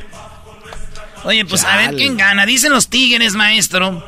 Oye, 1.24 1.44
pues 1.44 1.64
a 1.64 1.76
ver 1.76 1.94
quién 1.94 2.16
gana. 2.16 2.44
Dicen 2.46 2.72
los 2.72 2.88
Tigres, 2.88 3.34
maestro, 3.34 4.04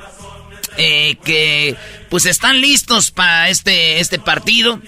eh, 0.76 1.16
que 1.24 1.76
pues 2.10 2.26
están 2.26 2.60
listos 2.60 3.10
para 3.12 3.48
este, 3.48 4.00
este 4.00 4.18
partido. 4.18 4.80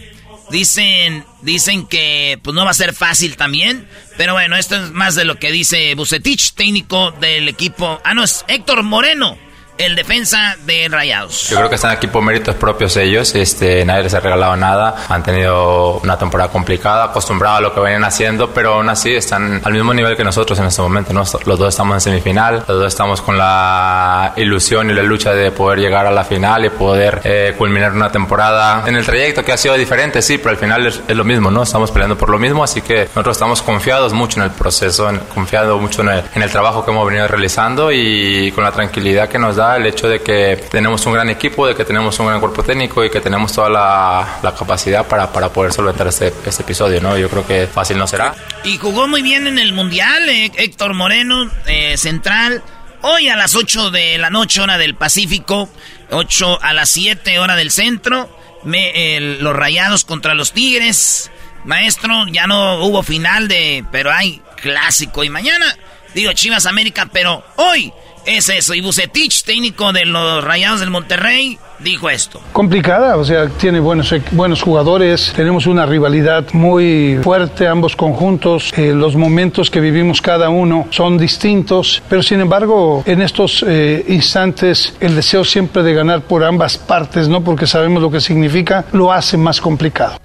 Dicen 0.50 1.24
Dicen 1.42 1.86
que 1.86 2.38
pues 2.42 2.54
no 2.54 2.64
va 2.64 2.70
a 2.70 2.74
ser 2.74 2.94
fácil 2.94 3.36
también. 3.36 3.88
Pero 4.16 4.34
bueno, 4.34 4.56
esto 4.56 4.76
es 4.76 4.90
más 4.90 5.14
de 5.14 5.24
lo 5.24 5.38
que 5.38 5.50
dice 5.50 5.94
Bucetich, 5.94 6.52
técnico 6.54 7.12
del 7.12 7.48
equipo. 7.48 8.00
Ah, 8.04 8.14
no, 8.14 8.24
es 8.24 8.44
Héctor 8.48 8.82
Moreno 8.82 9.38
el 9.80 9.96
defensa 9.96 10.56
de 10.66 10.88
Rayados. 10.90 11.48
Yo 11.48 11.56
creo 11.56 11.68
que 11.68 11.76
están 11.76 11.90
aquí 11.90 12.06
por 12.06 12.22
méritos 12.22 12.54
propios 12.56 12.96
ellos. 12.96 13.34
Este, 13.34 13.84
nadie 13.84 14.04
les 14.04 14.14
ha 14.14 14.20
regalado 14.20 14.54
nada. 14.56 15.06
Han 15.08 15.22
tenido 15.22 15.98
una 16.00 16.18
temporada 16.18 16.50
complicada, 16.50 17.04
acostumbrados 17.04 17.58
a 17.58 17.60
lo 17.62 17.74
que 17.74 17.80
venían 17.80 18.04
haciendo, 18.04 18.50
pero 18.50 18.74
aún 18.74 18.88
así 18.90 19.14
están 19.14 19.62
al 19.64 19.72
mismo 19.72 19.94
nivel 19.94 20.16
que 20.16 20.24
nosotros 20.24 20.58
en 20.58 20.66
este 20.66 20.82
momento. 20.82 21.12
Los 21.12 21.58
dos 21.58 21.68
estamos 21.68 21.94
en 21.94 22.00
semifinal, 22.00 22.56
los 22.56 22.66
dos 22.66 22.86
estamos 22.86 23.22
con 23.22 23.38
la 23.38 24.34
ilusión 24.36 24.90
y 24.90 24.92
la 24.92 25.02
lucha 25.02 25.32
de 25.32 25.50
poder 25.50 25.78
llegar 25.78 26.06
a 26.06 26.10
la 26.10 26.24
final 26.24 26.64
y 26.66 26.70
poder 26.70 27.22
eh, 27.24 27.54
culminar 27.56 27.92
una 27.92 28.12
temporada 28.12 28.84
en 28.86 28.96
el 28.96 29.04
trayecto 29.04 29.42
que 29.42 29.52
ha 29.52 29.56
sido 29.56 29.74
diferente, 29.74 30.20
sí, 30.20 30.38
pero 30.38 30.50
al 30.50 30.56
final 30.58 30.86
es, 30.86 31.00
lo 31.08 31.24
mismo, 31.24 31.50
¿no? 31.50 31.62
Estamos 31.62 31.90
peleando 31.90 32.16
por 32.16 32.28
lo 32.28 32.38
mismo, 32.38 32.62
así 32.62 32.82
que 32.82 33.06
nosotros 33.06 33.36
estamos 33.36 33.62
confiados 33.62 34.12
mucho 34.12 34.40
en 34.40 34.44
el 34.44 34.50
proceso, 34.50 35.08
en, 35.08 35.18
confiados 35.18 35.80
mucho 35.80 36.02
en 36.02 36.10
el, 36.10 36.22
en 36.34 36.42
el 36.42 36.50
trabajo 36.50 36.84
que 36.84 36.90
hemos 36.90 37.06
venido 37.06 37.26
realizando 37.26 37.90
y 37.90 38.52
con 38.52 38.64
la 38.64 38.72
tranquilidad 38.72 39.28
que 39.28 39.38
nos 39.38 39.56
da 39.56 39.69
el 39.76 39.86
hecho 39.86 40.08
de 40.08 40.20
que 40.20 40.56
tenemos 40.70 41.04
un 41.06 41.12
gran 41.14 41.28
equipo, 41.30 41.66
de 41.66 41.74
que 41.74 41.84
tenemos 41.84 42.18
un 42.18 42.26
gran 42.26 42.40
cuerpo 42.40 42.62
técnico 42.62 43.04
y 43.04 43.10
que 43.10 43.20
tenemos 43.20 43.52
toda 43.52 43.68
la, 43.68 44.52
capacidad 44.58 45.06
para, 45.06 45.32
para, 45.32 45.52
poder 45.52 45.72
solventar 45.72 46.06
este, 46.08 46.32
este, 46.46 46.62
episodio, 46.62 47.00
¿no? 47.00 47.16
Yo 47.16 47.28
creo 47.28 47.46
que 47.46 47.66
fácil 47.66 47.98
no 47.98 48.06
será. 48.06 48.34
Y 48.64 48.78
jugó 48.78 49.08
muy 49.08 49.22
bien 49.22 49.46
en 49.46 49.58
el 49.58 49.72
Mundial, 49.72 50.28
eh, 50.28 50.50
Héctor 50.56 50.94
Moreno, 50.94 51.50
eh, 51.66 51.96
central. 51.96 52.62
Hoy 53.02 53.28
a 53.28 53.36
las 53.36 53.54
8 53.54 53.90
de 53.90 54.18
la 54.18 54.30
noche, 54.30 54.60
hora 54.60 54.76
del 54.76 54.94
Pacífico, 54.94 55.70
8 56.10 56.58
a 56.62 56.74
las 56.74 56.90
7, 56.90 57.38
hora 57.38 57.56
del 57.56 57.70
centro, 57.70 58.28
me, 58.64 59.20
los 59.20 59.56
rayados 59.56 60.04
contra 60.04 60.34
los 60.34 60.52
Tigres. 60.52 61.30
Maestro, 61.64 62.26
ya 62.28 62.46
no 62.46 62.84
hubo 62.84 63.02
final 63.02 63.48
de, 63.48 63.84
pero 63.90 64.12
hay 64.12 64.42
clásico. 64.56 65.24
Y 65.24 65.30
mañana, 65.30 65.76
digo 66.14 66.32
Chivas 66.32 66.66
América, 66.66 67.08
pero 67.12 67.44
hoy 67.56 67.92
es 68.26 68.48
eso. 68.48 68.74
Y 68.74 68.80
Bucetich, 68.80 69.44
técnico 69.44 69.92
de 69.92 70.04
los 70.04 70.42
Rayados 70.44 70.80
del 70.80 70.90
Monterrey, 70.90 71.58
dijo 71.78 72.10
esto. 72.10 72.40
Complicada, 72.52 73.16
o 73.16 73.24
sea, 73.24 73.48
tiene 73.48 73.80
buenos, 73.80 74.14
buenos 74.32 74.62
jugadores, 74.62 75.32
tenemos 75.34 75.66
una 75.66 75.86
rivalidad 75.86 76.46
muy 76.52 77.18
fuerte, 77.22 77.66
ambos 77.66 77.96
conjuntos, 77.96 78.72
eh, 78.76 78.92
los 78.94 79.16
momentos 79.16 79.70
que 79.70 79.80
vivimos 79.80 80.20
cada 80.20 80.48
uno 80.48 80.88
son 80.90 81.18
distintos, 81.18 82.02
pero 82.08 82.22
sin 82.22 82.40
embargo, 82.40 83.02
en 83.06 83.22
estos 83.22 83.64
eh, 83.66 84.04
instantes, 84.08 84.94
el 85.00 85.14
deseo 85.14 85.44
siempre 85.44 85.82
de 85.82 85.94
ganar 85.94 86.22
por 86.22 86.44
ambas 86.44 86.78
partes, 86.78 87.28
¿no? 87.28 87.42
Porque 87.42 87.66
sabemos 87.66 88.02
lo 88.02 88.10
que 88.10 88.20
significa, 88.20 88.84
lo 88.92 89.12
hace 89.12 89.36
más 89.36 89.60
complicado. 89.60 90.20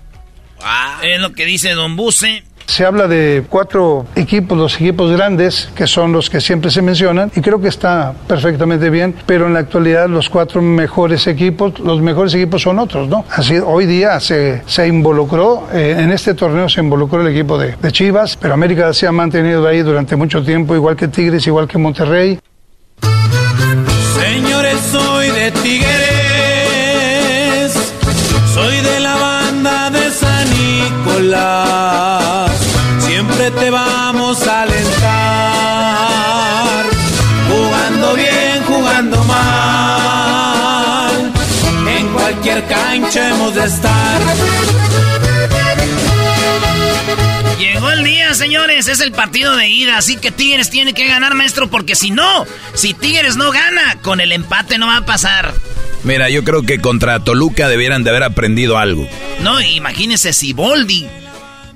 Ah, 0.62 1.00
es 1.04 1.20
lo 1.20 1.34
que 1.34 1.46
dice 1.46 1.72
Don 1.74 1.96
Buce. 1.96 2.44
Se 2.68 2.84
habla 2.84 3.08
de 3.08 3.46
cuatro 3.48 4.06
equipos, 4.16 4.58
los 4.58 4.76
equipos 4.76 5.12
grandes, 5.12 5.70
que 5.76 5.86
son 5.88 6.12
los 6.12 6.30
que 6.30 6.42
siempre 6.42 6.72
se 6.72 6.82
mencionan, 6.82 7.32
y 7.36 7.42
creo 7.42 7.62
que 7.62 7.68
está 7.68 8.14
perfectamente 8.28 8.90
bien, 8.90 9.16
pero 9.26 9.46
en 9.48 9.54
la 9.54 9.60
actualidad 9.60 10.10
los 10.10 10.30
cuatro 10.30 10.62
mejores 10.62 11.28
equipos, 11.28 11.80
los 11.80 12.02
mejores 12.02 12.34
equipos 12.34 12.64
son 12.64 12.80
otros, 12.80 13.08
¿no? 13.08 13.24
Así, 13.30 13.58
hoy 13.60 13.86
día 13.86 14.20
se, 14.20 14.64
se 14.66 14.88
involucró, 14.88 15.68
eh, 15.72 15.96
en 16.00 16.12
este 16.12 16.34
torneo 16.34 16.68
se 16.68 16.82
involucró 16.82 17.22
el 17.22 17.28
equipo 17.28 17.58
de, 17.58 17.76
de 17.76 17.92
Chivas, 17.92 18.36
pero 18.36 18.56
América 18.56 18.92
se 18.94 19.08
ha 19.08 19.12
mantenido 19.12 19.68
ahí 19.68 19.82
durante 19.82 20.16
mucho 20.16 20.44
tiempo, 20.44 20.76
igual 20.76 20.96
que 20.96 21.08
Tigres, 21.08 21.46
igual 21.48 21.68
que 21.68 21.78
Monterrey. 21.78 22.40
Señores, 24.20 24.80
soy 24.92 25.30
de 25.30 25.52
Tigres, 25.52 25.84
soy 28.54 28.78
de 28.82 29.00
la 29.00 29.16
banda 29.16 29.92
de 29.92 30.10
San 30.10 30.50
Nicolás 30.50 32.15
cualquier 43.00 43.02
cancha 43.02 43.30
hemos 43.30 43.56
de 43.56 43.66
estar. 43.66 44.22
Llegó 47.60 47.90
el 47.92 48.04
día, 48.04 48.34
señores, 48.34 48.88
es 48.88 49.00
el 49.00 49.12
partido 49.12 49.56
de 49.56 49.70
ida, 49.70 49.98
así 49.98 50.18
que 50.18 50.32
Tigres 50.32 50.70
tiene 50.70 50.94
que 50.94 51.08
ganar, 51.08 51.34
maestro, 51.36 51.70
porque 51.70 51.96
si 51.96 52.12
no, 52.12 52.46
si 52.74 52.94
Tigres 52.94 53.36
no 53.36 53.52
gana, 53.52 53.98
con 54.02 54.20
el 54.22 54.32
empate 54.32 54.78
no 54.78 54.88
va 54.88 54.98
a 54.98 55.06
pasar. 55.06 55.54
Mira, 56.04 56.30
yo 56.30 56.44
creo 56.44 56.64
que 56.64 56.80
contra 56.80 57.24
Toluca 57.24 57.68
debieran 57.68 58.04
de 58.04 58.12
haber 58.12 58.24
aprendido 58.24 58.78
algo. 58.78 59.08
No, 59.40 59.60
imagínese 59.62 60.34
si 60.34 60.54
Boldi 60.54 61.08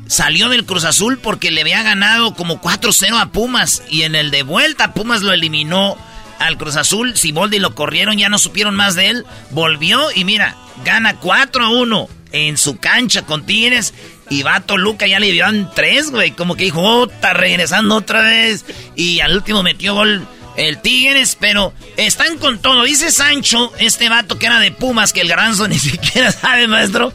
salió 0.08 0.50
del 0.50 0.66
Cruz 0.66 0.86
Azul 0.86 1.18
porque 1.18 1.52
le 1.52 1.62
había 1.62 1.82
ganado 1.82 2.36
como 2.36 2.62
4-0 2.62 3.20
a 3.20 3.32
Pumas. 3.32 3.82
Y 3.90 4.04
en 4.04 4.16
el 4.16 4.30
de 4.30 4.44
vuelta, 4.44 4.94
Pumas 4.94 5.24
lo 5.24 5.34
eliminó 5.34 5.98
al 6.38 6.58
Cruz 6.58 6.76
Azul. 6.76 7.18
Siboldi 7.18 7.58
lo 7.58 7.74
corrieron, 7.74 8.18
ya 8.18 8.30
no 8.30 8.38
supieron 8.38 8.76
más 8.76 8.94
de 8.94 9.10
él. 9.10 9.26
Volvió 9.50 10.10
y 10.14 10.26
mira, 10.26 10.56
gana 10.84 11.20
4-1 11.20 12.08
en 12.32 12.58
su 12.58 12.78
cancha 12.78 13.24
con 13.24 13.46
Tigres. 13.46 13.94
Y 14.30 14.44
va 14.44 14.58
a 14.58 15.08
ya 15.08 15.20
le 15.20 15.32
dieron 15.32 15.70
3, 15.74 16.12
güey. 16.12 16.32
Como 16.32 16.56
que 16.56 16.66
dijo, 16.66 17.06
está 17.06 17.34
regresando 17.34 17.96
otra 17.96 18.22
vez. 18.22 18.64
Y 18.96 19.22
al 19.22 19.36
último 19.36 19.64
metió 19.64 19.96
gol 19.96 20.28
el 20.56 20.82
Tigres, 20.82 21.38
pero 21.40 21.74
están 21.98 22.38
con 22.38 22.60
todo. 22.60 22.84
Dice 22.84 23.12
Sancho, 23.12 23.72
este 23.80 24.10
vato 24.10 24.38
que 24.38 24.46
era 24.46 24.60
de 24.60 24.72
Pumas, 24.72 25.14
que 25.14 25.22
el 25.22 25.30
garanzo 25.30 25.68
ni 25.68 25.80
siquiera 25.80 26.32
sabe, 26.32 26.68
maestro. 26.68 27.14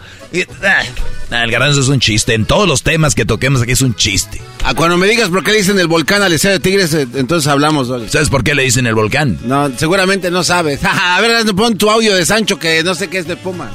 Ah, 1.30 1.44
el 1.44 1.50
garanzo 1.50 1.80
es 1.80 1.88
un 1.88 2.00
chiste. 2.00 2.34
En 2.34 2.44
todos 2.44 2.68
los 2.68 2.82
temas 2.82 3.14
que 3.14 3.24
toquemos 3.24 3.62
aquí 3.62 3.72
es 3.72 3.82
un 3.82 3.94
chiste. 3.94 4.40
Ah, 4.64 4.74
cuando 4.74 4.96
me 4.96 5.06
digas 5.06 5.28
por 5.28 5.42
qué 5.42 5.52
le 5.52 5.58
dicen 5.58 5.78
el 5.78 5.86
volcán 5.86 6.22
al 6.22 6.32
estadio 6.32 6.58
de 6.58 6.60
Tigres, 6.60 6.94
eh, 6.94 7.06
entonces 7.14 7.48
hablamos. 7.48 7.88
¿Sabes 8.10 8.30
por 8.30 8.44
qué 8.44 8.54
le 8.54 8.62
dicen 8.62 8.86
el 8.86 8.94
volcán? 8.94 9.38
No, 9.44 9.70
seguramente 9.76 10.30
no 10.30 10.44
sabes. 10.44 10.80
A 10.84 11.20
ver, 11.20 11.44
pon 11.54 11.76
tu 11.76 11.90
audio 11.90 12.14
de 12.14 12.24
Sancho 12.24 12.58
que 12.58 12.82
no 12.82 12.94
sé 12.94 13.08
qué 13.08 13.18
es 13.18 13.26
de 13.26 13.36
Pumas. 13.36 13.72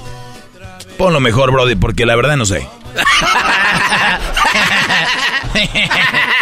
Ponlo 0.97 1.19
mejor, 1.19 1.51
Brody, 1.51 1.75
porque 1.75 2.05
la 2.05 2.15
verdad 2.15 2.35
no 2.35 2.45
sé. 2.45 2.67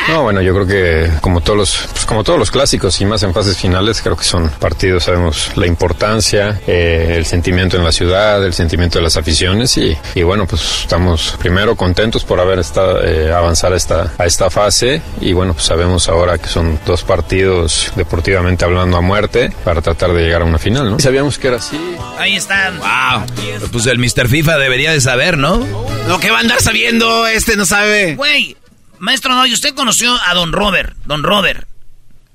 No, 0.09 0.23
bueno, 0.23 0.41
yo 0.41 0.53
creo 0.53 0.65
que 0.65 1.11
como 1.19 1.41
todos 1.41 1.57
los, 1.57 1.89
pues, 1.91 2.05
como 2.05 2.23
todos 2.23 2.39
los 2.39 2.49
clásicos 2.49 2.99
y 3.01 3.05
más 3.05 3.23
en 3.23 3.33
fases 3.33 3.57
finales, 3.57 4.01
creo 4.01 4.15
que 4.15 4.23
son 4.23 4.49
partidos, 4.49 5.03
sabemos 5.03 5.51
la 5.55 5.67
importancia, 5.67 6.61
eh, 6.65 7.15
el 7.17 7.25
sentimiento 7.25 7.75
en 7.75 7.83
la 7.83 7.91
ciudad, 7.91 8.43
el 8.45 8.53
sentimiento 8.53 8.99
de 8.99 9.03
las 9.03 9.17
aficiones 9.17 9.77
y, 9.77 9.97
y 10.15 10.23
bueno, 10.23 10.47
pues 10.47 10.81
estamos 10.81 11.35
primero 11.39 11.75
contentos 11.75 12.23
por 12.23 12.39
haber 12.39 12.59
estado, 12.59 13.03
eh, 13.03 13.33
avanzar 13.33 13.73
a 13.73 13.75
esta, 13.75 14.13
a 14.17 14.25
esta 14.25 14.49
fase 14.49 15.01
y 15.19 15.33
bueno, 15.33 15.53
pues 15.53 15.65
sabemos 15.65 16.07
ahora 16.07 16.37
que 16.37 16.47
son 16.47 16.79
dos 16.85 17.03
partidos 17.03 17.91
deportivamente 17.95 18.63
hablando 18.63 18.95
a 18.95 19.01
muerte 19.01 19.51
para 19.65 19.81
tratar 19.81 20.13
de 20.13 20.23
llegar 20.23 20.41
a 20.41 20.45
una 20.45 20.57
final, 20.57 20.89
¿no? 20.89 20.99
sabíamos 20.99 21.37
que 21.37 21.47
era 21.47 21.57
así. 21.57 21.77
Ahí 22.17 22.35
están. 22.35 22.79
Wow. 22.79 23.25
Pues 23.71 23.85
el 23.87 23.99
Mr. 23.99 24.27
FIFA 24.27 24.57
debería 24.57 24.91
de 24.91 25.01
saber, 25.01 25.37
¿no? 25.37 25.65
Lo 26.07 26.19
que 26.19 26.31
va 26.31 26.37
a 26.37 26.39
andar 26.41 26.61
sabiendo, 26.61 27.27
este 27.27 27.55
no 27.55 27.65
sabe. 27.65 28.15
Güey, 28.15 28.55
Maestro, 28.99 29.35
no, 29.35 29.45
y 29.45 29.53
usted 29.53 29.73
conoció 29.75 30.15
a 30.23 30.33
Don 30.33 30.51
Robert. 30.51 30.95
Don 31.05 31.23
Robert. 31.23 31.67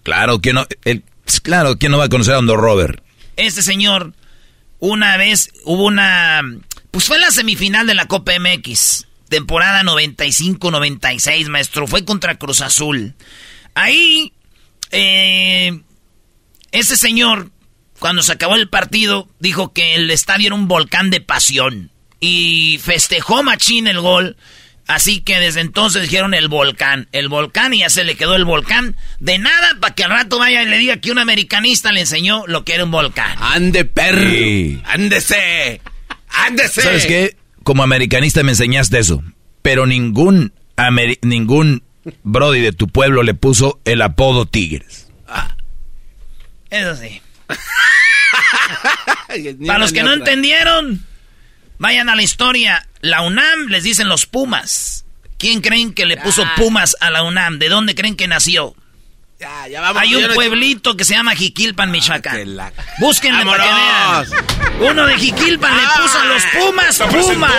Claro, 0.02 0.40
que 0.40 0.52
no. 0.52 0.66
claro, 1.42 1.78
¿quién 1.78 1.92
no 1.92 1.98
va 1.98 2.04
a 2.04 2.08
conocer 2.08 2.34
a 2.34 2.36
Don 2.36 2.48
Robert? 2.48 3.02
Este 3.36 3.62
señor, 3.62 4.14
una 4.78 5.16
vez 5.16 5.50
hubo 5.64 5.84
una. 5.84 6.42
Pues 6.90 7.04
fue 7.04 7.18
la 7.18 7.30
semifinal 7.30 7.86
de 7.86 7.94
la 7.94 8.06
Copa 8.06 8.32
MX. 8.38 9.06
Temporada 9.28 9.82
95-96, 9.82 11.48
maestro. 11.48 11.86
Fue 11.86 12.04
contra 12.04 12.36
Cruz 12.36 12.60
Azul. 12.60 13.14
Ahí. 13.74 14.32
Eh, 14.90 15.80
ese 16.70 16.96
señor, 16.96 17.50
cuando 17.98 18.22
se 18.22 18.32
acabó 18.32 18.56
el 18.56 18.68
partido, 18.68 19.28
dijo 19.38 19.72
que 19.72 19.94
el 19.94 20.10
estadio 20.10 20.48
era 20.48 20.54
un 20.54 20.68
volcán 20.68 21.10
de 21.10 21.20
pasión. 21.20 21.90
Y 22.20 22.78
festejó 22.82 23.42
Machín 23.42 23.86
el 23.86 24.00
gol. 24.00 24.36
Así 24.92 25.22
que 25.22 25.38
desde 25.38 25.62
entonces 25.62 26.02
dijeron 26.02 26.34
el 26.34 26.48
volcán, 26.48 27.08
el 27.12 27.28
volcán 27.28 27.72
y 27.72 27.78
ya 27.78 27.88
se 27.88 28.04
le 28.04 28.14
quedó 28.14 28.36
el 28.36 28.44
volcán. 28.44 28.94
De 29.20 29.38
nada 29.38 29.78
para 29.80 29.94
que 29.94 30.04
al 30.04 30.10
rato 30.10 30.38
vaya 30.38 30.62
y 30.62 30.66
le 30.66 30.76
diga 30.76 30.98
que 30.98 31.10
un 31.10 31.18
americanista 31.18 31.92
le 31.92 32.00
enseñó 32.00 32.46
lo 32.46 32.66
que 32.66 32.74
era 32.74 32.84
un 32.84 32.90
volcán. 32.90 33.38
Ande 33.40 33.86
perro, 33.86 34.82
ándese, 34.84 35.80
ándese. 36.28 36.82
¿Sabes 36.82 37.06
qué? 37.06 37.38
Como 37.62 37.82
americanista 37.82 38.42
me 38.42 38.52
enseñaste 38.52 38.98
eso, 38.98 39.24
pero 39.62 39.86
ningún 39.86 40.52
ningún 41.22 41.82
brody 42.22 42.60
de 42.60 42.72
tu 42.72 42.88
pueblo 42.88 43.22
le 43.22 43.32
puso 43.32 43.80
el 43.86 44.02
apodo 44.02 44.44
Tigres. 44.44 45.08
Ah, 45.26 45.56
eso 46.68 46.96
sí. 46.96 47.22
para 49.66 49.78
los 49.78 49.94
que 49.94 50.02
no 50.02 50.12
entendieron, 50.12 51.02
vayan 51.78 52.10
a 52.10 52.14
la 52.14 52.22
historia 52.22 52.86
la 53.02 53.20
UNAM 53.22 53.66
les 53.68 53.82
dicen 53.82 54.08
los 54.08 54.24
Pumas. 54.26 55.04
¿Quién 55.38 55.60
creen 55.60 55.92
que 55.92 56.06
le 56.06 56.16
puso 56.16 56.44
ah. 56.44 56.52
Pumas 56.56 56.96
a 57.00 57.10
la 57.10 57.22
UNAM? 57.24 57.58
¿De 57.58 57.68
dónde 57.68 57.94
creen 57.96 58.16
que 58.16 58.28
nació? 58.28 58.74
Ya, 59.40 59.66
ya 59.66 59.80
vamos. 59.80 60.00
Hay 60.00 60.14
un 60.14 60.22
no- 60.28 60.34
pueblito 60.34 60.96
que 60.96 61.04
se 61.04 61.14
llama 61.14 61.34
Jiquilpan, 61.34 61.90
Michoacán. 61.90 62.56
Búsquenle 63.00 63.44
para 63.44 63.64
que 63.64 63.70
¡Vámonos! 63.70 64.30
vean. 64.30 64.82
Uno 64.82 65.04
de 65.06 65.18
Jiquilpan 65.18 65.76
le 65.76 65.82
puso 66.00 66.18
a 66.18 66.24
los 66.26 66.42
Pumas, 66.46 66.98
Pumas. 67.10 67.52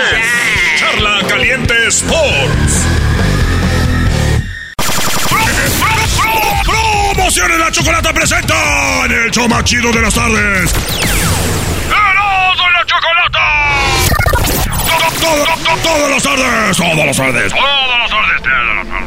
Charla 0.78 1.20
Caliente 1.28 1.88
Sports. 1.88 2.86
Promociones 6.64 7.58
la 7.58 7.70
chocolata 7.70 8.14
presenta 8.14 9.04
en 9.04 9.12
el 9.12 9.30
show 9.30 9.46
más 9.46 9.62
chido 9.64 9.92
de 9.92 10.00
las 10.00 10.14
tardes. 10.14 10.72
¡Erasmo 11.90 12.70
la 12.70 12.86
chocolata! 12.86 13.53
Todo, 15.20 15.44
todo, 15.44 15.56
todo, 15.64 15.76
todas 15.82 16.10
las 16.10 16.22
tardes, 16.22 16.76
todas 16.76 17.06
las 17.06 17.16
tardes, 17.16 17.52
todas 17.52 17.64
las 17.98 18.10
tardes, 18.10 18.42
todas 18.42 18.76
las 18.76 18.88
tardes. 18.88 19.04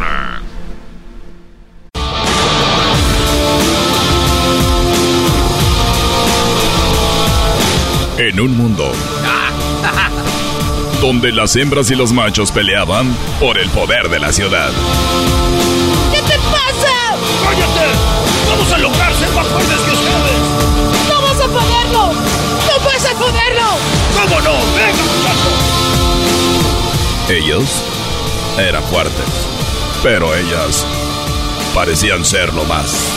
En 8.18 8.40
un 8.40 8.58
mundo 8.58 8.92
donde 11.02 11.32
las 11.32 11.56
hembras 11.56 11.92
y 11.92 11.96
los 11.96 12.12
machos 12.12 12.52
peleaban 12.52 13.16
por 13.40 13.60
el 13.60 13.70
poder 13.70 14.10
de 14.10 14.20
la 14.20 14.34
ciudad. 14.34 14.72
¿Qué 16.12 16.22
te 16.24 16.38
pasa? 16.40 17.16
¡Cállate! 17.44 17.86
¡Vamos 18.50 18.72
a 18.74 18.78
lograr 18.80 19.14
ser 19.14 19.30
más 19.30 19.46
fuertes 19.48 19.80
que 19.82 19.92
Ellos 27.30 27.84
eran 28.58 28.82
fuertes, 28.84 29.48
pero 30.02 30.34
ellas 30.34 30.86
parecían 31.76 32.24
ser 32.24 32.54
lo 32.54 32.64
más. 32.64 33.12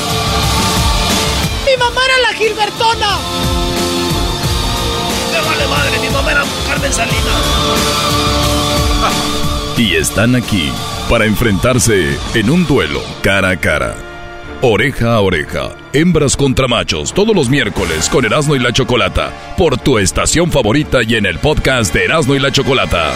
¡Mi 1.64 1.76
mamá 1.76 2.00
era 2.04 2.18
la 2.28 2.36
Gilbertona! 2.36 3.18
Me 5.32 5.40
vale 5.48 5.66
madre, 5.68 5.98
mi 6.00 6.10
mamá 6.10 6.32
era 6.32 6.44
Carmen 6.66 6.92
Salinas. 6.92 7.20
Y 9.76 9.94
están 9.94 10.34
aquí 10.34 10.72
para 11.08 11.24
enfrentarse 11.26 12.18
en 12.34 12.50
un 12.50 12.66
duelo 12.66 13.00
cara 13.22 13.50
a 13.50 13.56
cara. 13.56 13.94
Oreja 14.60 15.14
a 15.14 15.20
oreja, 15.20 15.70
hembras 15.92 16.36
contra 16.36 16.66
machos, 16.66 17.14
todos 17.14 17.34
los 17.34 17.48
miércoles 17.48 18.08
con 18.08 18.24
Erasmo 18.24 18.56
y 18.56 18.58
la 18.58 18.72
Chocolata, 18.72 19.32
por 19.56 19.78
tu 19.78 19.98
estación 19.98 20.50
favorita 20.50 20.98
y 21.06 21.14
en 21.14 21.26
el 21.26 21.38
podcast 21.38 21.94
de 21.94 22.06
Erasmo 22.06 22.34
y 22.34 22.40
la 22.40 22.50
Chocolata. 22.50 23.12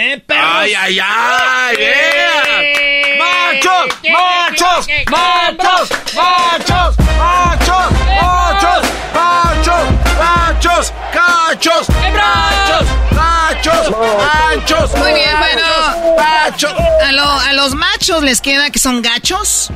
¡Eh, 0.00 0.22
perros! 0.24 0.44
¡Ay, 0.48 0.74
ay, 0.74 0.98
ay! 1.02 1.76
¡Eh! 1.80 3.18
¡Machos! 3.18 3.88
¡Machos! 4.12 4.86
¡Machos! 5.10 5.90
¡Machos! 6.14 6.96
¡Machos! 7.18 7.90
¡Machos! 8.22 8.84
¡Machos! 9.12 9.84
¡Machos! 10.20 10.92
¡Cachos! 11.12 11.88
¡Machos! 12.14 12.86
¡Machos! 13.10 13.90
¡Machos! 13.90 14.96
Muy 14.98 15.14
bien, 15.14 15.36
bueno. 15.36 16.16
¡Machos! 16.16 16.74
A, 17.04 17.10
lo- 17.10 17.40
a 17.40 17.52
los 17.54 17.74
machos 17.74 18.22
les 18.22 18.40
queda 18.40 18.70
que 18.70 18.78
son 18.78 19.02
gachos. 19.02 19.70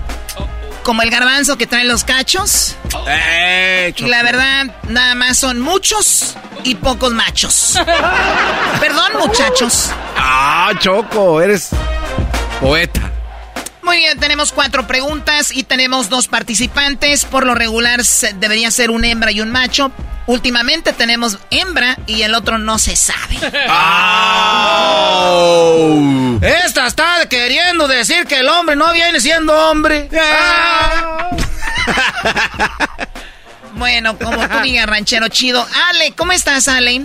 Como 0.82 1.02
el 1.02 1.10
garbanzo 1.10 1.56
que 1.56 1.66
trae 1.66 1.84
los 1.84 2.04
cachos. 2.04 2.76
¡Eh, 3.08 3.94
Y 3.96 4.06
la 4.06 4.22
verdad, 4.22 4.66
nada 4.88 5.14
más 5.14 5.36
son 5.38 5.60
muchos 5.60 6.34
y 6.64 6.74
pocos 6.74 7.12
machos. 7.12 7.78
Perdón, 8.80 9.12
muchachos. 9.20 9.90
¡Ah, 10.16 10.72
Choco! 10.80 11.40
Eres 11.40 11.70
poeta. 12.60 13.10
Muy 13.82 13.96
bien, 13.98 14.18
tenemos 14.18 14.52
cuatro 14.52 14.86
preguntas 14.86 15.50
y 15.52 15.64
tenemos 15.64 16.08
dos 16.08 16.28
participantes. 16.28 17.24
Por 17.24 17.44
lo 17.44 17.54
regular 17.54 18.04
se- 18.04 18.32
debería 18.34 18.70
ser 18.70 18.90
un 18.90 19.04
hembra 19.04 19.32
y 19.32 19.40
un 19.40 19.50
macho. 19.50 19.90
Últimamente 20.26 20.92
tenemos 20.92 21.38
hembra 21.50 21.98
y 22.06 22.22
el 22.22 22.34
otro 22.34 22.58
no 22.58 22.78
se 22.78 22.94
sabe. 22.94 23.34
Esta 26.64 26.86
está 26.86 27.28
queriendo 27.28 27.88
decir 27.88 28.24
que 28.26 28.38
el 28.38 28.48
hombre 28.48 28.76
no 28.76 28.92
viene 28.92 29.20
siendo 29.20 29.52
hombre. 29.70 30.08
Ah. 30.18 31.30
Bueno, 33.74 34.16
como 34.16 34.46
tú 34.48 34.58
digas, 34.62 34.86
ranchero 34.86 35.26
chido. 35.28 35.66
Ale, 35.88 36.12
¿cómo 36.12 36.30
estás, 36.32 36.68
Ale? 36.68 37.02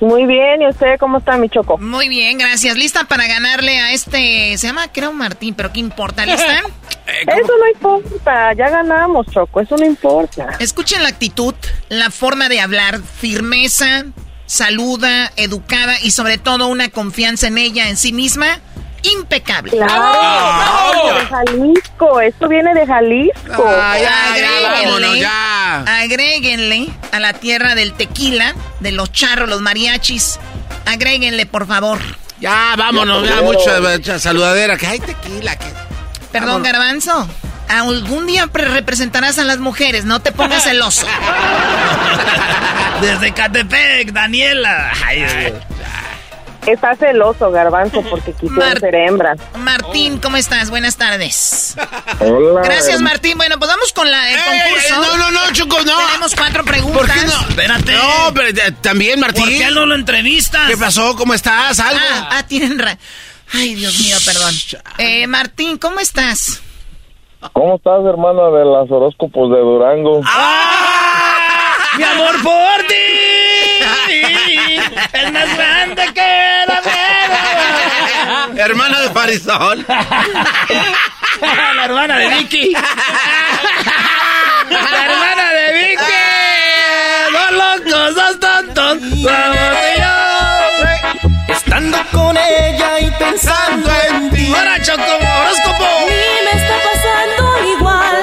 Muy 0.00 0.26
bien, 0.26 0.62
¿y 0.62 0.68
usted 0.68 0.98
cómo 0.98 1.18
está, 1.18 1.36
mi 1.36 1.48
Choco? 1.48 1.78
Muy 1.78 2.08
bien, 2.08 2.38
gracias. 2.38 2.76
¿Lista 2.76 3.04
para 3.04 3.26
ganarle 3.26 3.78
a 3.78 3.92
este... 3.92 4.56
Se 4.58 4.66
llama, 4.66 4.92
creo, 4.92 5.12
Martín, 5.12 5.54
pero 5.54 5.72
¿qué 5.72 5.80
importa? 5.80 6.26
¿Lista? 6.26 6.62
Eso 7.06 7.52
no 7.58 7.68
importa, 7.72 8.52
ya 8.54 8.68
ganamos, 8.68 9.26
Choco, 9.28 9.60
eso 9.60 9.76
no 9.76 9.86
importa. 9.86 10.56
Escuchen 10.58 11.04
la 11.04 11.08
actitud, 11.08 11.54
la 11.88 12.10
forma 12.10 12.48
de 12.48 12.60
hablar, 12.60 13.00
firmeza, 13.00 14.06
saluda, 14.46 15.30
educada 15.36 15.94
y 16.02 16.10
sobre 16.10 16.36
todo 16.38 16.66
una 16.66 16.88
confianza 16.88 17.46
en 17.46 17.58
ella, 17.58 17.88
en 17.88 17.96
sí 17.96 18.12
misma, 18.12 18.60
impecable. 19.12 19.70
Claro, 19.72 21.14
de 21.18 21.26
Jalisco, 21.26 22.20
esto 22.20 22.48
viene 22.48 22.74
de 22.74 22.86
Jalisco. 22.86 23.64
Ah, 23.66 23.96
ya, 23.98 24.36
ya, 24.38 24.68
vámonos, 24.70 24.96
Agréguenle, 25.10 25.20
ya. 25.20 25.78
agréguenle 26.00 26.88
a 27.12 27.20
la 27.20 27.32
tierra 27.32 27.74
del 27.74 27.92
tequila, 27.94 28.54
de 28.80 28.92
los 28.92 29.12
charros, 29.12 29.48
los 29.48 29.60
mariachis. 29.60 30.38
Agréguenle, 30.86 31.46
por 31.46 31.66
favor. 31.66 31.98
Ya, 32.40 32.74
vámonos, 32.76 33.28
ya, 33.28 33.40
mucha, 33.42 33.80
mucha 33.80 34.18
saludadera. 34.18 34.76
Que 34.76 34.86
hay 34.86 34.98
tequila. 35.00 35.56
Que... 35.56 35.66
Perdón, 36.32 36.62
Garbanzo. 36.62 37.26
Algún 37.68 38.26
día 38.28 38.46
pre- 38.46 38.66
representarás 38.66 39.38
a 39.40 39.44
las 39.44 39.58
mujeres, 39.58 40.04
no 40.04 40.20
te 40.20 40.30
pongas 40.30 40.62
celoso. 40.62 41.04
Desde 43.00 43.32
Catepec, 43.32 44.12
Daniela. 44.12 44.92
Ay, 45.04 45.22
ay, 45.24 45.54
Está 46.66 46.96
celoso, 46.96 47.50
Garbanzo, 47.52 48.02
porque 48.10 48.32
quisiera 48.32 48.66
Mar- 48.66 48.80
ser 48.80 48.94
hembra. 48.96 49.36
Martín, 49.58 50.18
¿cómo 50.18 50.36
estás? 50.36 50.68
Buenas 50.70 50.96
tardes. 50.96 51.76
Hola. 52.18 52.62
Gracias, 52.64 53.00
Martín. 53.00 53.36
Bueno, 53.38 53.56
pues 53.58 53.70
vamos 53.70 53.92
con 53.92 54.10
la, 54.10 54.30
el 54.32 54.36
concurso. 54.42 54.94
ey, 54.94 55.00
no, 55.00 55.16
no, 55.16 55.30
no, 55.30 55.52
Choco, 55.52 55.76
no. 55.84 55.96
Tenemos 56.06 56.34
cuatro 56.34 56.64
preguntas. 56.64 56.98
¿Por 57.00 57.08
qué 57.12 57.24
no? 57.26 57.48
Espérate. 57.48 57.92
No, 57.92 58.34
pero 58.34 58.48
eh, 58.48 58.72
también, 58.82 59.20
Martín. 59.20 59.44
¿Por 59.44 59.52
qué 59.52 59.70
no 59.70 59.86
lo 59.86 59.94
entrevistas? 59.94 60.68
¿Qué 60.68 60.76
pasó? 60.76 61.14
¿Cómo 61.14 61.34
estás? 61.34 61.78
¿Algo? 61.78 62.00
Ah, 62.10 62.28
ah, 62.32 62.42
tienen 62.46 62.78
ra- 62.80 62.98
Ay, 63.54 63.76
Dios 63.76 64.00
mío, 64.00 64.16
perdón. 64.24 64.52
Eh, 64.98 65.26
Martín, 65.28 65.78
¿cómo 65.78 66.00
estás? 66.00 66.60
¿Cómo 67.52 67.76
estás, 67.76 68.04
hermana 68.04 68.42
de 68.58 68.64
las 68.64 68.90
horóscopos 68.90 69.50
de 69.52 69.58
Durango? 69.58 70.20
¡Mi 71.96 72.02
amor 72.02 72.42
por 72.42 72.86
ti! 72.88 72.94
Hermana 78.66 79.00
de 79.00 79.10
Parisol. 79.10 79.86
La 81.40 81.84
hermana 81.84 82.18
de 82.18 82.28
Vicky. 82.30 82.72
La 82.72 82.80
hermana 85.04 85.52
de 85.52 85.72
Vicky. 85.72 86.02
Dos 87.32 87.50
locos, 87.52 88.14
dos 88.16 88.40
tontos. 88.40 88.98
Vamos 89.22 89.76
y 89.94 90.00
yo. 90.00 91.54
Estando 91.54 91.98
con 92.10 92.36
ella 92.36 92.98
y 93.00 93.10
pensando 93.12 93.88
en 94.08 94.30
ti. 94.30 94.52
Ahora, 94.52 94.82
Choco, 94.82 95.02
horóscopo. 95.02 95.86
me 96.08 96.50
está 96.60 96.76
pasando 96.90 97.68
igual. 97.76 98.16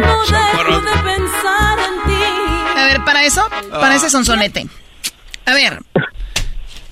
No 0.00 0.16
dejo 0.26 0.80
de 0.82 0.96
pensar 1.14 1.78
en 1.78 1.94
ti. 2.06 2.22
A 2.76 2.84
ver, 2.84 3.04
para 3.06 3.24
eso, 3.24 3.48
para 3.70 3.94
ese 3.94 4.10
sonsonete. 4.10 4.66
A 5.46 5.54
ver. 5.54 5.80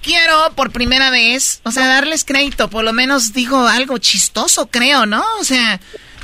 Quiero 0.09 0.53
por 0.55 0.71
primera 0.71 1.11
vez, 1.11 1.61
o 1.65 1.71
sea, 1.71 1.87
darles 1.87 2.25
crédito, 2.25 2.71
por 2.71 2.83
lo 2.83 2.95
menos 2.95 3.35
digo 3.35 3.69
algo 3.69 3.99
chistoso, 3.99 4.67
creo, 4.69 5.05
¿no? 5.05 5.23
O 5.39 5.45
sea, 5.45 5.81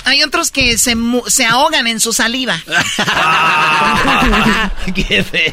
hay 0.06 0.22
otros 0.22 0.50
que 0.50 0.78
se, 0.78 0.94
mu- 0.94 1.26
se 1.26 1.44
ahogan 1.44 1.86
en 1.86 2.00
su 2.00 2.14
saliva. 2.14 2.56
¡Qué 4.94 5.22
feo! 5.22 5.52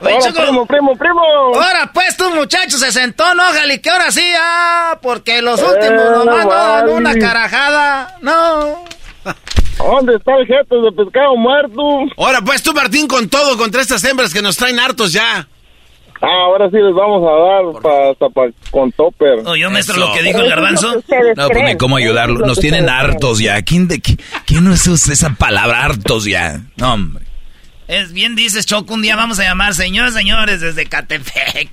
Hola, 0.00 0.32
primo, 0.32 0.64
primo, 0.66 0.96
primo. 0.96 1.20
Ahora 1.56 1.90
pues 1.92 2.16
tu 2.16 2.30
muchacho 2.30 2.78
se 2.78 2.92
sentó, 2.92 3.34
no, 3.34 3.52
Gali, 3.52 3.80
que 3.80 3.90
ahora 3.90 4.12
sí, 4.12 4.22
ah, 4.40 5.00
porque 5.02 5.42
los 5.42 5.60
últimos 5.60 6.04
Eh, 6.04 6.24
nomás 6.24 6.44
no 6.46 6.52
dan 6.54 6.88
una 6.90 7.14
carajada, 7.18 8.16
no. 8.22 8.84
¿Dónde 9.76 10.14
está 10.14 10.36
el 10.36 10.46
jefe 10.46 10.76
de 10.76 10.92
pescado 10.92 11.34
muerto? 11.36 11.82
Ahora, 12.16 12.42
pues 12.42 12.62
tú, 12.62 12.72
Martín, 12.72 13.08
con 13.08 13.28
todo 13.28 13.56
contra 13.56 13.82
estas 13.82 14.04
hembras 14.04 14.32
que 14.32 14.40
nos 14.40 14.56
traen 14.56 14.78
hartos 14.78 15.12
ya. 15.12 15.48
Ah, 16.22 16.26
ahora 16.44 16.68
sí 16.68 16.76
les 16.76 16.94
vamos 16.94 17.22
a 17.26 17.32
dar 17.32 17.82
pa- 17.82 18.10
hasta 18.10 18.28
pa- 18.28 18.50
con 18.70 18.92
topper. 18.92 19.38
Oye, 19.46 19.66
maestro, 19.70 19.96
Eso. 19.96 20.06
lo 20.06 20.12
que 20.12 20.22
dijo 20.22 20.40
el 20.40 20.50
garbanzo. 20.50 21.02
No, 21.36 21.48
pues 21.48 21.64
ni 21.64 21.76
cómo 21.76 21.96
ayudarlo. 21.96 22.46
Nos 22.46 22.58
tienen 22.58 22.88
hartos 22.90 23.38
ya. 23.38 23.60
¿Quién, 23.62 23.88
de, 23.88 23.96
qui- 24.02 24.20
quién 24.46 24.64
no 24.64 24.72
usa 24.72 25.12
esa 25.14 25.30
palabra 25.30 25.82
hartos 25.84 26.26
ya? 26.26 26.60
No, 26.76 26.92
hombre. 26.94 27.24
Es 27.88 28.12
bien 28.12 28.36
dices, 28.36 28.66
Choco, 28.66 28.94
un 28.94 29.02
día 29.02 29.16
vamos 29.16 29.40
a 29.40 29.44
llamar, 29.44 29.74
señores, 29.74 30.12
señores, 30.14 30.60
desde 30.60 30.86
Catepec. 30.86 31.70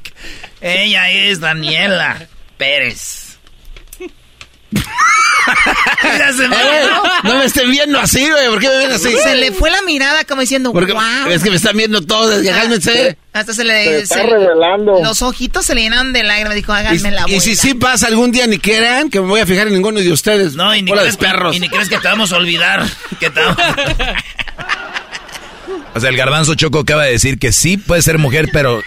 Ella 0.62 1.10
es 1.12 1.40
Daniela 1.42 2.18
Pérez. 2.58 3.27
Eh, 6.04 6.90
no 7.24 7.36
me 7.38 7.46
estén 7.46 7.72
viendo 7.72 7.98
así, 8.00 8.30
güey. 8.30 8.50
¿Por 8.50 8.60
qué 8.60 8.68
me 8.68 8.78
ven 8.80 8.92
así? 8.92 9.16
Se 9.24 9.36
le 9.36 9.52
fue 9.54 9.72
la 9.72 9.82
mirada 9.84 10.26
como 10.26 10.42
diciendo, 10.42 10.74
Porque 10.74 10.92
wow. 10.92 11.02
es 11.30 11.42
que 11.42 11.50
me 11.50 11.56
están 11.56 11.76
viendo 11.78 12.02
todos, 12.02 12.44
cálmense. 12.46 13.18
Hasta 13.32 13.54
se 13.54 13.64
le... 13.64 13.84
Se 13.86 14.00
está 14.02 14.16
se- 14.16 14.24
revelando. 14.28 15.00
Los 15.02 15.22
ojitos 15.22 15.66
se 15.66 15.74
le 15.74 15.82
llenaron 15.84 16.12
de 16.12 16.24
lágrimas. 16.24 16.54
Dijo, 16.56 16.74
háganme 16.74 17.12
la 17.12 17.24
Y 17.28 17.40
si 17.40 17.56
sí 17.56 17.74
pasa 17.76 18.08
algún 18.08 18.32
día, 18.32 18.46
ni 18.46 18.60
quieran 18.60 19.10
que 19.10 19.22
me 19.22 19.28
voy 19.28 19.40
a 19.40 19.46
fijar 19.46 19.68
en 19.68 19.74
ninguno 19.74 20.00
de 20.02 20.12
ustedes. 20.12 20.56
No, 20.56 20.76
y 20.76 20.82
ni, 20.82 20.92
Bola 20.92 21.04
de 21.04 21.08
crees 21.10 21.18
que, 21.18 21.26
perros. 21.26 21.56
y 21.56 21.60
ni 21.62 21.70
crees 21.70 21.88
que 21.90 21.98
te 21.98 22.08
vamos 22.08 22.32
a 22.34 22.38
olvidar. 22.38 22.86
Que 23.20 23.30
te 23.30 23.40
vamos- 23.40 23.58
O 25.96 26.00
sea, 26.00 26.10
el 26.10 26.18
garbanzo 26.18 26.56
Choco 26.56 26.80
acaba 26.80 27.06
de 27.06 27.12
decir 27.12 27.40
que 27.40 27.52
sí 27.54 27.78
puede 27.78 28.02
ser 28.02 28.18
mujer, 28.18 28.50
pero 28.52 28.84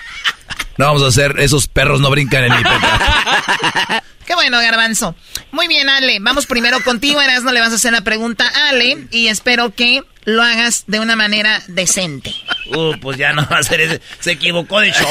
no 0.77 0.87
vamos 0.87 1.03
a 1.03 1.07
hacer, 1.09 1.37
esos 1.39 1.67
perros 1.69 2.01
no 2.01 2.11
brincan 2.11 2.45
en 2.45 2.53
mi 2.57 2.63
pepa. 2.63 4.03
Qué 4.31 4.37
bueno, 4.37 4.61
Garbanzo. 4.61 5.17
Muy 5.51 5.67
bien, 5.67 5.89
Ale. 5.89 6.19
Vamos 6.21 6.47
primero 6.47 6.81
contigo, 6.85 7.21
Erasmo. 7.21 7.51
Le 7.51 7.59
vas 7.59 7.73
a 7.73 7.75
hacer 7.75 7.91
la 7.91 8.03
pregunta 8.03 8.45
a 8.49 8.69
Ale 8.69 9.09
y 9.11 9.27
espero 9.27 9.75
que 9.75 10.05
lo 10.23 10.41
hagas 10.41 10.85
de 10.87 11.01
una 11.01 11.17
manera 11.17 11.61
decente. 11.67 12.33
Uh, 12.67 12.93
pues 13.01 13.19
ya 13.19 13.33
no 13.33 13.45
va 13.51 13.59
a 13.59 13.63
ser 13.65 13.81
ese. 13.81 14.01
Se 14.21 14.31
equivocó 14.31 14.79
de 14.79 14.93
show. 14.93 15.11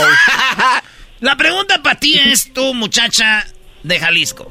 La 1.20 1.36
pregunta 1.36 1.84
para 1.84 2.00
ti 2.00 2.18
es 2.18 2.54
tú, 2.54 2.74
muchacha 2.74 3.46
de 3.84 4.00
Jalisco. 4.00 4.50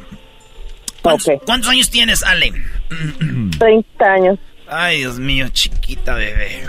¿Cuántos, 1.01 1.31
cuántos 1.47 1.71
años 1.71 1.89
tienes, 1.89 2.23
Ale? 2.23 2.53
30 3.59 4.05
años. 4.05 4.39
Ay, 4.69 4.99
Dios 4.99 5.19
mío, 5.19 5.49
chiquita 5.49 6.13
bebé. 6.13 6.63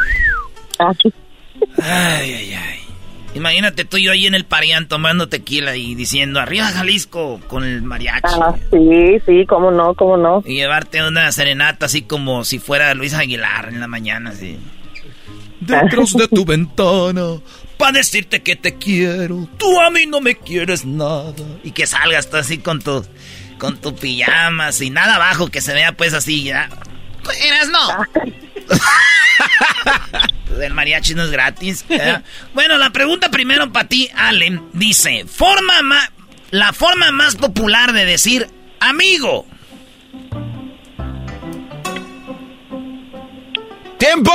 Ay, 0.77 2.34
ay, 2.34 2.53
ay. 2.53 2.89
Imagínate 3.40 3.86
tú 3.86 3.95
y 3.95 4.03
yo 4.03 4.11
ahí 4.11 4.28
en 4.28 4.36
el 4.36 4.44
Parián 4.44 4.90
tomando 4.90 5.30
tequila 5.30 5.78
y 5.78 5.95
diciendo 5.95 6.41
arriba 6.41 6.66
Jalisco 6.66 7.40
con 7.48 7.64
el 7.64 7.82
mariachi. 7.82 8.20
Ah, 8.26 8.53
sí, 8.70 9.18
sí, 9.26 9.45
cómo 9.48 9.72
no, 9.72 9.94
cómo 9.94 10.18
no. 10.18 10.44
Y 10.45 10.56
llevarte 10.56 11.02
una 11.07 11.32
serenata 11.32 11.86
así 11.86 12.02
como 12.02 12.44
si 12.44 12.60
fuera 12.60 12.94
Luis 12.95 13.14
Aguilar 13.14 13.70
en 13.70 13.80
la 13.80 13.88
mañana, 13.88 14.32
así. 14.32 14.60
Detrás 15.61 16.14
de 16.16 16.28
tu 16.28 16.44
ventana, 16.48 17.40
para 17.78 17.94
decirte 17.94 18.41
que 18.44 18.57
te 18.57 18.76
quiero. 18.76 19.48
Tú 19.57 19.80
a 19.80 19.90
mí 19.90 20.06
no 20.06 20.20
me 20.20 20.36
quieres 20.36 20.84
nada. 20.84 21.34
Y 21.64 21.72
que 21.72 21.88
salgas 21.88 22.30
tú 22.30 22.36
así 22.36 22.57
con 22.57 22.82
tu, 22.82 23.06
con 23.57 23.78
tu 23.78 23.95
pijama, 23.95 24.74
sin 24.74 24.95
nada 24.95 25.16
abajo, 25.16 25.48
que 25.48 25.61
se 25.61 25.74
vea 25.74 25.94
pues 25.94 26.14
así 26.14 26.44
ya. 26.44 26.70
Erasmo. 27.41 28.06
El 30.61 30.73
mariachi 30.73 31.13
no 31.15 31.23
es 31.23 31.31
gratis. 31.31 31.85
bueno, 32.53 32.77
la 32.77 32.89
pregunta 32.91 33.30
primero 33.30 33.71
para 33.71 33.88
ti, 33.88 34.09
Allen, 34.15 34.61
dice, 34.73 35.26
forma 35.26 35.81
ma- 35.81 36.11
la 36.51 36.73
forma 36.73 37.11
más 37.11 37.35
popular 37.35 37.93
de 37.93 38.05
decir 38.05 38.47
amigo. 38.80 39.45
¡Tiempo! 43.99 44.31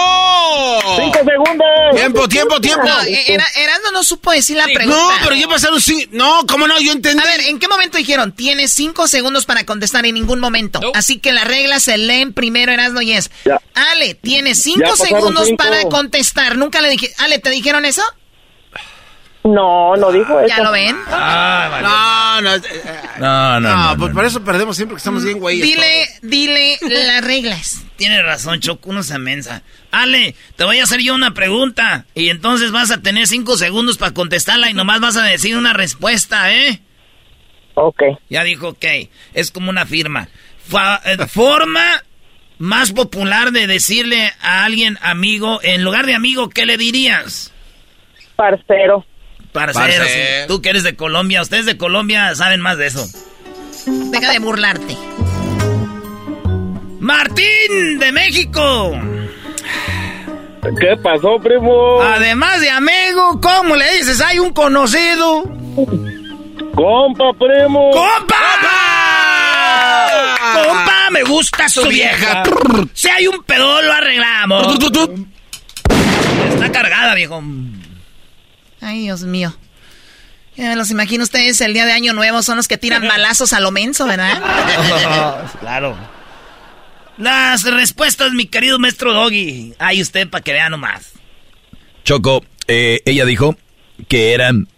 ¡Cinco 1.01 1.19
segundos! 1.24 1.66
¡Tiempo, 1.95 2.28
tiempo, 2.28 2.61
tiempo! 2.61 2.85
No, 2.86 3.03
eh, 3.03 3.24
Era- 3.32 3.47
Erasmo 3.57 3.91
no 3.93 4.05
supo 4.05 4.31
decir 4.31 4.57
la 4.59 4.65
pregunta. 4.65 4.95
No, 4.97 5.11
pero 5.23 5.35
ya 5.35 5.49
pasaron 5.49 5.81
cinco. 5.81 6.07
No, 6.12 6.41
¿cómo 6.47 6.69
no? 6.69 6.78
Yo 6.81 6.93
entendí. 6.93 7.23
A 7.23 7.27
ver, 7.27 7.41
¿en 7.41 7.59
qué 7.59 7.66
momento 7.66 7.97
dijeron? 7.97 8.32
Tienes 8.32 8.73
cinco 8.73 9.09
segundos 9.09 9.47
para 9.47 9.65
contestar 9.65 10.05
en 10.05 10.15
ningún 10.15 10.39
momento. 10.39 10.81
Así 10.95 11.19
que 11.19 11.32
las 11.32 11.47
reglas 11.49 11.82
se 11.85 11.97
leen 11.97 12.35
primero, 12.35 12.73
Erasmo 12.73 13.01
y 13.01 13.12
es. 13.12 13.31
Ale, 13.74 14.15
tienes 14.15 14.61
cinco 14.62 14.97
segundos 14.97 15.47
cinco. 15.47 15.65
para 15.65 15.82
contestar. 15.85 16.57
¿Nunca 16.57 16.81
le 16.82 16.91
dije, 16.91 17.12
Ale, 17.19 17.39
¿te 17.39 17.49
dijeron 17.51 17.85
eso? 17.86 18.03
No, 19.45 19.95
no 19.97 20.11
dijo 20.11 20.41
eso. 20.41 20.49
¿Ya 20.49 20.62
lo 20.62 20.73
ven? 20.73 20.97
No, 21.11 22.41
no. 22.41 22.55
eh, 22.55 22.62
No, 23.21 23.61
no, 23.61 23.61
no. 23.61 23.91
No, 23.91 23.99
pues 23.99 24.12
por 24.15 24.25
eso 24.25 24.43
perdemos 24.43 24.75
siempre 24.77 24.95
que 24.95 24.99
estamos 24.99 25.23
bien 25.23 25.39
güeyes. 25.39 25.62
Dile, 25.66 26.07
dile 26.23 26.79
las 27.05 27.23
reglas. 27.23 27.85
Tienes 27.97 28.25
razón, 28.25 28.61
Choco, 28.61 28.91
uno 28.91 29.03
se 29.03 29.19
mensa. 29.19 29.62
Ale, 29.91 30.35
te 30.57 30.65
voy 30.65 30.81
a 30.81 30.85
hacer 30.85 31.01
yo 31.01 31.15
una 31.15 31.35
pregunta. 31.35 32.07
Y 32.15 32.31
entonces 32.31 32.73
vas 32.73 32.91
a 32.91 33.03
tener 33.03 33.27
cinco 33.27 33.57
segundos 33.57 33.99
para 33.99 34.12
contestarla 34.15 34.71
y 34.71 34.75
nomás 34.75 35.01
vas 35.01 35.16
a 35.16 35.23
decir 35.25 35.57
una 35.59 35.75
respuesta, 35.75 36.51
¿eh? 36.53 36.81
Ok. 37.75 38.03
Ya 38.31 38.45
dijo, 38.45 38.69
ok. 38.69 38.85
Es 39.35 39.51
como 39.51 39.69
una 39.69 39.85
firma. 39.85 40.29
Fa- 40.66 41.03
eh, 41.05 41.19
forma 41.29 42.03
más 42.59 42.93
popular 42.93 43.51
de 43.53 43.66
decirle 43.66 44.33
a 44.41 44.65
alguien 44.65 44.99
amigo, 45.03 45.61
en 45.62 45.85
lugar 45.85 46.07
de 46.07 46.15
amigo, 46.15 46.49
¿qué 46.49 46.65
le 46.65 46.79
dirías? 46.79 47.53
Parcero. 48.37 49.05
Parcero. 49.55 49.85
Parcero. 49.85 50.05
sí. 50.07 50.49
Tú 50.49 50.61
que 50.61 50.71
eres 50.71 50.83
de 50.83 50.97
Colombia, 50.97 51.41
ustedes 51.41 51.65
de 51.65 51.79
Colombia 51.79 52.35
saben 52.35 52.61
más 52.61 52.77
de 52.77 52.89
eso. 52.89 53.07
Deja 53.87 54.33
de 54.33 54.39
burlarte. 54.41 54.97
Martín 56.99 57.99
de 58.01 58.11
México. 58.13 58.93
¿Qué 60.81 60.97
pasó, 61.03 61.39
primo? 61.43 62.01
Además 62.03 62.61
de 62.61 62.71
amigo, 62.71 63.41
¿cómo 63.41 63.77
le 63.77 63.93
dices? 63.99 64.21
Hay 64.23 64.39
un 64.41 64.53
conocido. 64.53 65.45
¡Compa, 66.75 67.33
primo! 67.39 67.91
¡Compa! 67.93 68.41
¡Compa! 70.55 71.11
Me 71.13 71.23
gusta 71.23 71.69
su 71.69 71.83
Su 71.83 71.89
vieja. 71.89 72.43
vieja. 72.43 72.89
Si 72.95 73.09
hay 73.09 73.27
un 73.29 73.43
pedo, 73.45 73.83
lo 73.83 73.93
arreglamos. 73.93 74.79
Está 76.55 76.73
cargada, 76.73 77.15
viejo. 77.15 77.41
Ay, 78.85 79.01
Dios 79.01 79.23
mío. 79.23 79.56
Ya 80.56 80.69
me 80.69 80.77
los 80.77 80.90
imagino 80.90 81.24
ustedes 81.24 81.61
el 81.62 81.73
día 81.73 81.86
de 81.86 81.93
Año 81.93 82.12
Nuevo 82.12 82.43
son 82.43 82.59
los 82.59 82.69
que 82.69 82.77
tiran 82.77 83.02
balazos 83.09 83.55
a 83.55 83.61
lo 83.61 83.70
menso, 83.70 84.06
¿verdad? 84.06 84.43
claro. 85.61 85.97
Las 87.16 87.65
respuestas, 87.65 88.32
mi 88.32 88.47
querido 88.47 88.78
maestro 88.78 89.15
Doggy. 89.15 89.73
Ahí 89.78 90.02
usted 90.02 90.28
para 90.28 90.44
que 90.44 90.52
vea 90.52 90.69
nomás. 90.69 91.12
Choco, 92.05 92.44
eh, 92.69 93.01
ella 93.06 93.24
dijo 93.24 93.56
que 94.09 94.35
eran 94.35 94.69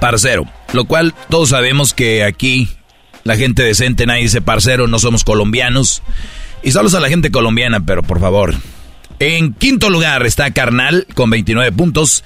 parcero, 0.00 0.50
lo 0.72 0.86
cual 0.86 1.14
todos 1.28 1.50
sabemos 1.50 1.92
que 1.92 2.24
aquí 2.24 2.70
la 3.24 3.36
gente 3.36 3.62
decente 3.62 4.06
nadie 4.06 4.22
dice 4.22 4.40
parcero, 4.40 4.86
no 4.86 4.98
somos 4.98 5.22
colombianos. 5.22 6.02
Y 6.62 6.72
saludos 6.72 6.94
a 6.94 7.00
la 7.00 7.10
gente 7.10 7.30
colombiana, 7.30 7.84
pero 7.84 8.02
por 8.02 8.20
favor. 8.20 8.54
En 9.18 9.52
quinto 9.52 9.90
lugar 9.90 10.24
está 10.24 10.50
Carnal 10.52 11.06
con 11.14 11.28
29 11.28 11.72
puntos. 11.72 12.24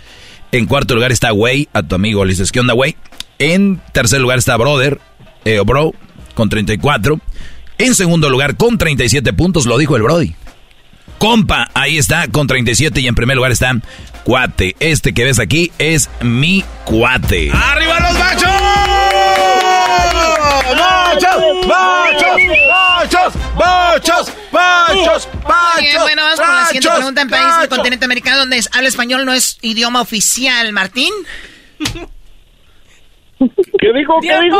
En 0.56 0.64
cuarto 0.64 0.94
lugar 0.94 1.12
está 1.12 1.34
Way, 1.34 1.68
a 1.74 1.82
tu 1.82 1.96
amigo 1.96 2.24
le 2.24 2.30
dices, 2.30 2.50
¿qué 2.50 2.60
onda, 2.60 2.72
Way? 2.72 2.96
En 3.38 3.78
tercer 3.92 4.22
lugar 4.22 4.38
está 4.38 4.56
Brother, 4.56 4.98
eh, 5.44 5.58
o 5.58 5.66
Bro, 5.66 5.92
con 6.34 6.48
34. 6.48 7.20
En 7.76 7.94
segundo 7.94 8.30
lugar, 8.30 8.56
con 8.56 8.78
37 8.78 9.34
puntos, 9.34 9.66
lo 9.66 9.76
dijo 9.76 9.96
el 9.96 10.02
Brody. 10.02 10.34
Compa, 11.18 11.68
ahí 11.74 11.98
está, 11.98 12.28
con 12.28 12.46
37. 12.46 13.02
Y 13.02 13.06
en 13.06 13.14
primer 13.14 13.36
lugar 13.36 13.52
está 13.52 13.78
Cuate. 14.24 14.76
Este 14.80 15.12
que 15.12 15.24
ves 15.24 15.38
aquí 15.40 15.72
es 15.78 16.08
mi 16.22 16.64
cuate. 16.86 17.50
¡Arriba 17.52 18.00
los 18.00 18.18
machos! 18.18 18.50
¡Machos! 20.74 21.66
¡Machos! 21.66 22.36
¡Machos! 22.66 23.34
¡Machos! 23.58 24.32
¡Machos! 24.56 25.28
Muy 25.32 25.84
bien, 25.84 26.00
bueno, 26.00 26.22
vamos 26.22 26.40
con 26.40 26.48
la 26.56 26.64
siguiente 26.66 26.88
machos, 26.88 26.98
pregunta. 26.98 27.20
En 27.22 27.30
países 27.30 27.58
del 27.60 27.68
continente 27.68 28.04
americano 28.04 28.38
donde 28.38 28.58
es- 28.58 28.68
habla 28.72 28.88
español 28.88 29.24
no 29.24 29.32
es 29.32 29.58
idioma 29.62 30.00
oficial, 30.00 30.72
Martín. 30.72 31.12
¿Qué 33.38 33.92
dijo? 33.94 34.14
¿Qué 34.22 34.40
dijo? 34.40 34.58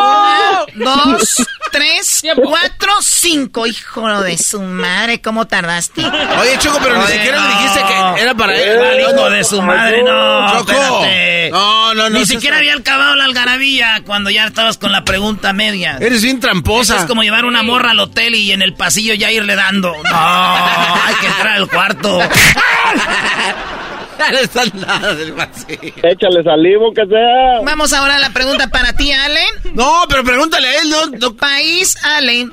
Dos, 0.74 1.46
tres, 1.72 2.22
cuatro, 2.44 2.92
cinco. 3.00 3.66
Hijo 3.66 4.20
de 4.22 4.36
su 4.36 4.60
madre, 4.60 5.20
¿cómo 5.22 5.46
tardaste? 5.46 6.04
Oye, 6.04 6.58
Choco, 6.58 6.78
pero 6.82 6.98
ni 6.98 7.06
siquiera 7.06 7.40
le 7.40 7.48
dijiste 7.54 7.80
que 7.86 8.22
era 8.22 8.34
para 8.34 8.54
él. 8.54 8.78
Mal 8.78 9.00
hijo 9.00 9.30
de 9.30 9.44
su 9.44 9.62
madre, 9.62 10.02
no. 10.02 10.58
Choco. 10.58 10.72
espérate. 10.72 11.50
No, 11.50 11.94
no, 11.94 12.10
no. 12.10 12.18
Ni 12.18 12.26
siquiera 12.26 12.58
había 12.58 12.74
acabado 12.74 13.14
la 13.14 13.24
algarabía 13.24 14.02
cuando 14.04 14.28
ya 14.30 14.46
estabas 14.46 14.76
con 14.76 14.92
la 14.92 15.04
pregunta 15.04 15.54
media. 15.54 15.96
Eres 16.00 16.22
bien 16.22 16.40
tramposa. 16.40 16.94
Eso 16.94 17.02
es 17.04 17.08
como 17.08 17.22
llevar 17.22 17.46
una 17.46 17.62
morra 17.62 17.92
al 17.92 18.00
hotel 18.00 18.34
y 18.34 18.52
en 18.52 18.60
el 18.60 18.74
pasillo 18.74 19.14
ya 19.14 19.30
irle 19.30 19.54
dando. 19.56 19.94
No, 20.10 20.16
hay 20.16 21.14
que 21.20 21.26
entrar 21.26 21.56
al 21.56 21.68
cuarto. 21.68 22.18
No 24.18 24.38
estás 24.38 24.74
nada 24.74 25.14
del 25.14 25.32
vacío. 25.32 25.78
Échale 26.02 26.42
salivo, 26.42 26.92
que 26.92 27.06
sea. 27.06 27.60
Vamos 27.64 27.92
ahora 27.92 28.16
a 28.16 28.18
la 28.18 28.30
pregunta 28.30 28.68
para 28.68 28.92
ti, 28.92 29.12
Allen. 29.12 29.74
No, 29.74 30.02
pero 30.08 30.24
pregúntale 30.24 30.66
a 30.68 30.82
él, 30.82 30.90
no. 31.20 31.34
País, 31.36 31.96
Allen, 32.04 32.52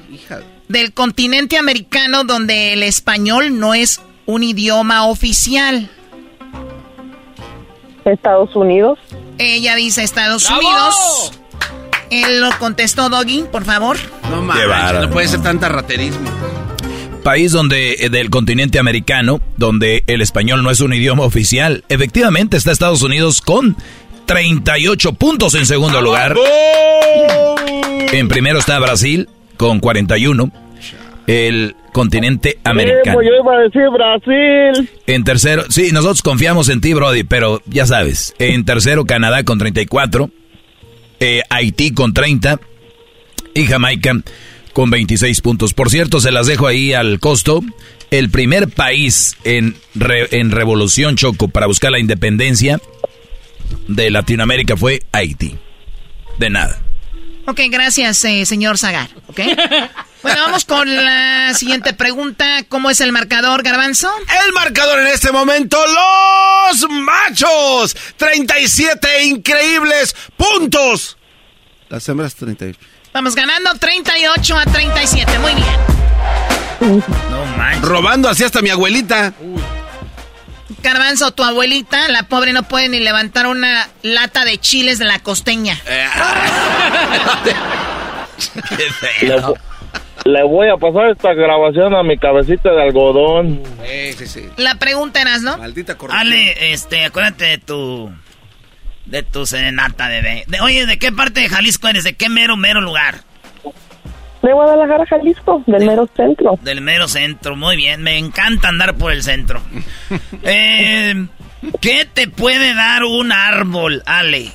del 0.68 0.94
continente 0.94 1.58
americano 1.58 2.24
donde 2.24 2.74
el 2.74 2.84
español 2.84 3.60
no 3.60 3.74
es 3.74 4.02
un 4.26 4.44
idioma 4.44 5.08
oficial. 5.08 5.90
Estados 8.06 8.56
Unidos. 8.56 9.00
Ella 9.38 9.76
dice 9.76 10.04
Estados 10.04 10.48
¡Bravo! 10.48 10.62
Unidos. 10.68 11.32
Él 12.10 12.42
lo 12.42 12.52
contestó, 12.60 13.10
Doggy, 13.10 13.44
por 13.52 13.64
favor. 13.66 13.98
No 14.30 14.46
bárbaro. 14.46 15.02
no 15.02 15.10
puede 15.10 15.28
ser 15.28 15.42
tanta 15.42 15.70
raterismo. 15.70 16.30
País 17.24 17.52
donde 17.54 17.94
eh, 17.94 18.10
del 18.10 18.30
continente 18.30 18.80
americano, 18.80 19.42
donde 19.58 20.04
el 20.08 20.22
español 20.22 20.62
no 20.62 20.70
es 20.70 20.82
un 20.82 20.94
idioma 20.94 21.24
oficial. 21.24 21.84
Efectivamente 21.90 22.58
está 22.58 22.72
Estados 22.72 23.02
Unidos 23.02 23.42
con 23.42 23.78
38 24.26 25.14
puntos 25.14 25.56
en 25.56 25.66
segundo 25.66 26.02
lugar. 26.02 26.36
En 28.12 28.28
primero 28.28 28.60
está 28.60 28.78
Brasil, 28.80 29.30
con 29.58 29.80
41. 29.80 30.52
El 31.26 31.76
continente 31.94 32.60
americano. 32.66 33.22
yo 33.22 33.30
iba 33.42 33.56
a 33.56 33.60
decir 33.62 33.84
Brasil. 33.90 34.90
En 35.08 35.24
tercero, 35.24 35.64
sí, 35.70 35.92
nosotros 35.94 36.22
confiamos 36.22 36.68
en 36.68 36.82
ti, 36.82 36.94
Brody, 36.94 37.24
pero 37.24 37.62
ya 37.66 37.86
sabes. 37.86 38.36
En 38.40 38.66
tercero, 38.66 39.06
Canadá 39.06 39.44
con 39.44 39.58
34. 39.58 40.30
Eh, 41.22 41.42
Haití 41.50 41.94
con 41.94 42.14
30. 42.14 42.60
Y 43.56 43.66
Jamaica 43.66 44.16
con 44.74 44.90
26 44.90 45.42
puntos. 45.42 45.74
Por 45.74 45.90
cierto, 45.90 46.20
se 46.20 46.32
las 46.32 46.48
dejo 46.48 46.68
ahí 46.68 46.94
al 46.94 47.20
costo. 47.20 47.62
El 48.12 48.30
primer 48.30 48.70
país 48.70 49.38
en, 49.44 49.76
en 50.00 50.52
revolución 50.52 51.16
choco 51.16 51.48
para 51.48 51.68
buscar 51.68 51.92
la 51.92 52.00
independencia 52.00 52.80
de 53.88 54.12
Latinoamérica 54.12 54.76
fue 54.76 55.04
Haití. 55.12 55.56
De 56.38 56.50
nada. 56.50 56.82
Ok, 57.46 57.60
gracias, 57.70 58.24
eh, 58.26 58.46
señor 58.46 58.78
Zagar. 58.78 59.10
Okay. 59.28 59.56
Bueno, 60.24 60.42
vamos 60.44 60.64
con 60.64 60.96
la 60.96 61.54
siguiente 61.54 61.94
pregunta. 61.94 62.64
¿Cómo 62.70 62.90
es 62.90 63.02
el 63.02 63.12
marcador, 63.12 63.62
Garbanzo? 63.62 64.10
El 64.46 64.54
marcador 64.54 65.00
en 65.00 65.08
este 65.08 65.34
momento, 65.34 65.78
los 65.86 66.90
machos. 66.90 67.94
37 68.16 69.26
increíbles 69.26 70.16
puntos. 70.38 71.18
Las 71.90 72.08
hembras 72.08 72.36
38. 72.36 72.80
Vamos 73.14 73.36
ganando 73.36 73.72
38 73.80 74.58
a 74.58 74.66
37. 74.66 75.40
Muy 75.40 75.54
bien. 75.54 77.02
No 77.30 77.46
manches. 77.58 77.82
Robando 77.82 78.28
así 78.28 78.44
hasta 78.44 78.62
mi 78.62 78.70
abuelita. 78.70 79.34
Garbanzo, 80.82 81.32
tu 81.32 81.44
abuelita, 81.44 82.10
la 82.10 82.24
pobre 82.24 82.52
no 82.52 82.64
puede 82.64 82.90
ni 82.90 83.00
levantar 83.00 83.48
una 83.48 83.88
lata 84.02 84.44
de 84.44 84.58
chiles 84.58 85.00
de 85.00 85.06
la 85.06 85.20
costeña. 85.20 85.80
Eh, 85.86 86.08
Le, 90.26 90.44
voy 90.44 90.70
a 90.70 90.78
pasar 90.78 91.12
esta 91.12 91.34
grabación 91.34 91.94
a 91.94 92.04
mi 92.04 92.18
cabecita 92.18 92.72
de 92.72 92.82
algodón. 92.82 93.62
Sí, 94.18 94.26
sí, 94.26 94.50
La 94.58 94.76
pregunta 94.76 95.22
eras, 95.22 95.42
¿no? 95.42 95.58
Maldita 95.58 95.98
corrupción. 95.98 96.28
Ale, 96.28 96.74
este, 96.74 97.06
acuérdate 97.06 97.46
de 97.46 97.58
tu... 97.58 98.10
De 99.06 99.24
tu 99.24 99.46
serenata, 99.46 100.08
bebé. 100.08 100.44
De, 100.48 100.62
oye, 100.62 100.86
¿de 100.86 100.98
qué 100.98 101.12
parte 101.12 101.42
de 101.42 101.50
Jalisco 101.50 101.88
eres? 101.88 102.04
¿De 102.04 102.16
qué 102.16 102.30
mero, 102.30 102.56
mero 102.58 102.82
lugar? 102.82 103.22
De 104.42 104.52
Guadalajara, 104.52 105.06
Jalisco, 105.06 105.64
del 105.68 105.86
mero 105.86 106.10
centro. 106.16 106.60
Del 106.62 106.82
mero 106.82 107.08
centro, 107.08 107.56
muy 107.56 107.78
bien. 107.78 108.02
Me 108.02 108.18
encanta 108.18 108.70
andar 108.70 108.96
por 108.96 109.12
el 109.12 109.24
centro. 109.24 109.62
eh, 110.44 111.28
¿Qué 111.80 112.06
te 112.12 112.28
puede 112.28 112.74
dar 112.74 113.04
un 113.04 113.32
árbol, 113.32 114.04
Ale? 114.06 114.52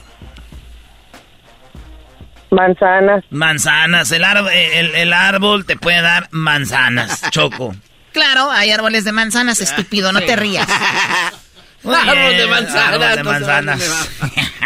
Manzanas. 2.50 3.24
Manzanas. 3.30 4.10
El, 4.12 4.24
el, 4.24 4.94
el 4.94 5.12
árbol 5.12 5.64
te 5.66 5.76
puede 5.76 6.00
dar 6.00 6.28
manzanas, 6.30 7.22
Choco. 7.30 7.74
Claro, 8.10 8.50
hay 8.50 8.70
árboles 8.70 9.04
de 9.04 9.12
manzanas, 9.12 9.60
estúpido, 9.60 10.12
no 10.12 10.20
te 10.20 10.34
rías. 10.34 10.66
Árbol 11.84 12.36
de 12.36 12.46
manzanas. 12.46 13.16
de 13.16 13.22
manzanas. 13.22 13.80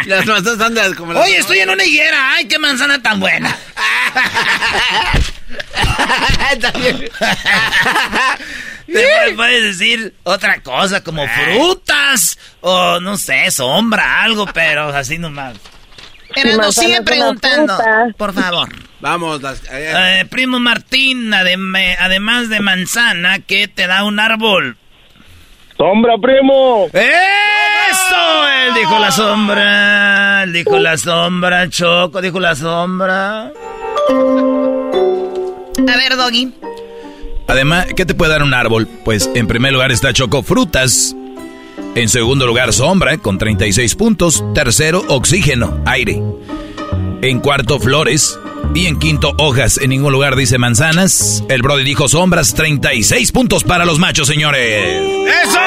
Las 0.05 0.25
manzanas 0.25 0.53
están 0.53 0.73
de 0.73 0.95
como 0.95 1.13
las 1.13 1.23
Oye, 1.23 1.37
estoy 1.37 1.59
en 1.59 1.69
una 1.69 1.85
higuera. 1.85 2.33
Ay, 2.33 2.45
qué 2.45 2.59
manzana 2.59 3.01
tan 3.01 3.19
buena. 3.19 3.55
Te 8.85 9.33
puedes 9.35 9.77
decir 9.77 10.13
otra 10.23 10.61
cosa 10.61 11.03
como 11.03 11.27
frutas 11.27 12.37
o 12.61 12.99
no 12.99 13.17
sé, 13.17 13.49
sombra, 13.51 14.23
algo, 14.23 14.45
pero 14.47 14.89
así 14.89 15.17
nomás. 15.17 15.55
Pero 16.35 16.57
nos 16.57 16.75
sigue 16.75 17.01
preguntando, 17.01 17.77
por 18.17 18.33
favor. 18.33 18.69
Vamos, 18.99 19.41
eh, 19.71 20.25
primo 20.29 20.59
Martín, 20.59 21.33
además 21.33 22.49
de 22.49 22.59
manzana, 22.59 23.39
¿qué 23.39 23.67
te 23.67 23.87
da 23.87 24.03
un 24.03 24.19
árbol? 24.19 24.77
¡Sombra, 25.83 26.17
primo! 26.17 26.87
¡Eso! 26.93 28.47
Él 28.65 28.73
dijo 28.73 28.97
la 28.99 29.11
sombra. 29.11 30.43
Él 30.43 30.53
dijo 30.53 30.79
la 30.79 30.95
sombra, 30.95 31.69
Choco, 31.69 32.21
dijo 32.21 32.39
la 32.39 32.55
sombra. 32.55 33.47
A 35.77 35.97
ver, 35.97 36.15
Doggy. 36.15 36.53
Además, 37.49 37.87
¿qué 37.97 38.05
te 38.05 38.15
puede 38.15 38.31
dar 38.31 38.43
un 38.43 38.53
árbol? 38.53 38.87
Pues 39.03 39.29
en 39.35 39.45
primer 39.47 39.73
lugar 39.73 39.91
está 39.91 40.13
Choco 40.13 40.41
Frutas. 40.41 41.17
En 41.95 42.07
segundo 42.07 42.47
lugar, 42.47 42.71
sombra, 42.71 43.17
con 43.17 43.37
36 43.37 43.95
puntos. 43.95 44.41
Tercero, 44.53 45.03
oxígeno, 45.09 45.83
aire. 45.85 46.23
En 47.21 47.41
cuarto, 47.41 47.77
flores. 47.81 48.39
Y 48.75 48.87
en 48.87 48.97
quinto, 48.97 49.33
hojas. 49.37 49.77
En 49.77 49.91
ningún 49.91 50.11
lugar 50.11 50.35
dice 50.35 50.57
manzanas. 50.57 51.43
El 51.47 51.61
Brody 51.61 51.83
dijo 51.83 52.07
sombras. 52.07 52.55
36 52.55 53.31
puntos 53.31 53.63
para 53.63 53.85
los 53.85 53.99
machos, 53.99 54.27
señores. 54.27 54.99
¡Eso! 55.43 55.59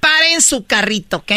Paren 0.00 0.40
su 0.40 0.64
carrito, 0.64 1.18
¿ok? 1.18 1.32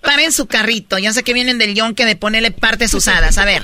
Paren 0.00 0.30
su 0.30 0.46
carrito. 0.46 0.96
Ya 0.98 1.12
sé 1.12 1.24
que 1.24 1.32
vienen 1.32 1.58
del 1.58 1.74
yonque 1.74 2.04
de 2.04 2.14
ponerle 2.14 2.52
partes 2.52 2.94
usadas. 2.94 3.36
A 3.38 3.44
ver. 3.44 3.62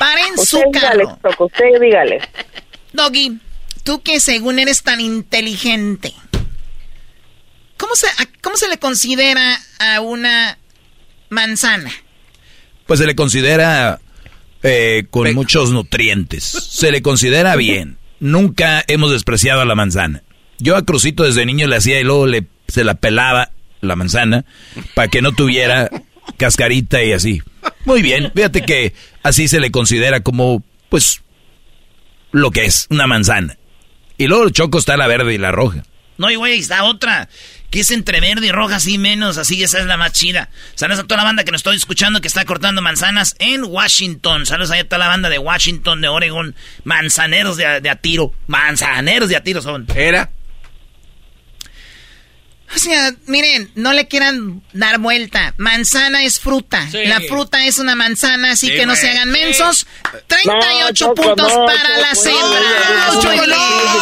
Paren 0.00 0.36
su 0.38 0.60
carro. 0.72 1.16
usted 1.38 1.80
dígale. 1.80 2.28
Doggy, 2.92 3.38
tú 3.84 4.02
que 4.02 4.18
según 4.18 4.58
eres 4.58 4.82
tan 4.82 5.00
inteligente. 5.00 6.12
¿Cómo 7.76 7.94
se, 7.94 8.08
¿Cómo 8.42 8.56
se 8.56 8.68
le 8.68 8.78
considera 8.78 9.60
a 9.78 10.00
una 10.00 10.58
manzana? 11.32 11.90
Pues 12.86 13.00
se 13.00 13.06
le 13.06 13.16
considera 13.16 14.00
eh, 14.62 15.06
con 15.10 15.34
muchos 15.34 15.70
nutrientes. 15.70 16.44
Se 16.44 16.92
le 16.92 17.02
considera 17.02 17.56
bien. 17.56 17.98
Nunca 18.20 18.84
hemos 18.86 19.10
despreciado 19.10 19.62
a 19.62 19.64
la 19.64 19.74
manzana. 19.74 20.22
Yo 20.58 20.76
a 20.76 20.84
Crucito 20.84 21.24
desde 21.24 21.46
niño 21.46 21.66
le 21.66 21.76
hacía 21.76 21.98
y 21.98 22.04
luego 22.04 22.26
le, 22.26 22.44
se 22.68 22.84
la 22.84 22.94
pelaba 22.94 23.50
la 23.80 23.96
manzana 23.96 24.44
para 24.94 25.08
que 25.08 25.22
no 25.22 25.32
tuviera 25.32 25.90
cascarita 26.36 27.02
y 27.02 27.12
así. 27.12 27.42
Muy 27.84 28.02
bien, 28.02 28.30
fíjate 28.34 28.62
que 28.62 28.94
así 29.22 29.48
se 29.48 29.58
le 29.58 29.72
considera 29.72 30.20
como, 30.20 30.62
pues, 30.88 31.22
lo 32.30 32.50
que 32.52 32.64
es 32.64 32.86
una 32.90 33.06
manzana. 33.06 33.56
Y 34.18 34.28
luego 34.28 34.44
el 34.44 34.52
choco 34.52 34.78
está 34.78 34.96
la 34.96 35.08
verde 35.08 35.34
y 35.34 35.38
la 35.38 35.50
roja. 35.50 35.82
No, 36.18 36.30
y 36.30 36.36
güey, 36.36 36.58
está 36.60 36.84
otra 36.84 37.28
que 37.72 37.80
es 37.80 37.90
entre 37.90 38.20
verde 38.20 38.48
y 38.48 38.52
roja, 38.52 38.76
así 38.76 38.98
menos, 38.98 39.38
así 39.38 39.62
esa 39.62 39.80
es 39.80 39.86
la 39.86 39.96
más 39.96 40.12
chida. 40.12 40.50
Saludos 40.74 41.00
a 41.00 41.06
toda 41.06 41.16
la 41.16 41.24
banda 41.24 41.42
que 41.42 41.50
nos 41.52 41.60
estoy 41.60 41.74
escuchando 41.74 42.20
que 42.20 42.28
está 42.28 42.44
cortando 42.44 42.82
manzanas 42.82 43.34
en 43.38 43.64
Washington. 43.64 44.44
Saludos 44.44 44.72
a 44.72 44.84
toda 44.84 44.98
la 44.98 45.08
banda 45.08 45.30
de 45.30 45.38
Washington, 45.38 46.02
de 46.02 46.08
Oregon, 46.08 46.54
manzaneros 46.84 47.56
de, 47.56 47.80
de 47.80 47.88
a 47.88 47.96
tiro, 47.96 48.34
manzaneros 48.46 49.30
de 49.30 49.36
a 49.36 49.42
tiro 49.42 49.62
son. 49.62 49.86
¿Era? 49.96 50.30
O 52.74 52.78
sea, 52.78 53.12
miren, 53.26 53.70
no 53.74 53.94
le 53.94 54.06
quieran 54.06 54.62
dar 54.74 54.98
vuelta. 54.98 55.54
Manzana 55.56 56.24
es 56.24 56.40
fruta. 56.40 56.86
La 56.92 57.20
fruta 57.20 57.64
es 57.64 57.78
una 57.78 57.94
manzana, 57.94 58.52
así 58.52 58.68
que 58.68 58.84
no 58.84 58.96
se 58.96 59.08
hagan 59.10 59.30
mensos. 59.30 59.86
38 60.26 61.14
puntos 61.14 61.52
para 61.52 61.98
la 61.98 62.12
hembras. 62.12 63.24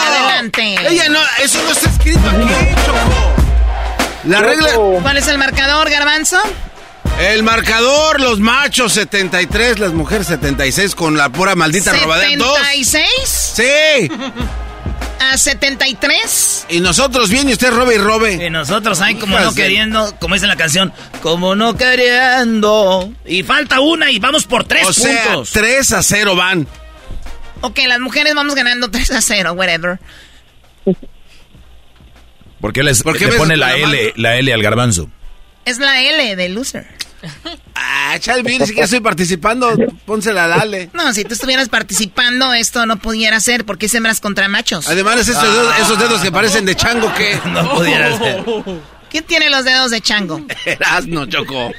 Adelante. 0.06 0.74
Ella 0.88 1.09
no, 1.09 1.20
eso 1.40 1.62
no 1.62 1.70
está 1.70 1.88
escrito 1.88 2.28
aquí, 2.28 2.47
Choco. 2.84 3.39
La 4.24 4.40
regla. 4.40 4.70
¿Cuál 5.02 5.16
es 5.16 5.28
el 5.28 5.38
marcador, 5.38 5.88
Garbanzo? 5.90 6.38
El 7.20 7.42
marcador, 7.42 8.20
los 8.20 8.40
machos 8.40 8.94
73, 8.94 9.78
las 9.78 9.92
mujeres 9.92 10.26
76 10.28 10.94
con 10.94 11.16
la 11.16 11.28
pura 11.28 11.55
maldita 11.55 11.92
robadera. 11.92 12.30
¿76? 12.30 12.97
Sí. 13.24 14.10
a 15.20 15.36
73. 15.36 16.66
Y 16.70 16.80
nosotros 16.80 17.28
bien 17.28 17.48
y 17.48 17.52
usted 17.52 17.70
robe 17.72 17.97
y 17.97 17.98
robe. 17.98 18.47
Y 18.47 18.51
nosotros 18.51 19.01
hay 19.02 19.16
como 19.16 19.38
no 19.38 19.52
queriendo, 19.55 20.14
como 20.18 20.34
dice 20.34 20.47
la 20.47 20.56
canción, 20.56 20.92
como 21.22 21.55
no 21.55 21.76
queriendo. 21.76 23.12
Y 23.26 23.42
falta 23.42 23.80
una 23.80 24.10
y 24.10 24.18
vamos 24.18 24.47
por 24.47 24.64
tres 24.64 24.84
o 24.84 24.92
puntos. 24.92 25.51
Sea, 25.51 25.62
3 25.62 25.92
a 25.92 26.02
0 26.02 26.36
van. 26.36 26.66
Ok, 27.60 27.80
las 27.86 28.01
mujeres 28.01 28.34
vamos 28.34 28.55
ganando 28.55 28.90
3 28.90 29.10
a 29.10 29.20
0, 29.20 29.52
whatever. 29.52 29.98
¿Por 32.61 32.73
qué, 32.73 32.82
les, 32.82 33.03
¿Por 33.03 33.16
qué 33.16 33.27
le 33.27 33.32
pone 33.32 33.57
la 33.57 33.77
L, 33.77 34.12
la 34.16 34.37
L 34.37 34.53
al 34.53 34.62
garbanzo? 34.62 35.09
Es 35.65 35.78
la 35.78 36.03
L 36.03 36.37
de 36.37 36.49
loser. 36.49 36.87
Ah, 37.74 38.16
Chalvin, 38.19 38.66
si 38.66 38.74
que 38.74 38.82
estoy 38.82 39.01
participando, 39.01 39.77
pónsela 40.07 40.49
dale. 40.49 40.91
No, 40.93 41.12
si 41.12 41.24
tú 41.24 41.35
estuvieras 41.35 41.69
participando, 41.69 42.53
esto 42.55 42.87
no 42.87 42.99
pudiera 42.99 43.39
ser, 43.41 43.65
porque 43.65 43.89
sembras 43.89 44.20
contra 44.20 44.49
machos. 44.49 44.89
Además, 44.89 45.19
esos, 45.20 45.43
dedos, 45.43 45.78
esos 45.78 45.99
dedos 45.99 46.20
que 46.23 46.32
parecen 46.32 46.65
de 46.65 46.74
chango, 46.74 47.12
que 47.15 47.39
no 47.47 47.74
pudiera 47.74 48.16
ser. 48.19 48.45
¿Quién 49.11 49.24
tiene 49.24 49.51
los 49.51 49.65
dedos 49.65 49.91
de 49.91 50.01
chango? 50.01 50.41
Erasno, 50.65 51.27
Choco. 51.27 51.73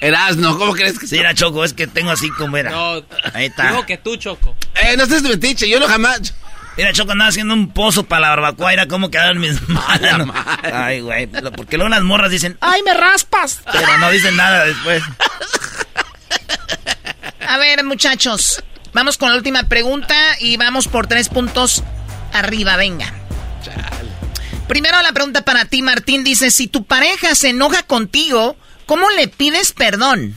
Erasno, 0.00 0.56
¿cómo 0.58 0.72
crees 0.74 0.98
que 0.98 1.06
Sí, 1.06 1.18
era 1.18 1.34
Choco, 1.34 1.64
es 1.64 1.72
que 1.74 1.86
tengo 1.86 2.10
así 2.10 2.30
como 2.30 2.56
era. 2.56 2.70
No, 2.70 3.02
Ahí 3.34 3.46
está. 3.46 3.70
Digo 3.70 3.84
que 3.84 3.98
tú, 3.98 4.16
Choco. 4.16 4.56
Eh, 4.82 4.96
no 4.96 5.02
estés 5.04 5.22
metiche, 5.22 5.68
yo 5.68 5.80
no 5.80 5.88
jamás. 5.88 6.34
Mira, 6.78 6.92
Choco 6.92 7.10
andaba 7.10 7.28
haciendo 7.30 7.54
un 7.54 7.70
pozo 7.72 8.04
para 8.04 8.20
la 8.20 8.28
barbacoa. 8.30 8.72
Era 8.72 8.86
como 8.86 9.10
quedaron 9.10 9.40
mis 9.40 9.68
manos. 9.68 10.28
Ay, 10.62 11.00
güey. 11.00 11.26
Porque 11.26 11.76
luego 11.76 11.88
las 11.88 12.02
morras 12.04 12.30
dicen, 12.30 12.56
¡ay, 12.60 12.82
me 12.84 12.94
raspas! 12.94 13.62
Pero 13.72 13.98
no 13.98 14.08
dicen 14.12 14.36
nada 14.36 14.64
después. 14.64 15.02
A 17.48 17.58
ver, 17.58 17.84
muchachos, 17.84 18.62
vamos 18.92 19.18
con 19.18 19.30
la 19.30 19.36
última 19.36 19.64
pregunta 19.64 20.14
y 20.38 20.56
vamos 20.56 20.86
por 20.86 21.08
tres 21.08 21.28
puntos 21.28 21.82
arriba, 22.32 22.76
venga. 22.76 23.12
Primero 24.68 25.02
la 25.02 25.12
pregunta 25.12 25.42
para 25.44 25.64
ti, 25.64 25.82
Martín, 25.82 26.22
dice, 26.22 26.52
si 26.52 26.68
tu 26.68 26.84
pareja 26.84 27.34
se 27.34 27.48
enoja 27.48 27.82
contigo, 27.82 28.54
¿cómo 28.86 29.10
le 29.10 29.26
pides 29.26 29.72
perdón? 29.72 30.36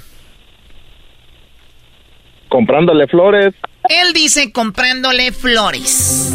Comprándole 2.50 3.06
flores. 3.08 3.54
Él 3.92 4.14
dice 4.14 4.54
comprándole 4.54 5.34
flores. 5.34 6.34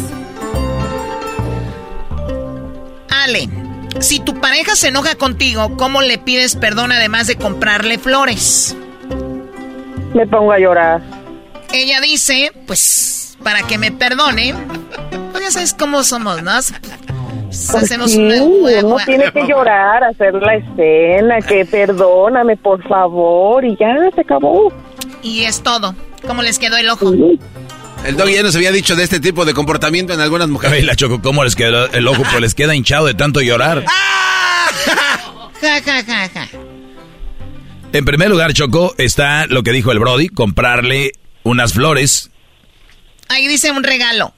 Ale, 3.09 3.49
si 3.99 4.19
tu 4.19 4.39
pareja 4.39 4.75
se 4.75 4.89
enoja 4.89 5.15
contigo, 5.15 5.75
¿cómo 5.75 6.01
le 6.01 6.19
pides 6.19 6.55
perdón 6.55 6.91
además 6.91 7.25
de 7.25 7.35
comprarle 7.35 7.97
flores? 7.97 8.77
Me 10.13 10.27
pongo 10.27 10.51
a 10.51 10.59
llorar. 10.59 11.01
Ella 11.73 11.99
dice, 11.99 12.51
pues, 12.67 13.35
para 13.43 13.63
que 13.63 13.79
me 13.79 13.91
perdone, 13.91 14.53
pues 15.31 15.45
ya 15.45 15.49
sabes 15.49 15.73
cómo 15.73 16.03
somos, 16.03 16.43
¿no? 16.43 16.51
Pues 16.51 17.73
hacemos 17.73 18.11
sí, 18.11 18.19
uno 18.19 18.97
tiene 19.03 19.31
que 19.31 19.47
llorar, 19.47 20.03
hacer 20.03 20.35
la 20.35 20.57
escena, 20.57 21.41
que 21.41 21.65
perdóname, 21.65 22.55
por 22.55 22.87
favor, 22.87 23.65
y 23.65 23.75
ya 23.77 23.95
se 24.13 24.21
acabó. 24.21 24.71
Y 25.23 25.45
es 25.45 25.63
todo. 25.63 25.95
¿Cómo 26.27 26.41
les 26.43 26.59
quedó 26.59 26.77
el 26.77 26.89
ojo? 26.89 27.13
El 28.05 28.15
dog 28.15 28.29
ya 28.29 28.43
nos 28.43 28.55
había 28.55 28.71
dicho 28.71 28.95
de 28.95 29.03
este 29.03 29.19
tipo 29.19 29.45
de 29.45 29.53
comportamiento 29.53 30.13
en 30.13 30.19
algunas 30.21 30.49
mujeres. 30.49 30.79
Ay, 30.79 30.85
la 30.85 30.95
choco, 30.95 31.21
¿cómo 31.21 31.43
les 31.43 31.55
quedó 31.55 31.89
el 31.91 32.07
ojo? 32.07 32.23
Pues 32.23 32.41
les 32.41 32.53
queda 32.53 32.75
hinchado 32.75 33.07
de 33.07 33.13
tanto 33.13 33.41
llorar. 33.41 33.83
Ja, 35.59 35.81
ja, 35.81 36.03
ja, 36.03 36.29
ja. 36.29 36.47
En 37.93 38.05
primer 38.05 38.29
lugar, 38.29 38.53
Choco, 38.53 38.93
está 38.97 39.47
lo 39.47 39.63
que 39.63 39.71
dijo 39.71 39.91
el 39.91 39.99
Brody, 39.99 40.29
comprarle 40.29 41.13
unas 41.43 41.73
flores. 41.73 42.29
Ahí 43.29 43.47
dice 43.47 43.71
un 43.71 43.83
regalo. 43.83 44.33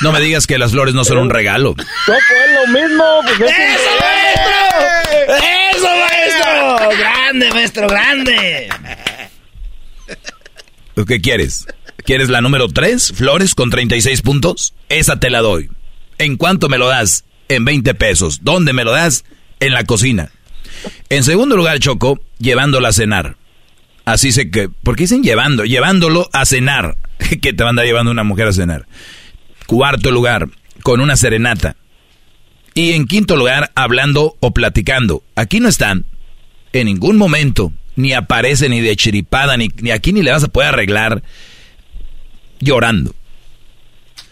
No 0.00 0.12
me 0.12 0.20
digas 0.20 0.46
que 0.46 0.58
las 0.58 0.72
flores 0.72 0.94
no 0.94 1.04
son 1.04 1.18
un 1.18 1.30
regalo. 1.30 1.74
No, 1.76 1.84
pues 2.06 2.18
lo 2.54 2.80
mismo. 2.80 3.04
Pues 3.38 3.50
¡Eso, 3.50 3.90
maestro! 4.00 5.36
¡Eso, 5.76 5.88
maestro! 5.88 6.98
¡Grande, 6.98 7.50
maestro, 7.52 7.88
grande! 7.88 8.68
¿Qué 11.06 11.20
quieres? 11.20 11.66
¿Quieres 12.04 12.28
la 12.28 12.40
número 12.40 12.68
3? 12.68 13.12
Flores 13.14 13.54
con 13.54 13.70
36 13.70 14.22
puntos. 14.22 14.74
Esa 14.88 15.18
te 15.18 15.28
la 15.28 15.40
doy. 15.40 15.70
¿En 16.18 16.36
cuánto 16.36 16.68
me 16.68 16.78
lo 16.78 16.88
das? 16.88 17.24
En 17.48 17.64
20 17.64 17.94
pesos. 17.94 18.40
¿Dónde 18.42 18.72
me 18.72 18.84
lo 18.84 18.92
das? 18.92 19.24
En 19.60 19.72
la 19.72 19.84
cocina. 19.84 20.30
En 21.08 21.24
segundo 21.24 21.56
lugar, 21.56 21.78
Choco, 21.78 22.20
llevándola 22.38 22.88
a 22.88 22.92
cenar. 22.92 23.36
Así 24.04 24.32
sé 24.32 24.50
que, 24.50 24.68
¿por 24.68 24.96
qué 24.96 25.04
dicen 25.04 25.22
llevando? 25.22 25.64
Llevándolo 25.64 26.28
a 26.32 26.44
cenar. 26.44 26.96
que 27.42 27.52
te 27.52 27.64
manda 27.64 27.84
llevando 27.84 28.10
una 28.10 28.24
mujer 28.24 28.48
a 28.48 28.52
cenar. 28.52 28.86
Cuarto 29.66 30.10
lugar, 30.10 30.48
con 30.82 31.00
una 31.00 31.16
serenata. 31.16 31.76
Y 32.74 32.92
en 32.92 33.06
quinto 33.06 33.36
lugar, 33.36 33.70
hablando 33.74 34.36
o 34.40 34.52
platicando. 34.52 35.22
Aquí 35.36 35.60
no 35.60 35.68
están. 35.68 36.06
En 36.72 36.86
ningún 36.86 37.16
momento. 37.16 37.72
Ni 37.96 38.12
aparece 38.12 38.68
ni 38.68 38.80
de 38.80 38.96
chiripada, 38.96 39.56
ni, 39.56 39.68
ni 39.80 39.90
aquí 39.90 40.12
ni 40.12 40.22
le 40.22 40.32
vas 40.32 40.44
a 40.44 40.48
poder 40.48 40.70
arreglar 40.70 41.22
llorando. 42.60 43.14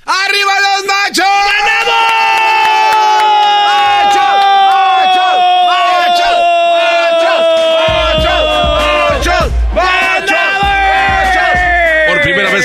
¡Arriba 0.04 0.52
los 0.60 0.86
machos! 0.86 1.52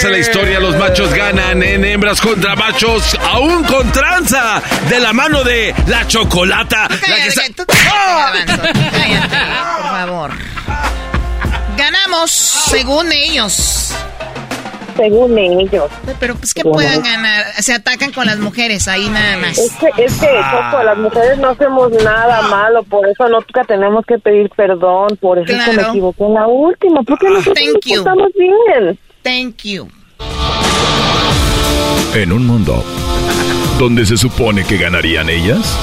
en 0.04 0.12
la 0.12 0.20
historia 0.20 0.60
los 0.60 0.78
machos 0.78 1.12
ganan 1.14 1.64
en 1.64 1.77
hembras 1.98 2.22
contra 2.22 2.56
machos, 2.56 3.18
aún 3.24 3.64
con 3.64 3.92
tranza, 3.92 4.62
de 4.88 5.00
la 5.00 5.14
mano 5.14 5.44
de 5.44 5.74
la 5.88 6.06
chocolata. 6.06 6.88
por 6.88 7.76
favor. 9.90 10.32
Ganamos, 11.76 12.30
según 12.30 13.12
ellos. 13.12 13.96
Según 14.96 15.40
ellos. 15.40 15.90
Pero 16.20 16.36
pues 16.36 16.54
que 16.54 16.62
puedan 16.62 17.02
ganar, 17.02 17.46
se 17.58 17.74
atacan 17.74 18.12
con 18.12 18.28
las 18.28 18.38
mujeres 18.38 18.88
ahí 18.88 19.10
nada 19.10 19.38
más. 19.38 19.58
Es 19.58 19.72
que, 19.74 19.88
es 20.04 20.14
que 20.20 20.28
Choco, 20.28 20.84
las 20.84 20.98
mujeres 21.00 21.40
no 21.40 21.50
hacemos 21.50 21.92
nada 22.04 22.44
malo, 22.44 22.84
por 22.84 23.10
eso 23.10 23.28
nunca 23.28 23.64
tenemos 23.64 24.06
que 24.06 24.20
pedir 24.20 24.52
perdón, 24.56 25.18
por 25.20 25.40
eso 25.40 25.74
me 25.74 25.82
equivoqué 25.82 26.24
en 26.26 26.34
la 26.36 26.46
última, 26.46 27.02
porque 27.02 27.28
nosotros 27.28 27.58
estamos 27.84 28.30
bien. 28.38 29.00
Thank 29.24 29.64
you. 29.64 29.88
En 32.14 32.32
un 32.32 32.46
mundo 32.48 32.84
donde 33.78 34.06
se 34.06 34.18
supone 34.18 34.66
que 34.66 34.78
ganarían 34.78 35.30
ellas, 35.30 35.78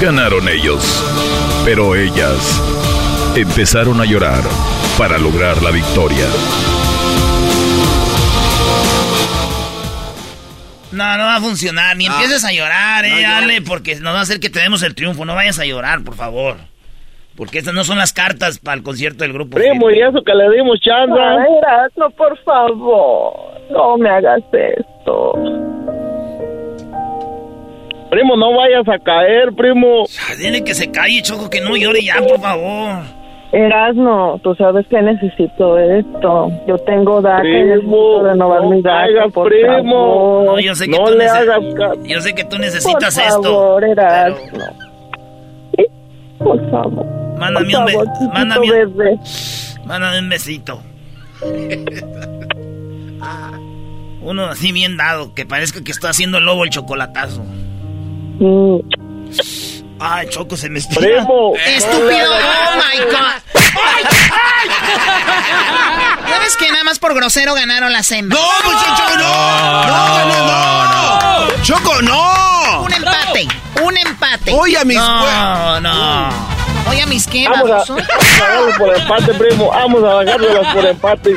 ganaron 0.00 0.48
ellos. 0.48 1.04
Pero 1.64 1.94
ellas 1.94 2.60
empezaron 3.36 4.00
a 4.00 4.04
llorar 4.04 4.42
para 4.98 5.18
lograr 5.18 5.62
la 5.62 5.70
victoria. 5.70 6.26
No, 10.90 11.16
no 11.16 11.24
va 11.24 11.36
a 11.36 11.40
funcionar. 11.40 11.96
Ni 11.96 12.06
empieces 12.06 12.44
a 12.44 12.52
llorar, 12.52 13.04
eh, 13.04 13.22
dale, 13.22 13.62
porque 13.62 13.94
nos 13.96 14.12
va 14.14 14.18
a 14.20 14.22
hacer 14.22 14.40
que 14.40 14.50
tenemos 14.50 14.82
el 14.82 14.94
triunfo. 14.94 15.24
No 15.24 15.34
vayas 15.34 15.58
a 15.60 15.64
llorar, 15.64 16.02
por 16.02 16.16
favor. 16.16 16.56
Porque 17.40 17.56
estas 17.60 17.72
no 17.72 17.84
son 17.84 17.96
las 17.96 18.12
cartas 18.12 18.58
para 18.58 18.76
el 18.76 18.82
concierto 18.82 19.24
del 19.24 19.32
grupo. 19.32 19.56
Primo, 19.56 19.90
y 19.90 19.98
eso 19.98 20.22
que 20.22 20.34
le 20.34 20.50
dimos 20.54 20.78
chance. 20.80 21.18
Ay, 21.18 21.88
no, 21.96 22.10
por 22.10 22.36
favor. 22.42 23.32
No 23.70 23.96
me 23.96 24.10
hagas 24.10 24.42
esto. 24.52 25.32
Primo, 28.10 28.36
no 28.36 28.54
vayas 28.54 28.86
a 28.86 28.98
caer, 29.02 29.54
primo. 29.56 30.04
Dile 30.38 30.62
que 30.62 30.74
se 30.74 30.90
calle, 30.90 31.22
Choco, 31.22 31.48
que 31.48 31.62
no 31.62 31.76
llore 31.78 32.02
ya, 32.04 32.16
por 32.20 32.38
favor. 32.40 33.04
Erasno, 33.52 34.38
tú 34.44 34.54
sabes 34.56 34.86
que 34.88 35.00
necesito 35.00 35.78
esto. 35.78 36.50
Yo 36.68 36.76
tengo 36.80 37.22
DACA 37.22 37.48
y 37.48 37.62
necesito 37.64 38.22
renovar 38.22 38.66
mi 38.66 38.82
DACA, 38.82 39.28
por 39.32 39.48
primo. 39.48 39.72
favor. 39.72 40.44
No, 40.44 40.60
yo 40.60 40.74
sé 40.74 40.84
que 40.84 40.90
No 40.98 41.04
tú 41.06 41.14
le 41.16 41.26
hagas 41.26 41.58
Yo 42.04 42.20
sé 42.20 42.34
que 42.34 42.44
tú 42.44 42.58
necesitas 42.58 43.14
por 43.14 43.24
esto. 43.24 43.42
favor, 43.42 43.84
Erasno. 43.84 44.89
Por 46.40 46.70
favor. 46.70 47.06
Mándame 47.38 47.72
por 47.72 47.80
un, 47.80 47.86
be- 47.86 48.28
mándame, 48.34 48.60
un- 48.84 48.96
bebé. 48.96 49.18
mándame 49.84 50.18
un 50.18 50.28
besito. 50.28 50.82
Uno 54.22 54.46
así 54.46 54.72
bien 54.72 54.96
dado, 54.96 55.34
que 55.34 55.46
parezca 55.46 55.82
que 55.82 55.92
está 55.92 56.10
haciendo 56.10 56.38
el 56.38 56.44
lobo 56.44 56.64
el 56.64 56.70
chocolatazo. 56.70 57.42
Mm. 58.38 58.78
Ay, 59.98 60.28
Choco, 60.30 60.56
se 60.56 60.68
me 60.70 60.78
estira. 60.78 61.00
Primo. 61.00 61.52
Estúpido, 61.66 62.30
oh 62.32 62.76
my 62.76 63.00
god. 63.04 63.40
¿Sabes 66.28 66.56
que 66.56 66.70
nada 66.70 66.84
más 66.84 66.98
por 66.98 67.14
grosero 67.14 67.54
ganaron 67.54 67.92
las 67.92 68.10
hembras? 68.12 68.40
¡No, 68.40 68.70
muchacho, 68.70 69.02
no! 69.18 69.86
¡No, 69.86 70.24
no, 70.26 71.48
no! 71.48 71.62
¡Choco, 71.62 72.02
no! 72.02 72.82
Un 72.84 72.92
empate, 72.92 73.46
un 73.82 73.96
empate. 73.96 74.52
Oye, 74.52 74.76
a 74.78 74.84
mis 74.84 74.96
No, 74.96 75.80
no. 75.80 76.28
Oye, 76.88 77.02
a 77.02 77.06
mis 77.06 77.26
qué, 77.26 77.46
Vamos 77.48 77.70
a, 77.70 77.78
a 77.80 78.78
por 78.78 78.96
empate, 78.96 79.34
primo. 79.34 79.68
Vamos 79.70 80.02
a 80.02 80.14
bajárselas 80.14 80.74
por 80.74 80.86
empate. 80.86 81.36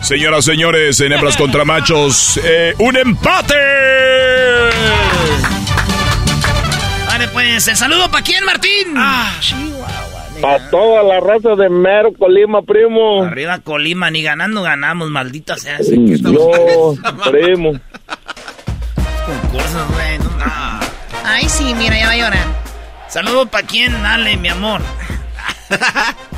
Señoras, 0.00 0.44
señores, 0.44 1.00
en 1.00 1.12
hembras 1.12 1.36
contra 1.36 1.64
machos, 1.64 2.40
eh, 2.42 2.74
¡un 2.78 2.96
empate! 2.96 3.54
Vale, 7.06 7.28
pues, 7.28 7.68
¿el 7.68 7.76
saludo 7.76 8.10
para 8.10 8.24
quién, 8.24 8.44
Martín? 8.44 8.94
Ah, 8.96 9.30
Para 10.40 10.70
toda 10.70 11.02
la 11.04 11.20
raza 11.20 11.54
de 11.54 11.68
Mero, 11.68 12.12
Colima, 12.18 12.62
primo. 12.62 13.22
Arriba 13.22 13.60
Colima, 13.60 14.10
ni 14.10 14.22
ganando 14.22 14.62
ganamos, 14.62 15.08
maldita 15.10 15.56
sea. 15.56 15.78
Yo, 15.80 16.94
primo. 17.30 17.72
Concursos, 19.26 19.88
güey. 19.94 20.18
no, 20.18 20.24
no. 20.24 20.81
Ay, 21.24 21.48
sí, 21.48 21.74
mira, 21.74 21.98
ya 21.98 22.06
va 22.06 22.12
a 22.12 22.16
llorar. 22.16 22.46
Saludo 23.08 23.46
para 23.46 23.66
quién, 23.66 23.94
Ale, 24.06 24.36
mi 24.36 24.48
amor. 24.48 24.80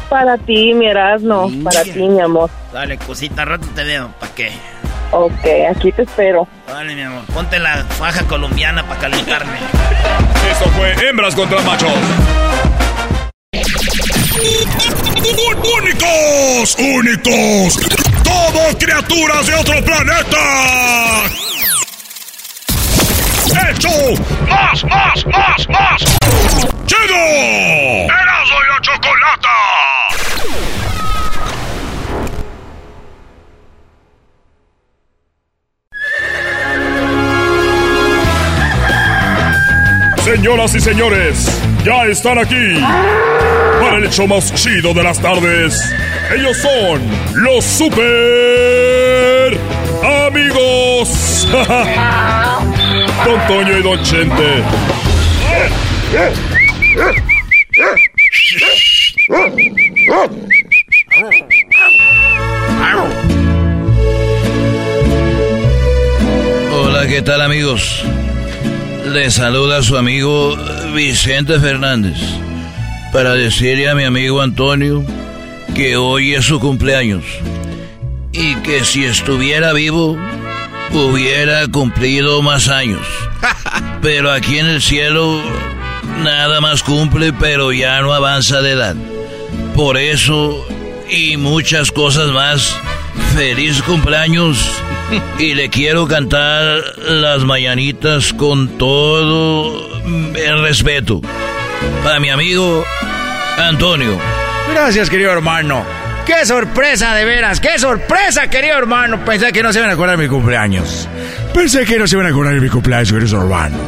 Para 0.09 0.36
ti, 0.39 0.74
mi 0.74 0.86
Erasno. 0.86 1.51
Para 1.62 1.82
ti, 1.82 2.09
mi 2.09 2.20
amor. 2.20 2.51
Dale, 2.73 2.98
cosita, 2.98 3.44
rato 3.44 3.66
te 3.74 3.85
veo. 3.85 4.11
¿Para 4.20 4.35
qué? 4.35 4.52
Ok, 5.11 5.44
aquí 5.70 5.93
te 5.93 6.02
espero. 6.02 6.47
Dale, 6.66 6.94
mi 6.94 7.02
amor. 7.02 7.24
Ponte 7.32 7.59
la 7.59 7.85
faja 7.85 8.24
colombiana 8.24 8.86
para 8.86 9.01
calentarme. 9.01 9.56
Esto 10.51 10.69
fue 10.70 10.93
hembras 11.09 11.35
contra 11.35 11.61
machos. 11.62 11.93
¡Únicos! 15.81 16.77
¡Únicos! 16.78 17.74
¡Somos 18.24 18.77
criaturas 18.78 19.47
de 19.47 19.55
otro 19.55 19.85
planeta! 19.85 21.23
hecho 23.70 23.89
más, 24.48 24.85
más, 24.85 25.26
más, 25.26 25.68
más. 25.68 26.01
¡Chido! 26.86 27.14
¡Erasmo 28.05 28.56
y 28.59 28.66
la 28.68 28.81
chocolata! 28.81 29.51
Señoras 40.24 40.74
y 40.74 40.81
señores, 40.81 41.62
ya 41.85 42.06
están 42.06 42.39
aquí 42.39 42.81
para 43.81 43.98
el 43.98 44.05
hecho 44.06 44.26
más 44.26 44.52
chido 44.55 44.94
de 44.94 45.02
las 45.02 45.20
tardes. 45.20 45.78
Ellos 46.35 46.56
son 46.56 47.02
los 47.35 47.64
super 47.64 49.59
amigos. 50.26 51.47
Don 53.24 53.47
Toño 53.47 53.78
y 53.78 53.82
Don 53.82 54.02
Chente. 54.02 54.62
Hola, 66.72 67.06
¿qué 67.06 67.22
tal 67.22 67.43
amigos? 67.43 68.05
Le 69.06 69.31
saluda 69.31 69.82
su 69.82 69.97
amigo 69.97 70.56
Vicente 70.94 71.60
Fernández 71.60 72.16
para 73.12 73.35
decirle 73.35 73.89
a 73.89 73.94
mi 73.94 74.05
amigo 74.05 74.40
Antonio 74.40 75.05
que 75.74 75.97
hoy 75.97 76.35
es 76.35 76.47
su 76.47 76.59
cumpleaños 76.59 77.24
y 78.32 78.55
que 78.56 78.85
si 78.85 79.05
estuviera 79.05 79.72
vivo 79.72 80.16
hubiera 80.94 81.66
cumplido 81.68 82.42
más 82.42 82.68
años. 82.68 83.06
Pero 84.00 84.30
aquí 84.30 84.58
en 84.58 84.66
el 84.66 84.80
cielo 84.80 85.42
nada 86.22 86.60
más 86.60 86.82
cumple, 86.82 87.32
pero 87.32 87.72
ya 87.72 88.00
no 88.00 88.12
avanza 88.12 88.60
de 88.60 88.72
edad. 88.72 88.96
Por 89.74 89.96
eso 89.96 90.66
y 91.10 91.36
muchas 91.36 91.90
cosas 91.90 92.28
más, 92.28 92.76
feliz 93.34 93.82
cumpleaños 93.82 94.58
y 95.38 95.54
le 95.54 95.68
quiero 95.68 96.06
cantar 96.06 96.80
las 96.98 97.44
mañanitas 97.44 98.32
con 98.32 98.78
todo 98.78 99.88
el 100.34 100.62
respeto. 100.62 101.20
Para 102.02 102.20
mi 102.20 102.30
amigo 102.30 102.84
Antonio. 103.58 104.18
Gracias, 104.72 105.10
querido 105.10 105.32
hermano. 105.32 106.03
¡Qué 106.26 106.46
sorpresa, 106.46 107.14
de 107.14 107.24
veras! 107.24 107.60
¡Qué 107.60 107.78
sorpresa, 107.78 108.48
querido 108.48 108.78
hermano! 108.78 109.22
Pensé 109.24 109.52
que 109.52 109.62
no 109.62 109.72
se 109.72 109.78
iban 109.78 109.90
a 109.90 109.94
acordar 109.94 110.16
de 110.16 110.22
mi 110.22 110.28
cumpleaños. 110.28 111.06
Pensé 111.52 111.84
que 111.84 111.98
no 111.98 112.06
se 112.06 112.16
iban 112.16 112.26
a 112.26 112.30
acordar 112.30 112.55
de 112.55 112.60
mi 112.60 112.68
cumpleaños, 112.70 113.12
queridos 113.12 113.32
hermanos. 113.32 113.80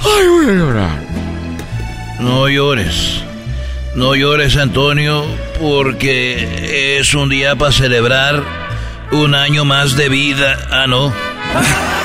¡Ay, 0.00 0.28
voy 0.28 0.46
a 0.46 0.52
llorar! 0.52 0.98
No 2.20 2.48
llores. 2.48 3.22
No 3.94 4.14
llores, 4.14 4.56
Antonio, 4.56 5.24
porque 5.60 6.98
es 6.98 7.14
un 7.14 7.30
día 7.30 7.56
para 7.56 7.72
celebrar 7.72 8.42
un 9.12 9.34
año 9.34 9.64
más 9.64 9.96
de 9.96 10.10
vida. 10.10 10.58
Ah, 10.70 10.86
no. 10.86 11.12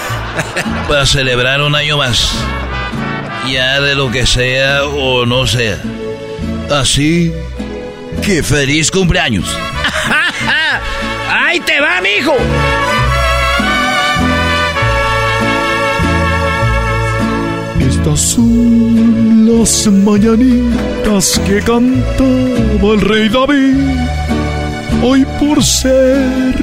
para 0.87 1.05
celebrar 1.05 1.61
un 1.61 1.75
año 1.75 1.97
más. 1.97 2.31
Ya 3.51 3.81
de 3.81 3.95
lo 3.95 4.11
que 4.11 4.25
sea 4.25 4.85
o 4.85 5.25
no 5.25 5.45
sea. 5.45 5.77
Así 6.71 7.33
feliz 8.29 8.91
cumpleaños. 8.91 9.45
¡Ahí 11.29 11.59
te 11.61 11.79
va, 11.79 11.99
mijo! 11.99 12.35
Estas 17.79 18.19
son 18.19 19.47
las 19.57 19.87
mañanitas 19.87 21.41
que 21.47 21.59
cantaba 21.61 22.93
el 22.93 23.01
rey 23.01 23.29
David. 23.29 23.97
Hoy 25.01 25.25
por 25.39 25.63
ser 25.63 26.55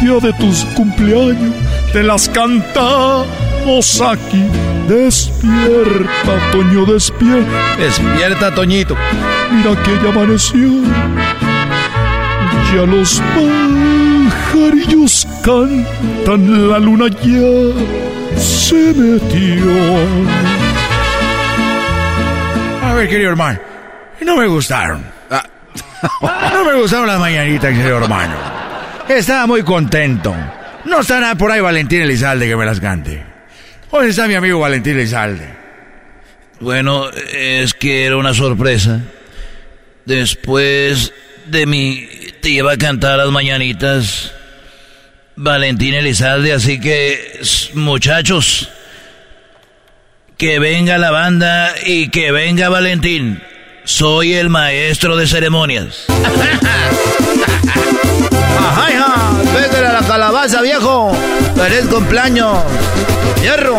día 0.00 0.20
de 0.22 0.32
tus 0.34 0.64
cumpleaños, 0.76 1.52
te 1.92 2.04
las 2.04 2.28
cantamos 2.28 4.00
aquí. 4.00 4.44
Despierta, 4.88 6.50
Toño, 6.52 6.86
despierta. 6.86 7.76
Despierta, 7.76 8.54
Toñito. 8.54 8.96
Mira 9.50 9.82
que 9.82 9.96
ya 10.02 10.10
amaneció. 10.10 10.68
Ya 12.72 12.82
los 12.86 13.20
pajarillos 14.52 15.26
cantan, 15.44 16.68
la 16.68 16.78
luna 16.78 17.08
ya 17.08 17.74
se 18.38 18.94
metió. 18.94 19.72
A 22.84 22.94
ver, 22.94 23.08
querido 23.08 23.30
hermano, 23.30 23.58
no 24.20 24.36
me 24.36 24.46
gustaron. 24.46 25.04
No 26.52 26.64
me 26.64 26.74
gustaron 26.74 27.06
las 27.06 27.18
mañanitas, 27.18 27.70
querido 27.74 27.98
hermano. 27.98 28.34
Estaba 29.08 29.46
muy 29.46 29.62
contento. 29.62 30.34
No 30.84 31.00
estará 31.00 31.34
por 31.34 31.50
ahí 31.50 31.60
Valentín 31.60 32.02
Elizalde 32.02 32.46
que 32.46 32.56
me 32.56 32.64
las 32.64 32.80
cante. 32.80 33.35
¿Dónde 33.96 34.10
está 34.10 34.28
mi 34.28 34.34
amigo 34.34 34.60
Valentín 34.60 34.98
Elizalde? 34.98 35.48
Bueno, 36.60 37.08
es 37.10 37.72
que 37.72 38.04
era 38.04 38.18
una 38.18 38.34
sorpresa. 38.34 39.00
Después 40.04 41.14
de 41.46 41.64
mi 41.64 42.06
te 42.42 42.50
iba 42.50 42.72
a 42.72 42.76
cantar 42.76 43.16
las 43.16 43.30
mañanitas 43.30 44.34
Valentín 45.34 45.94
Elizalde, 45.94 46.52
así 46.52 46.78
que 46.78 47.40
muchachos, 47.72 48.68
que 50.36 50.58
venga 50.58 50.98
la 50.98 51.10
banda 51.10 51.74
y 51.86 52.10
que 52.10 52.32
venga 52.32 52.68
Valentín. 52.68 53.42
Soy 53.84 54.34
el 54.34 54.50
maestro 54.50 55.16
de 55.16 55.26
ceremonias. 55.26 56.04
¡Ajá, 58.58 58.92
hija! 58.92 59.25
¡Pégale 60.16 60.24
a 60.24 60.30
la 60.30 60.32
calabaza, 60.32 60.62
viejo! 60.62 61.12
¡Feliz 61.54 61.86
cumpleaños! 61.92 62.58
¡Hierro! 63.42 63.76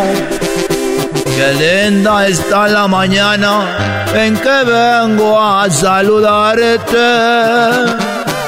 Qué 1.35 1.53
linda 1.53 2.27
está 2.27 2.67
la 2.67 2.87
mañana 2.87 4.05
en 4.13 4.37
que 4.37 4.63
vengo 4.63 5.39
a 5.39 5.67
saludarte. 5.67 6.97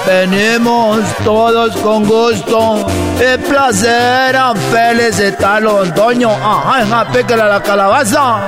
Venimos 0.05 0.99
todos 1.23 1.75
con 1.77 2.05
gusto 2.05 2.85
y 3.17 3.37
placer 3.49 4.35
a 4.35 4.53
felicitarlo, 4.71 5.81
Antonio. 5.81 6.29
Ajá, 6.29 6.83
hija, 6.83 7.07
pégale 7.11 7.41
a 7.41 7.47
la 7.47 7.63
calabaza. 7.63 8.41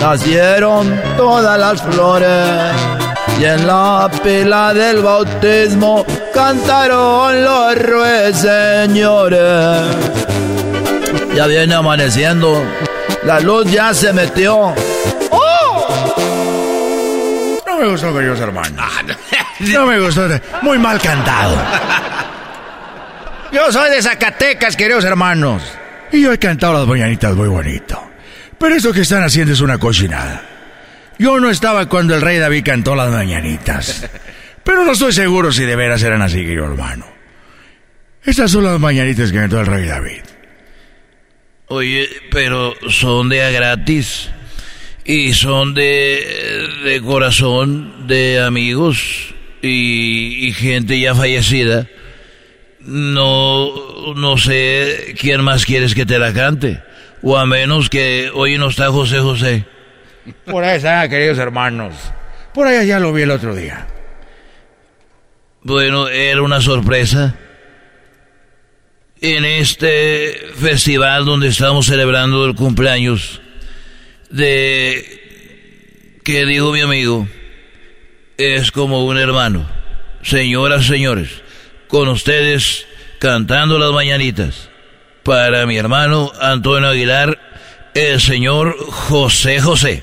Nacieron 0.00 0.98
todas 1.18 1.58
las 1.58 1.82
flores 1.82 3.07
y 3.38 3.44
en 3.44 3.66
la 3.66 4.10
pila 4.22 4.74
del 4.74 5.02
bautismo 5.02 6.04
cantaron 6.34 7.44
los 7.44 7.74
ruiseñores. 7.76 9.38
Ya 11.34 11.46
viene 11.46 11.74
amaneciendo, 11.74 12.62
la 13.24 13.38
luz 13.40 13.70
ya 13.70 13.94
se 13.94 14.12
metió. 14.12 14.74
No 17.66 17.78
me 17.78 17.88
gustó, 17.90 18.12
queridos 18.12 18.40
hermanos. 18.40 18.86
No 19.60 19.86
me 19.86 19.98
gustó, 19.98 20.28
muy 20.62 20.78
mal 20.78 21.00
cantado. 21.00 21.56
Yo 23.50 23.72
soy 23.72 23.90
de 23.90 24.00
Zacatecas, 24.00 24.76
queridos 24.76 25.04
hermanos. 25.04 25.64
Y 26.12 26.22
yo 26.22 26.32
he 26.32 26.38
cantado 26.38 26.74
las 26.74 26.86
mañanitas 26.86 27.34
muy 27.34 27.48
bonito. 27.48 28.00
Pero 28.56 28.76
eso 28.76 28.92
que 28.92 29.00
están 29.00 29.24
haciendo 29.24 29.52
es 29.52 29.60
una 29.60 29.76
cochinada. 29.76 30.47
Yo 31.18 31.40
no 31.40 31.50
estaba 31.50 31.88
cuando 31.88 32.14
el 32.14 32.20
rey 32.20 32.38
David 32.38 32.62
cantó 32.64 32.94
las 32.94 33.10
mañanitas. 33.10 34.08
Pero 34.62 34.84
no 34.84 34.92
estoy 34.92 35.12
seguro 35.12 35.50
si 35.50 35.64
de 35.64 35.76
veras 35.76 36.02
eran 36.02 36.22
así, 36.22 36.38
querido 36.38 36.66
hermano. 36.66 37.06
Estas 38.24 38.50
son 38.50 38.64
las 38.64 38.78
mañanitas 38.78 39.32
que 39.32 39.38
cantó 39.38 39.60
el 39.60 39.66
rey 39.66 39.86
David. 39.86 40.22
Oye, 41.68 42.08
pero 42.30 42.74
son 42.88 43.28
de 43.28 43.42
a 43.42 43.50
gratis. 43.50 44.30
Y 45.04 45.32
son 45.32 45.72
de, 45.72 46.68
de 46.84 47.00
corazón, 47.00 48.06
de 48.06 48.40
amigos 48.40 49.34
y, 49.62 50.48
y 50.48 50.52
gente 50.52 51.00
ya 51.00 51.14
fallecida. 51.14 51.86
No, 52.80 54.14
no 54.14 54.36
sé 54.36 55.14
quién 55.18 55.42
más 55.42 55.64
quieres 55.64 55.94
que 55.94 56.04
te 56.04 56.18
la 56.18 56.34
cante. 56.34 56.82
O 57.22 57.38
a 57.38 57.46
menos 57.46 57.88
que 57.88 58.30
hoy 58.34 58.58
no 58.58 58.68
está 58.68 58.90
José 58.90 59.18
José. 59.20 59.64
Por 60.44 60.64
ahí 60.64 60.80
queridos 61.08 61.38
hermanos. 61.38 61.94
Por 62.54 62.66
allá 62.66 62.82
ya 62.84 62.98
lo 62.98 63.12
vi 63.12 63.22
el 63.22 63.30
otro 63.30 63.54
día. 63.54 63.86
Bueno, 65.62 66.08
era 66.08 66.42
una 66.42 66.60
sorpresa. 66.60 67.36
En 69.20 69.44
este 69.44 70.48
festival 70.54 71.24
donde 71.24 71.48
estamos 71.48 71.86
celebrando 71.86 72.44
el 72.46 72.54
cumpleaños 72.54 73.40
de 74.30 76.20
que 76.24 76.46
digo 76.46 76.72
mi 76.72 76.80
amigo, 76.80 77.28
es 78.36 78.70
como 78.70 79.04
un 79.04 79.18
hermano. 79.18 79.68
Señoras, 80.22 80.86
señores, 80.86 81.42
con 81.88 82.08
ustedes 82.08 82.86
cantando 83.18 83.78
las 83.78 83.92
mañanitas. 83.92 84.68
Para 85.22 85.66
mi 85.66 85.76
hermano 85.76 86.32
Antonio 86.40 86.88
Aguilar, 86.88 87.38
el 87.94 88.20
señor 88.20 88.76
José 88.78 89.60
José. 89.60 90.02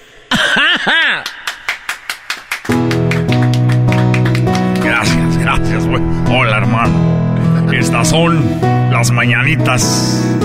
Gracias, 4.83 5.37
gracias, 5.37 5.85
güey. 5.87 6.03
Hola, 6.29 6.57
hermano. 6.57 7.71
Estas 7.71 8.09
son 8.09 8.59
las 8.91 9.11
mañanitas 9.11 10.37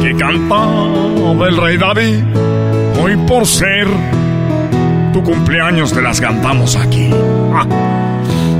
que 0.00 0.16
cantaba 0.16 1.48
el 1.48 1.56
rey 1.56 1.76
David. 1.76 2.24
Hoy 3.00 3.16
por 3.26 3.46
ser 3.46 3.88
tu 5.12 5.22
cumpleaños 5.22 5.92
te 5.92 6.00
las 6.00 6.20
cantamos 6.20 6.76
aquí. 6.76 7.10
Ah. 7.54 7.66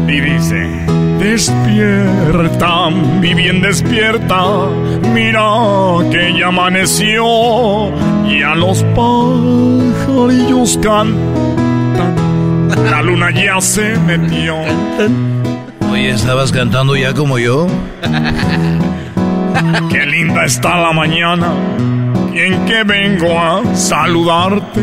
Y 0.07 0.21
dice, 0.21 0.69
despierta, 1.23 2.90
mi 2.90 3.32
bien 3.32 3.62
despierta, 3.62 4.44
mira 5.15 5.43
que 6.11 6.36
ya 6.36 6.49
amaneció 6.49 7.90
y 8.27 8.43
a 8.43 8.55
los 8.57 8.82
pajarillos 8.94 10.78
cantan, 10.82 12.16
la 12.90 13.03
luna 13.03 13.31
ya 13.31 13.61
se 13.61 13.97
metió. 13.99 14.57
Oye, 15.93 16.11
¿estabas 16.11 16.51
cantando 16.51 16.97
ya 16.97 17.15
como 17.15 17.39
yo? 17.39 17.69
Qué 19.90 20.07
linda 20.07 20.44
está 20.44 20.77
la 20.81 20.93
mañana 20.93 21.53
y 22.35 22.40
en 22.40 22.65
que 22.65 22.82
vengo 22.82 23.39
a 23.39 23.62
saludarte. 23.77 24.81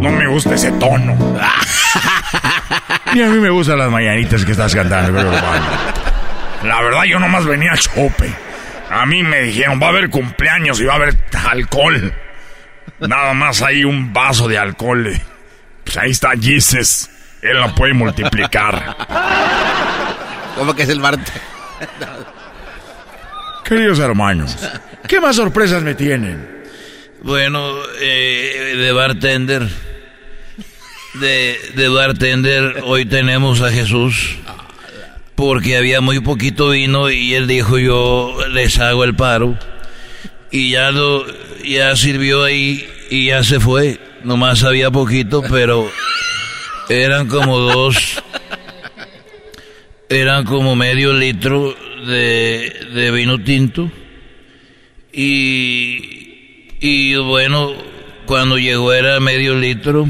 No 0.00 0.10
me 0.10 0.26
gusta 0.28 0.54
ese 0.54 0.72
tono. 0.72 1.16
Ni 3.14 3.22
a 3.22 3.26
mí 3.28 3.38
me 3.38 3.50
gustan 3.50 3.78
las 3.78 3.90
mañanitas 3.90 4.44
que 4.44 4.52
estás 4.52 4.74
cantando, 4.74 5.12
pero 5.12 5.30
La 6.64 6.82
verdad, 6.82 7.04
yo 7.04 7.18
nomás 7.18 7.44
venía 7.44 7.72
a 7.72 7.76
chope. 7.76 8.32
A 8.90 9.06
mí 9.06 9.22
me 9.22 9.42
dijeron, 9.42 9.80
va 9.80 9.86
a 9.86 9.90
haber 9.90 10.10
cumpleaños 10.10 10.80
y 10.80 10.84
va 10.84 10.94
a 10.94 10.96
haber 10.96 11.16
alcohol. 11.48 12.12
Nada 13.00 13.32
más 13.34 13.62
hay 13.62 13.84
un 13.84 14.12
vaso 14.12 14.48
de 14.48 14.58
alcohol. 14.58 15.12
Pues 15.84 15.96
ahí 15.96 16.10
está 16.10 16.30
Jesus. 16.40 17.08
Él 17.42 17.60
la 17.60 17.74
puede 17.74 17.94
multiplicar. 17.94 18.96
¿Cómo 20.56 20.74
que 20.74 20.82
es 20.82 20.88
el 20.88 21.00
Bart? 21.00 21.20
Queridos 23.64 23.98
hermanos, 23.98 24.56
¿qué 25.06 25.20
más 25.20 25.36
sorpresas 25.36 25.82
me 25.82 25.94
tienen? 25.94 26.64
Bueno, 27.22 27.74
eh, 28.00 28.74
de 28.76 28.92
bartender. 28.92 29.68
De, 31.20 31.58
de 31.74 31.88
bartender, 31.88 32.82
hoy 32.84 33.04
tenemos 33.04 33.60
a 33.60 33.70
Jesús. 33.70 34.36
Porque 35.34 35.76
había 35.76 36.00
muy 36.00 36.20
poquito 36.20 36.70
vino 36.70 37.10
y 37.10 37.34
él 37.34 37.46
dijo 37.46 37.78
yo 37.78 38.36
les 38.50 38.78
hago 38.78 39.04
el 39.04 39.14
paro. 39.14 39.58
Y 40.50 40.70
ya 40.70 40.90
lo, 40.90 41.24
ya 41.64 41.94
sirvió 41.96 42.44
ahí 42.44 42.86
y 43.10 43.26
ya 43.26 43.42
se 43.42 43.60
fue. 43.60 44.00
Nomás 44.24 44.64
había 44.64 44.90
poquito, 44.90 45.42
pero 45.48 45.90
eran 46.88 47.28
como 47.28 47.58
dos, 47.58 48.22
eran 50.08 50.44
como 50.44 50.74
medio 50.74 51.12
litro 51.12 51.74
de, 52.06 52.88
de 52.94 53.10
vino 53.10 53.42
tinto. 53.42 53.90
Y, 55.12 56.68
y 56.80 57.14
bueno, 57.16 57.72
cuando 58.26 58.58
llegó 58.58 58.92
era 58.92 59.20
medio 59.20 59.54
litro. 59.54 60.08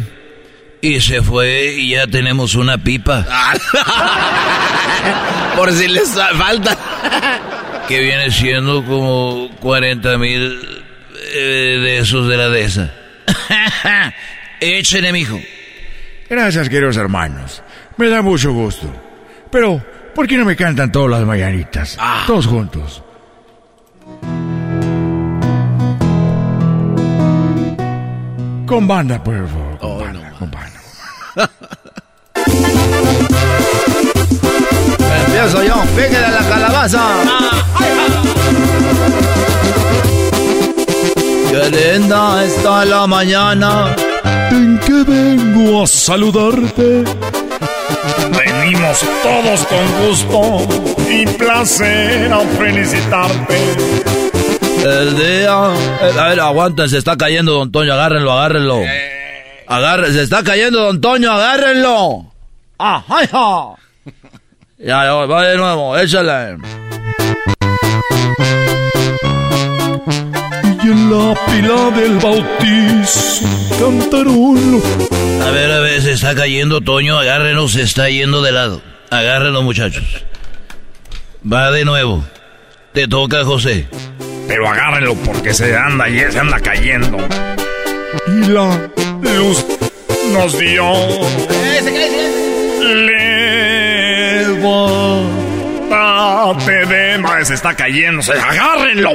Y 0.80 1.00
se 1.00 1.22
fue 1.22 1.74
y 1.76 1.90
ya 1.90 2.06
tenemos 2.06 2.54
una 2.54 2.78
pipa. 2.78 3.26
Por 5.56 5.72
si 5.72 5.88
les 5.88 6.08
falta. 6.36 6.76
que 7.88 7.98
viene 8.00 8.30
siendo 8.30 8.84
como 8.84 9.50
40 9.60 10.18
mil 10.18 10.60
eh, 11.34 11.78
de 11.82 11.98
esos 11.98 12.28
de 12.28 12.36
la 12.36 12.48
de 12.48 12.64
esa. 12.64 12.92
Échale, 14.60 15.12
mijo. 15.12 15.40
Gracias, 16.30 16.68
queridos 16.68 16.96
hermanos. 16.96 17.62
Me 17.96 18.08
da 18.08 18.22
mucho 18.22 18.52
gusto. 18.52 18.86
Pero, 19.50 19.82
¿por 20.14 20.28
qué 20.28 20.36
no 20.36 20.44
me 20.44 20.54
cantan 20.54 20.92
todas 20.92 21.10
las 21.10 21.26
mañanitas? 21.26 21.96
Ah. 21.98 22.22
Todos 22.26 22.46
juntos. 22.46 23.02
Con 28.66 28.86
banda, 28.86 29.22
por 29.24 29.34
favor. 29.48 29.67
Banda. 30.46 30.80
Empiezo 35.26 35.62
yo, 35.62 35.74
píquele 35.96 36.24
a 36.26 36.30
la 36.30 36.48
calabaza. 36.48 37.02
Qué 41.50 41.70
linda 41.70 42.44
está 42.44 42.84
la 42.84 43.06
mañana. 43.06 43.94
En 44.50 44.78
que 44.80 45.04
vengo 45.10 45.82
a 45.82 45.86
saludarte. 45.86 47.04
Venimos 48.30 49.04
todos 49.22 49.66
con 49.66 50.06
gusto 50.06 50.68
y 51.10 51.26
placer 51.26 52.32
a 52.32 52.40
felicitarte. 52.58 53.58
El 54.84 55.16
día. 55.16 55.70
eh, 56.02 56.18
A 56.18 56.28
ver, 56.28 56.40
aguanten, 56.40 56.88
se 56.88 56.98
está 56.98 57.16
cayendo, 57.16 57.52
don 57.52 57.70
Toño, 57.72 57.92
agárrenlo, 57.92 58.32
agárrenlo. 58.32 58.80
Agarre, 59.68 60.12
se 60.12 60.22
está 60.22 60.42
cayendo, 60.42 60.82
don 60.82 60.98
Toño, 60.98 61.30
agárrenlo. 61.30 62.32
¡Ah, 62.78 63.04
ay, 63.06 63.26
ja! 63.30 63.74
Ya, 64.78 65.04
ya, 65.04 65.12
va 65.12 65.42
de 65.42 65.56
nuevo, 65.58 65.98
échale. 65.98 66.56
Y 70.82 70.86
en 70.86 71.10
la 71.10 71.34
pila 71.46 71.90
del 71.90 72.18
bautizo 72.18 73.44
cantaron. 73.78 74.82
A 75.46 75.50
ver, 75.50 75.70
a 75.70 75.80
ver, 75.80 76.00
se 76.00 76.12
está 76.12 76.34
cayendo, 76.34 76.80
Toño, 76.80 77.18
agárrenlo, 77.18 77.68
se 77.68 77.82
está 77.82 78.08
yendo 78.08 78.40
de 78.40 78.52
lado. 78.52 78.80
Agárrenlo, 79.10 79.60
muchachos. 79.60 80.24
Va 81.44 81.70
de 81.70 81.84
nuevo. 81.84 82.24
Te 82.94 83.06
toca, 83.06 83.44
José. 83.44 83.86
Pero 84.46 84.66
agárrenlo 84.66 85.14
porque 85.16 85.52
se 85.52 85.76
anda 85.76 86.08
y 86.08 86.20
se 86.32 86.38
anda 86.38 86.58
cayendo. 86.58 87.18
Y 88.26 88.44
la 88.48 88.90
luz 89.22 89.64
nos 90.32 90.58
dio. 90.58 90.84
Levántate 95.90 96.86
de 96.86 97.18
ma- 97.18 97.44
se 97.44 97.54
está 97.54 97.74
cayendo, 97.74 98.22
se 98.22 98.32
agárrenlo. 98.32 99.10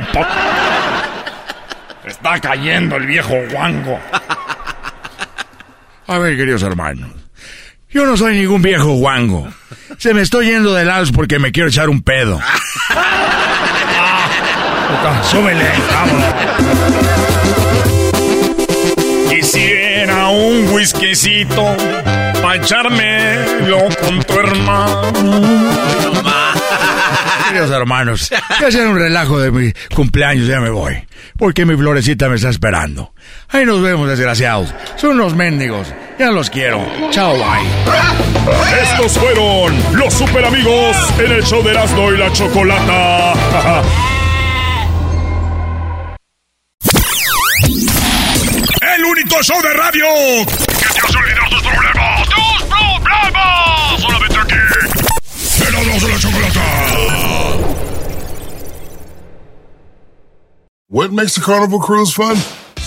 Se 2.03 2.09
está 2.09 2.39
cayendo 2.39 2.95
el 2.97 3.05
viejo 3.07 3.33
guango. 3.51 3.99
A 6.07 6.17
ver, 6.17 6.35
queridos 6.37 6.63
hermanos. 6.63 7.09
Yo 7.89 8.05
no 8.05 8.17
soy 8.17 8.35
ningún 8.35 8.61
viejo 8.61 8.93
guango. 8.93 9.47
Se 9.97 10.13
me 10.13 10.21
estoy 10.21 10.47
yendo 10.47 10.73
de 10.73 10.83
lados 10.85 11.11
porque 11.11 11.39
me 11.39 11.51
quiero 11.51 11.69
echar 11.69 11.89
un 11.89 12.01
pedo. 12.01 12.39
Súbele, 15.29 15.69
vámonos. 15.91 16.33
Quisiera 20.03 20.27
un 20.27 20.67
whiskycito 20.73 21.77
pa' 22.41 22.55
echármelo 22.57 23.87
con 24.01 24.19
tu 24.23 24.33
hermano. 24.33 25.01
Queridos 27.47 27.71
hermanos, 27.71 28.29
ya 28.59 28.69
sea 28.69 28.89
un 28.89 28.99
relajo 28.99 29.39
de 29.39 29.51
mi 29.51 29.71
cumpleaños, 29.95 30.45
ya 30.45 30.59
me 30.59 30.71
voy. 30.71 31.05
Porque 31.37 31.65
mi 31.65 31.77
florecita 31.77 32.27
me 32.27 32.35
está 32.35 32.49
esperando. 32.49 33.13
Ahí 33.47 33.65
nos 33.65 33.81
vemos, 33.81 34.09
desgraciados. 34.09 34.73
Son 34.97 35.11
unos 35.11 35.35
mendigos. 35.35 35.87
Ya 36.19 36.31
los 36.31 36.49
quiero. 36.49 36.85
Chao, 37.11 37.35
bye. 37.35 38.81
Estos 38.83 39.17
fueron 39.17 39.73
los 39.93 40.13
super 40.13 40.43
amigos 40.43 40.97
en 41.17 41.31
el 41.31 41.43
show 41.43 41.63
de 41.63 41.71
Erasmo 41.71 42.11
y 42.11 42.17
la 42.17 42.29
Chocolata. 42.33 43.33
Show 49.41 49.61
de 49.61 49.73
radio 49.73 50.05
que 50.45 50.87
te 50.93 50.99
hace 50.99 51.17
olvidar 51.17 51.49
tus 51.49 51.61
problemas. 51.61 52.29
¡Tus 52.29 52.63
problemas! 52.69 54.01
Solamente 54.01 54.37
aquí. 54.37 54.55
Y 55.59 56.07
la 56.07 56.19
Chocolata. 56.19 56.61
What 60.87 61.11
makes 61.11 61.35
a 61.37 61.41
carnival 61.41 61.79
cruise 61.79 62.13
fun? 62.13 62.37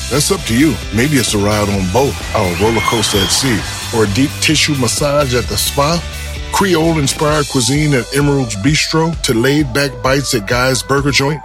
That's 0.09 0.31
up 0.31 0.41
to 0.47 0.57
you. 0.57 0.75
Maybe 0.95 1.17
it's 1.17 1.35
a 1.35 1.39
ride 1.39 1.69
on 1.69 1.93
boat, 1.93 2.15
or 2.35 2.47
a 2.47 2.57
roller 2.63 2.81
coaster 2.83 3.19
at 3.19 3.31
sea, 3.31 3.61
or 3.95 4.05
a 4.05 4.09
deep 4.15 4.31
tissue 4.41 4.77
massage 4.77 5.35
at 5.35 5.45
the 5.49 5.57
spa. 5.57 6.01
Creole 6.53 6.99
inspired 6.99 7.47
cuisine 7.49 7.93
at 7.93 8.07
Emerald's 8.17 8.57
Bistro 8.57 9.21
to 9.23 9.35
laid 9.35 9.75
back 9.75 9.91
bites 10.03 10.35
at 10.35 10.47
Guy's 10.47 10.83
Burger 10.83 11.11
Joint. 11.11 11.45